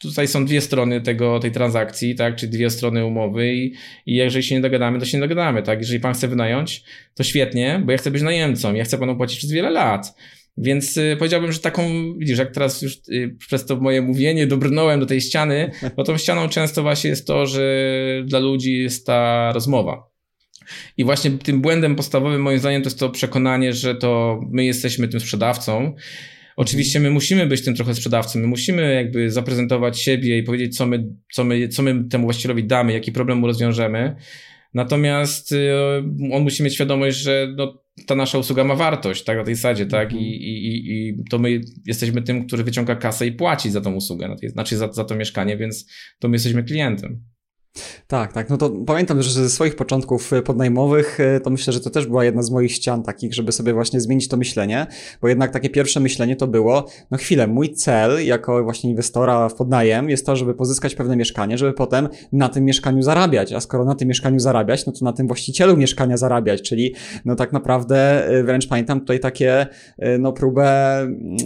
tutaj 0.00 0.28
są 0.28 0.44
dwie 0.44 0.60
strony 0.60 1.00
tego, 1.00 1.40
tej 1.40 1.52
transakcji, 1.52 2.14
tak, 2.14 2.36
czy 2.36 2.48
dwie 2.48 2.70
strony 2.70 3.04
umowy 3.04 3.54
i, 3.54 3.74
i 4.06 4.14
jeżeli 4.14 4.44
się 4.44 4.54
nie 4.54 4.60
dogadamy, 4.60 4.98
to 4.98 5.04
się 5.04 5.18
nie 5.18 5.22
dogadamy, 5.22 5.62
tak. 5.62 5.78
Jeżeli 5.78 6.00
pan 6.00 6.14
chce 6.14 6.28
wynająć, 6.28 6.84
to 7.14 7.22
świetnie, 7.22 7.82
bo 7.84 7.92
ja 7.92 7.98
chcę 7.98 8.10
być 8.10 8.22
najemcą, 8.22 8.74
ja 8.74 8.84
chcę 8.84 8.98
panu 8.98 9.16
płacić 9.16 9.38
przez 9.38 9.50
wiele 9.50 9.70
lat. 9.70 10.14
Więc 10.58 10.96
y, 10.96 11.16
powiedziałbym, 11.18 11.52
że 11.52 11.58
taką, 11.58 12.14
widzisz, 12.18 12.38
jak 12.38 12.50
teraz 12.50 12.82
już 12.82 12.98
y, 13.08 13.36
przez 13.38 13.66
to 13.66 13.76
moje 13.76 14.02
mówienie 14.02 14.46
dobrnąłem 14.46 15.00
do 15.00 15.06
tej 15.06 15.20
ściany, 15.20 15.70
bo 15.96 16.04
tą 16.04 16.18
ścianą 16.18 16.48
często 16.48 16.82
właśnie 16.82 17.10
jest 17.10 17.26
to, 17.26 17.46
że 17.46 17.92
dla 18.24 18.38
ludzi 18.38 18.82
jest 18.82 19.06
ta 19.06 19.52
rozmowa. 19.52 20.15
I 20.96 21.04
właśnie 21.04 21.30
tym 21.30 21.60
błędem 21.60 21.96
podstawowym 21.96 22.42
moim 22.42 22.58
zdaniem 22.58 22.82
to 22.82 22.86
jest 22.86 22.98
to 22.98 23.10
przekonanie, 23.10 23.72
że 23.72 23.94
to 23.94 24.40
my 24.50 24.64
jesteśmy 24.64 25.08
tym 25.08 25.20
sprzedawcą. 25.20 25.94
Oczywiście 26.56 27.00
my 27.00 27.10
musimy 27.10 27.46
być 27.46 27.64
tym 27.64 27.74
trochę 27.74 27.94
sprzedawcą, 27.94 28.38
my 28.38 28.46
musimy 28.46 28.94
jakby 28.94 29.30
zaprezentować 29.30 30.00
siebie 30.00 30.38
i 30.38 30.42
powiedzieć, 30.42 30.76
co 30.76 30.86
my, 30.86 31.04
co 31.32 31.44
my, 31.44 31.68
co 31.68 31.82
my 31.82 32.08
temu 32.08 32.24
właścicielowi 32.24 32.64
damy, 32.64 32.92
jaki 32.92 33.12
problem 33.12 33.38
mu 33.38 33.46
rozwiążemy. 33.46 34.16
Natomiast 34.74 35.52
y, 35.52 35.72
on 36.32 36.42
musi 36.42 36.62
mieć 36.62 36.74
świadomość, 36.74 37.18
że 37.18 37.54
no, 37.56 37.82
ta 38.06 38.14
nasza 38.14 38.38
usługa 38.38 38.64
ma 38.64 38.74
wartość, 38.74 39.24
tak, 39.24 39.38
na 39.38 39.44
tej 39.44 39.54
zasadzie, 39.54 39.86
tak, 39.86 40.12
I, 40.12 40.16
i, 40.16 40.92
i 40.92 41.24
to 41.30 41.38
my 41.38 41.60
jesteśmy 41.86 42.22
tym, 42.22 42.46
który 42.46 42.64
wyciąga 42.64 42.96
kasę 42.96 43.26
i 43.26 43.32
płaci 43.32 43.70
za 43.70 43.80
tą 43.80 43.94
usługę, 43.94 44.36
znaczy 44.46 44.76
za, 44.76 44.92
za 44.92 45.04
to 45.04 45.14
mieszkanie, 45.14 45.56
więc 45.56 45.86
to 46.18 46.28
my 46.28 46.34
jesteśmy 46.34 46.64
klientem. 46.64 47.22
Tak, 48.06 48.32
tak. 48.32 48.50
No 48.50 48.56
to 48.56 48.70
pamiętam, 48.70 49.22
że 49.22 49.30
ze 49.30 49.50
swoich 49.50 49.76
początków 49.76 50.32
e, 50.32 50.42
podnajmowych, 50.42 51.20
e, 51.20 51.40
to 51.40 51.50
myślę, 51.50 51.72
że 51.72 51.80
to 51.80 51.90
też 51.90 52.06
była 52.06 52.24
jedna 52.24 52.42
z 52.42 52.50
moich 52.50 52.72
ścian 52.72 53.02
takich, 53.02 53.34
żeby 53.34 53.52
sobie 53.52 53.72
właśnie 53.72 54.00
zmienić 54.00 54.28
to 54.28 54.36
myślenie, 54.36 54.86
bo 55.22 55.28
jednak 55.28 55.50
takie 55.50 55.70
pierwsze 55.70 56.00
myślenie 56.00 56.36
to 56.36 56.46
było, 56.46 56.86
no 57.10 57.18
chwilę, 57.18 57.46
mój 57.46 57.74
cel 57.74 58.26
jako 58.26 58.64
właśnie 58.64 58.90
inwestora 58.90 59.48
w 59.48 59.54
podnajem 59.54 60.10
jest 60.10 60.26
to, 60.26 60.36
żeby 60.36 60.54
pozyskać 60.54 60.94
pewne 60.94 61.16
mieszkanie, 61.16 61.58
żeby 61.58 61.72
potem 61.72 62.08
na 62.32 62.48
tym 62.48 62.64
mieszkaniu 62.64 63.02
zarabiać, 63.02 63.52
a 63.52 63.60
skoro 63.60 63.84
na 63.84 63.94
tym 63.94 64.08
mieszkaniu 64.08 64.38
zarabiać, 64.38 64.86
no 64.86 64.92
to 64.92 65.04
na 65.04 65.12
tym 65.12 65.26
właścicielu 65.26 65.76
mieszkania 65.76 66.16
zarabiać, 66.16 66.62
czyli 66.62 66.94
no 67.24 67.36
tak 67.36 67.52
naprawdę 67.52 68.26
e, 68.28 68.42
wręcz 68.42 68.68
pamiętam 68.68 69.00
tutaj 69.00 69.20
takie, 69.20 69.66
no 70.18 70.32
próbę, 70.32 70.98
mm, 71.00 71.36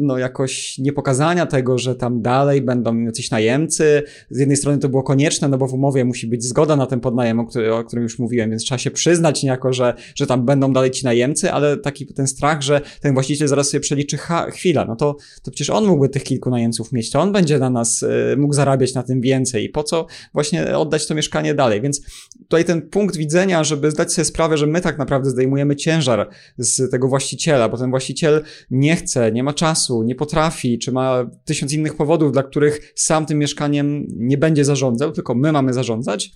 no 0.00 0.18
jakoś 0.18 0.78
niepokazania 0.78 1.46
tego, 1.46 1.78
że 1.78 1.94
tam 1.94 2.22
dalej 2.22 2.62
będą 2.62 2.98
jacyś 2.98 3.30
najemcy. 3.30 4.02
Z 4.30 4.38
jednej 4.38 4.56
strony 4.56 4.78
to 4.78 4.88
było 4.88 5.02
konieczne, 5.02 5.48
no 5.48 5.58
bo 5.58 5.68
w 5.72 5.74
umowie 5.74 6.04
musi 6.04 6.26
być 6.26 6.44
zgoda 6.44 6.76
na 6.76 6.86
ten 6.86 7.00
podnajem, 7.00 7.40
o, 7.40 7.46
o 7.72 7.84
którym 7.84 8.02
już 8.02 8.18
mówiłem, 8.18 8.50
więc 8.50 8.62
trzeba 8.62 8.78
się 8.78 8.90
przyznać 8.90 9.42
niejako, 9.42 9.72
że, 9.72 9.94
że 10.14 10.26
tam 10.26 10.46
będą 10.46 10.72
dalej 10.72 10.90
ci 10.90 11.04
najemcy, 11.04 11.52
ale 11.52 11.76
taki 11.76 12.06
ten 12.06 12.26
strach, 12.26 12.62
że 12.62 12.80
ten 13.00 13.14
właściciel 13.14 13.48
zaraz 13.48 13.70
sobie 13.70 13.80
przeliczy, 13.80 14.16
ha, 14.16 14.50
chwila, 14.50 14.84
no 14.84 14.96
to, 14.96 15.16
to 15.42 15.50
przecież 15.50 15.70
on 15.70 15.86
mógłby 15.86 16.08
tych 16.08 16.22
kilku 16.22 16.50
najemców 16.50 16.92
mieć, 16.92 17.10
to 17.10 17.20
on 17.20 17.32
będzie 17.32 17.58
na 17.58 17.70
nas 17.70 18.02
y, 18.02 18.36
mógł 18.38 18.54
zarabiać 18.54 18.94
na 18.94 19.02
tym 19.02 19.20
więcej. 19.20 19.64
I 19.64 19.68
po 19.68 19.82
co 19.82 20.06
właśnie 20.34 20.76
oddać 20.76 21.06
to 21.06 21.14
mieszkanie 21.14 21.54
dalej? 21.54 21.80
Więc 21.80 22.00
tutaj 22.42 22.64
ten 22.64 22.82
punkt 22.82 23.16
widzenia, 23.16 23.64
żeby 23.64 23.90
zdać 23.90 24.12
sobie 24.12 24.24
sprawę, 24.24 24.58
że 24.58 24.66
my 24.66 24.80
tak 24.80 24.98
naprawdę 24.98 25.30
zdejmujemy 25.30 25.76
ciężar 25.76 26.28
z 26.58 26.90
tego 26.90 27.08
właściciela, 27.08 27.68
bo 27.68 27.78
ten 27.78 27.90
właściciel 27.90 28.42
nie 28.70 28.96
chce, 28.96 29.32
nie 29.32 29.42
ma 29.42 29.52
czasu, 29.52 30.02
nie 30.02 30.14
potrafi, 30.14 30.78
czy 30.78 30.92
ma 30.92 31.30
tysiąc 31.44 31.72
innych 31.72 31.96
powodów, 31.96 32.32
dla 32.32 32.42
których 32.42 32.92
sam 32.94 33.26
tym 33.26 33.38
mieszkaniem 33.38 34.06
nie 34.08 34.38
będzie 34.38 34.64
zarządzał, 34.64 35.12
tylko 35.12 35.34
my 35.34 35.52
mamy 35.52 35.61
zarządzać. 35.70 36.30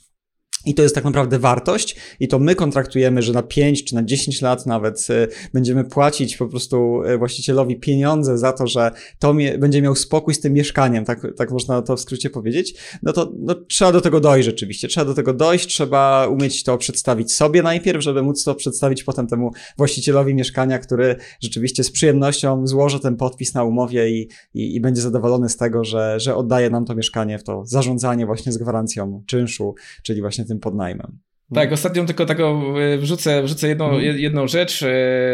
I 0.67 0.75
to 0.75 0.83
jest 0.83 0.95
tak 0.95 1.05
naprawdę 1.05 1.39
wartość, 1.39 1.97
i 2.21 2.29
to 2.29 2.39
my 2.39 2.55
kontraktujemy, 2.55 3.23
że 3.23 3.33
na 3.33 3.43
5 3.43 3.85
czy 3.85 3.95
na 3.95 4.03
10 4.03 4.43
lat 4.43 4.67
nawet 4.67 5.07
y, 5.11 5.29
będziemy 5.53 5.85
płacić 5.85 6.37
po 6.37 6.47
prostu 6.47 7.03
y, 7.03 7.19
właścicielowi 7.19 7.77
pieniądze 7.77 8.39
za 8.39 8.53
to, 8.53 8.67
że 8.67 8.91
to 9.19 9.35
będzie 9.59 9.83
miał 9.83 9.97
spokój 9.97 10.35
z 10.35 10.41
tym 10.41 10.53
mieszkaniem, 10.53 11.05
tak, 11.05 11.27
tak 11.37 11.51
można 11.51 11.83
to 11.83 11.97
w 11.97 12.01
skrócie 12.01 12.31
powiedzieć. 12.31 12.75
No 13.03 13.13
to 13.13 13.33
no, 13.39 13.55
trzeba 13.55 13.93
do 13.93 14.01
tego 14.01 14.21
dojść 14.21 14.45
rzeczywiście. 14.47 14.89
Trzeba 14.89 15.05
do 15.05 15.15
tego 15.15 15.33
dojść, 15.33 15.67
trzeba 15.67 16.29
umieć 16.29 16.63
to 16.63 16.79
przedstawić 16.79 17.33
sobie 17.33 17.63
najpierw, 17.63 18.03
żeby 18.03 18.23
móc 18.23 18.45
to 18.45 18.55
przedstawić 18.55 19.05
potem 19.05 19.27
temu 19.27 19.51
właścicielowi 19.79 20.35
mieszkania, 20.35 20.79
który 20.79 21.17
rzeczywiście 21.43 21.85
z 21.85 21.91
przyjemnością 21.91 22.67
złoży 22.67 23.01
ten 23.01 23.17
podpis 23.17 23.55
na 23.55 23.65
umowie 23.65 24.11
i, 24.11 24.29
i, 24.55 24.77
i 24.77 24.81
będzie 24.81 25.03
zadowolony 25.03 25.49
z 25.49 25.57
tego, 25.57 25.85
że, 25.85 26.21
że 26.21 26.37
oddaje 26.37 26.71
nam 26.71 26.85
to 26.85 26.95
mieszkanie 26.95 27.39
w 27.39 27.45
to 27.45 27.63
zarządzanie 27.67 28.27
właśnie 28.27 28.53
z 28.53 28.59
gwarancją 28.59 29.23
czynszu, 29.27 29.75
czyli 30.03 30.21
właśnie 30.21 30.45
tym 30.45 30.56
podnajmem. 30.61 31.19
Tak, 31.55 31.73
ostatnią 31.73 32.07
tylko 32.07 32.27
taką 32.27 32.77
e, 32.77 32.99
wrzucę, 32.99 33.43
wrzucę 33.43 33.69
jedną, 33.69 33.91
hmm. 33.91 34.19
jedną 34.19 34.49
rzecz. 34.49 34.83
E, 34.83 34.89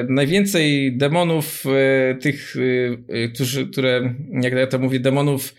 najwięcej 0.09 0.97
demonów 0.97 1.65
e, 1.67 2.15
tych, 2.15 2.55
którzy, 3.35 3.67
które, 3.67 4.15
jak 4.43 4.53
ja 4.53 4.67
to 4.67 4.79
mówię, 4.79 5.01
demonów, 5.01 5.55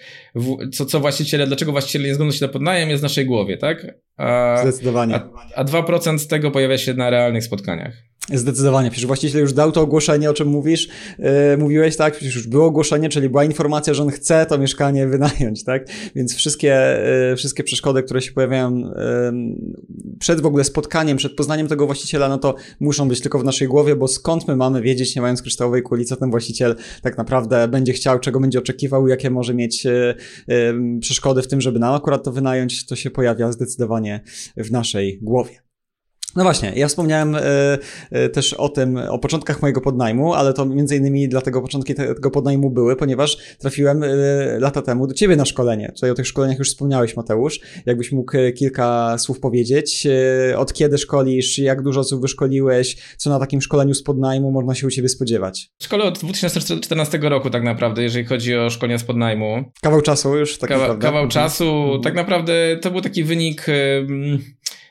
co, 0.74 0.86
co 0.86 1.00
właściciele, 1.00 1.48
dlaczego 1.48 1.72
właściciele 1.72 2.08
nie 2.08 2.16
zgodzą 2.16 2.32
się 2.32 2.46
na 2.46 2.52
podnajem 2.52 2.90
jest 2.90 3.02
w 3.02 3.04
naszej 3.04 3.26
głowie, 3.26 3.58
tak? 3.58 3.86
A, 4.18 4.58
Zdecydowanie. 4.62 5.16
A, 5.16 5.30
a 5.56 5.66
2% 5.66 6.18
z 6.18 6.28
tego 6.28 6.52
pojawia 6.52 6.78
się 6.78 6.94
na 6.94 7.10
realnych 7.10 7.44
spotkaniach. 7.44 7.94
Zdecydowanie, 8.30 8.92
przecież 8.92 9.08
właściciel 9.08 9.42
już 9.42 9.54
dał 9.54 9.72
to 9.72 9.82
ogłoszenie, 9.82 10.30
o 10.30 10.34
czym 10.34 10.48
mówisz, 10.48 10.88
yy, 11.20 11.28
mówiłeś, 11.58 11.98
tak, 11.98 12.14
przecież 12.16 12.36
już 12.36 12.48
było 12.48 12.66
ogłoszenie, 12.66 13.10
czyli 13.10 13.30
była 13.30 13.44
informacja, 13.44 13.94
że 13.94 14.04
on 14.04 14.10
chce 14.10 14.46
to 14.46 14.58
mieszkanie 14.58 15.08
wynająć, 15.18 15.64
tak, 15.64 15.88
więc 16.16 16.36
wszystkie, 16.36 16.98
yy, 17.30 17.36
wszystkie 17.36 17.64
przeszkody, 17.64 18.04
które 18.04 18.22
się 18.22 18.32
pojawiają 18.32 18.78
yy, 18.78 18.92
przed 20.20 20.42
w 20.42 20.46
ogóle 20.46 20.64
spotkaniem, 20.64 21.18
przed 21.18 21.36
poznaniem 21.36 21.68
tego 21.68 21.86
właściciela, 21.86 22.30
no 22.30 22.38
to 22.38 22.56
muszą 22.80 23.08
być 23.08 23.22
tylko 23.22 23.40
w 23.40 23.44
naszej 23.44 23.68
głowie, 23.68 23.96
bo 23.96 24.08
skąd 24.08 24.48
my 24.48 24.56
mamy 24.56 24.82
wiedzieć, 24.82 25.16
nie 25.16 25.22
mając 25.22 25.42
kryształowej 25.42 25.82
kuli, 25.82 26.06
co 26.06 26.16
ten 26.16 26.32
właściciel 26.32 26.76
tak 27.02 27.18
naprawdę 27.18 27.68
będzie 27.68 27.94
chciał, 27.94 28.20
czego 28.20 28.40
będzie 28.40 28.60
oczekiwał, 28.60 29.08
jakie 29.08 29.30
może 29.30 29.54
mieć 29.54 29.88
przeszkody 31.00 31.42
w 31.42 31.48
tym, 31.48 31.62
żeby 31.62 31.80
nam 31.80 31.96
akurat 31.96 32.24
to 32.24 32.32
wynająć, 32.32 32.86
to 32.86 32.96
się 32.96 33.12
pojawia 33.12 33.52
zdecydowanie 33.52 34.22
w 34.58 34.72
naszej 34.72 35.20
głowie. 35.22 35.63
No 36.36 36.44
właśnie, 36.44 36.74
ja 36.76 36.88
wspomniałem 36.88 37.36
y, 37.36 37.40
y, 38.18 38.30
też 38.30 38.54
o 38.54 38.70
tym, 38.70 38.98
o 38.98 39.20
początkach 39.20 39.62
mojego 39.62 39.82
podnajmu, 39.82 40.34
ale 40.34 40.54
to 40.54 40.66
między 40.66 40.96
innymi 40.96 41.30
dlatego 41.30 41.62
początki 41.62 41.96
tego 41.96 42.32
podnajmu 42.32 42.70
były, 42.70 42.96
ponieważ 42.96 43.38
trafiłem 43.58 44.04
y, 44.04 44.58
lata 44.60 44.82
temu 44.82 45.08
do 45.08 45.14
ciebie 45.14 45.36
na 45.36 45.46
szkolenie. 45.46 45.92
Tutaj 45.96 46.12
o 46.12 46.14
tych 46.14 46.28
szkoleniach 46.28 46.60
już 46.60 46.70
wspomniałeś, 46.70 47.16
Mateusz. 47.16 47.60
Jakbyś 47.86 48.12
mógł 48.12 48.32
kilka 48.58 49.18
słów 49.18 49.40
powiedzieć, 49.40 50.08
od 50.58 50.74
kiedy 50.74 50.98
szkolisz, 50.98 51.58
jak 51.58 51.82
dużo 51.82 52.00
osób 52.00 52.22
wyszkoliłeś, 52.22 52.98
co 53.18 53.30
na 53.30 53.40
takim 53.40 53.62
szkoleniu 53.62 53.94
z 53.94 54.04
podnajmu 54.04 54.52
można 54.52 54.76
się 54.76 54.88
u 54.88 54.90
ciebie 54.90 55.10
spodziewać? 55.10 55.72
Szkole 55.84 56.04
od 56.04 56.20
2014 56.20 57.18
roku 57.18 57.50
tak 57.50 57.64
naprawdę, 57.64 58.04
jeżeli 58.04 58.26
chodzi 58.26 58.56
o 58.56 58.70
szkolenia 58.70 58.98
z 58.98 59.04
podnajmu. 59.04 59.64
Kawał 59.82 60.02
czasu 60.02 60.38
już, 60.38 60.58
tak 60.58 60.70
Kawa, 60.70 60.88
Kawał 60.88 61.08
mhm. 61.08 61.30
czasu, 61.30 61.66
mhm. 61.66 62.02
tak 62.02 62.16
naprawdę 62.16 62.78
to 62.82 62.92
był 62.92 63.02
taki 63.02 63.24
wynik... 63.24 63.66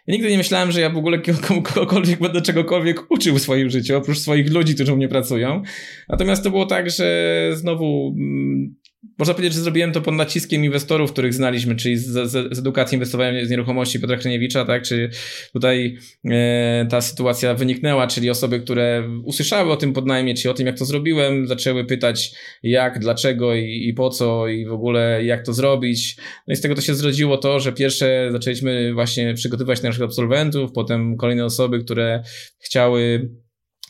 Ja 0.07 0.15
nigdy 0.15 0.31
nie 0.31 0.39
myślałem, 0.39 0.73
że 0.73 0.81
ja 0.81 0.91
w 0.91 0.97
ogóle 0.97 1.19
kogokolwiek 1.19 2.21
będę 2.21 2.43
czegokolwiek 2.43 3.11
uczył 3.11 3.37
w 3.37 3.43
swoim 3.43 3.71
życiu, 3.71 3.97
oprócz 3.97 4.19
swoich 4.19 4.53
ludzi, 4.53 4.75
którzy 4.75 4.93
u 4.93 4.97
mnie 4.97 5.09
pracują. 5.09 5.63
Natomiast 6.09 6.45
to 6.45 6.51
było 6.51 6.67
tak, 6.67 6.91
że 6.91 7.51
znowu 7.55 8.15
mm, 8.19 8.75
można 9.19 9.35
powiedzieć, 9.35 9.55
że 9.55 9.61
zrobiłem 9.61 9.93
to 9.93 10.01
pod 10.01 10.15
naciskiem 10.15 10.65
inwestorów, 10.65 11.13
których 11.13 11.35
znaliśmy, 11.35 11.77
czyli 11.77 11.97
z, 11.97 12.07
z, 12.07 12.31
z 12.31 12.59
edukacji 12.59 12.97
inwestowania 12.97 13.47
z 13.47 13.51
nieruchomości 13.51 14.01
Piotra 14.01 14.17
Kreniewicza, 14.17 14.65
tak, 14.65 14.83
czy 14.83 15.11
tutaj 15.53 15.99
e, 16.31 16.87
ta 16.91 17.01
sytuacja 17.01 17.55
wyniknęła, 17.55 18.07
czyli 18.07 18.31
osoby, 18.31 18.61
które 18.61 19.09
usłyszały 19.25 19.73
o 19.73 19.77
tym 19.77 19.93
podnajmie, 19.93 20.35
czy 20.35 20.51
o 20.51 20.55
tym, 20.55 20.67
jak 20.67 20.79
to 20.79 20.85
zrobiłem, 20.85 21.47
zaczęły 21.47 21.85
pytać 21.85 22.33
jak, 22.63 22.99
dlaczego 22.99 23.55
i, 23.55 23.89
i 23.89 23.95
po 23.95 24.11
co 24.11 24.49
i 24.49 24.67
w 24.67 24.73
ogóle 24.73 25.25
jak 25.25 25.47
to 25.47 25.53
zrobić. 25.53 26.17
No 26.47 26.53
i 26.55 26.57
z 26.57 26.61
tego 26.61 26.75
to 26.75 26.81
się 26.81 26.95
zrodziło 26.95 27.39
to, 27.39 27.61
że 27.61 27.73
pierwsze 27.73 28.29
zaczęliśmy 28.33 28.95
właśnie 28.95 29.35
przygotowywać 29.35 29.83
naszych 29.83 30.03
absolwentów, 30.03 30.73
potem 30.73 31.17
kolejne 31.17 31.45
osoby, 31.45 31.85
które 31.85 32.23
chciały 32.59 33.31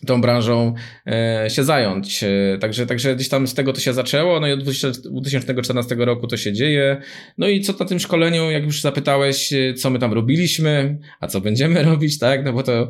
tą 0.07 0.21
branżą 0.21 0.75
e, 1.07 1.47
się 1.51 1.65
zająć. 1.65 2.25
E, 2.25 2.59
także, 2.61 2.87
także 2.87 3.17
gdzieś 3.17 3.29
tam 3.29 3.47
z 3.47 3.55
tego 3.55 3.73
to 3.73 3.81
się 3.81 3.93
zaczęło, 3.93 4.41
no 4.41 4.49
i 4.49 4.53
od 4.53 4.63
2014 4.63 5.95
roku 5.95 6.27
to 6.27 6.37
się 6.37 6.53
dzieje. 6.53 7.01
No 7.39 7.49
i 7.49 7.61
co 7.61 7.73
na 7.81 7.85
tym 7.85 8.01
szkoleniu, 8.01 8.51
jak 8.51 8.65
już 8.65 8.81
zapytałeś, 8.81 9.53
e, 9.53 9.75
co 9.75 9.91
my 9.91 9.99
tam 9.99 10.13
robiliśmy, 10.13 10.99
a 11.21 11.27
co 11.27 11.41
będziemy 11.41 11.83
robić, 11.93 12.19
tak? 12.19 12.45
No 12.45 12.53
bo 12.53 12.63
to 12.63 12.89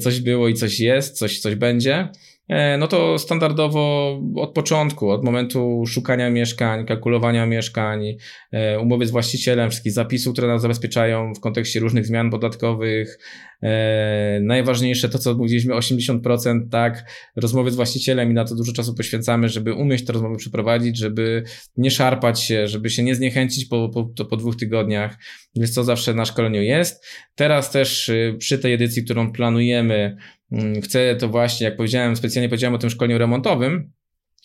coś 0.00 0.20
było 0.20 0.48
i 0.48 0.54
coś 0.54 0.80
jest, 0.80 1.18
coś, 1.18 1.38
coś 1.38 1.54
będzie. 1.54 2.08
E, 2.48 2.78
no 2.78 2.86
to 2.86 3.18
standardowo 3.18 4.14
od 4.36 4.52
początku, 4.52 5.10
od 5.10 5.24
momentu 5.24 5.84
szukania 5.86 6.30
mieszkań, 6.30 6.86
kalkulowania 6.86 7.46
mieszkań, 7.46 8.16
e, 8.52 8.80
umowy 8.80 9.06
z 9.06 9.10
właścicielem, 9.10 9.70
wszystkich 9.70 9.92
zapisów, 9.92 10.32
które 10.32 10.48
nas 10.48 10.62
zabezpieczają 10.62 11.34
w 11.34 11.40
kontekście 11.40 11.80
różnych 11.80 12.06
zmian 12.06 12.30
podatkowych. 12.30 13.18
E, 13.62 14.40
najważniejsze 14.42 15.08
to, 15.08 15.18
co 15.18 15.34
mówiliśmy, 15.34 15.74
80%, 15.74 16.68
tak, 16.70 17.10
rozmowy 17.36 17.70
z 17.70 17.76
właścicielem 17.76 18.30
i 18.30 18.34
na 18.34 18.44
to 18.44 18.54
dużo 18.54 18.72
czasu 18.72 18.94
poświęcamy, 18.94 19.48
żeby 19.48 19.74
umieć 19.74 20.04
te 20.04 20.12
rozmowy 20.12 20.36
przeprowadzić, 20.36 20.98
żeby 20.98 21.44
nie 21.76 21.90
szarpać 21.90 22.42
się, 22.42 22.68
żeby 22.68 22.90
się 22.90 23.02
nie 23.02 23.14
zniechęcić 23.14 23.64
po, 23.64 23.88
po, 23.88 24.24
po 24.24 24.36
dwóch 24.36 24.56
tygodniach. 24.56 25.16
Więc 25.56 25.74
to 25.74 25.84
zawsze 25.84 26.14
na 26.14 26.24
szkoleniu 26.24 26.62
jest. 26.62 27.06
Teraz 27.34 27.70
też 27.70 28.08
y, 28.08 28.36
przy 28.38 28.58
tej 28.58 28.72
edycji, 28.72 29.04
którą 29.04 29.32
planujemy, 29.32 30.16
chcę 30.82 31.16
to 31.16 31.28
właśnie, 31.28 31.64
jak 31.64 31.76
powiedziałem, 31.76 32.16
specjalnie 32.16 32.48
powiedziałem 32.48 32.74
o 32.74 32.78
tym 32.78 32.90
szkoleniu 32.90 33.18
remontowym, 33.18 33.92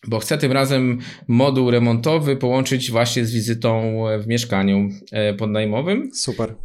bo 0.08 0.20
chcę 0.20 0.38
tym 0.38 0.52
razem 0.52 1.00
moduł 1.28 1.72
remontowy 1.72 2.36
połączyć 2.36 2.92
właśnie 2.92 3.26
z 3.26 3.34
wizytą 3.34 4.04
w 4.20 4.28
mieszkaniu 4.28 4.90
e, 5.12 5.34
podnajmowym. 5.34 6.10
Super. 6.14 6.56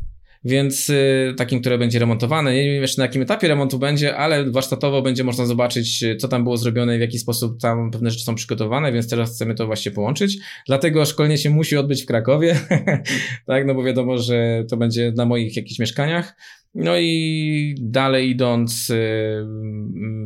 Więc 0.44 0.90
y, 0.90 1.34
takim, 1.36 1.60
które 1.60 1.78
będzie 1.78 1.98
remontowane. 1.98 2.54
Nie 2.54 2.64
wiem 2.64 2.82
jeszcze 2.82 3.02
na 3.02 3.06
jakim 3.06 3.22
etapie 3.22 3.48
remontu 3.48 3.78
będzie, 3.78 4.16
ale 4.16 4.50
warsztatowo 4.50 5.02
będzie 5.02 5.24
można 5.24 5.46
zobaczyć, 5.46 6.02
y, 6.02 6.16
co 6.16 6.28
tam 6.28 6.44
było 6.44 6.56
zrobione 6.56 6.94
i 6.94 6.98
w 6.98 7.00
jaki 7.00 7.18
sposób 7.18 7.60
tam 7.60 7.90
pewne 7.90 8.10
rzeczy 8.10 8.24
są 8.24 8.34
przygotowane, 8.34 8.92
więc 8.92 9.10
teraz 9.10 9.34
chcemy 9.34 9.54
to 9.54 9.66
właśnie 9.66 9.92
połączyć. 9.92 10.38
Dlatego 10.66 11.04
szkolenie 11.04 11.38
się 11.38 11.50
musi 11.50 11.76
odbyć 11.76 12.02
w 12.02 12.06
Krakowie, 12.06 12.56
tak, 13.46 13.66
no 13.66 13.74
bo 13.74 13.82
wiadomo, 13.82 14.18
że 14.18 14.64
to 14.68 14.76
będzie 14.76 15.12
na 15.16 15.26
moich 15.26 15.56
jakichś 15.56 15.78
mieszkaniach. 15.78 16.36
No 16.74 16.98
i 16.98 17.74
dalej 17.80 18.30
idąc, 18.30 18.90
y, 18.90 19.44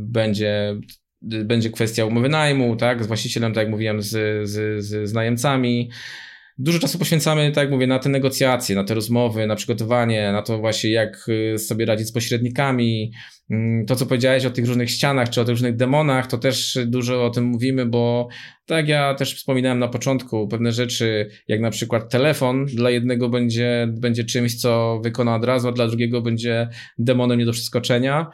będzie 0.02 0.76
będzie 1.22 1.70
kwestia 1.70 2.04
umowy 2.04 2.28
najmu, 2.28 2.76
tak, 2.76 3.04
z 3.04 3.06
właścicielem, 3.06 3.52
tak 3.52 3.62
jak 3.62 3.70
mówiłem, 3.70 4.02
z, 4.02 4.48
z, 4.48 4.84
z 4.84 5.12
najemcami. 5.12 5.90
Dużo 6.61 6.78
czasu 6.78 6.98
poświęcamy, 6.98 7.52
tak 7.52 7.64
jak 7.64 7.70
mówię, 7.70 7.86
na 7.86 7.98
te 7.98 8.09
negocjacje, 8.09 8.76
na 8.76 8.84
te 8.84 8.94
rozmowy, 8.94 9.46
na 9.46 9.56
przygotowanie, 9.56 10.32
na 10.32 10.42
to 10.42 10.59
właśnie, 10.59 10.90
jak 10.90 11.26
y, 11.28 11.59
sobie 11.59 11.86
radzić 11.86 12.09
z 12.09 12.12
pośrednikami. 12.12 13.12
Mm, 13.50 13.86
to, 13.86 13.96
co 13.96 14.06
powiedziałeś 14.06 14.44
o 14.44 14.50
tych 14.50 14.66
różnych 14.66 14.90
ścianach, 14.90 15.30
czy 15.30 15.40
o 15.40 15.44
tych 15.44 15.52
różnych 15.52 15.76
demonach, 15.76 16.26
to 16.26 16.38
też 16.38 16.78
dużo 16.86 17.26
o 17.26 17.30
tym 17.30 17.44
mówimy, 17.44 17.86
bo 17.86 18.28
tak 18.66 18.88
ja 18.88 19.14
też 19.14 19.34
wspominałem 19.34 19.78
na 19.78 19.88
początku, 19.88 20.48
pewne 20.48 20.72
rzeczy, 20.72 21.30
jak 21.48 21.61
na 21.61 21.70
przykład 21.70 22.11
telefon, 22.11 22.66
dla 22.66 22.90
jednego 22.90 23.28
będzie, 23.28 23.88
będzie 24.00 24.24
czymś, 24.24 24.61
co 24.61 25.00
wykona 25.04 25.36
od 25.36 25.44
razu, 25.44 25.68
a 25.68 25.72
dla 25.72 25.86
drugiego 25.86 26.22
będzie 26.22 26.68
demonem 26.98 27.38
nie 27.38 27.46
do 27.46 27.52
przeskoczenia 27.52 28.26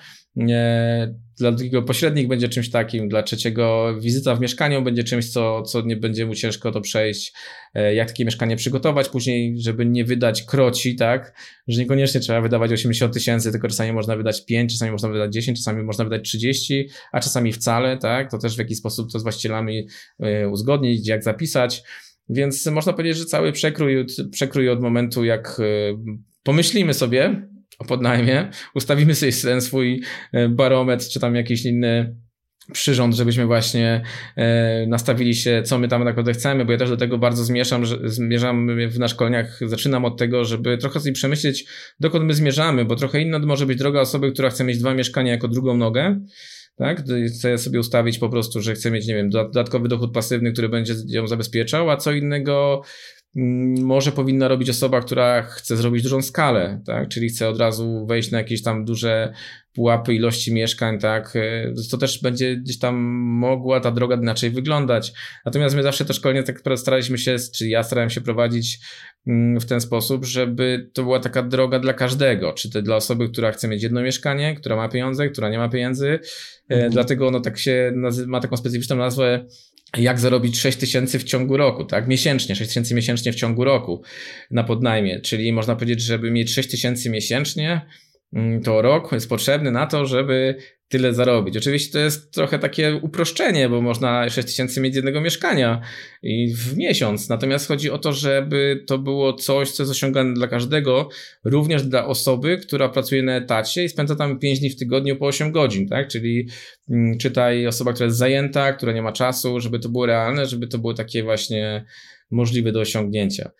dla 1.38 1.52
drugiego 1.52 1.82
pośrednik 1.82 2.28
będzie 2.28 2.48
czymś 2.48 2.70
takim, 2.70 3.08
dla 3.08 3.22
trzeciego 3.22 3.94
wizyta 4.00 4.34
w 4.34 4.40
mieszkaniu 4.40 4.82
będzie 4.82 5.04
czymś, 5.04 5.30
co, 5.30 5.62
co 5.62 5.80
nie 5.80 5.96
będzie 5.96 6.26
mu 6.26 6.34
ciężko 6.34 6.72
to 6.72 6.80
przejść, 6.80 7.32
e, 7.74 7.94
jak 7.94 8.08
takie 8.08 8.24
mieszkanie 8.24 8.56
przygotować 8.56 9.08
później, 9.08 9.54
żeby 9.60 9.86
nie 9.86 10.04
wydać 10.04 10.42
kroci, 10.42 10.96
tak, 10.96 11.34
że 11.68 11.80
niekoniecznie 11.80 12.20
trzeba 12.20 12.40
wydawać 12.40 12.72
80 12.72 13.14
tysięcy, 13.14 13.52
tylko 13.52 13.68
czasami 13.68 13.92
można 13.92 14.16
wydać 14.16 14.44
5, 14.44 14.72
czasami 14.72 14.92
można 14.92 15.08
wydać 15.08 15.32
10, 15.32 15.58
czasami 15.58 15.82
można 15.82 16.04
wydać 16.04 16.28
30, 16.28 16.88
a 17.12 17.20
czasami 17.20 17.52
wcale, 17.52 17.98
tak, 17.98 18.30
to 18.30 18.38
też 18.38 18.56
w 18.56 18.58
jaki 18.58 18.74
sposób 18.74 19.12
to 19.12 19.18
z 19.18 19.22
właścicielami 19.22 19.88
e, 20.20 20.48
uzgodnić, 20.48 21.08
jak 21.08 21.22
zapisać, 21.22 21.82
więc 22.28 22.66
można 22.66 22.92
powiedzieć, 22.92 23.18
że 23.18 23.24
cały 23.24 23.52
przekrój, 23.52 24.06
przekrój 24.30 24.68
od 24.68 24.80
momentu, 24.80 25.24
jak 25.24 25.60
e, 25.60 25.64
pomyślimy 26.42 26.94
sobie, 26.94 27.48
o 27.78 27.84
podnajmie, 27.84 28.50
ustawimy 28.74 29.14
sobie 29.14 29.32
ten 29.32 29.60
swój 29.60 30.02
e, 30.32 30.48
barometr, 30.48 31.08
czy 31.08 31.20
tam 31.20 31.34
jakiś 31.34 31.64
inny 31.64 32.16
przyrząd, 32.72 33.14
żebyśmy 33.14 33.46
właśnie 33.46 34.02
e, 34.36 34.86
nastawili 34.86 35.34
się, 35.34 35.62
co 35.62 35.78
my 35.78 35.88
tam 35.88 36.00
tak 36.00 36.06
naprawdę 36.06 36.32
chcemy, 36.32 36.64
bo 36.64 36.72
ja 36.72 36.78
też 36.78 36.90
do 36.90 36.96
tego 36.96 37.18
bardzo 37.18 37.44
zmierzam, 37.44 37.84
że, 37.84 37.98
zmierzam 38.04 38.68
w 38.88 39.08
szkoleniach, 39.08 39.60
zaczynam 39.66 40.04
od 40.04 40.18
tego, 40.18 40.44
żeby 40.44 40.78
trochę 40.78 41.00
sobie 41.00 41.12
przemyśleć, 41.12 41.64
dokąd 42.00 42.24
my 42.24 42.34
zmierzamy, 42.34 42.84
bo 42.84 42.96
trochę 42.96 43.20
inna 43.20 43.38
może 43.38 43.66
być 43.66 43.78
droga 43.78 44.00
osoby, 44.00 44.32
która 44.32 44.50
chce 44.50 44.64
mieć 44.64 44.78
dwa 44.78 44.94
mieszkania 44.94 45.32
jako 45.32 45.48
drugą 45.48 45.76
nogę, 45.76 46.20
tak? 46.76 47.02
Chcę 47.28 47.58
sobie 47.58 47.80
ustawić 47.80 48.18
po 48.18 48.28
prostu, 48.28 48.60
że 48.60 48.74
chcę 48.74 48.90
mieć, 48.90 49.06
nie 49.06 49.14
wiem, 49.14 49.30
dodatkowy 49.30 49.88
dochód 49.88 50.12
pasywny, 50.12 50.52
który 50.52 50.68
będzie 50.68 50.94
ją 51.06 51.26
zabezpieczał, 51.26 51.90
a 51.90 51.96
co 51.96 52.12
innego 52.12 52.82
może 53.80 54.12
powinna 54.12 54.48
robić 54.48 54.70
osoba, 54.70 55.00
która 55.00 55.42
chce 55.42 55.76
zrobić 55.76 56.02
dużą 56.02 56.22
skalę, 56.22 56.80
tak? 56.86 57.08
Czyli 57.08 57.28
chce 57.28 57.48
od 57.48 57.58
razu 57.58 58.06
wejść 58.06 58.30
na 58.30 58.38
jakieś 58.38 58.62
tam 58.62 58.84
duże 58.84 59.32
pułapy 59.74 60.14
ilości 60.14 60.54
mieszkań, 60.54 60.98
tak? 60.98 61.36
E, 61.36 61.72
to 61.90 61.98
też 61.98 62.22
będzie 62.22 62.56
gdzieś 62.56 62.78
tam 62.78 62.96
mogła 63.38 63.80
ta 63.80 63.90
droga 63.90 64.16
inaczej 64.16 64.50
wyglądać. 64.50 65.12
Natomiast 65.44 65.76
my 65.76 65.82
zawsze 65.82 66.04
to 66.04 66.12
szkolenie 66.12 66.42
tak 66.42 66.62
staraliśmy 66.76 67.18
się, 67.18 67.36
czy 67.54 67.68
ja 67.68 67.82
starałem 67.82 68.10
się 68.10 68.20
prowadzić 68.20 68.78
mm, 69.26 69.60
w 69.60 69.66
ten 69.66 69.80
sposób, 69.80 70.24
żeby 70.24 70.90
to 70.92 71.02
była 71.02 71.20
taka 71.20 71.42
droga 71.42 71.78
dla 71.78 71.92
każdego, 71.92 72.52
czy 72.52 72.70
to 72.70 72.82
dla 72.82 72.96
osoby, 72.96 73.28
która 73.28 73.52
chce 73.52 73.68
mieć 73.68 73.82
jedno 73.82 74.02
mieszkanie, 74.02 74.54
która 74.54 74.76
ma 74.76 74.88
pieniądze, 74.88 75.28
która 75.28 75.48
nie 75.48 75.58
ma 75.58 75.68
pieniędzy. 75.68 76.08
E, 76.08 76.74
mhm. 76.74 76.92
Dlatego 76.92 77.28
ono 77.28 77.40
tak 77.40 77.58
się 77.58 77.92
ma 78.26 78.40
taką 78.40 78.56
specyficzną 78.56 78.96
nazwę 78.96 79.46
jak 79.98 80.20
zarobić 80.20 80.60
6 80.60 80.78
tysięcy 80.78 81.18
w 81.18 81.24
ciągu 81.24 81.56
roku, 81.56 81.84
tak? 81.84 82.08
Miesięcznie, 82.08 82.56
6 82.56 82.68
tysięcy 82.68 82.94
miesięcznie 82.94 83.32
w 83.32 83.34
ciągu 83.34 83.64
roku 83.64 84.02
na 84.50 84.64
podnajmie. 84.64 85.20
Czyli 85.20 85.52
można 85.52 85.76
powiedzieć, 85.76 86.00
żeby 86.00 86.30
mieć 86.30 86.52
6 86.54 86.70
tysięcy 86.70 87.10
miesięcznie, 87.10 87.80
to 88.64 88.82
rok 88.82 89.12
jest 89.12 89.28
potrzebny 89.28 89.70
na 89.70 89.86
to, 89.86 90.06
żeby 90.06 90.56
tyle 90.88 91.14
zarobić. 91.14 91.56
Oczywiście 91.56 91.92
to 91.92 91.98
jest 91.98 92.32
trochę 92.32 92.58
takie 92.58 92.94
uproszczenie, 93.02 93.68
bo 93.68 93.80
można 93.80 94.30
6 94.30 94.48
tysięcy 94.48 94.80
mieć 94.80 94.96
jednego 94.96 95.20
mieszkania 95.20 95.80
i 96.22 96.54
w 96.54 96.76
miesiąc. 96.76 97.28
Natomiast 97.28 97.68
chodzi 97.68 97.90
o 97.90 97.98
to, 97.98 98.12
żeby 98.12 98.84
to 98.86 98.98
było 98.98 99.32
coś, 99.32 99.70
co 99.70 99.82
jest 99.82 99.90
osiągane 99.90 100.34
dla 100.34 100.48
każdego, 100.48 101.08
również 101.44 101.82
dla 101.82 102.06
osoby, 102.06 102.58
która 102.58 102.88
pracuje 102.88 103.22
na 103.22 103.36
etacie 103.36 103.84
i 103.84 103.88
spędza 103.88 104.16
tam 104.16 104.38
5 104.38 104.60
dni 104.60 104.70
w 104.70 104.76
tygodniu 104.76 105.16
po 105.16 105.26
8 105.26 105.52
godzin, 105.52 105.88
tak? 105.88 106.08
Czyli 106.08 106.48
mm, 106.90 107.18
czytaj 107.18 107.66
osoba, 107.66 107.92
która 107.92 108.04
jest 108.04 108.18
zajęta, 108.18 108.72
która 108.72 108.92
nie 108.92 109.02
ma 109.02 109.12
czasu, 109.12 109.60
żeby 109.60 109.78
to 109.78 109.88
było 109.88 110.06
realne, 110.06 110.46
żeby 110.46 110.66
to 110.66 110.78
było 110.78 110.94
takie 110.94 111.22
właśnie 111.22 111.84
możliwe 112.30 112.72
do 112.72 112.80
osiągnięcia. 112.80 113.50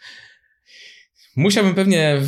Musiałbym 1.37 1.74
pewnie 1.74 2.20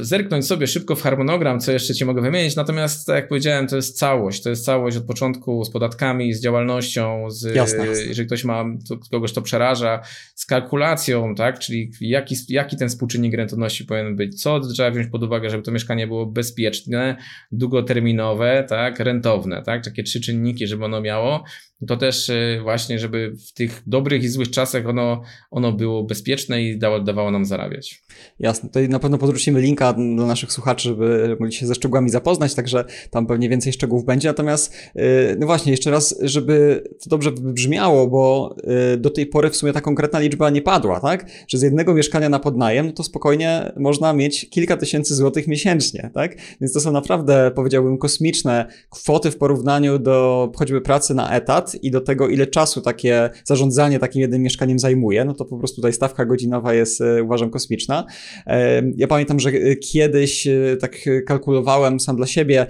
zerknąć 0.00 0.46
sobie 0.46 0.66
szybko 0.66 0.96
w 0.96 1.02
harmonogram, 1.02 1.60
co 1.60 1.72
jeszcze 1.72 1.94
ci 1.94 2.04
mogę 2.04 2.22
wymienić, 2.22 2.56
natomiast 2.56 3.06
tak 3.06 3.16
jak 3.16 3.28
powiedziałem, 3.28 3.66
to 3.66 3.76
jest 3.76 3.98
całość, 3.98 4.42
to 4.42 4.50
jest 4.50 4.64
całość 4.64 4.96
od 4.96 5.04
początku 5.04 5.64
z 5.64 5.70
podatkami, 5.70 6.32
z 6.32 6.42
działalnością, 6.42 7.30
z, 7.30 7.54
jasne, 7.54 7.86
jasne. 7.86 8.04
jeżeli 8.04 8.26
ktoś 8.26 8.44
ma, 8.44 8.64
to, 8.88 8.98
kogoś 9.10 9.32
to 9.32 9.42
przeraża, 9.42 10.00
z 10.34 10.46
kalkulacją, 10.46 11.34
tak, 11.34 11.58
czyli 11.58 11.92
jaki, 12.00 12.34
jaki 12.48 12.76
ten 12.76 12.88
współczynnik 12.88 13.34
rentowności 13.34 13.84
powinien 13.84 14.16
być, 14.16 14.42
co 14.42 14.60
trzeba 14.60 14.90
wziąć 14.90 15.06
pod 15.10 15.22
uwagę, 15.22 15.50
żeby 15.50 15.62
to 15.62 15.72
mieszkanie 15.72 16.06
było 16.06 16.26
bezpieczne, 16.26 17.16
długoterminowe, 17.52 18.64
tak, 18.68 18.98
rentowne, 18.98 19.62
tak, 19.62 19.84
takie 19.84 20.02
trzy 20.02 20.20
czynniki, 20.20 20.66
żeby 20.66 20.84
ono 20.84 21.00
miało, 21.00 21.44
to 21.88 21.96
też 21.96 22.28
y, 22.28 22.60
właśnie, 22.62 22.98
żeby 22.98 23.32
w 23.48 23.52
tych 23.52 23.82
dobrych 23.86 24.22
i 24.22 24.28
złych 24.28 24.50
czasach 24.50 24.86
ono, 24.86 25.22
ono 25.50 25.72
było 25.72 26.04
bezpieczne 26.04 26.62
i 26.62 26.78
dało, 26.78 27.00
dawało 27.00 27.30
nam 27.30 27.44
zarabiać. 27.44 28.02
Jasne, 28.38 28.68
tutaj 28.68 28.88
na 28.88 28.98
pewno 28.98 29.18
podrzucimy 29.18 29.60
linka 29.60 29.92
dla 29.92 30.26
naszych 30.26 30.52
słuchaczy, 30.52 30.88
żeby 30.88 31.36
mogli 31.40 31.52
się 31.52 31.66
ze 31.66 31.74
szczegółami 31.74 32.10
zapoznać, 32.10 32.54
także 32.54 32.84
tam 33.10 33.26
pewnie 33.26 33.48
więcej 33.48 33.72
szczegółów 33.72 34.04
będzie. 34.04 34.28
Natomiast, 34.28 34.74
y, 34.96 35.36
no 35.38 35.46
właśnie, 35.46 35.72
jeszcze 35.72 35.90
raz, 35.90 36.18
żeby 36.22 36.84
to 37.04 37.10
dobrze 37.10 37.32
brzmiało, 37.32 38.06
bo 38.06 38.56
y, 38.94 38.96
do 38.96 39.10
tej 39.10 39.26
pory 39.26 39.50
w 39.50 39.56
sumie 39.56 39.72
ta 39.72 39.80
konkretna 39.80 40.18
liczba 40.18 40.50
nie 40.50 40.62
padła, 40.62 41.00
tak? 41.00 41.26
Że 41.48 41.58
z 41.58 41.62
jednego 41.62 41.94
mieszkania 41.94 42.28
na 42.28 42.38
podnajem, 42.38 42.86
no 42.86 42.92
to 42.92 43.02
spokojnie 43.02 43.72
można 43.76 44.12
mieć 44.12 44.50
kilka 44.50 44.76
tysięcy 44.76 45.14
złotych 45.14 45.48
miesięcznie, 45.48 46.10
tak? 46.14 46.36
Więc 46.60 46.72
to 46.72 46.80
są 46.80 46.92
naprawdę, 46.92 47.50
powiedziałbym, 47.54 47.98
kosmiczne 47.98 48.66
kwoty 48.90 49.30
w 49.30 49.36
porównaniu 49.36 49.98
do 49.98 50.50
choćby 50.56 50.80
pracy 50.80 51.14
na 51.14 51.36
etat, 51.36 51.69
i 51.74 51.90
do 51.90 52.00
tego, 52.00 52.28
ile 52.28 52.46
czasu 52.46 52.80
takie 52.80 53.30
zarządzanie 53.44 53.98
takim 53.98 54.20
jednym 54.20 54.42
mieszkaniem 54.42 54.78
zajmuje, 54.78 55.24
no 55.24 55.34
to 55.34 55.44
po 55.44 55.58
prostu 55.58 55.76
tutaj 55.76 55.92
stawka 55.92 56.24
godzinowa 56.24 56.74
jest, 56.74 57.00
e, 57.00 57.22
uważam, 57.22 57.50
kosmiczna. 57.50 58.06
E, 58.46 58.82
ja 58.96 59.06
pamiętam, 59.06 59.40
że 59.40 59.50
e, 59.50 59.76
kiedyś 59.76 60.48
tak 60.80 60.96
kalkulowałem 61.26 62.00
sam 62.00 62.16
dla 62.16 62.26
siebie 62.26 62.66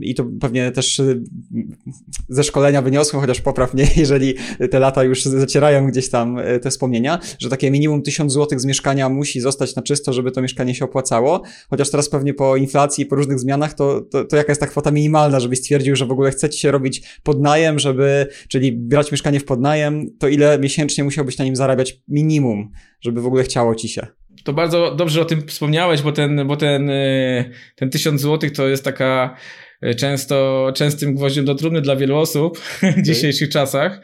i 0.00 0.14
to 0.14 0.24
pewnie 0.40 0.70
też 0.70 1.02
ze 2.28 2.44
szkolenia 2.44 2.82
wyniosłem, 2.82 3.20
chociaż 3.20 3.40
popraw 3.40 3.74
mnie, 3.74 3.86
jeżeli 3.96 4.34
te 4.70 4.78
lata 4.78 5.04
już 5.04 5.24
zacierają 5.24 5.86
gdzieś 5.86 6.08
tam 6.08 6.36
te 6.62 6.70
wspomnienia, 6.70 7.18
że 7.38 7.48
takie 7.48 7.70
minimum 7.70 8.02
1000 8.02 8.32
zł 8.32 8.58
z 8.58 8.64
mieszkania 8.64 9.08
musi 9.08 9.40
zostać 9.40 9.76
na 9.76 9.82
czysto, 9.82 10.12
żeby 10.12 10.30
to 10.30 10.42
mieszkanie 10.42 10.74
się 10.74 10.84
opłacało, 10.84 11.42
chociaż 11.70 11.90
teraz 11.90 12.08
pewnie 12.08 12.34
po 12.34 12.56
inflacji 12.56 13.06
po 13.06 13.16
różnych 13.16 13.38
zmianach, 13.38 13.74
to, 13.74 14.00
to, 14.00 14.24
to 14.24 14.36
jaka 14.36 14.52
jest 14.52 14.60
ta 14.60 14.66
kwota 14.66 14.90
minimalna, 14.90 15.40
żebyś 15.40 15.58
stwierdził, 15.58 15.96
że 15.96 16.06
w 16.06 16.12
ogóle 16.12 16.30
chcecie 16.30 16.58
się 16.58 16.70
robić 16.70 17.02
podnajem, 17.22 17.78
żeby 17.78 18.26
czyli 18.48 18.72
brać 18.72 19.12
mieszkanie 19.12 19.40
w 19.40 19.44
podnajem, 19.44 20.06
to 20.18 20.28
ile 20.28 20.58
miesięcznie 20.58 21.04
musiałbyś 21.04 21.38
na 21.38 21.44
nim 21.44 21.56
zarabiać 21.56 22.00
minimum, 22.08 22.70
żeby 23.00 23.22
w 23.22 23.26
ogóle 23.26 23.44
chciało 23.44 23.74
ci 23.74 23.88
się? 23.88 24.06
To 24.44 24.52
bardzo 24.52 24.94
dobrze 24.94 25.20
o 25.20 25.24
tym 25.24 25.46
wspomniałeś, 25.46 26.02
bo 26.02 26.12
ten, 26.12 26.46
bo 26.46 26.56
ten, 26.56 26.90
e, 26.90 27.44
ten 27.76 27.90
tysiąc 27.90 28.20
złotych 28.20 28.52
to 28.52 28.68
jest 28.68 28.84
taka 28.84 29.36
e, 29.80 29.94
często 29.94 30.66
częstym 30.74 31.14
gwoździem 31.14 31.44
do 31.44 31.54
trumny 31.54 31.80
dla 31.80 31.96
wielu 31.96 32.16
osób 32.16 32.58
w 32.98 33.02
dzisiejszych 33.02 33.48
czasach. 33.48 34.00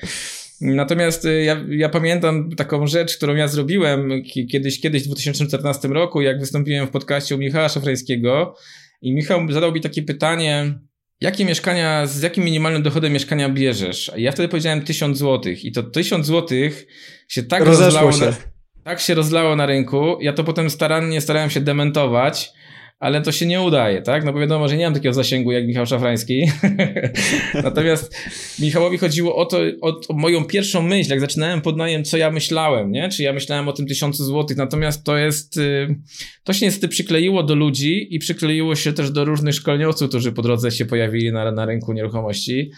Natomiast 0.60 1.24
e, 1.24 1.44
ja, 1.44 1.64
ja 1.68 1.88
pamiętam 1.88 2.50
taką 2.56 2.86
rzecz, 2.86 3.16
którą 3.16 3.34
ja 3.34 3.48
zrobiłem 3.48 4.22
kiedyś, 4.50 4.80
kiedyś 4.80 5.02
w 5.02 5.06
2014 5.06 5.88
roku, 5.88 6.20
jak 6.20 6.40
wystąpiłem 6.40 6.86
w 6.86 6.90
podcaście 6.90 7.34
u 7.34 7.38
Michała 7.38 7.68
Szafrańskiego 7.68 8.54
i 9.02 9.14
Michał 9.14 9.52
zadał 9.52 9.72
mi 9.72 9.80
takie 9.80 10.02
pytanie, 10.02 10.78
jakie 11.20 11.44
mieszkania, 11.44 12.06
z 12.06 12.22
jakim 12.22 12.44
minimalnym 12.44 12.82
dochodem 12.82 13.12
mieszkania 13.12 13.48
bierzesz? 13.48 14.12
Ja 14.16 14.32
wtedy 14.32 14.48
powiedziałem 14.48 14.84
1000 14.84 15.18
zł 15.18 15.52
i 15.62 15.72
to 15.72 15.82
1000 15.82 16.26
zł 16.26 16.58
się 17.28 17.42
tak 17.42 17.64
Rozeszło 17.64 17.84
rozlało, 17.84 18.12
się. 18.12 18.24
Na, 18.24 18.32
tak 18.84 19.00
się 19.00 19.14
rozlało 19.14 19.56
na 19.56 19.66
rynku. 19.66 20.18
Ja 20.20 20.32
to 20.32 20.44
potem 20.44 20.70
starannie 20.70 21.20
starałem 21.20 21.50
się 21.50 21.60
dementować, 21.60 22.52
ale 22.98 23.22
to 23.22 23.32
się 23.32 23.46
nie 23.46 23.60
udaje, 23.60 24.02
tak? 24.02 24.24
No 24.24 24.32
bo 24.32 24.40
wiadomo, 24.40 24.68
że 24.68 24.76
nie 24.76 24.84
mam 24.84 24.94
takiego 24.94 25.12
zasięgu 25.12 25.52
jak 25.52 25.66
Michał 25.66 25.86
Szafrański. 25.86 26.50
Natomiast 27.64 28.16
Michałowi 28.58 28.98
chodziło 28.98 29.36
o 29.36 29.44
to, 29.46 29.58
o, 29.80 30.00
o, 30.08 30.14
moją 30.14 30.44
pierwszą 30.44 30.82
myśl, 30.82 31.10
jak 31.10 31.20
zaczynałem 31.20 31.60
podnajem, 31.60 32.04
co 32.04 32.16
ja 32.16 32.30
myślałem, 32.30 32.92
nie? 32.92 33.08
Czy 33.08 33.22
ja 33.22 33.32
myślałem 33.32 33.68
o 33.68 33.72
tym 33.72 33.86
tysiącu 33.86 34.24
złotych, 34.24 34.56
natomiast 34.56 35.04
to 35.04 35.16
jest, 35.16 35.56
y, 35.56 35.96
to 36.44 36.52
się 36.52 36.66
niestety 36.66 36.88
przykleiło 36.88 37.42
do 37.42 37.54
ludzi 37.54 38.14
i 38.14 38.18
przykleiło 38.18 38.76
się 38.76 38.92
też 38.92 39.10
do 39.10 39.24
różnych 39.24 39.54
szkoleniowców, 39.54 40.08
którzy 40.08 40.32
po 40.32 40.42
drodze 40.42 40.70
się 40.70 40.84
pojawili 40.84 41.32
na, 41.32 41.52
na 41.52 41.66
rynku 41.66 41.92
nieruchomości. 41.92 42.70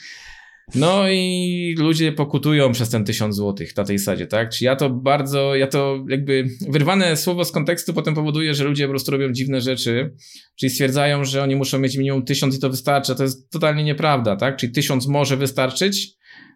No 0.74 1.10
i 1.10 1.74
ludzie 1.78 2.12
pokutują 2.12 2.72
przez 2.72 2.90
ten 2.90 3.04
tysiąc 3.04 3.36
złotych 3.36 3.76
na 3.76 3.84
tej 3.84 3.98
sadzie, 3.98 4.26
tak? 4.26 4.50
Czy 4.50 4.64
ja 4.64 4.76
to 4.76 4.90
bardzo, 4.90 5.54
ja 5.54 5.66
to 5.66 6.04
jakby 6.08 6.48
wyrwane 6.68 7.16
słowo 7.16 7.44
z 7.44 7.52
kontekstu 7.52 7.94
potem 7.94 8.14
powoduje, 8.14 8.54
że 8.54 8.64
ludzie 8.64 8.84
po 8.84 8.90
prostu 8.90 9.10
robią 9.10 9.32
dziwne 9.32 9.60
rzeczy, 9.60 10.14
czyli 10.56 10.70
stwierdzają, 10.70 11.24
że 11.24 11.42
oni 11.42 11.56
muszą 11.56 11.78
mieć 11.78 11.96
minimum 11.96 12.24
tysiąc 12.24 12.56
i 12.56 12.60
to 12.60 12.70
wystarczy, 12.70 13.14
to 13.14 13.22
jest 13.22 13.50
totalnie 13.50 13.84
nieprawda, 13.84 14.36
tak? 14.36 14.56
Czyli 14.56 14.72
tysiąc 14.72 15.06
może 15.06 15.36
wystarczyć, 15.36 16.08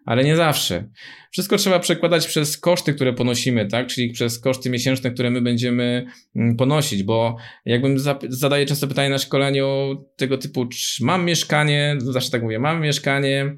ale 0.05 0.23
nie 0.23 0.35
zawsze. 0.35 0.89
Wszystko 1.31 1.57
trzeba 1.57 1.79
przekładać 1.79 2.27
przez 2.27 2.57
koszty, 2.57 2.93
które 2.93 3.13
ponosimy, 3.13 3.65
tak? 3.65 3.87
Czyli 3.87 4.11
przez 4.11 4.39
koszty 4.39 4.69
miesięczne, 4.69 5.11
które 5.11 5.29
my 5.29 5.41
będziemy 5.41 6.05
mm, 6.35 6.55
ponosić, 6.55 7.03
bo 7.03 7.37
jakbym 7.65 7.97
zadaję 8.29 8.65
często 8.65 8.87
pytanie 8.87 9.09
na 9.09 9.17
szkoleniu 9.17 9.95
tego 10.15 10.37
typu, 10.37 10.65
czy 10.65 11.03
mam 11.03 11.25
mieszkanie, 11.25 11.95
zawsze 11.99 12.31
tak 12.31 12.43
mówię, 12.43 12.59
mam 12.59 12.81
mieszkanie, 12.81 13.55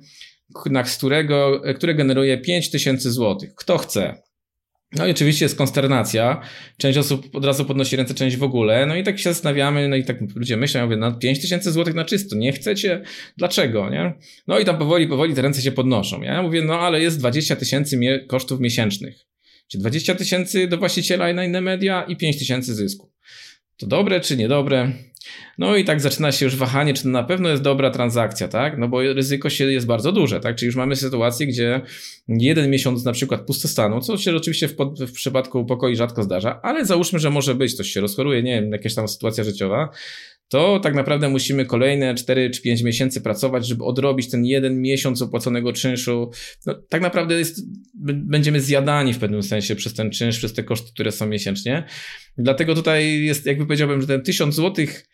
na 0.65 0.83
którego, 0.83 1.61
które 1.75 1.95
generuje 1.95 2.37
5000 2.37 3.11
zł. 3.11 3.37
Kto 3.55 3.77
chce? 3.77 4.21
No 4.91 5.07
i 5.07 5.11
oczywiście 5.11 5.45
jest 5.45 5.57
konsternacja. 5.57 6.41
Część 6.77 6.97
osób 6.97 7.35
od 7.35 7.45
razu 7.45 7.65
podnosi 7.65 7.95
ręce, 7.95 8.13
część 8.13 8.37
w 8.37 8.43
ogóle. 8.43 8.85
No 8.85 8.95
i 8.95 9.03
tak 9.03 9.19
się 9.19 9.29
zastanawiamy, 9.29 9.87
no 9.87 9.95
i 9.95 10.03
tak 10.03 10.17
ludzie 10.35 10.57
myślą, 10.57 10.83
mówię, 10.83 10.97
no 10.97 11.11
5 11.11 11.41
tysięcy 11.41 11.71
złotych 11.71 11.93
na 11.93 12.05
czysto, 12.05 12.35
nie 12.35 12.51
chcecie? 12.51 13.01
Dlaczego, 13.37 13.89
nie? 13.89 14.13
No 14.47 14.59
i 14.59 14.65
tam 14.65 14.77
powoli, 14.77 15.07
powoli 15.07 15.33
te 15.33 15.41
ręce 15.41 15.61
się 15.61 15.71
podnoszą. 15.71 16.21
Ja 16.21 16.41
mówię, 16.41 16.61
no 16.61 16.79
ale 16.79 17.01
jest 17.01 17.19
20 17.19 17.55
tysięcy 17.55 18.25
kosztów 18.27 18.59
miesięcznych. 18.59 19.25
Czyli 19.67 19.81
20 19.81 20.15
tysięcy 20.15 20.67
do 20.67 20.77
właściciela 20.77 21.29
i 21.29 21.33
na 21.33 21.45
inne 21.45 21.61
media 21.61 22.03
i 22.03 22.15
5 22.15 22.39
tysięcy 22.39 22.75
zysku. 22.75 23.11
To 23.77 23.87
dobre 23.87 24.19
czy 24.19 24.37
niedobre? 24.37 24.91
No 25.57 25.75
i 25.75 25.85
tak 25.85 26.01
zaczyna 26.01 26.31
się 26.31 26.45
już 26.45 26.55
wahanie, 26.55 26.93
czy 26.93 27.03
to 27.03 27.09
na 27.09 27.23
pewno 27.23 27.49
jest 27.49 27.61
dobra 27.61 27.91
transakcja, 27.91 28.47
tak? 28.47 28.77
No 28.77 28.87
bo 28.87 29.01
ryzyko 29.01 29.49
się 29.49 29.71
jest 29.71 29.85
bardzo 29.85 30.11
duże, 30.11 30.39
tak? 30.39 30.55
Czyli 30.55 30.67
już 30.67 30.75
mamy 30.75 30.95
sytuację, 30.95 31.47
gdzie 31.47 31.81
jeden 32.27 32.69
miesiąc 32.69 33.05
na 33.05 33.11
przykład 33.11 33.41
pustostanu, 33.41 34.01
co 34.01 34.17
się 34.17 34.35
oczywiście 34.35 34.67
w, 34.67 34.75
pod, 34.75 35.03
w 35.03 35.11
przypadku 35.11 35.65
pokoi 35.65 35.95
rzadko 35.95 36.23
zdarza, 36.23 36.59
ale 36.63 36.85
załóżmy, 36.85 37.19
że 37.19 37.29
może 37.29 37.55
być, 37.55 37.73
coś 37.73 37.89
się 37.89 38.01
rozchoruje, 38.01 38.43
nie 38.43 38.61
wiem, 38.61 38.71
jakaś 38.71 38.95
tam 38.95 39.07
sytuacja 39.07 39.43
życiowa, 39.43 39.89
to 40.49 40.79
tak 40.79 40.95
naprawdę 40.95 41.29
musimy 41.29 41.65
kolejne 41.65 42.15
4 42.15 42.49
czy 42.49 42.61
5 42.61 42.81
miesięcy 42.81 43.21
pracować, 43.21 43.67
żeby 43.67 43.83
odrobić 43.83 44.29
ten 44.29 44.45
jeden 44.45 44.81
miesiąc 44.81 45.21
opłaconego 45.21 45.73
czynszu. 45.73 46.31
No, 46.65 46.75
tak 46.89 47.01
naprawdę 47.01 47.35
jest, 47.35 47.61
będziemy 48.13 48.61
zjadani 48.61 49.13
w 49.13 49.19
pewnym 49.19 49.43
sensie 49.43 49.75
przez 49.75 49.93
ten 49.93 50.11
czynsz, 50.11 50.37
przez 50.37 50.53
te 50.53 50.63
koszty, 50.63 50.91
które 50.93 51.11
są 51.11 51.27
miesięcznie. 51.27 51.83
Dlatego 52.37 52.75
tutaj 52.75 53.23
jest, 53.23 53.45
jakby 53.45 53.65
powiedziałbym, 53.65 54.01
że 54.01 54.07
ten 54.07 54.21
1000 54.21 54.55
złotych 54.55 55.07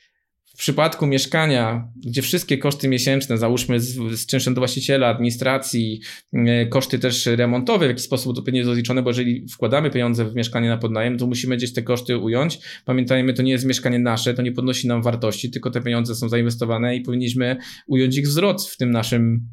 w 0.53 0.57
przypadku 0.57 1.07
mieszkania, 1.07 1.87
gdzie 2.05 2.21
wszystkie 2.21 2.57
koszty 2.57 2.87
miesięczne, 2.87 3.37
załóżmy 3.37 3.79
z, 3.79 4.19
z 4.19 4.25
czynszem 4.25 4.53
do 4.53 4.61
właściciela, 4.61 5.07
administracji, 5.07 6.01
e, 6.33 6.65
koszty 6.65 6.99
też 6.99 7.25
remontowe 7.25 7.85
w 7.85 7.89
jakiś 7.89 8.03
sposób 8.03 8.35
to 8.35 8.41
będzie 8.41 8.63
rozliczone, 8.63 9.01
bo 9.01 9.09
jeżeli 9.09 9.45
wkładamy 9.49 9.91
pieniądze 9.91 10.25
w 10.25 10.35
mieszkanie 10.35 10.69
na 10.69 10.77
podnajem, 10.77 11.17
to 11.17 11.27
musimy 11.27 11.57
gdzieś 11.57 11.73
te 11.73 11.81
koszty 11.81 12.17
ująć. 12.17 12.59
Pamiętajmy, 12.85 13.33
to 13.33 13.43
nie 13.43 13.51
jest 13.51 13.65
mieszkanie 13.65 13.99
nasze, 13.99 14.33
to 14.33 14.41
nie 14.41 14.51
podnosi 14.51 14.87
nam 14.87 15.01
wartości, 15.01 15.51
tylko 15.51 15.71
te 15.71 15.81
pieniądze 15.81 16.15
są 16.15 16.29
zainwestowane 16.29 16.95
i 16.95 17.01
powinniśmy 17.01 17.57
ująć 17.87 18.17
ich 18.17 18.27
wzrost 18.27 18.69
w 18.69 18.77
tym 18.77 18.91
naszym, 18.91 19.47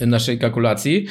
w 0.00 0.06
naszej 0.06 0.38
kalkulacji. 0.38 1.06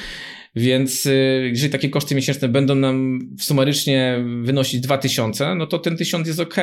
Więc 0.55 1.05
y, 1.05 1.49
jeżeli 1.49 1.71
takie 1.71 1.89
koszty 1.89 2.15
miesięczne 2.15 2.49
będą 2.49 2.75
nam 2.75 3.19
sumarycznie 3.39 4.25
wynosić 4.41 4.81
2000, 4.81 5.55
no 5.55 5.67
to 5.67 5.79
ten 5.79 5.97
1000 5.97 6.27
jest 6.27 6.39
ok. 6.39 6.55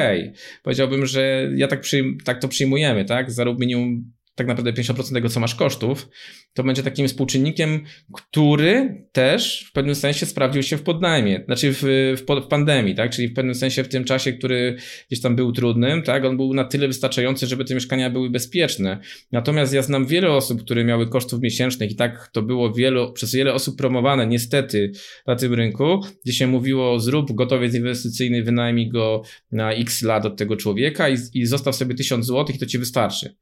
Powiedziałbym, 0.62 1.06
że 1.06 1.50
ja 1.56 1.68
tak, 1.68 1.82
przyjm- 1.82 2.16
tak 2.24 2.40
to 2.40 2.48
przyjmujemy, 2.48 3.04
tak? 3.04 3.30
Zarób 3.30 3.60
minimum 3.60 4.12
tak 4.34 4.46
naprawdę 4.46 4.72
50% 4.72 5.14
tego, 5.14 5.28
co 5.28 5.40
masz 5.40 5.54
kosztów, 5.54 6.08
to 6.54 6.64
będzie 6.64 6.82
takim 6.82 7.08
współczynnikiem, 7.08 7.84
który 8.12 9.04
też 9.12 9.66
w 9.68 9.72
pewnym 9.72 9.94
sensie 9.94 10.26
sprawdził 10.26 10.62
się 10.62 10.76
w 10.76 10.82
podnajmie, 10.82 11.42
znaczy 11.44 11.72
w, 11.72 11.82
w, 12.16 12.42
w, 12.44 12.46
pandemii, 12.46 12.94
tak? 12.94 13.10
Czyli 13.10 13.28
w 13.28 13.34
pewnym 13.34 13.54
sensie 13.54 13.84
w 13.84 13.88
tym 13.88 14.04
czasie, 14.04 14.32
który 14.32 14.76
gdzieś 15.08 15.20
tam 15.20 15.36
był 15.36 15.52
trudnym, 15.52 16.02
tak? 16.02 16.24
On 16.24 16.36
był 16.36 16.54
na 16.54 16.64
tyle 16.64 16.88
wystarczający, 16.88 17.46
żeby 17.46 17.64
te 17.64 17.74
mieszkania 17.74 18.10
były 18.10 18.30
bezpieczne. 18.30 18.98
Natomiast 19.32 19.72
ja 19.72 19.82
znam 19.82 20.06
wiele 20.06 20.30
osób, 20.30 20.62
które 20.62 20.84
miały 20.84 21.08
kosztów 21.08 21.40
miesięcznych 21.40 21.90
i 21.90 21.96
tak 21.96 22.28
to 22.32 22.42
było 22.42 22.72
wielu, 22.72 23.12
przez 23.12 23.34
wiele 23.34 23.54
osób 23.54 23.76
promowane 23.76 24.26
niestety 24.26 24.92
na 25.26 25.36
tym 25.36 25.54
rynku, 25.54 26.00
gdzie 26.24 26.32
się 26.32 26.46
mówiło 26.46 27.00
zrób 27.00 27.32
gotowiec 27.32 27.74
inwestycyjny, 27.74 28.42
wynajmij 28.42 28.88
go 28.88 29.22
na 29.52 29.72
x 29.72 30.02
lat 30.02 30.26
od 30.26 30.36
tego 30.36 30.56
człowieka 30.56 31.08
i, 31.08 31.16
i 31.34 31.46
zostaw 31.46 31.76
sobie 31.76 31.94
1000 31.94 32.26
zł 32.26 32.54
i 32.54 32.58
to 32.58 32.66
ci 32.66 32.78
wystarczy. 32.78 33.34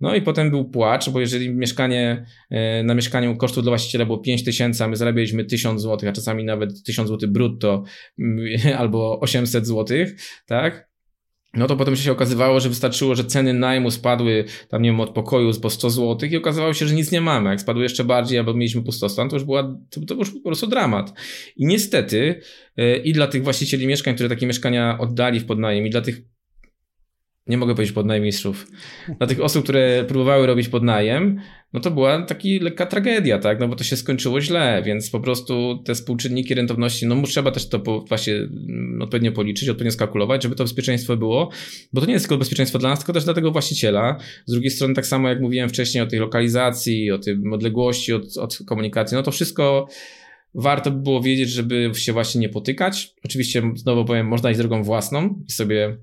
No 0.00 0.14
i 0.14 0.22
potem 0.22 0.50
był 0.50 0.64
płacz, 0.64 1.10
bo 1.10 1.20
jeżeli 1.20 1.50
mieszkanie, 1.50 2.26
e, 2.50 2.82
na 2.82 2.94
mieszkaniu 2.94 3.36
kosztu 3.36 3.62
dla 3.62 3.70
właściciela 3.70 4.06
było 4.06 4.18
5 4.18 4.44
tysięcy, 4.44 4.84
a 4.84 4.88
my 4.88 4.96
zarabialiśmy 4.96 5.44
1000 5.44 5.82
zł, 5.82 6.08
a 6.08 6.12
czasami 6.12 6.44
nawet 6.44 6.82
1000 6.82 7.08
zł 7.08 7.30
brutto 7.30 7.84
mm, 8.18 8.46
albo 8.80 9.20
800 9.20 9.66
zł, 9.66 9.98
tak? 10.46 10.88
no 11.54 11.66
to 11.66 11.76
potem 11.76 11.96
się 11.96 12.12
okazywało, 12.12 12.60
że 12.60 12.68
wystarczyło, 12.68 13.14
że 13.14 13.24
ceny 13.24 13.52
najmu 13.52 13.90
spadły 13.90 14.44
tam 14.68 14.82
nie 14.82 14.90
wiem, 14.90 15.00
od 15.00 15.10
pokoju 15.10 15.60
po 15.60 15.70
100 15.70 15.90
zł 15.90 16.28
i 16.30 16.36
okazywało 16.36 16.74
się, 16.74 16.86
że 16.86 16.94
nic 16.94 17.12
nie 17.12 17.20
mamy. 17.20 17.50
Jak 17.50 17.60
spadły 17.60 17.82
jeszcze 17.82 18.04
bardziej 18.04 18.38
albo 18.38 18.54
mieliśmy 18.54 18.82
pustostan, 18.82 19.28
to 19.28 19.36
już, 19.36 19.44
była, 19.44 19.78
to, 19.90 20.00
to 20.00 20.14
już 20.14 20.30
po 20.30 20.40
prostu 20.40 20.66
dramat. 20.66 21.12
I 21.56 21.66
niestety 21.66 22.40
yy, 22.76 22.96
i 22.96 23.12
dla 23.12 23.26
tych 23.26 23.44
właścicieli 23.44 23.86
mieszkań, 23.86 24.14
które 24.14 24.28
takie 24.28 24.46
mieszkania 24.46 24.98
oddali 24.98 25.40
w 25.40 25.46
podnajem 25.46 25.86
i 25.86 25.90
dla 25.90 26.00
tych 26.00 26.22
nie 27.48 27.56
mogę 27.56 27.74
powiedzieć 27.74 27.94
podnajmistrzów, 27.94 28.66
dla 29.18 29.26
tych 29.26 29.40
osób, 29.40 29.64
które 29.64 30.04
próbowały 30.08 30.46
robić 30.46 30.68
podnajem, 30.68 31.40
no 31.72 31.80
to 31.80 31.90
była 31.90 32.22
taka 32.22 32.40
lekka 32.60 32.86
tragedia, 32.86 33.38
tak, 33.38 33.60
no 33.60 33.68
bo 33.68 33.76
to 33.76 33.84
się 33.84 33.96
skończyło 33.96 34.40
źle, 34.40 34.82
więc 34.86 35.10
po 35.10 35.20
prostu 35.20 35.82
te 35.84 35.94
współczynniki 35.94 36.54
rentowności, 36.54 37.06
no 37.06 37.22
trzeba 37.22 37.50
też 37.50 37.68
to 37.68 37.80
po, 37.80 38.00
właśnie 38.00 38.34
mm, 38.34 39.02
odpowiednio 39.02 39.32
policzyć, 39.32 39.68
odpowiednio 39.68 39.92
skalkulować, 39.92 40.42
żeby 40.42 40.54
to 40.54 40.64
bezpieczeństwo 40.64 41.16
było, 41.16 41.50
bo 41.92 42.00
to 42.00 42.06
nie 42.06 42.12
jest 42.12 42.24
tylko 42.24 42.38
bezpieczeństwo 42.38 42.78
dla 42.78 42.90
nas, 42.90 42.98
tylko 42.98 43.12
też 43.12 43.24
dla 43.24 43.34
tego 43.34 43.50
właściciela. 43.50 44.16
Z 44.46 44.52
drugiej 44.52 44.70
strony 44.70 44.94
tak 44.94 45.06
samo 45.06 45.28
jak 45.28 45.40
mówiłem 45.40 45.68
wcześniej 45.68 46.02
o 46.02 46.06
tej 46.06 46.18
lokalizacji, 46.18 47.10
o 47.10 47.18
tej 47.18 47.36
odległości 47.52 48.12
od, 48.12 48.36
od 48.36 48.58
komunikacji, 48.66 49.14
no 49.14 49.22
to 49.22 49.30
wszystko 49.30 49.88
warto 50.54 50.90
by 50.90 51.02
było 51.02 51.22
wiedzieć, 51.22 51.50
żeby 51.50 51.90
się 51.94 52.12
właśnie 52.12 52.40
nie 52.40 52.48
potykać. 52.48 53.14
Oczywiście 53.24 53.62
znowu 53.74 54.04
powiem, 54.04 54.26
można 54.26 54.50
iść 54.50 54.58
drogą 54.58 54.82
własną 54.82 55.42
i 55.48 55.52
sobie 55.52 55.98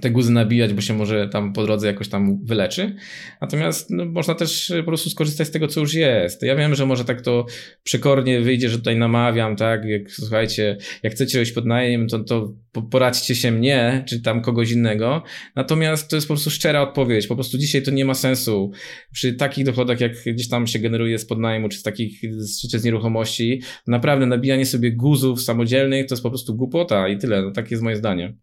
te 0.00 0.10
guzy 0.10 0.32
nabijać, 0.32 0.74
bo 0.74 0.80
się 0.80 0.94
może 0.94 1.28
tam 1.28 1.52
po 1.52 1.62
drodze 1.62 1.86
jakoś 1.86 2.08
tam 2.08 2.44
wyleczy. 2.44 2.96
Natomiast 3.40 3.90
no, 3.90 4.04
można 4.04 4.34
też 4.34 4.72
po 4.78 4.84
prostu 4.84 5.10
skorzystać 5.10 5.48
z 5.48 5.50
tego, 5.50 5.68
co 5.68 5.80
już 5.80 5.94
jest. 5.94 6.42
Ja 6.42 6.56
wiem, 6.56 6.74
że 6.74 6.86
może 6.86 7.04
tak 7.04 7.20
to 7.20 7.46
przekornie 7.82 8.40
wyjdzie, 8.40 8.68
że 8.68 8.78
tutaj 8.78 8.96
namawiam, 8.96 9.56
tak? 9.56 9.84
Jak, 9.84 10.10
słuchajcie, 10.10 10.76
jak 11.02 11.12
chcecie 11.12 11.38
robić 11.38 11.52
pod 11.52 11.66
najem, 11.66 12.08
to, 12.08 12.18
to 12.18 12.54
poradźcie 12.90 13.34
się 13.34 13.50
mnie, 13.52 14.04
czy 14.08 14.22
tam 14.22 14.42
kogoś 14.42 14.70
innego. 14.70 15.22
Natomiast 15.56 16.10
to 16.10 16.16
jest 16.16 16.28
po 16.28 16.34
prostu 16.34 16.50
szczera 16.50 16.82
odpowiedź. 16.82 17.26
Po 17.26 17.34
prostu 17.34 17.58
dzisiaj 17.58 17.82
to 17.82 17.90
nie 17.90 18.04
ma 18.04 18.14
sensu. 18.14 18.70
Przy 19.12 19.34
takich 19.34 19.64
dochodach, 19.64 20.00
jak 20.00 20.12
gdzieś 20.26 20.48
tam 20.48 20.66
się 20.66 20.78
generuje 20.78 21.18
z 21.18 21.26
podnajmu, 21.26 21.68
czy 21.68 21.78
z 21.78 21.82
takich, 21.82 22.20
czy 22.70 22.78
z 22.78 22.84
nieruchomości, 22.84 23.62
naprawdę 23.86 24.26
nabijanie 24.26 24.66
sobie 24.66 24.92
guzów 24.92 25.42
samodzielnych 25.42 26.06
to 26.06 26.14
jest 26.14 26.22
po 26.22 26.30
prostu 26.30 26.54
głupota 26.54 27.08
i 27.08 27.18
tyle. 27.18 27.42
No, 27.42 27.50
takie 27.50 27.68
jest 27.70 27.82
moje 27.82 27.96
zdanie. 27.96 28.34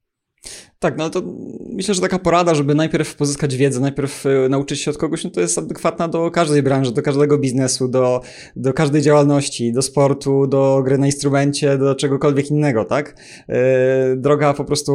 Tak, 0.79 0.97
no 0.97 1.09
to 1.09 1.21
myślę, 1.69 1.93
że 1.93 2.01
taka 2.01 2.19
porada, 2.19 2.55
żeby 2.55 2.75
najpierw 2.75 3.15
pozyskać 3.15 3.55
wiedzę, 3.55 3.79
najpierw 3.79 4.25
e, 4.25 4.49
nauczyć 4.49 4.81
się 4.81 4.91
od 4.91 4.97
kogoś, 4.97 5.23
no 5.23 5.29
to 5.29 5.41
jest 5.41 5.57
adekwatna 5.57 6.07
do 6.07 6.31
każdej 6.31 6.63
branży, 6.63 6.91
do 6.91 7.01
każdego 7.01 7.37
biznesu, 7.37 7.87
do, 7.87 8.21
do 8.55 8.73
każdej 8.73 9.01
działalności, 9.01 9.73
do 9.73 9.81
sportu, 9.81 10.47
do 10.47 10.81
gry 10.85 10.97
na 10.97 11.05
instrumencie, 11.05 11.77
do 11.77 11.95
czegokolwiek 11.95 12.51
innego, 12.51 12.85
tak? 12.85 13.15
E, 13.49 14.15
droga 14.15 14.53
po 14.53 14.65
prostu 14.65 14.93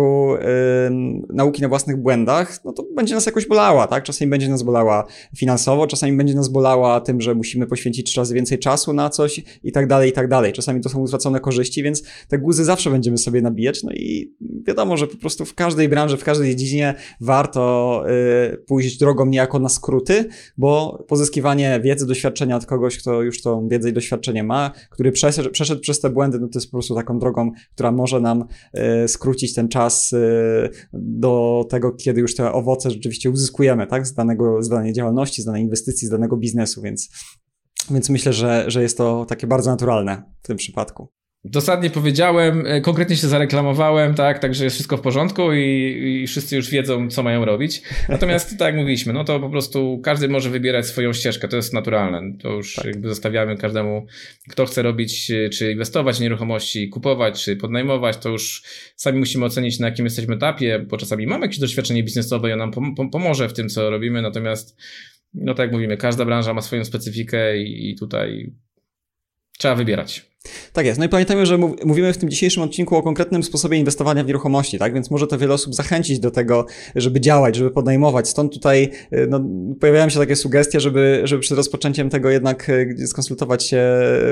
nauki 1.29 1.63
na 1.63 1.69
własnych 1.69 1.97
błędach, 1.97 2.65
no 2.65 2.73
to 2.73 2.85
będzie 2.97 3.15
nas 3.15 3.27
jakoś 3.27 3.47
bolała, 3.47 3.87
tak? 3.87 4.05
Czasami 4.05 4.31
będzie 4.31 4.49
nas 4.49 4.63
bolała 4.63 5.07
finansowo, 5.37 5.87
czasami 5.87 6.17
będzie 6.17 6.35
nas 6.35 6.49
bolała 6.49 7.01
tym, 7.01 7.21
że 7.21 7.35
musimy 7.35 7.67
poświęcić 7.67 8.17
razy 8.17 8.35
więcej 8.35 8.59
czasu 8.59 8.93
na 8.93 9.11
coś 9.11 9.43
i 9.63 9.73
tak 9.73 9.87
dalej, 9.87 10.11
i 10.11 10.13
tak 10.13 10.29
dalej. 10.29 10.53
Czasami 10.53 10.81
to 10.81 10.89
są 10.89 11.01
utracone 11.01 11.41
korzyści, 11.41 11.83
więc 11.83 12.03
te 12.29 12.39
guzy 12.39 12.65
zawsze 12.65 12.91
będziemy 12.91 13.19
sobie 13.19 13.43
nabijać, 13.43 13.83
no 13.83 13.93
i 13.93 14.35
wiadomo, 14.67 14.97
że 14.97 15.07
po 15.07 15.17
prostu 15.17 15.45
w 15.45 15.55
każdym 15.55 15.72
każdej 15.73 15.89
branży, 15.89 16.17
w 16.17 16.25
każdej 16.25 16.57
dziedzinie 16.57 16.95
warto 17.21 18.05
y, 18.53 18.57
pójść 18.67 18.99
drogą 18.99 19.27
niejako 19.27 19.59
na 19.59 19.69
skróty, 19.69 20.29
bo 20.57 21.05
pozyskiwanie 21.09 21.81
wiedzy, 21.85 22.07
doświadczenia 22.07 22.57
od 22.57 22.67
kogoś, 22.67 22.99
kto 22.99 23.23
już 23.23 23.43
tą 23.43 23.69
wiedzę 23.69 23.91
i 23.91 23.93
doświadczenie 23.93 24.45
ma, 24.45 24.71
który 24.91 25.13
przeszedł, 25.13 25.51
przez 25.81 26.01
te 26.01 26.11
błędy, 26.11 26.39
no 26.41 26.49
to 26.49 26.59
jest 26.59 26.67
po 26.67 26.77
prostu 26.77 26.95
taką 26.95 27.19
drogą, 27.19 27.51
która 27.75 27.93
może 27.93 28.21
nam 28.21 28.45
y, 29.05 29.09
skrócić 29.09 29.55
ten 29.55 29.69
czas 29.69 30.13
y, 30.13 30.71
do 30.93 31.65
tego, 31.71 31.93
kiedy 31.93 32.21
już 32.21 32.35
te 32.35 32.53
owoce 32.53 32.91
rzeczywiście 32.91 33.31
uzyskujemy, 33.31 33.87
tak, 33.87 34.07
z 34.07 34.15
danego, 34.15 34.63
z 34.63 34.69
danej 34.69 34.93
działalności, 34.93 35.43
z 35.43 35.45
danej 35.45 35.63
inwestycji, 35.63 36.09
z 36.09 36.11
danego 36.11 36.37
biznesu, 36.37 36.83
więc 36.83 37.09
więc 37.91 38.11
myślę, 38.11 38.33
że, 38.33 38.65
że 38.67 38.83
jest 38.83 38.99
to 38.99 39.25
takie 39.25 39.47
bardzo 39.47 39.71
naturalne 39.71 40.23
w 40.43 40.47
tym 40.47 40.57
przypadku. 40.57 41.22
Dosadnie 41.45 41.91
powiedziałem, 41.91 42.67
e, 42.67 42.81
konkretnie 42.81 43.17
się 43.17 43.29
zareklamowałem, 43.29 44.15
tak, 44.15 44.39
także 44.39 44.65
jest 44.65 44.77
wszystko 44.77 44.97
w 44.97 45.01
porządku 45.01 45.53
i, 45.53 46.23
i, 46.23 46.27
wszyscy 46.27 46.57
już 46.57 46.71
wiedzą, 46.71 47.11
co 47.11 47.23
mają 47.23 47.45
robić. 47.45 47.83
Natomiast 48.09 48.59
tak 48.59 48.67
jak 48.67 48.77
mówiliśmy, 48.77 49.13
no 49.13 49.25
to 49.25 49.41
po 49.41 49.51
prostu 49.51 50.01
każdy 50.05 50.29
może 50.29 50.51
wybierać 50.51 50.87
swoją 50.87 51.13
ścieżkę, 51.13 51.49
to 51.49 51.57
jest 51.57 51.75
naturalne. 51.75 52.39
To 52.39 52.53
już 52.53 52.75
tak. 52.75 52.85
jakby 52.85 53.09
zostawiamy 53.09 53.57
każdemu, 53.57 54.07
kto 54.49 54.67
chce 54.67 54.83
robić, 54.83 55.31
e, 55.31 55.51
czy 55.51 55.73
inwestować 55.73 56.17
w 56.17 56.21
nieruchomości, 56.21 56.89
kupować, 56.89 57.45
czy 57.45 57.57
podnajmować, 57.57 58.17
to 58.17 58.29
już 58.29 58.63
sami 58.97 59.19
musimy 59.19 59.45
ocenić, 59.45 59.79
na 59.79 59.89
jakim 59.89 60.05
jesteśmy 60.05 60.35
etapie, 60.35 60.79
bo 60.79 60.97
czasami 60.97 61.27
mamy 61.27 61.45
jakieś 61.45 61.59
doświadczenie 61.59 62.03
biznesowe 62.03 62.49
i 62.51 62.53
on 62.53 62.59
nam 62.59 62.73
pom 62.73 63.11
pomoże 63.11 63.49
w 63.49 63.53
tym, 63.53 63.69
co 63.69 63.91
robimy, 63.91 64.23
natomiast 64.23 64.77
no 65.35 65.55
tak 65.55 65.65
jak 65.65 65.73
mówimy, 65.73 65.97
każda 65.97 66.25
branża 66.25 66.55
ma 66.55 66.63
swoją 66.63 66.85
specyfikę 66.85 67.59
i 67.59 67.97
tutaj 67.99 68.53
trzeba 69.59 69.75
wybierać. 69.75 70.32
Tak 70.73 70.87
jest. 70.87 70.99
No 70.99 71.05
i 71.05 71.09
pamiętajmy, 71.09 71.47
że 71.47 71.59
mówimy 71.59 72.13
w 72.13 72.19
tym 72.19 72.31
dzisiejszym 72.31 72.63
odcinku 72.63 72.97
o 72.97 73.03
konkretnym 73.03 73.43
sposobie 73.43 73.79
inwestowania 73.79 74.25
w 74.25 74.27
nieruchomości, 74.27 74.79
tak? 74.79 74.95
Więc 74.95 75.11
może 75.11 75.27
to 75.27 75.39
wiele 75.39 75.55
osób 75.55 75.75
zachęcić 75.75 76.19
do 76.19 76.31
tego, 76.31 76.67
żeby 76.95 77.21
działać, 77.21 77.57
żeby 77.57 77.71
podejmować. 77.71 78.29
Stąd 78.29 78.53
tutaj 78.53 78.91
y, 79.13 79.27
no, 79.31 79.41
pojawiają 79.81 80.09
się 80.09 80.19
takie 80.19 80.37
sugestie, 80.37 80.81
żeby, 80.81 81.21
żeby 81.25 81.41
przed 81.41 81.57
rozpoczęciem 81.57 82.11
tego 82.11 82.31
jednak 82.31 82.69
y, 82.69 83.07
skonsultować 83.07 83.67
się 83.67 83.83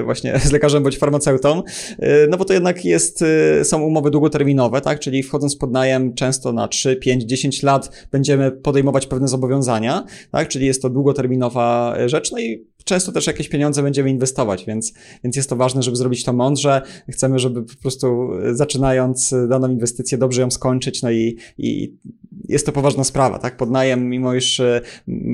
właśnie 0.04 0.38
z 0.44 0.52
lekarzem 0.52 0.82
bądź 0.82 0.98
farmaceutą, 0.98 1.62
y, 2.02 2.06
no 2.30 2.36
bo 2.36 2.44
to 2.44 2.52
jednak 2.52 2.84
jest, 2.84 3.24
są 3.62 3.82
umowy 3.82 4.10
długoterminowe, 4.10 4.80
tak? 4.80 5.00
Czyli 5.00 5.22
wchodząc 5.22 5.56
pod 5.56 5.72
najem 5.72 6.14
często 6.14 6.52
na 6.52 6.68
3, 6.68 6.96
5, 6.96 7.24
10 7.24 7.62
lat 7.62 8.06
będziemy 8.12 8.50
podejmować 8.50 9.06
pewne 9.06 9.28
zobowiązania, 9.28 10.04
tak? 10.32 10.48
Czyli 10.48 10.66
jest 10.66 10.82
to 10.82 10.90
długoterminowa 10.90 11.96
rzecz, 12.06 12.32
no 12.32 12.38
i 12.38 12.70
często 12.90 13.12
też 13.12 13.26
jakieś 13.26 13.48
pieniądze 13.48 13.82
będziemy 13.82 14.10
inwestować, 14.10 14.64
więc, 14.64 14.92
więc 15.24 15.36
jest 15.36 15.50
to 15.50 15.56
ważne, 15.56 15.82
żeby 15.82 15.96
zrobić 15.96 16.24
to 16.24 16.32
mądrze. 16.32 16.82
Chcemy, 17.08 17.38
żeby 17.38 17.62
po 17.62 17.74
prostu 17.82 18.28
zaczynając 18.52 19.34
daną 19.48 19.70
inwestycję 19.70 20.18
dobrze 20.18 20.40
ją 20.40 20.50
skończyć, 20.50 21.02
no 21.02 21.10
i, 21.10 21.36
i 21.58 21.96
jest 22.48 22.66
to 22.66 22.72
poważna 22.72 23.04
sprawa, 23.04 23.38
tak? 23.38 23.56
Podnajem, 23.56 24.08
mimo 24.08 24.34
iż 24.34 24.60
e, 24.60 24.80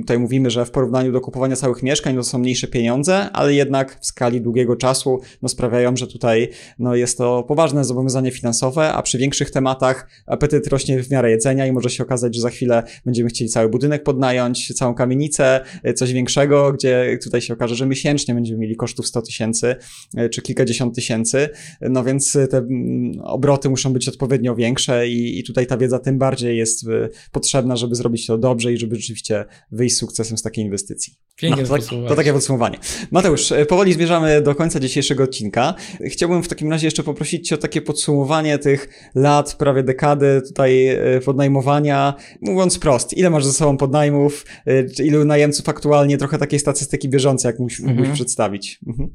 tutaj 0.01 0.19
mówimy, 0.19 0.51
że 0.51 0.65
w 0.65 0.71
porównaniu 0.71 1.13
do 1.13 1.21
kupowania 1.21 1.57
całych 1.57 1.83
mieszkań 1.83 2.17
to 2.17 2.25
są 2.25 2.39
mniejsze 2.39 2.67
pieniądze, 2.67 3.31
ale 3.33 3.55
jednak 3.55 3.99
w 4.01 4.07
skali 4.07 4.41
długiego 4.41 4.77
czasu 4.77 5.21
no, 5.43 5.49
sprawiają, 5.49 5.97
że 5.97 6.07
tutaj 6.07 6.49
no, 6.79 6.95
jest 6.95 7.19
to 7.19 7.43
poważne 7.43 7.85
zobowiązanie 7.85 8.31
finansowe, 8.31 8.93
a 8.93 9.03
przy 9.03 9.19
większych 9.19 9.51
tematach 9.51 10.09
apetyt 10.27 10.67
rośnie 10.67 11.03
w 11.03 11.11
miarę 11.11 11.31
jedzenia 11.31 11.67
i 11.67 11.73
może 11.73 11.91
się 11.91 12.03
okazać, 12.03 12.35
że 12.35 12.41
za 12.41 12.51
chwilę 12.51 12.83
będziemy 13.05 13.29
chcieli 13.29 13.51
cały 13.51 13.69
budynek 13.69 14.03
podnająć, 14.03 14.75
całą 14.75 14.95
kamienicę, 14.95 15.61
e, 15.83 15.95
coś 15.95 16.13
większego, 16.13 16.73
gdzie 16.73 17.19
tutaj 17.25 17.41
się 17.41 17.55
okaże, 17.55 17.75
że 17.75 17.87
miesięcznie 17.87 18.35
będziemy 18.35 18.59
mieli 18.59 18.77
kosztów 18.77 19.07
100 19.07 19.23
tysięcy 19.23 19.77
e, 20.17 20.29
czy 20.29 20.43
kilkadziesiąt 20.43 20.95
tysięcy, 20.95 21.49
no 21.81 22.05
więc 22.05 22.39
te 22.51 22.59
mm, 22.59 23.21
obroty 23.25 23.71
muszą 23.71 23.93
być 23.93 24.09
odpowiednio 24.09 24.55
większe 24.55 25.09
i, 25.09 25.39
i 25.39 25.45
tutaj 25.45 25.67
ta 25.67 25.77
wiedza 25.77 25.99
tym 25.99 26.19
bardziej 26.19 26.59
jest 26.59 26.87
potrzebna, 27.33 27.77
żeby 27.77 27.95
zrobić 27.95 28.27
to 28.27 28.39
dobrze 28.39 28.73
i 28.73 28.79
żeby 28.79 28.97
rzeczywiście 28.97 29.45
wyjść 29.71 29.97
z 29.97 29.99
sukcesem 29.99 30.39
z 30.39 30.43
takiej 30.43 30.65
inwestycji. 30.65 31.15
Pięknie 31.37 31.63
no, 31.63 31.69
to, 31.69 31.79
tak, 31.79 32.09
to 32.09 32.15
takie 32.15 32.33
podsumowanie. 32.33 32.79
Mateusz, 33.11 33.53
e, 33.53 33.67
powoli 33.67 33.93
zmierzamy 33.93 34.43
do 34.43 34.55
końca 34.55 34.81
dzisiejszego 34.81 35.25
odcinka. 35.25 35.75
Chciałbym 36.07 36.43
w 36.43 36.49
takim 36.49 36.71
razie 36.71 36.87
jeszcze 36.87 37.03
poprosić 37.03 37.49
Cię 37.49 37.55
o 37.55 37.59
takie 37.59 37.83
podsumowanie 37.83 38.59
tych 38.59 39.11
lat, 39.15 39.55
prawie 39.55 39.83
dekady 39.83 40.43
tutaj 40.49 40.87
e, 40.87 41.21
podnajmowania. 41.25 42.15
Mówiąc 42.41 42.79
prost, 42.79 43.13
ile 43.13 43.31
masz 43.31 43.45
ze 43.45 43.53
sobą 43.53 43.77
podnajmów, 43.77 44.47
e, 44.67 45.03
ilu 45.05 45.25
najemców 45.25 45.69
aktualnie, 45.69 46.19
trochę 46.19 46.39
takiej 46.39 46.59
statystyki 46.59 47.09
bieżącej, 47.09 47.49
jak 47.49 47.59
mógłbyś 47.59 47.81
mhm. 47.81 48.13
przedstawić. 48.13 48.79
Mhm. 48.87 49.09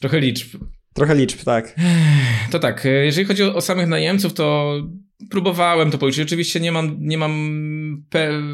Trochę 0.00 0.20
liczb. 0.20 0.56
Trochę 0.94 1.14
liczb, 1.14 1.44
tak. 1.44 1.74
To 2.50 2.58
tak, 2.58 2.86
jeżeli 3.04 3.26
chodzi 3.26 3.42
o, 3.42 3.54
o 3.54 3.60
samych 3.60 3.88
najemców, 3.88 4.34
to 4.34 4.74
Próbowałem 5.30 5.90
to 5.90 5.98
policzyć. 5.98 6.26
Oczywiście 6.26 6.60
nie 6.60 6.72
mam, 6.72 6.96
nie 7.00 7.18
mam 7.18 8.04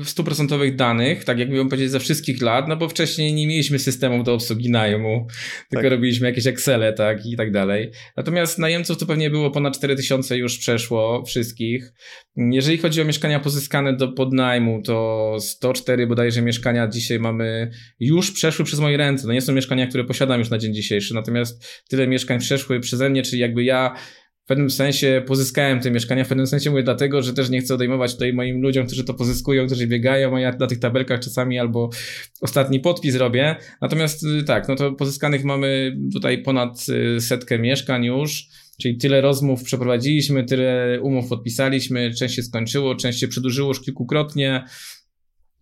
stuprocentowych 0.05 0.77
danych, 0.77 1.25
tak 1.25 1.39
jak 1.39 1.51
miałem 1.51 1.69
powiedzieć, 1.69 1.91
ze 1.91 2.01
wszystkich 2.01 2.43
lat, 2.43 2.69
no 2.69 2.77
bo 2.77 2.89
wcześniej 2.89 3.35
nie 3.35 3.47
mieliśmy 3.47 3.79
systemów 3.79 4.25
do 4.25 4.35
obsługi 4.35 4.71
najmu, 4.71 5.27
tylko 5.71 5.83
tak. 5.83 5.93
robiliśmy 5.93 6.29
jakieś 6.29 6.47
Excele, 6.47 6.93
tak, 6.93 7.27
i 7.27 7.37
tak 7.37 7.53
dalej. 7.53 7.91
Natomiast 8.17 8.59
najemców 8.59 8.99
to 8.99 9.07
pewnie 9.07 9.31
było 9.31 9.51
ponad 9.51 9.77
4000 9.77 10.37
już 10.37 10.59
przeszło 10.59 11.25
wszystkich. 11.25 11.93
Jeżeli 12.37 12.79
chodzi 12.79 13.03
o 13.03 13.05
mieszkania 13.05 13.41
pozyskane 13.41 13.97
do 13.97 14.09
podnajmu, 14.09 14.83
to 14.83 15.37
104 15.41 16.07
bodajże 16.07 16.43
mieszkania 16.43 16.89
dzisiaj 16.89 17.19
mamy 17.19 17.71
już 18.01 18.33
przeszły 18.33 18.65
przez 18.65 18.81
moje 18.81 18.97
ręce. 18.97 19.27
No 19.27 19.33
nie 19.33 19.41
są 19.41 19.53
mieszkania, 19.53 19.87
które 19.87 20.05
posiadam 20.05 20.39
już 20.39 20.51
na 20.51 20.59
dzień 20.59 20.75
dzisiejszy, 20.75 21.15
natomiast 21.15 21.83
tyle 21.89 22.07
mieszkań 22.07 22.39
przeszły 22.39 22.81
przeze 22.81 23.11
mnie, 23.11 23.23
czyli 23.23 23.43
jakby 23.43 23.65
ja 23.65 23.95
w 24.45 24.47
pewnym 24.47 24.71
sensie 24.71 25.23
pozyskałem 25.27 25.81
te 25.81 25.91
mieszkania, 25.91 26.25
w 26.25 26.29
pewnym 26.29 26.47
sensie 26.47 26.71
mówię 26.71 26.83
dlatego, 26.83 27.23
że 27.23 27.35
też 27.35 27.51
nie 27.51 27.61
chcę 27.61 27.75
odejmować 27.75 28.13
tutaj 28.13 28.33
moim 28.33 28.63
ludziom, 28.63 28.87
którzy 28.87 29.05
to 29.05 29.15
pozyskują, 29.15 29.67
którzy 29.67 29.87
biegają, 29.87 30.37
a 30.37 30.41
ja 30.41 30.53
na 30.61 30.67
tych 30.67 30.79
tabelkach 30.79 31.21
czasami 31.21 31.59
albo 31.59 31.91
ostatni 32.41 32.81
podpis 32.81 33.17
robię. 33.17 33.57
Natomiast 33.81 34.25
y, 34.25 34.45
tak, 34.45 34.69
no 34.69 34.77
to 34.77 34.93
pozyskanych 34.93 35.45
mamy 35.45 35.97
tutaj 36.13 36.43
ponad 36.43 36.87
y, 36.89 37.21
setkę 37.21 37.59
mieszkań 37.59 38.05
już. 38.05 38.47
Czyli 38.81 38.97
tyle 38.97 39.21
rozmów 39.21 39.63
przeprowadziliśmy, 39.63 40.45
tyle 40.45 40.99
umów 41.03 41.29
podpisaliśmy, 41.29 42.15
część 42.15 42.35
się 42.35 42.43
skończyło, 42.43 42.95
część 42.95 43.21
się 43.21 43.29
przedłużyło 43.29 43.69
już 43.69 43.81
kilkukrotnie. 43.81 44.65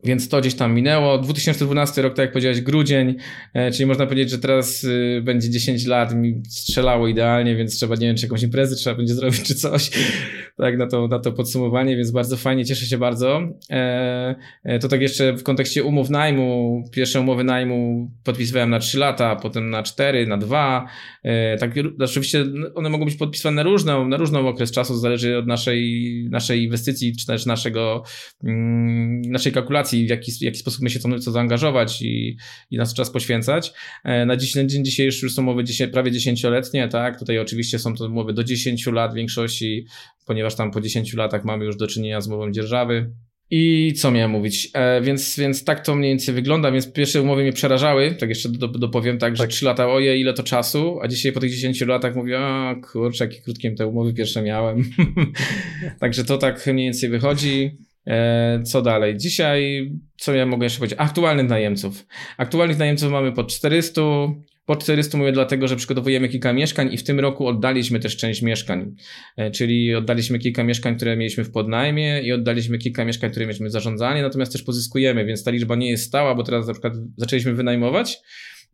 Więc 0.05 0.29
to 0.29 0.41
gdzieś 0.41 0.55
tam 0.55 0.75
minęło. 0.75 1.19
2012 1.19 2.03
rok, 2.03 2.15
tak 2.15 2.23
jak 2.25 2.33
powiedziałeś, 2.33 2.61
grudzień, 2.61 3.15
e, 3.55 3.71
czyli 3.71 3.87
można 3.87 4.07
powiedzieć, 4.07 4.31
że 4.31 4.39
teraz 4.39 4.85
y, 4.85 5.23
będzie 5.25 5.51
10 5.51 5.87
lat, 5.87 6.15
mi 6.15 6.43
strzelało 6.49 7.09
idealnie, 7.09 7.57
więc 7.57 7.77
trzeba, 7.77 7.95
nie 7.95 8.07
wiem, 8.07 8.17
czy 8.17 8.27
jakąś 8.27 8.43
imprezę 8.43 8.77
trzeba 8.77 8.97
będzie 8.97 9.15
zrobić, 9.21 9.43
czy 9.43 9.55
coś, 9.55 9.91
tak, 10.57 10.79
na 10.79 10.87
to, 10.87 11.09
na 11.09 11.19
to 11.19 11.33
podsumowanie, 11.33 11.97
więc 11.97 12.11
bardzo 12.11 12.37
fajnie, 12.37 12.65
cieszę 12.65 12.87
się 12.87 12.99
bardzo. 12.99 13.41
E, 13.71 14.35
e, 14.65 14.79
to 14.79 14.89
tak 14.89 15.01
jeszcze 15.01 15.33
w 15.33 15.43
kontekście 15.43 15.85
umów 15.85 16.11
najmu, 16.11 16.83
pierwsze 16.93 17.21
umowy 17.21 17.45
najmu 17.45 18.11
podpisywałem 18.25 18.71
na 18.71 18.79
3 18.79 18.99
lata, 18.99 19.37
potem 19.37 19.71
na 19.71 19.83
4, 19.83 20.27
na 20.27 20.37
2, 20.37 20.87
tak, 21.61 21.71
oczywiście 22.01 22.45
one 22.75 22.89
mogą 22.89 23.05
być 23.05 23.15
podpisywane 23.15 23.57
na 23.57 23.63
różną, 23.63 24.09
na 24.09 24.17
różną 24.17 24.49
okres 24.49 24.73
czasu, 24.73 24.97
zależy 24.97 25.39
od 25.39 25.47
naszej, 25.47 26.27
naszej 26.31 26.65
inwestycji, 26.65 27.17
czy 27.17 27.27
też 27.27 27.47
naszego, 27.47 28.03
mm, 28.45 29.23
naszej 29.23 29.53
kalkulacji, 29.53 29.92
w 29.93 30.11
jaki, 30.11 30.33
w 30.33 30.41
jaki 30.41 30.59
sposób 30.59 30.81
my 30.81 30.91
się 30.91 30.99
chcemy 30.99 31.19
co 31.19 31.31
zaangażować 31.31 32.03
i, 32.03 32.37
i 32.71 32.77
na 32.77 32.87
co 32.87 32.95
czas 32.95 33.11
poświęcać. 33.11 33.73
E, 34.05 34.27
na 34.27 34.37
dziś, 34.37 34.55
na 34.55 34.65
dzień 34.65 34.85
dzisiejszy 34.85 35.27
już 35.27 35.35
są 35.35 35.43
umowy 35.43 35.65
prawie 35.93 36.13
dziesięcioletnie, 36.13 36.89
tak? 36.89 37.19
Tutaj 37.19 37.39
oczywiście 37.39 37.79
są 37.79 37.97
to 37.97 38.07
umowy 38.07 38.33
do 38.33 38.45
10 38.45 38.87
lat 38.87 39.13
w 39.13 39.15
większości, 39.15 39.87
ponieważ 40.27 40.55
tam 40.55 40.71
po 40.71 40.81
10 40.81 41.15
latach 41.15 41.45
mamy 41.45 41.65
już 41.65 41.77
do 41.77 41.87
czynienia 41.87 42.21
z 42.21 42.29
umową 42.29 42.53
dzierżawy. 42.53 43.11
I 43.55 43.93
co 43.97 44.11
miałem 44.11 44.31
mówić? 44.31 44.71
E, 44.75 45.01
więc, 45.01 45.37
więc 45.39 45.65
tak 45.65 45.87
to 45.87 45.95
mniej 45.95 46.11
więcej 46.11 46.35
wygląda, 46.35 46.73
więc 46.73 46.93
pierwsze 46.93 47.23
umowy 47.23 47.43
mnie 47.43 47.53
przerażały, 47.53 48.15
tak 48.15 48.29
jeszcze 48.29 48.49
do, 48.49 48.69
dopowiem 48.69 49.19
tak, 49.19 49.37
że 49.37 49.43
tak. 49.43 49.51
3 49.51 49.65
lata, 49.65 49.89
oje, 49.89 50.19
ile 50.19 50.35
to 50.35 50.43
czasu, 50.43 50.99
a 51.03 51.09
dzisiaj 51.09 51.33
po 51.33 51.41
tych 51.41 51.51
10 51.51 51.81
latach 51.81 52.17
mówię, 52.17 52.39
a 52.39 52.75
kurczę, 52.93 53.25
jakie 53.25 53.41
krótkie 53.41 53.71
te 53.71 53.87
umowy 53.87 54.15
pierwsze 54.15 54.43
miałem. 54.43 54.85
Także 56.01 56.25
to 56.25 56.39
tak 56.39 56.67
mniej 56.67 56.87
więcej 56.87 57.09
wychodzi. 57.09 57.77
E, 58.07 58.63
co 58.63 58.83
dalej? 58.83 59.17
Dzisiaj, 59.17 59.91
co 60.17 60.35
ja 60.35 60.47
mogę 60.47 60.67
jeszcze 60.67 60.79
powiedzieć? 60.79 60.99
Aktualnych 61.01 61.49
najemców. 61.49 62.07
Aktualnych 62.37 62.79
najemców 62.79 63.13
mamy 63.13 63.33
po 63.33 63.45
400. 63.45 64.03
Po 64.67 64.77
400 64.77 65.19
mówię 65.19 65.33
dlatego, 65.33 65.69
że 65.69 65.77
przygotowujemy 65.77 66.29
kilka 66.29 66.53
mieszkań 66.53 66.93
i 66.93 66.99
w 66.99 67.05
tym 67.05 67.21
roku 67.21 67.47
oddaliśmy 67.47 68.01
też 68.01 68.17
część 68.17 68.43
mieszkań. 68.43 68.95
E, 69.37 69.51
czyli 69.51 69.95
oddaliśmy 69.95 70.39
kilka 70.39 70.65
mieszkań, 70.65 70.97
które 70.97 71.17
mieliśmy 71.17 71.45
w 71.45 71.51
podnajmie 71.51 72.23
i 72.23 72.33
oddaliśmy 72.33 72.79
kilka 72.79 73.05
mieszkań, 73.05 73.31
które 73.31 73.47
mieliśmy 73.47 73.69
w 73.69 73.73
zarządzanie, 73.73 74.23
natomiast 74.23 74.53
też 74.53 74.63
pozyskujemy, 74.63 75.25
więc 75.25 75.45
ta 75.45 75.51
liczba 75.51 75.75
nie 75.75 75.91
jest 75.91 76.05
stała, 76.05 76.35
bo 76.35 76.43
teraz 76.43 76.67
na 76.67 76.73
przykład 76.73 76.93
zaczęliśmy 77.17 77.55
wynajmować. 77.55 78.19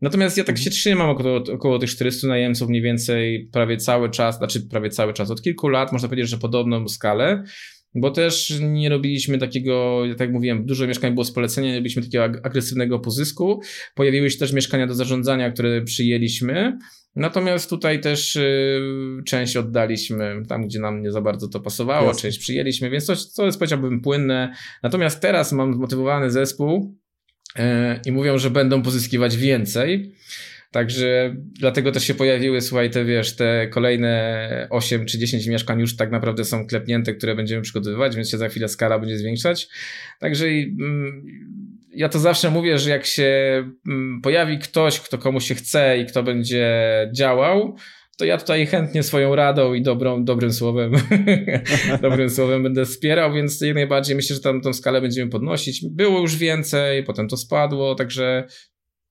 Natomiast 0.01 0.37
ja 0.37 0.43
tak 0.43 0.57
się 0.57 0.69
trzymam 0.69 1.09
około, 1.09 1.43
około 1.53 1.79
tych 1.79 1.89
400 1.89 2.27
najemców 2.27 2.69
mniej 2.69 2.81
więcej 2.81 3.49
prawie 3.51 3.77
cały 3.77 4.09
czas, 4.09 4.37
znaczy 4.37 4.61
prawie 4.61 4.89
cały 4.89 5.13
czas, 5.13 5.31
od 5.31 5.41
kilku 5.41 5.67
lat, 5.67 5.91
można 5.91 6.07
powiedzieć, 6.07 6.29
że 6.29 6.37
podobną 6.37 6.87
skalę 6.87 7.43
bo 7.95 8.11
też 8.11 8.59
nie 8.61 8.89
robiliśmy 8.89 9.37
takiego, 9.37 10.03
tak 10.09 10.19
jak 10.19 10.31
mówiłem, 10.31 10.65
dużo 10.65 10.87
mieszkań 10.87 11.13
było 11.13 11.25
z 11.25 11.31
polecenia, 11.31 11.67
nie 11.69 11.75
robiliśmy 11.75 12.01
takiego 12.01 12.23
agresywnego 12.23 12.99
pozysku. 12.99 13.61
Pojawiły 13.95 14.29
się 14.29 14.37
też 14.37 14.53
mieszkania 14.53 14.87
do 14.87 14.93
zarządzania, 14.93 15.51
które 15.51 15.81
przyjęliśmy. 15.81 16.77
Natomiast 17.15 17.69
tutaj 17.69 18.01
też 18.01 18.35
y, 18.35 18.81
część 19.25 19.57
oddaliśmy 19.57 20.43
tam, 20.47 20.67
gdzie 20.67 20.79
nam 20.79 21.01
nie 21.01 21.11
za 21.11 21.21
bardzo 21.21 21.47
to 21.47 21.59
pasowało, 21.59 22.07
Jasne. 22.07 22.21
część 22.21 22.39
przyjęliśmy, 22.39 22.89
więc 22.89 23.05
to, 23.05 23.13
to 23.35 23.45
jest 23.45 23.59
powiedziałbym 23.59 24.01
płynne. 24.01 24.53
Natomiast 24.83 25.21
teraz 25.21 25.51
mam 25.51 25.73
zmotywowany 25.73 26.31
zespół 26.31 26.97
y, 27.59 27.61
i 28.05 28.11
mówią, 28.11 28.37
że 28.37 28.49
będą 28.49 28.81
pozyskiwać 28.81 29.37
więcej. 29.37 30.15
Także 30.71 31.35
dlatego 31.59 31.91
też 31.91 32.03
się 32.03 32.13
pojawiły, 32.13 32.61
słuchaj, 32.61 32.89
te 32.89 33.05
wiesz, 33.05 33.35
te 33.35 33.67
kolejne 33.67 34.67
8 34.69 35.05
czy 35.05 35.17
10 35.17 35.47
mieszkań 35.47 35.79
już 35.79 35.95
tak 35.95 36.11
naprawdę 36.11 36.45
są 36.45 36.67
klepnięte, 36.67 37.13
które 37.13 37.35
będziemy 37.35 37.61
przygotowywać, 37.61 38.15
więc 38.15 38.29
się 38.29 38.37
za 38.37 38.49
chwilę 38.49 38.67
skala 38.67 38.99
będzie 38.99 39.17
zwiększać. 39.17 39.67
Także 40.19 40.45
mm, 40.45 41.23
ja 41.93 42.09
to 42.09 42.19
zawsze 42.19 42.51
mówię, 42.51 42.79
że 42.79 42.89
jak 42.89 43.05
się 43.05 43.63
mm, 43.87 44.21
pojawi 44.21 44.59
ktoś, 44.59 44.99
kto 44.99 45.17
komuś 45.17 45.47
się 45.47 45.55
chce 45.55 45.97
i 45.97 46.05
kto 46.05 46.23
będzie 46.23 46.77
działał, 47.15 47.75
to 48.19 48.25
ja 48.25 48.37
tutaj 48.37 48.65
chętnie 48.67 49.03
swoją 49.03 49.35
radą 49.35 49.73
i 49.73 49.81
dobrą, 49.81 50.25
dobrym 50.25 50.53
słowem, 50.53 50.91
dobrym 52.01 52.29
słowem 52.29 52.63
będę 52.63 52.85
wspierał, 52.85 53.33
więc 53.33 53.61
jak 53.61 53.75
najbardziej 53.75 54.15
myślę, 54.15 54.35
że 54.35 54.41
tam 54.41 54.61
tą 54.61 54.73
skalę 54.73 55.01
będziemy 55.01 55.31
podnosić. 55.31 55.85
Było 55.91 56.19
już 56.19 56.35
więcej, 56.35 57.03
potem 57.03 57.27
to 57.27 57.37
spadło, 57.37 57.95
także 57.95 58.47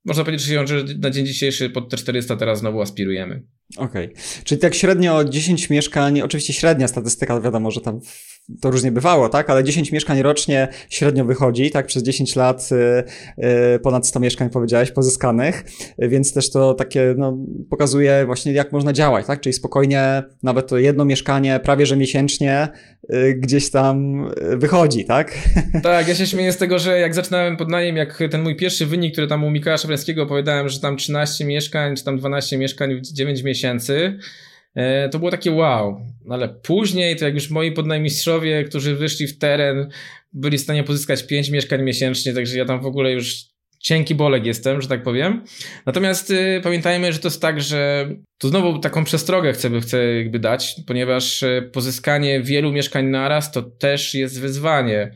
można 0.08 0.24
powiedzieć, 0.24 0.46
że 0.46 0.84
na 0.98 1.10
dzień 1.10 1.26
dzisiejszy 1.26 1.70
pod 1.70 1.90
te 1.90 1.96
400 1.96 2.36
teraz 2.36 2.58
znowu 2.58 2.80
aspirujemy. 2.80 3.42
Okej. 3.76 4.06
Okay. 4.06 4.22
Czyli 4.44 4.60
tak 4.60 4.74
średnio 4.74 5.24
10 5.24 5.70
mieszkań, 5.70 6.20
oczywiście 6.20 6.52
średnia 6.52 6.88
statystyka, 6.88 7.40
wiadomo, 7.40 7.70
że 7.70 7.80
tam 7.80 8.00
to 8.60 8.70
różnie 8.70 8.92
bywało, 8.92 9.28
tak? 9.28 9.50
Ale 9.50 9.64
10 9.64 9.92
mieszkań 9.92 10.22
rocznie 10.22 10.68
średnio 10.90 11.24
wychodzi, 11.24 11.70
tak? 11.70 11.86
Przez 11.86 12.02
10 12.02 12.36
lat 12.36 12.68
y, 12.72 13.44
y, 13.74 13.78
ponad 13.78 14.06
100 14.06 14.20
mieszkań 14.20 14.50
powiedziałeś 14.50 14.90
pozyskanych, 14.90 15.64
więc 15.98 16.32
też 16.32 16.50
to 16.50 16.74
takie, 16.74 17.14
no, 17.18 17.38
pokazuje 17.70 18.26
właśnie 18.26 18.52
jak 18.52 18.72
można 18.72 18.92
działać, 18.92 19.26
tak? 19.26 19.40
Czyli 19.40 19.52
spokojnie 19.52 20.22
nawet 20.42 20.66
to 20.66 20.78
jedno 20.78 21.04
mieszkanie 21.04 21.60
prawie 21.64 21.86
że 21.86 21.96
miesięcznie 21.96 22.68
y, 23.14 23.34
gdzieś 23.34 23.70
tam 23.70 24.28
wychodzi, 24.56 25.04
tak? 25.04 25.32
Tak, 25.82 26.08
ja 26.08 26.14
się 26.14 26.26
śmieję 26.26 26.52
z 26.52 26.56
tego, 26.56 26.78
że 26.78 27.00
jak 27.00 27.14
zaczynałem 27.14 27.56
pod 27.56 27.68
najem, 27.68 27.96
jak 27.96 28.22
ten 28.30 28.42
mój 28.42 28.56
pierwszy 28.56 28.86
wynik, 28.86 29.12
który 29.12 29.26
tam 29.26 29.44
u 29.44 29.50
Mikołaja 29.50 29.78
Szabrańskiego 29.78 30.22
opowiadałem, 30.22 30.68
że 30.68 30.80
tam 30.80 30.96
13 30.96 31.44
mieszkań, 31.44 31.96
czy 31.96 32.04
tam 32.04 32.18
12 32.18 32.58
mieszkań 32.58 32.94
w 32.94 33.12
9 33.12 33.42
miesięcy, 33.42 34.18
to 35.10 35.18
było 35.18 35.30
takie 35.30 35.52
wow. 35.52 36.00
No 36.24 36.34
ale 36.34 36.48
później, 36.48 37.16
to 37.16 37.24
jak 37.24 37.34
już 37.34 37.50
moi 37.50 37.72
podnajmistrzowie, 37.72 38.64
którzy 38.64 38.94
wyszli 38.94 39.26
w 39.26 39.38
teren, 39.38 39.88
byli 40.32 40.58
w 40.58 40.60
stanie 40.60 40.84
pozyskać 40.84 41.26
5 41.26 41.50
mieszkań 41.50 41.82
miesięcznie, 41.82 42.34
także 42.34 42.58
ja 42.58 42.64
tam 42.64 42.80
w 42.80 42.86
ogóle 42.86 43.12
już 43.12 43.48
cienki 43.78 44.14
bolek 44.14 44.46
jestem, 44.46 44.82
że 44.82 44.88
tak 44.88 45.02
powiem. 45.02 45.44
Natomiast 45.86 46.30
y, 46.30 46.60
pamiętajmy, 46.62 47.12
że 47.12 47.18
to 47.18 47.28
jest 47.28 47.42
tak, 47.42 47.60
że 47.60 48.10
tu 48.38 48.48
znowu 48.48 48.78
taką 48.78 49.04
przestrogę 49.04 49.52
chcę, 49.52 49.80
chcę 49.80 50.16
jakby 50.16 50.38
dać, 50.38 50.74
ponieważ 50.86 51.42
y, 51.42 51.70
pozyskanie 51.72 52.42
wielu 52.42 52.72
mieszkań 52.72 53.06
naraz 53.06 53.52
to 53.52 53.62
też 53.62 54.14
jest 54.14 54.40
wyzwanie. 54.40 55.10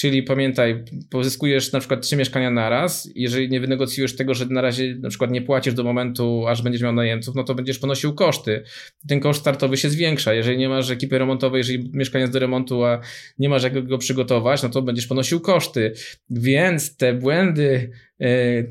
Czyli 0.00 0.22
pamiętaj, 0.22 0.84
pozyskujesz 1.10 1.72
na 1.72 1.78
przykład 1.78 2.02
trzy 2.02 2.16
mieszkania 2.16 2.50
na 2.50 2.68
raz. 2.68 3.10
Jeżeli 3.14 3.48
nie 3.48 3.60
wynegocjujesz 3.60 4.16
tego, 4.16 4.34
że 4.34 4.46
na 4.46 4.60
razie 4.60 4.94
na 4.94 5.08
przykład 5.08 5.30
nie 5.30 5.42
płacisz 5.42 5.74
do 5.74 5.84
momentu, 5.84 6.46
aż 6.48 6.62
będziesz 6.62 6.82
miał 6.82 6.92
najemców, 6.92 7.34
no 7.34 7.44
to 7.44 7.54
będziesz 7.54 7.78
ponosił 7.78 8.14
koszty. 8.14 8.62
Ten 9.08 9.20
koszt 9.20 9.40
startowy 9.40 9.76
się 9.76 9.90
zwiększa. 9.90 10.34
Jeżeli 10.34 10.58
nie 10.58 10.68
masz 10.68 10.90
ekipy 10.90 11.18
remontowej, 11.18 11.58
jeżeli 11.58 11.90
mieszkanie 11.92 12.20
jest 12.20 12.32
do 12.32 12.38
remontu, 12.38 12.84
a 12.84 13.00
nie 13.38 13.48
masz 13.48 13.62
jak 13.62 13.86
go 13.86 13.98
przygotować, 13.98 14.62
no 14.62 14.68
to 14.68 14.82
będziesz 14.82 15.06
ponosił 15.06 15.40
koszty. 15.40 15.92
Więc 16.30 16.96
te 16.96 17.14
błędy 17.14 17.90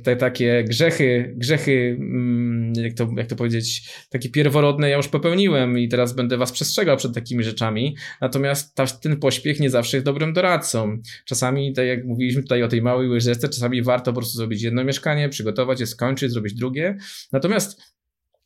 te 0.03 0.15
takie 0.15 0.63
grzechy, 0.63 1.33
grzechy, 1.37 1.97
mm, 1.99 2.73
jak 2.75 2.93
to, 2.93 3.09
jak 3.17 3.27
to 3.27 3.35
powiedzieć, 3.35 3.89
takie 4.09 4.29
pierworodne 4.29 4.89
ja 4.89 4.97
już 4.97 5.07
popełniłem 5.07 5.79
i 5.79 5.89
teraz 5.89 6.13
będę 6.13 6.37
was 6.37 6.51
przestrzegał 6.51 6.97
przed 6.97 7.13
takimi 7.13 7.43
rzeczami. 7.43 7.95
Natomiast 8.21 8.75
ta, 8.75 8.87
ten 8.87 9.19
pośpiech 9.19 9.59
nie 9.59 9.69
zawsze 9.69 9.97
jest 9.97 10.05
dobrym 10.05 10.33
doradcą. 10.33 10.97
Czasami, 11.25 11.73
tak 11.73 11.87
jak 11.87 12.05
mówiliśmy 12.05 12.41
tutaj 12.41 12.63
o 12.63 12.67
tej 12.67 12.81
małej 12.81 13.09
łyżeczce, 13.09 13.49
czasami 13.49 13.81
warto 13.81 14.11
po 14.13 14.19
prostu 14.19 14.37
zrobić 14.37 14.61
jedno 14.61 14.83
mieszkanie, 14.83 15.29
przygotować 15.29 15.79
je, 15.79 15.87
skończyć, 15.87 16.31
zrobić 16.31 16.53
drugie. 16.53 16.97
Natomiast 17.31 17.98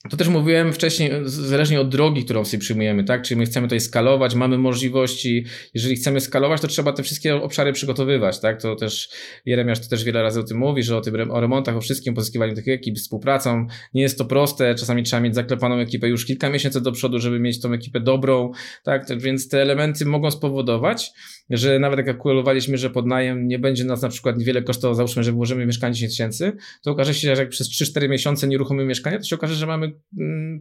to 0.10 0.18
też 0.18 0.28
mówiłem 0.28 0.74
wcześniej, 0.74 1.12
zależnie 1.26 1.82
od 1.82 1.90
drogi, 1.90 2.26
którą 2.26 2.46
sobie 2.46 2.62
przyjmujemy, 2.62 3.04
tak? 3.04 3.22
Czyli 3.22 3.40
my 3.40 3.46
chcemy 3.46 3.68
tutaj 3.68 3.80
skalować, 3.80 4.36
mamy 4.36 4.58
możliwości. 4.58 5.46
Jeżeli 5.74 5.96
chcemy 5.96 6.22
skalować, 6.22 6.62
to 6.62 6.68
trzeba 6.68 6.94
te 6.94 7.04
wszystkie 7.04 7.36
obszary 7.36 7.74
przygotowywać, 7.74 8.40
tak? 8.40 8.62
To 8.62 8.76
też 8.76 9.10
Jeremiasz 9.46 9.80
to 9.80 9.90
też 9.90 10.04
wiele 10.04 10.24
razy 10.24 10.40
o 10.40 10.44
tym 10.44 10.58
mówi, 10.58 10.84
że 10.84 10.98
o 10.98 11.02
tym 11.02 11.32
o 11.32 11.42
remontach, 11.42 11.76
o 11.78 11.82
wszystkim, 11.82 12.14
pozyskiwaniu 12.14 12.56
tych 12.56 12.68
ekip, 12.68 12.98
współpracą. 12.98 13.68
Nie 13.94 14.02
jest 14.02 14.18
to 14.18 14.26
proste, 14.26 14.76
czasami 14.76 15.04
trzeba 15.04 15.20
mieć 15.20 15.36
zaklepaną 15.36 15.78
ekipę 15.78 16.10
już 16.10 16.26
kilka 16.26 16.50
miesięcy 16.50 16.82
do 16.82 16.92
przodu, 16.92 17.20
żeby 17.20 17.40
mieć 17.40 17.62
tą 17.62 17.74
ekipę 17.74 18.00
dobrą, 18.00 18.52
tak? 18.84 19.06
Więc 19.18 19.50
te 19.50 19.62
elementy 19.62 20.06
mogą 20.06 20.32
spowodować, 20.32 21.12
że 21.50 21.80
nawet 21.80 21.98
jak 21.98 22.06
kalkulowaliśmy, 22.06 22.78
że 22.78 22.90
podnajem 22.90 23.48
nie 23.48 23.60
będzie 23.60 23.84
nas 23.84 24.02
na 24.02 24.10
przykład 24.10 24.38
niewiele 24.38 24.62
kosztował, 24.62 24.96
załóżmy, 24.96 25.24
że 25.24 25.32
włożymy 25.32 25.66
mieszkanie 25.66 25.94
10 25.94 26.12
tysięcy, 26.12 26.52
to 26.84 26.92
okaże 26.92 27.14
się, 27.14 27.36
że 27.36 27.42
jak 27.42 27.50
przez 27.50 27.70
3-4 27.70 28.10
miesiące 28.10 28.48
nie 28.48 28.56
uruchomimy 28.56 28.86
mieszkania, 28.86 29.18
to 29.18 29.24
się 29.24 29.36
okaże, 29.36 29.56
że 29.56 29.68
mamy 29.68 29.93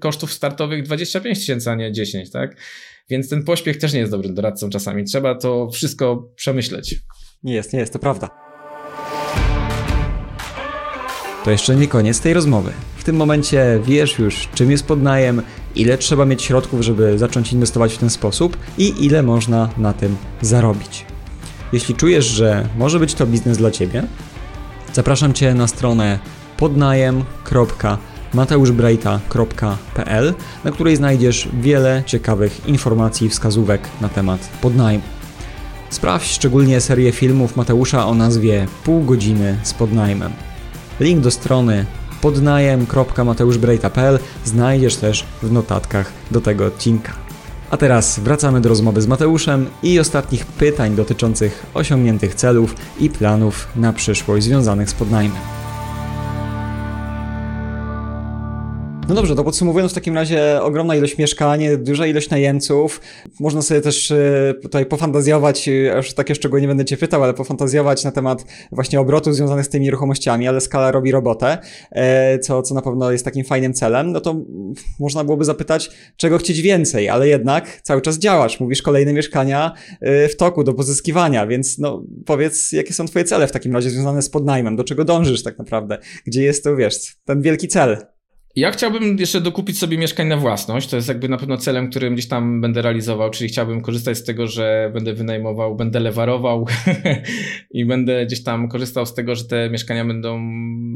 kosztów 0.00 0.32
startowych 0.32 0.82
25 0.82 1.38
tysięcy, 1.38 1.70
a 1.70 1.74
nie 1.74 1.92
10, 1.92 2.30
tak? 2.30 2.56
Więc 3.10 3.28
ten 3.28 3.44
pośpiech 3.44 3.76
też 3.76 3.92
nie 3.92 4.00
jest 4.00 4.12
dobrym 4.12 4.34
doradcą 4.34 4.70
czasami. 4.70 5.04
Trzeba 5.04 5.34
to 5.34 5.70
wszystko 5.70 6.28
przemyśleć. 6.34 7.00
Nie 7.42 7.54
jest, 7.54 7.72
nie 7.72 7.78
jest, 7.78 7.92
to 7.92 7.98
prawda. 7.98 8.30
To 11.44 11.50
jeszcze 11.50 11.76
nie 11.76 11.88
koniec 11.88 12.20
tej 12.20 12.34
rozmowy. 12.34 12.72
W 12.96 13.04
tym 13.04 13.16
momencie 13.16 13.80
wiesz 13.84 14.18
już, 14.18 14.48
czym 14.54 14.70
jest 14.70 14.86
podnajem, 14.86 15.42
ile 15.74 15.98
trzeba 15.98 16.24
mieć 16.24 16.42
środków, 16.42 16.80
żeby 16.80 17.18
zacząć 17.18 17.52
inwestować 17.52 17.94
w 17.94 17.98
ten 17.98 18.10
sposób 18.10 18.56
i 18.78 19.04
ile 19.04 19.22
można 19.22 19.70
na 19.76 19.92
tym 19.92 20.16
zarobić. 20.40 21.06
Jeśli 21.72 21.94
czujesz, 21.94 22.24
że 22.26 22.68
może 22.78 22.98
być 22.98 23.14
to 23.14 23.26
biznes 23.26 23.59
dla 23.59 23.70
Ciebie, 23.70 24.02
zapraszam 24.92 25.32
Cię 25.32 25.54
na 25.54 25.66
stronę 25.66 26.18
podnajem.com 26.56 28.11
mateuszbrejta.pl, 28.34 30.34
na 30.64 30.70
której 30.70 30.96
znajdziesz 30.96 31.48
wiele 31.60 32.02
ciekawych 32.06 32.68
informacji 32.68 33.26
i 33.26 33.30
wskazówek 33.30 33.88
na 34.00 34.09
temat 34.09 34.48
podnajmu. 34.60 35.04
Sprawdź 35.90 36.32
szczególnie 36.32 36.80
serię 36.80 37.12
filmów 37.12 37.56
Mateusza 37.56 38.06
o 38.06 38.14
nazwie 38.14 38.66
Pół 38.84 39.04
godziny 39.04 39.59
z 39.62 39.74
podnajmem. 39.74 40.32
Link 41.00 41.20
do 41.20 41.30
strony 41.30 41.86
podnajem.mateuszbrejta.pl 42.20 44.18
znajdziesz 44.44 44.96
też 44.96 45.24
w 45.42 45.52
notatkach 45.52 46.12
do 46.30 46.40
tego 46.40 46.66
odcinka. 46.66 47.12
A 47.70 47.76
teraz 47.76 48.18
wracamy 48.18 48.60
do 48.60 48.68
rozmowy 48.68 49.02
z 49.02 49.06
Mateuszem 49.06 49.66
i 49.82 50.00
ostatnich 50.00 50.46
pytań 50.46 50.94
dotyczących 50.94 51.66
osiągniętych 51.74 52.34
celów 52.34 52.74
i 53.00 53.10
planów 53.10 53.68
na 53.76 53.92
przyszłość 53.92 54.44
związanych 54.44 54.90
z 54.90 54.94
podnajmem. 54.94 55.61
No 59.12 59.16
dobrze, 59.16 59.36
to 59.36 59.44
podsumowując 59.44 59.93
w 59.93 59.94
takim 59.94 60.14
razie 60.14 60.62
ogromna 60.62 60.97
ilość 60.97 61.18
mieszkań, 61.18 61.64
duża 61.78 62.06
ilość 62.06 62.30
najemców. 62.30 63.01
Można 63.40 63.62
sobie 63.62 63.80
też 63.80 64.10
e, 64.10 64.55
tutaj 64.62 64.86
pofantazjować, 64.86 65.68
e, 65.68 65.72
już 65.72 66.14
takie 66.14 66.34
szczegóły 66.34 66.60
nie 66.60 66.68
będę 66.68 66.84
Cię 66.84 66.97
pytał, 66.97 67.22
ale 67.22 67.34
pofantazjować 67.34 68.05
na 68.05 68.12
temat 68.12 68.44
właśnie 68.72 69.01
obrotu 69.01 69.32
związanych 69.32 69.66
z 69.66 69.68
tymi 69.68 69.84
nieruchomościami, 69.84 70.48
ale 70.48 70.60
skala 70.60 70.90
robi 70.90 71.12
robotę, 71.12 71.59
e, 71.90 72.39
co, 72.39 72.62
co 72.62 72.74
na 72.74 72.82
pewno 72.82 73.12
jest 73.12 73.24
takim 73.24 73.44
fajnym 73.44 73.74
celem. 73.74 74.12
No 74.12 74.20
to 74.20 74.36
można 75.01 75.24
byłoby 75.24 75.44
zapytać, 75.44 75.90
czego 76.16 76.39
chcieć 76.39 76.60
więcej, 76.60 77.09
ale 77.09 77.28
jednak 77.28 77.80
cały 77.82 78.01
czas 78.01 78.18
działasz, 78.18 78.60
mówisz 78.60 78.82
kolejne 78.82 79.12
mieszkania 79.12 79.72
w 80.02 80.36
toku 80.39 80.64
do 80.64 80.74
pozyskiwania, 80.74 81.47
więc 81.47 81.78
no 81.78 82.05
powiedz, 82.26 82.72
jakie 82.72 82.94
są 82.94 83.06
Twoje 83.06 83.24
cele 83.24 83.47
w 83.47 83.52
takim 83.52 83.72
razie 83.72 83.90
związane 83.90 84.22
z 84.22 84.30
podnajmem, 84.30 84.76
do 84.76 84.84
czego 84.84 85.05
dążysz 85.05 85.43
tak 85.43 85.59
naprawdę, 85.59 85.98
gdzie 86.26 86.43
jest 86.43 86.64
to, 86.64 86.76
wiesz, 86.76 87.16
ten 87.24 87.43
wielki 87.43 87.68
cel. 87.68 88.11
Ja 88.56 88.70
chciałbym 88.70 89.18
jeszcze 89.18 89.40
dokupić 89.40 89.78
sobie 89.78 89.98
mieszkań 89.98 90.28
na 90.28 90.36
własność. 90.36 90.88
To 90.88 90.96
jest 90.96 91.08
jakby 91.08 91.28
na 91.28 91.36
pewno 91.36 91.56
celem, 91.56 91.90
którym 91.90 92.14
gdzieś 92.14 92.28
tam 92.28 92.60
będę 92.60 92.82
realizował, 92.82 93.30
czyli 93.30 93.48
chciałbym 93.48 93.80
korzystać 93.80 94.18
z 94.18 94.24
tego, 94.24 94.46
że 94.46 94.90
będę 94.94 95.12
wynajmował, 95.12 95.76
będę 95.76 96.00
lewarował 96.00 96.66
i 97.70 97.84
będę 97.84 98.26
gdzieś 98.26 98.42
tam 98.42 98.68
korzystał 98.68 99.06
z 99.06 99.14
tego, 99.14 99.34
że 99.34 99.44
te 99.44 99.70
mieszkania 99.70 100.04
będą 100.04 100.40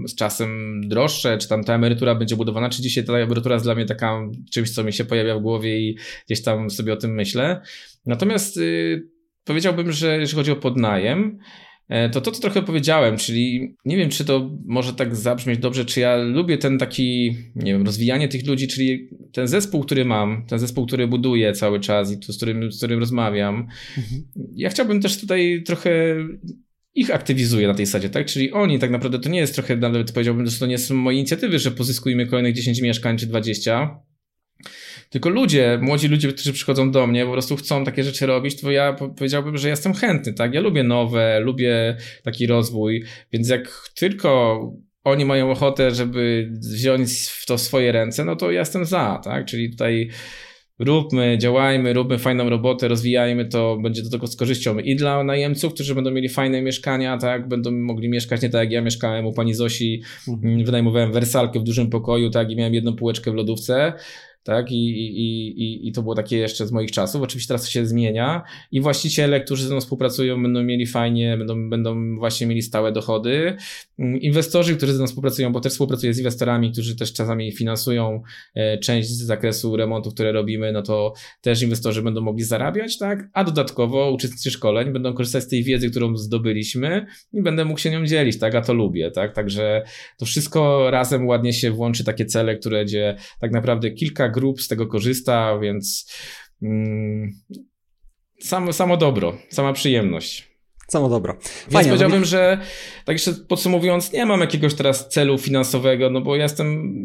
z 0.07 0.15
czasem 0.15 0.81
droższe, 0.89 1.39
czy 1.39 1.49
tam 1.49 1.65
ta 1.65 1.75
emerytura 1.75 2.15
będzie 2.15 2.37
budowana, 2.37 2.71
czy 2.71 2.83
dzisiaj 2.83 3.05
ta 3.05 3.13
emerytura 3.13 3.55
jest 3.55 3.67
dla 3.67 3.75
mnie 3.75 3.87
taka 3.87 4.21
czymś, 4.53 4.71
co 4.71 4.85
mi 4.85 4.93
się 4.93 5.05
pojawia 5.05 5.39
w 5.39 5.43
głowie 5.43 5.81
i 5.81 5.97
gdzieś 6.27 6.43
tam 6.43 6.71
sobie 6.71 6.93
o 6.93 6.97
tym 6.97 7.15
myślę. 7.15 7.61
Natomiast 8.07 8.57
yy, 8.57 9.09
powiedziałbym, 9.45 9.93
że 9.93 10.19
jeżeli 10.19 10.37
chodzi 10.37 10.53
o 10.53 10.57
podnajem, 10.57 11.39
to 12.13 12.21
to, 12.21 12.31
co 12.31 12.41
trochę 12.41 12.63
powiedziałem, 12.63 13.17
czyli 13.17 13.77
nie 13.85 13.97
wiem, 13.97 14.11
czy 14.11 14.25
to 14.25 14.51
może 14.65 14.93
tak 14.93 15.17
zabrzmieć 15.17 15.59
dobrze, 15.59 15.85
czy 15.85 16.01
ja 16.01 16.17
lubię 16.17 16.59
ten 16.59 16.79
taki, 16.79 17.37
nie 17.57 17.73
wiem, 17.73 17.87
rozwijanie 17.87 18.29
tych 18.29 18.47
ludzi, 18.47 18.69
czyli 18.69 19.09
ten 19.33 19.49
zespół, 19.49 19.83
który 19.83 20.05
mam, 20.05 20.47
ten 20.47 20.59
zespół, 20.59 20.87
który 20.87 21.09
buduję 21.09 21.53
cały 21.53 21.81
czas 21.81 22.13
i 22.13 22.33
z 22.33 22.37
którym, 22.37 22.73
z 22.73 22.77
którym 22.77 23.01
rozmawiam. 23.01 23.69
Mhm. 23.99 24.23
Ja 24.55 24.71
chciałbym 24.71 25.01
też 25.01 25.21
tutaj 25.21 25.63
trochę 25.67 26.17
ich 26.95 27.15
aktywizuję 27.15 27.69
na 27.69 27.75
tej 27.75 27.87
zasadzie, 27.87 28.11
tak? 28.11 28.27
Czyli 28.27 28.53
oni 28.53 28.79
tak 28.79 28.91
naprawdę 28.91 29.19
to 29.19 29.29
nie 29.29 29.39
jest 29.39 29.55
trochę, 29.55 29.77
nawet 29.77 30.13
powiedziałbym, 30.13 30.47
że 30.47 30.59
to 30.59 30.67
nie 30.67 30.79
są 30.79 30.95
moje 30.95 31.19
inicjatywy, 31.19 31.59
że 31.59 31.71
pozyskujmy 31.71 32.27
kolejnych 32.27 32.55
10 32.55 32.81
mieszkań 32.81 33.19
czy 33.19 33.27
20, 33.27 34.01
tylko 35.17 35.29
ludzie, 35.29 35.79
młodzi 35.83 36.09
ludzie, 36.09 36.29
którzy 36.29 36.53
przychodzą 36.53 36.91
do 36.91 37.07
mnie, 37.07 37.27
po 37.27 37.33
prostu 37.33 37.57
chcą 37.57 37.85
takie 37.85 38.05
rzeczy 38.05 38.27
robić, 38.27 38.61
to 38.61 38.71
ja 38.71 38.93
powiedziałbym, 38.93 39.57
że 39.57 39.69
jestem 39.69 39.95
chętny, 39.95 40.33
tak? 40.33 40.55
Ja 40.55 40.61
lubię 40.61 40.83
nowe, 40.83 41.41
lubię 41.41 41.97
taki 42.23 42.47
rozwój, 42.47 43.05
więc 43.33 43.49
jak 43.49 43.91
tylko 43.95 44.61
oni 45.05 45.25
mają 45.25 45.51
ochotę, 45.51 45.91
żeby 45.91 46.51
wziąć 46.73 47.11
w 47.13 47.47
to 47.47 47.59
swoje 47.59 47.93
ręce, 47.93 48.25
no 48.25 48.37
to 48.37 48.51
ja 48.51 48.61
jestem 48.61 48.85
za, 48.85 49.21
tak? 49.25 49.47
Czyli 49.47 49.71
tutaj 49.71 50.11
róbmy, 50.79 51.39
działajmy, 51.39 51.93
róbmy 51.93 52.19
fajną 52.19 52.51
robotę, 52.51 52.89
rozwijajmy 52.89 53.45
to, 53.45 53.77
będzie 53.83 54.03
do 54.03 54.11
tego 54.11 54.27
z 54.27 54.37
korzyścią 54.37 54.79
i 54.79 54.97
dla 54.97 55.25
najemców, 55.25 55.75
którzy 55.75 55.95
będą 55.95 56.11
mieli 56.11 56.29
fajne 56.29 56.63
mieszkania, 56.63 57.19
tak, 57.19 57.49
będą 57.49 57.71
mogli 57.71 58.09
mieszkać 58.09 58.43
nie 58.43 58.51
tak 58.51 58.61
jak 58.61 58.73
ja 58.73 58.83
mieszkałem 58.83 59.27
u 59.27 59.33
pani 59.33 59.55
Zosi, 59.55 60.03
mhm. 60.29 60.65
wynajmowałem 60.65 61.13
wersalkę 61.13 61.61
w 61.61 61.63
dużym 61.63 61.91
pokoju, 61.91 62.31
tak, 62.31 62.51
i 62.51 62.57
miałem 62.57 62.75
jedną 62.75 62.97
półeczkę 62.97 63.31
w 63.31 63.35
lodówce, 63.35 63.93
tak? 64.47 64.73
I, 64.73 64.75
i, 64.75 65.49
i, 65.63 65.89
I 65.89 65.93
to 65.93 66.03
było 66.03 66.15
takie 66.15 66.39
jeszcze 66.39 66.67
z 66.67 66.73
moich 66.73 66.91
czasów. 66.91 67.23
Oczywiście 67.23 67.49
teraz 67.49 67.63
to 67.63 67.71
się 67.71 67.87
zmienia 67.87 68.43
i 68.73 68.81
właściciele, 68.81 69.41
którzy 69.41 69.65
ze 69.65 69.71
mną 69.71 69.81
współpracują, 69.81 70.43
będą 70.43 70.63
mieli 70.63 70.87
fajnie, 70.87 71.37
będą, 71.39 71.71
będą 71.71 72.17
właśnie 72.17 72.47
mieli 72.47 72.63
stałe 72.63 72.93
dochody. 72.93 73.57
Mm, 73.99 74.21
inwestorzy, 74.21 74.77
którzy 74.77 74.93
ze 74.93 74.99
mną 74.99 75.07
współpracują, 75.07 75.53
bo 75.53 75.61
też 75.61 75.73
współpracuję 75.73 76.15
z 76.15 76.19
inwestorami, 76.19 76.73
którzy 76.73 76.97
też 76.97 77.13
czasami 77.13 77.53
finansują 77.53 78.23
e, 78.55 78.79
część 78.79 79.09
z 79.09 79.23
zakresu 79.23 79.77
remontów, 79.77 80.15
które 80.15 80.33
robimy, 80.33 80.73
no 80.73 80.83
to 80.83 81.13
też 81.41 81.63
inwestorzy 81.63 82.03
będą 82.03 82.21
mogli 82.21 82.45
zarabiać, 82.45 82.99
tak? 82.99 83.29
A 83.33 83.45
dodatkowo 83.45 84.11
uczestnicy 84.11 84.51
szkoleń 84.51 84.93
będą 84.93 85.15
korzystać 85.15 85.43
z 85.43 85.49
tej 85.49 85.65
wiedzy, 85.65 85.91
którą 85.91 86.17
zdobyliśmy 86.17 87.07
i 87.33 87.43
będę 87.43 87.65
mógł 87.65 87.81
się 87.81 87.91
nią 87.91 88.07
dzielić, 88.07 88.39
tak? 88.39 88.55
A 88.55 88.61
to 88.61 88.75
lubię, 88.75 89.11
tak? 89.11 89.35
Także 89.35 89.83
to 90.19 90.27
wszystko 90.27 90.91
razem 90.91 91.27
ładnie 91.27 91.53
się 91.53 91.71
włączy 91.71 92.05
takie 92.05 92.25
cele, 92.25 92.57
które 92.57 92.85
gdzie 92.85 93.17
tak 93.41 93.53
naprawdę 93.53 93.91
kilka 93.91 94.29
grup 94.37 94.63
z 94.63 94.69
tego 94.69 94.87
korzysta, 94.87 95.59
więc 95.59 96.13
mm, 96.63 97.33
samo, 98.41 98.73
samo 98.73 98.97
dobro, 98.97 99.37
sama 99.51 99.73
przyjemność. 99.73 100.57
Samo 100.89 101.09
dobro. 101.09 101.33
Fajnie, 101.33 101.53
Więc 101.71 101.87
no 101.87 101.91
powiedziałbym, 101.91 102.25
że 102.25 102.59
tak 103.05 103.15
jeszcze 103.15 103.33
podsumowując, 103.49 104.13
nie 104.13 104.27
mam 104.27 104.41
jakiegoś 104.41 104.75
teraz 104.75 105.09
celu 105.09 105.39
finansowego, 105.39 106.11
no 106.11 106.21
bo 106.21 106.37
ja 106.37 106.43
jestem 106.43 106.97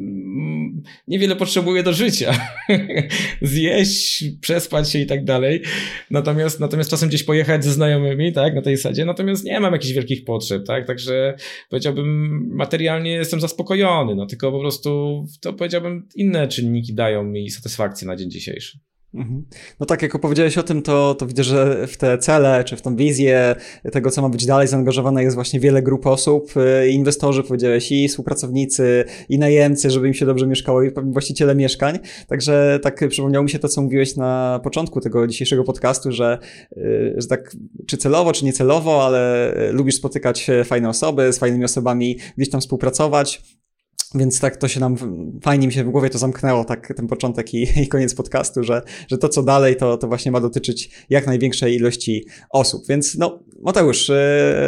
niewiele 1.07 1.35
potrzebuję 1.35 1.83
do 1.83 1.93
życia. 1.93 2.33
Zjeść, 3.41 4.25
przespać 4.41 4.91
się 4.91 4.99
i 4.99 5.05
tak 5.05 5.23
dalej. 5.23 5.61
Natomiast, 6.11 6.59
natomiast 6.59 6.89
czasem 6.89 7.09
gdzieś 7.09 7.23
pojechać 7.23 7.63
ze 7.63 7.71
znajomymi, 7.71 8.33
tak, 8.33 8.55
na 8.55 8.61
tej 8.61 8.77
zasadzie. 8.77 9.05
Natomiast 9.05 9.43
nie 9.43 9.59
mam 9.59 9.73
jakichś 9.73 9.93
wielkich 9.93 10.25
potrzeb, 10.25 10.65
tak. 10.67 10.87
Także 10.87 11.35
powiedziałbym, 11.69 12.49
materialnie 12.53 13.11
jestem 13.11 13.41
zaspokojony, 13.41 14.15
no 14.15 14.25
tylko 14.25 14.51
po 14.51 14.59
prostu 14.59 15.23
to 15.41 15.53
powiedziałbym, 15.53 16.07
inne 16.15 16.47
czynniki 16.47 16.93
dają 16.93 17.23
mi 17.23 17.49
satysfakcję 17.49 18.07
na 18.07 18.15
dzień 18.15 18.31
dzisiejszy. 18.31 18.79
Mhm. 19.13 19.45
No 19.79 19.85
tak, 19.85 20.01
jak 20.01 20.15
opowiedziałeś 20.15 20.57
o 20.57 20.63
tym, 20.63 20.81
to, 20.81 21.15
to 21.15 21.27
widzę, 21.27 21.43
że 21.43 21.87
w 21.87 21.97
te 21.97 22.17
cele, 22.17 22.63
czy 22.63 22.75
w 22.75 22.81
tą 22.81 22.95
wizję 22.95 23.55
tego, 23.91 24.11
co 24.11 24.21
ma 24.21 24.29
być 24.29 24.45
dalej, 24.45 24.67
zaangażowane 24.67 25.23
jest 25.23 25.35
właśnie 25.35 25.59
wiele 25.59 25.81
grup 25.81 26.07
osób, 26.07 26.51
y, 26.57 26.89
inwestorzy, 26.89 27.43
powiedziałeś, 27.43 27.91
i 27.91 28.07
współpracownicy, 28.07 29.05
i 29.29 29.39
najemcy, 29.39 29.89
żeby 29.89 30.07
im 30.07 30.13
się 30.13 30.25
dobrze 30.25 30.47
mieszkało, 30.47 30.83
i 30.83 30.91
właściciele 31.03 31.55
mieszkań. 31.55 31.99
Także 32.27 32.79
tak 32.83 33.09
przypomniało 33.09 33.43
mi 33.43 33.49
się 33.49 33.59
to, 33.59 33.67
co 33.67 33.81
mówiłeś 33.81 34.15
na 34.15 34.59
początku 34.63 35.01
tego 35.01 35.27
dzisiejszego 35.27 35.63
podcastu, 35.63 36.11
że, 36.11 36.37
y, 36.77 37.15
że 37.17 37.27
tak, 37.27 37.55
czy 37.87 37.97
celowo, 37.97 38.33
czy 38.33 38.45
niecelowo, 38.45 39.05
ale 39.05 39.51
lubisz 39.71 39.95
spotykać 39.95 40.47
fajne 40.65 40.89
osoby, 40.89 41.33
z 41.33 41.37
fajnymi 41.37 41.65
osobami 41.65 42.17
gdzieś 42.37 42.49
tam 42.49 42.61
współpracować. 42.61 43.60
Więc 44.15 44.39
tak 44.39 44.57
to 44.57 44.67
się 44.67 44.79
nam, 44.79 44.95
fajnie 45.43 45.67
mi 45.67 45.73
się 45.73 45.83
w 45.83 45.89
głowie 45.89 46.09
to 46.09 46.17
zamknęło, 46.17 46.65
tak 46.65 46.93
ten 46.95 47.07
początek 47.07 47.53
i, 47.53 47.67
i 47.81 47.87
koniec 47.87 48.15
podcastu, 48.15 48.63
że, 48.63 48.81
że 49.07 49.17
to 49.17 49.29
co 49.29 49.43
dalej, 49.43 49.75
to, 49.75 49.97
to 49.97 50.07
właśnie 50.07 50.31
ma 50.31 50.39
dotyczyć 50.39 51.05
jak 51.09 51.27
największej 51.27 51.75
ilości 51.75 52.25
osób. 52.49 52.87
Więc 52.89 53.17
no, 53.17 53.43
Mateusz, 53.61 54.09
yy, 54.09 54.15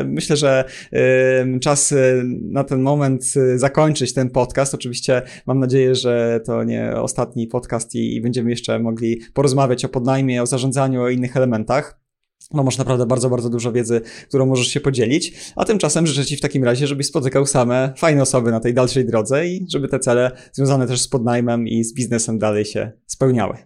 myślę, 0.05 0.37
że 0.37 0.65
yy, 0.91 1.59
czas 1.59 1.91
yy, 1.91 2.23
na 2.41 2.63
ten 2.63 2.81
moment 2.81 3.33
zakończyć 3.55 4.13
ten 4.13 4.29
podcast. 4.29 4.73
Oczywiście 4.73 5.21
mam 5.45 5.59
nadzieję, 5.59 5.95
że 5.95 6.39
to 6.45 6.63
nie 6.63 6.93
ostatni 6.95 7.47
podcast 7.47 7.95
i, 7.95 8.15
i 8.15 8.21
będziemy 8.21 8.49
jeszcze 8.49 8.79
mogli 8.79 9.21
porozmawiać 9.33 9.85
o 9.85 9.89
podnajmie, 9.89 10.41
o 10.41 10.45
zarządzaniu, 10.45 11.01
o 11.01 11.09
innych 11.09 11.37
elementach 11.37 12.02
no 12.51 12.63
masz 12.63 12.77
naprawdę 12.77 13.05
bardzo, 13.05 13.29
bardzo 13.29 13.49
dużo 13.49 13.71
wiedzy, 13.71 14.01
którą 14.27 14.45
możesz 14.45 14.67
się 14.67 14.79
podzielić, 14.79 15.33
a 15.55 15.65
tymczasem 15.65 16.07
życzę 16.07 16.25
Ci 16.25 16.37
w 16.37 16.41
takim 16.41 16.63
razie, 16.63 16.87
żebyś 16.87 17.07
spotykał 17.07 17.45
same 17.45 17.93
fajne 17.97 18.21
osoby 18.21 18.51
na 18.51 18.59
tej 18.59 18.73
dalszej 18.73 19.05
drodze 19.05 19.47
i 19.47 19.65
żeby 19.69 19.87
te 19.87 19.99
cele 19.99 20.31
związane 20.51 20.87
też 20.87 21.01
z 21.01 21.07
podnajmem 21.07 21.67
i 21.67 21.83
z 21.83 21.93
biznesem 21.93 22.39
dalej 22.39 22.65
się 22.65 22.91
spełniały. 23.05 23.57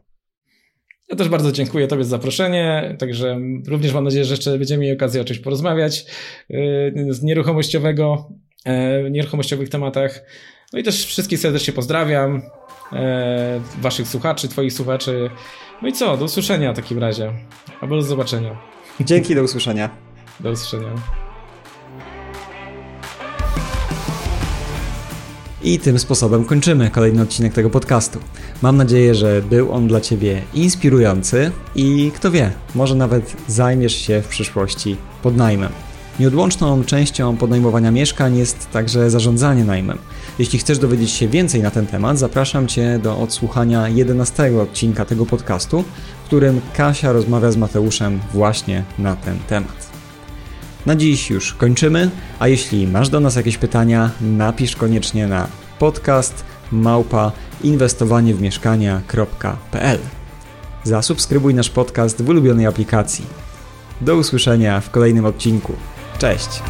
Ja 1.09 1.15
też 1.15 1.29
bardzo 1.29 1.51
dziękuję 1.51 1.87
Tobie 1.87 2.03
za 2.03 2.09
zaproszenie, 2.09 2.95
także 2.99 3.39
również 3.67 3.93
mam 3.93 4.03
nadzieję, 4.03 4.25
że 4.25 4.33
jeszcze 4.33 4.57
będziemy 4.57 4.81
mieli 4.81 4.95
okazję 4.95 5.21
o 5.21 5.25
czymś 5.25 5.39
porozmawiać 5.39 6.05
yy, 6.49 7.13
z 7.13 7.23
nieruchomościowego, 7.23 8.29
yy, 8.65 9.11
nieruchomościowych 9.11 9.69
tematach. 9.69 10.23
No 10.73 10.79
i 10.79 10.83
też 10.83 11.05
wszystkich 11.05 11.39
serdecznie 11.39 11.73
pozdrawiam, 11.73 12.41
yy, 12.91 12.99
Waszych 13.81 14.07
słuchaczy, 14.07 14.47
Twoich 14.47 14.73
słuchaczy. 14.73 15.29
No 15.81 15.87
i 15.87 15.93
co, 15.93 16.17
do 16.17 16.25
usłyszenia 16.25 16.73
w 16.73 16.75
takim 16.75 16.99
razie, 16.99 17.33
albo 17.81 17.95
do 17.95 18.01
zobaczenia. 18.01 18.57
Dzięki, 18.99 19.35
do 19.35 19.43
usłyszenia. 19.43 19.89
Do 20.39 20.51
usłyszenia. 20.51 20.89
I 25.63 25.79
tym 25.79 25.99
sposobem 25.99 26.45
kończymy 26.45 26.89
kolejny 26.89 27.21
odcinek 27.21 27.53
tego 27.53 27.69
podcastu. 27.69 28.19
Mam 28.61 28.77
nadzieję, 28.77 29.15
że 29.15 29.41
był 29.41 29.71
on 29.71 29.87
dla 29.87 30.01
Ciebie 30.01 30.41
inspirujący 30.53 31.51
i 31.75 32.11
kto 32.15 32.31
wie, 32.31 32.51
może 32.75 32.95
nawet 32.95 33.35
zajmiesz 33.47 33.95
się 33.95 34.21
w 34.21 34.27
przyszłości 34.27 34.95
podnajmem. 35.23 35.86
Nieodłączną 36.19 36.83
częścią 36.83 37.37
podnajmowania 37.37 37.91
mieszkań 37.91 38.37
jest 38.37 38.71
także 38.71 39.09
zarządzanie 39.09 39.63
najmem. 39.63 39.97
Jeśli 40.39 40.59
chcesz 40.59 40.79
dowiedzieć 40.79 41.11
się 41.11 41.27
więcej 41.27 41.61
na 41.61 41.71
ten 41.71 41.87
temat, 41.87 42.19
zapraszam 42.19 42.67
Cię 42.67 42.99
do 43.03 43.17
odsłuchania 43.17 43.89
11 43.89 44.61
odcinka 44.61 45.05
tego 45.05 45.25
podcastu, 45.25 45.83
w 46.23 46.25
którym 46.25 46.61
Kasia 46.73 47.11
rozmawia 47.11 47.51
z 47.51 47.57
Mateuszem 47.57 48.19
właśnie 48.33 48.83
na 48.99 49.15
ten 49.15 49.39
temat. 49.39 49.87
Na 50.85 50.95
dziś 50.95 51.29
już 51.29 51.53
kończymy, 51.53 52.09
a 52.39 52.47
jeśli 52.47 52.87
masz 52.87 53.09
do 53.09 53.19
nas 53.19 53.35
jakieś 53.35 53.57
pytania, 53.57 54.11
napisz 54.21 54.75
koniecznie 54.75 55.27
na 55.27 55.47
podcast 55.79 56.43
małpa 56.71 57.31
inwestowaniewmieszkania.pl. 57.63 59.99
Zasubskrybuj 60.83 61.53
nasz 61.53 61.69
podcast 61.69 62.21
w 62.21 62.29
ulubionej 62.29 62.65
aplikacji. 62.65 63.25
Do 64.01 64.15
usłyszenia 64.15 64.81
w 64.81 64.89
kolejnym 64.89 65.25
odcinku. 65.25 65.73
Cześć! 66.19 66.61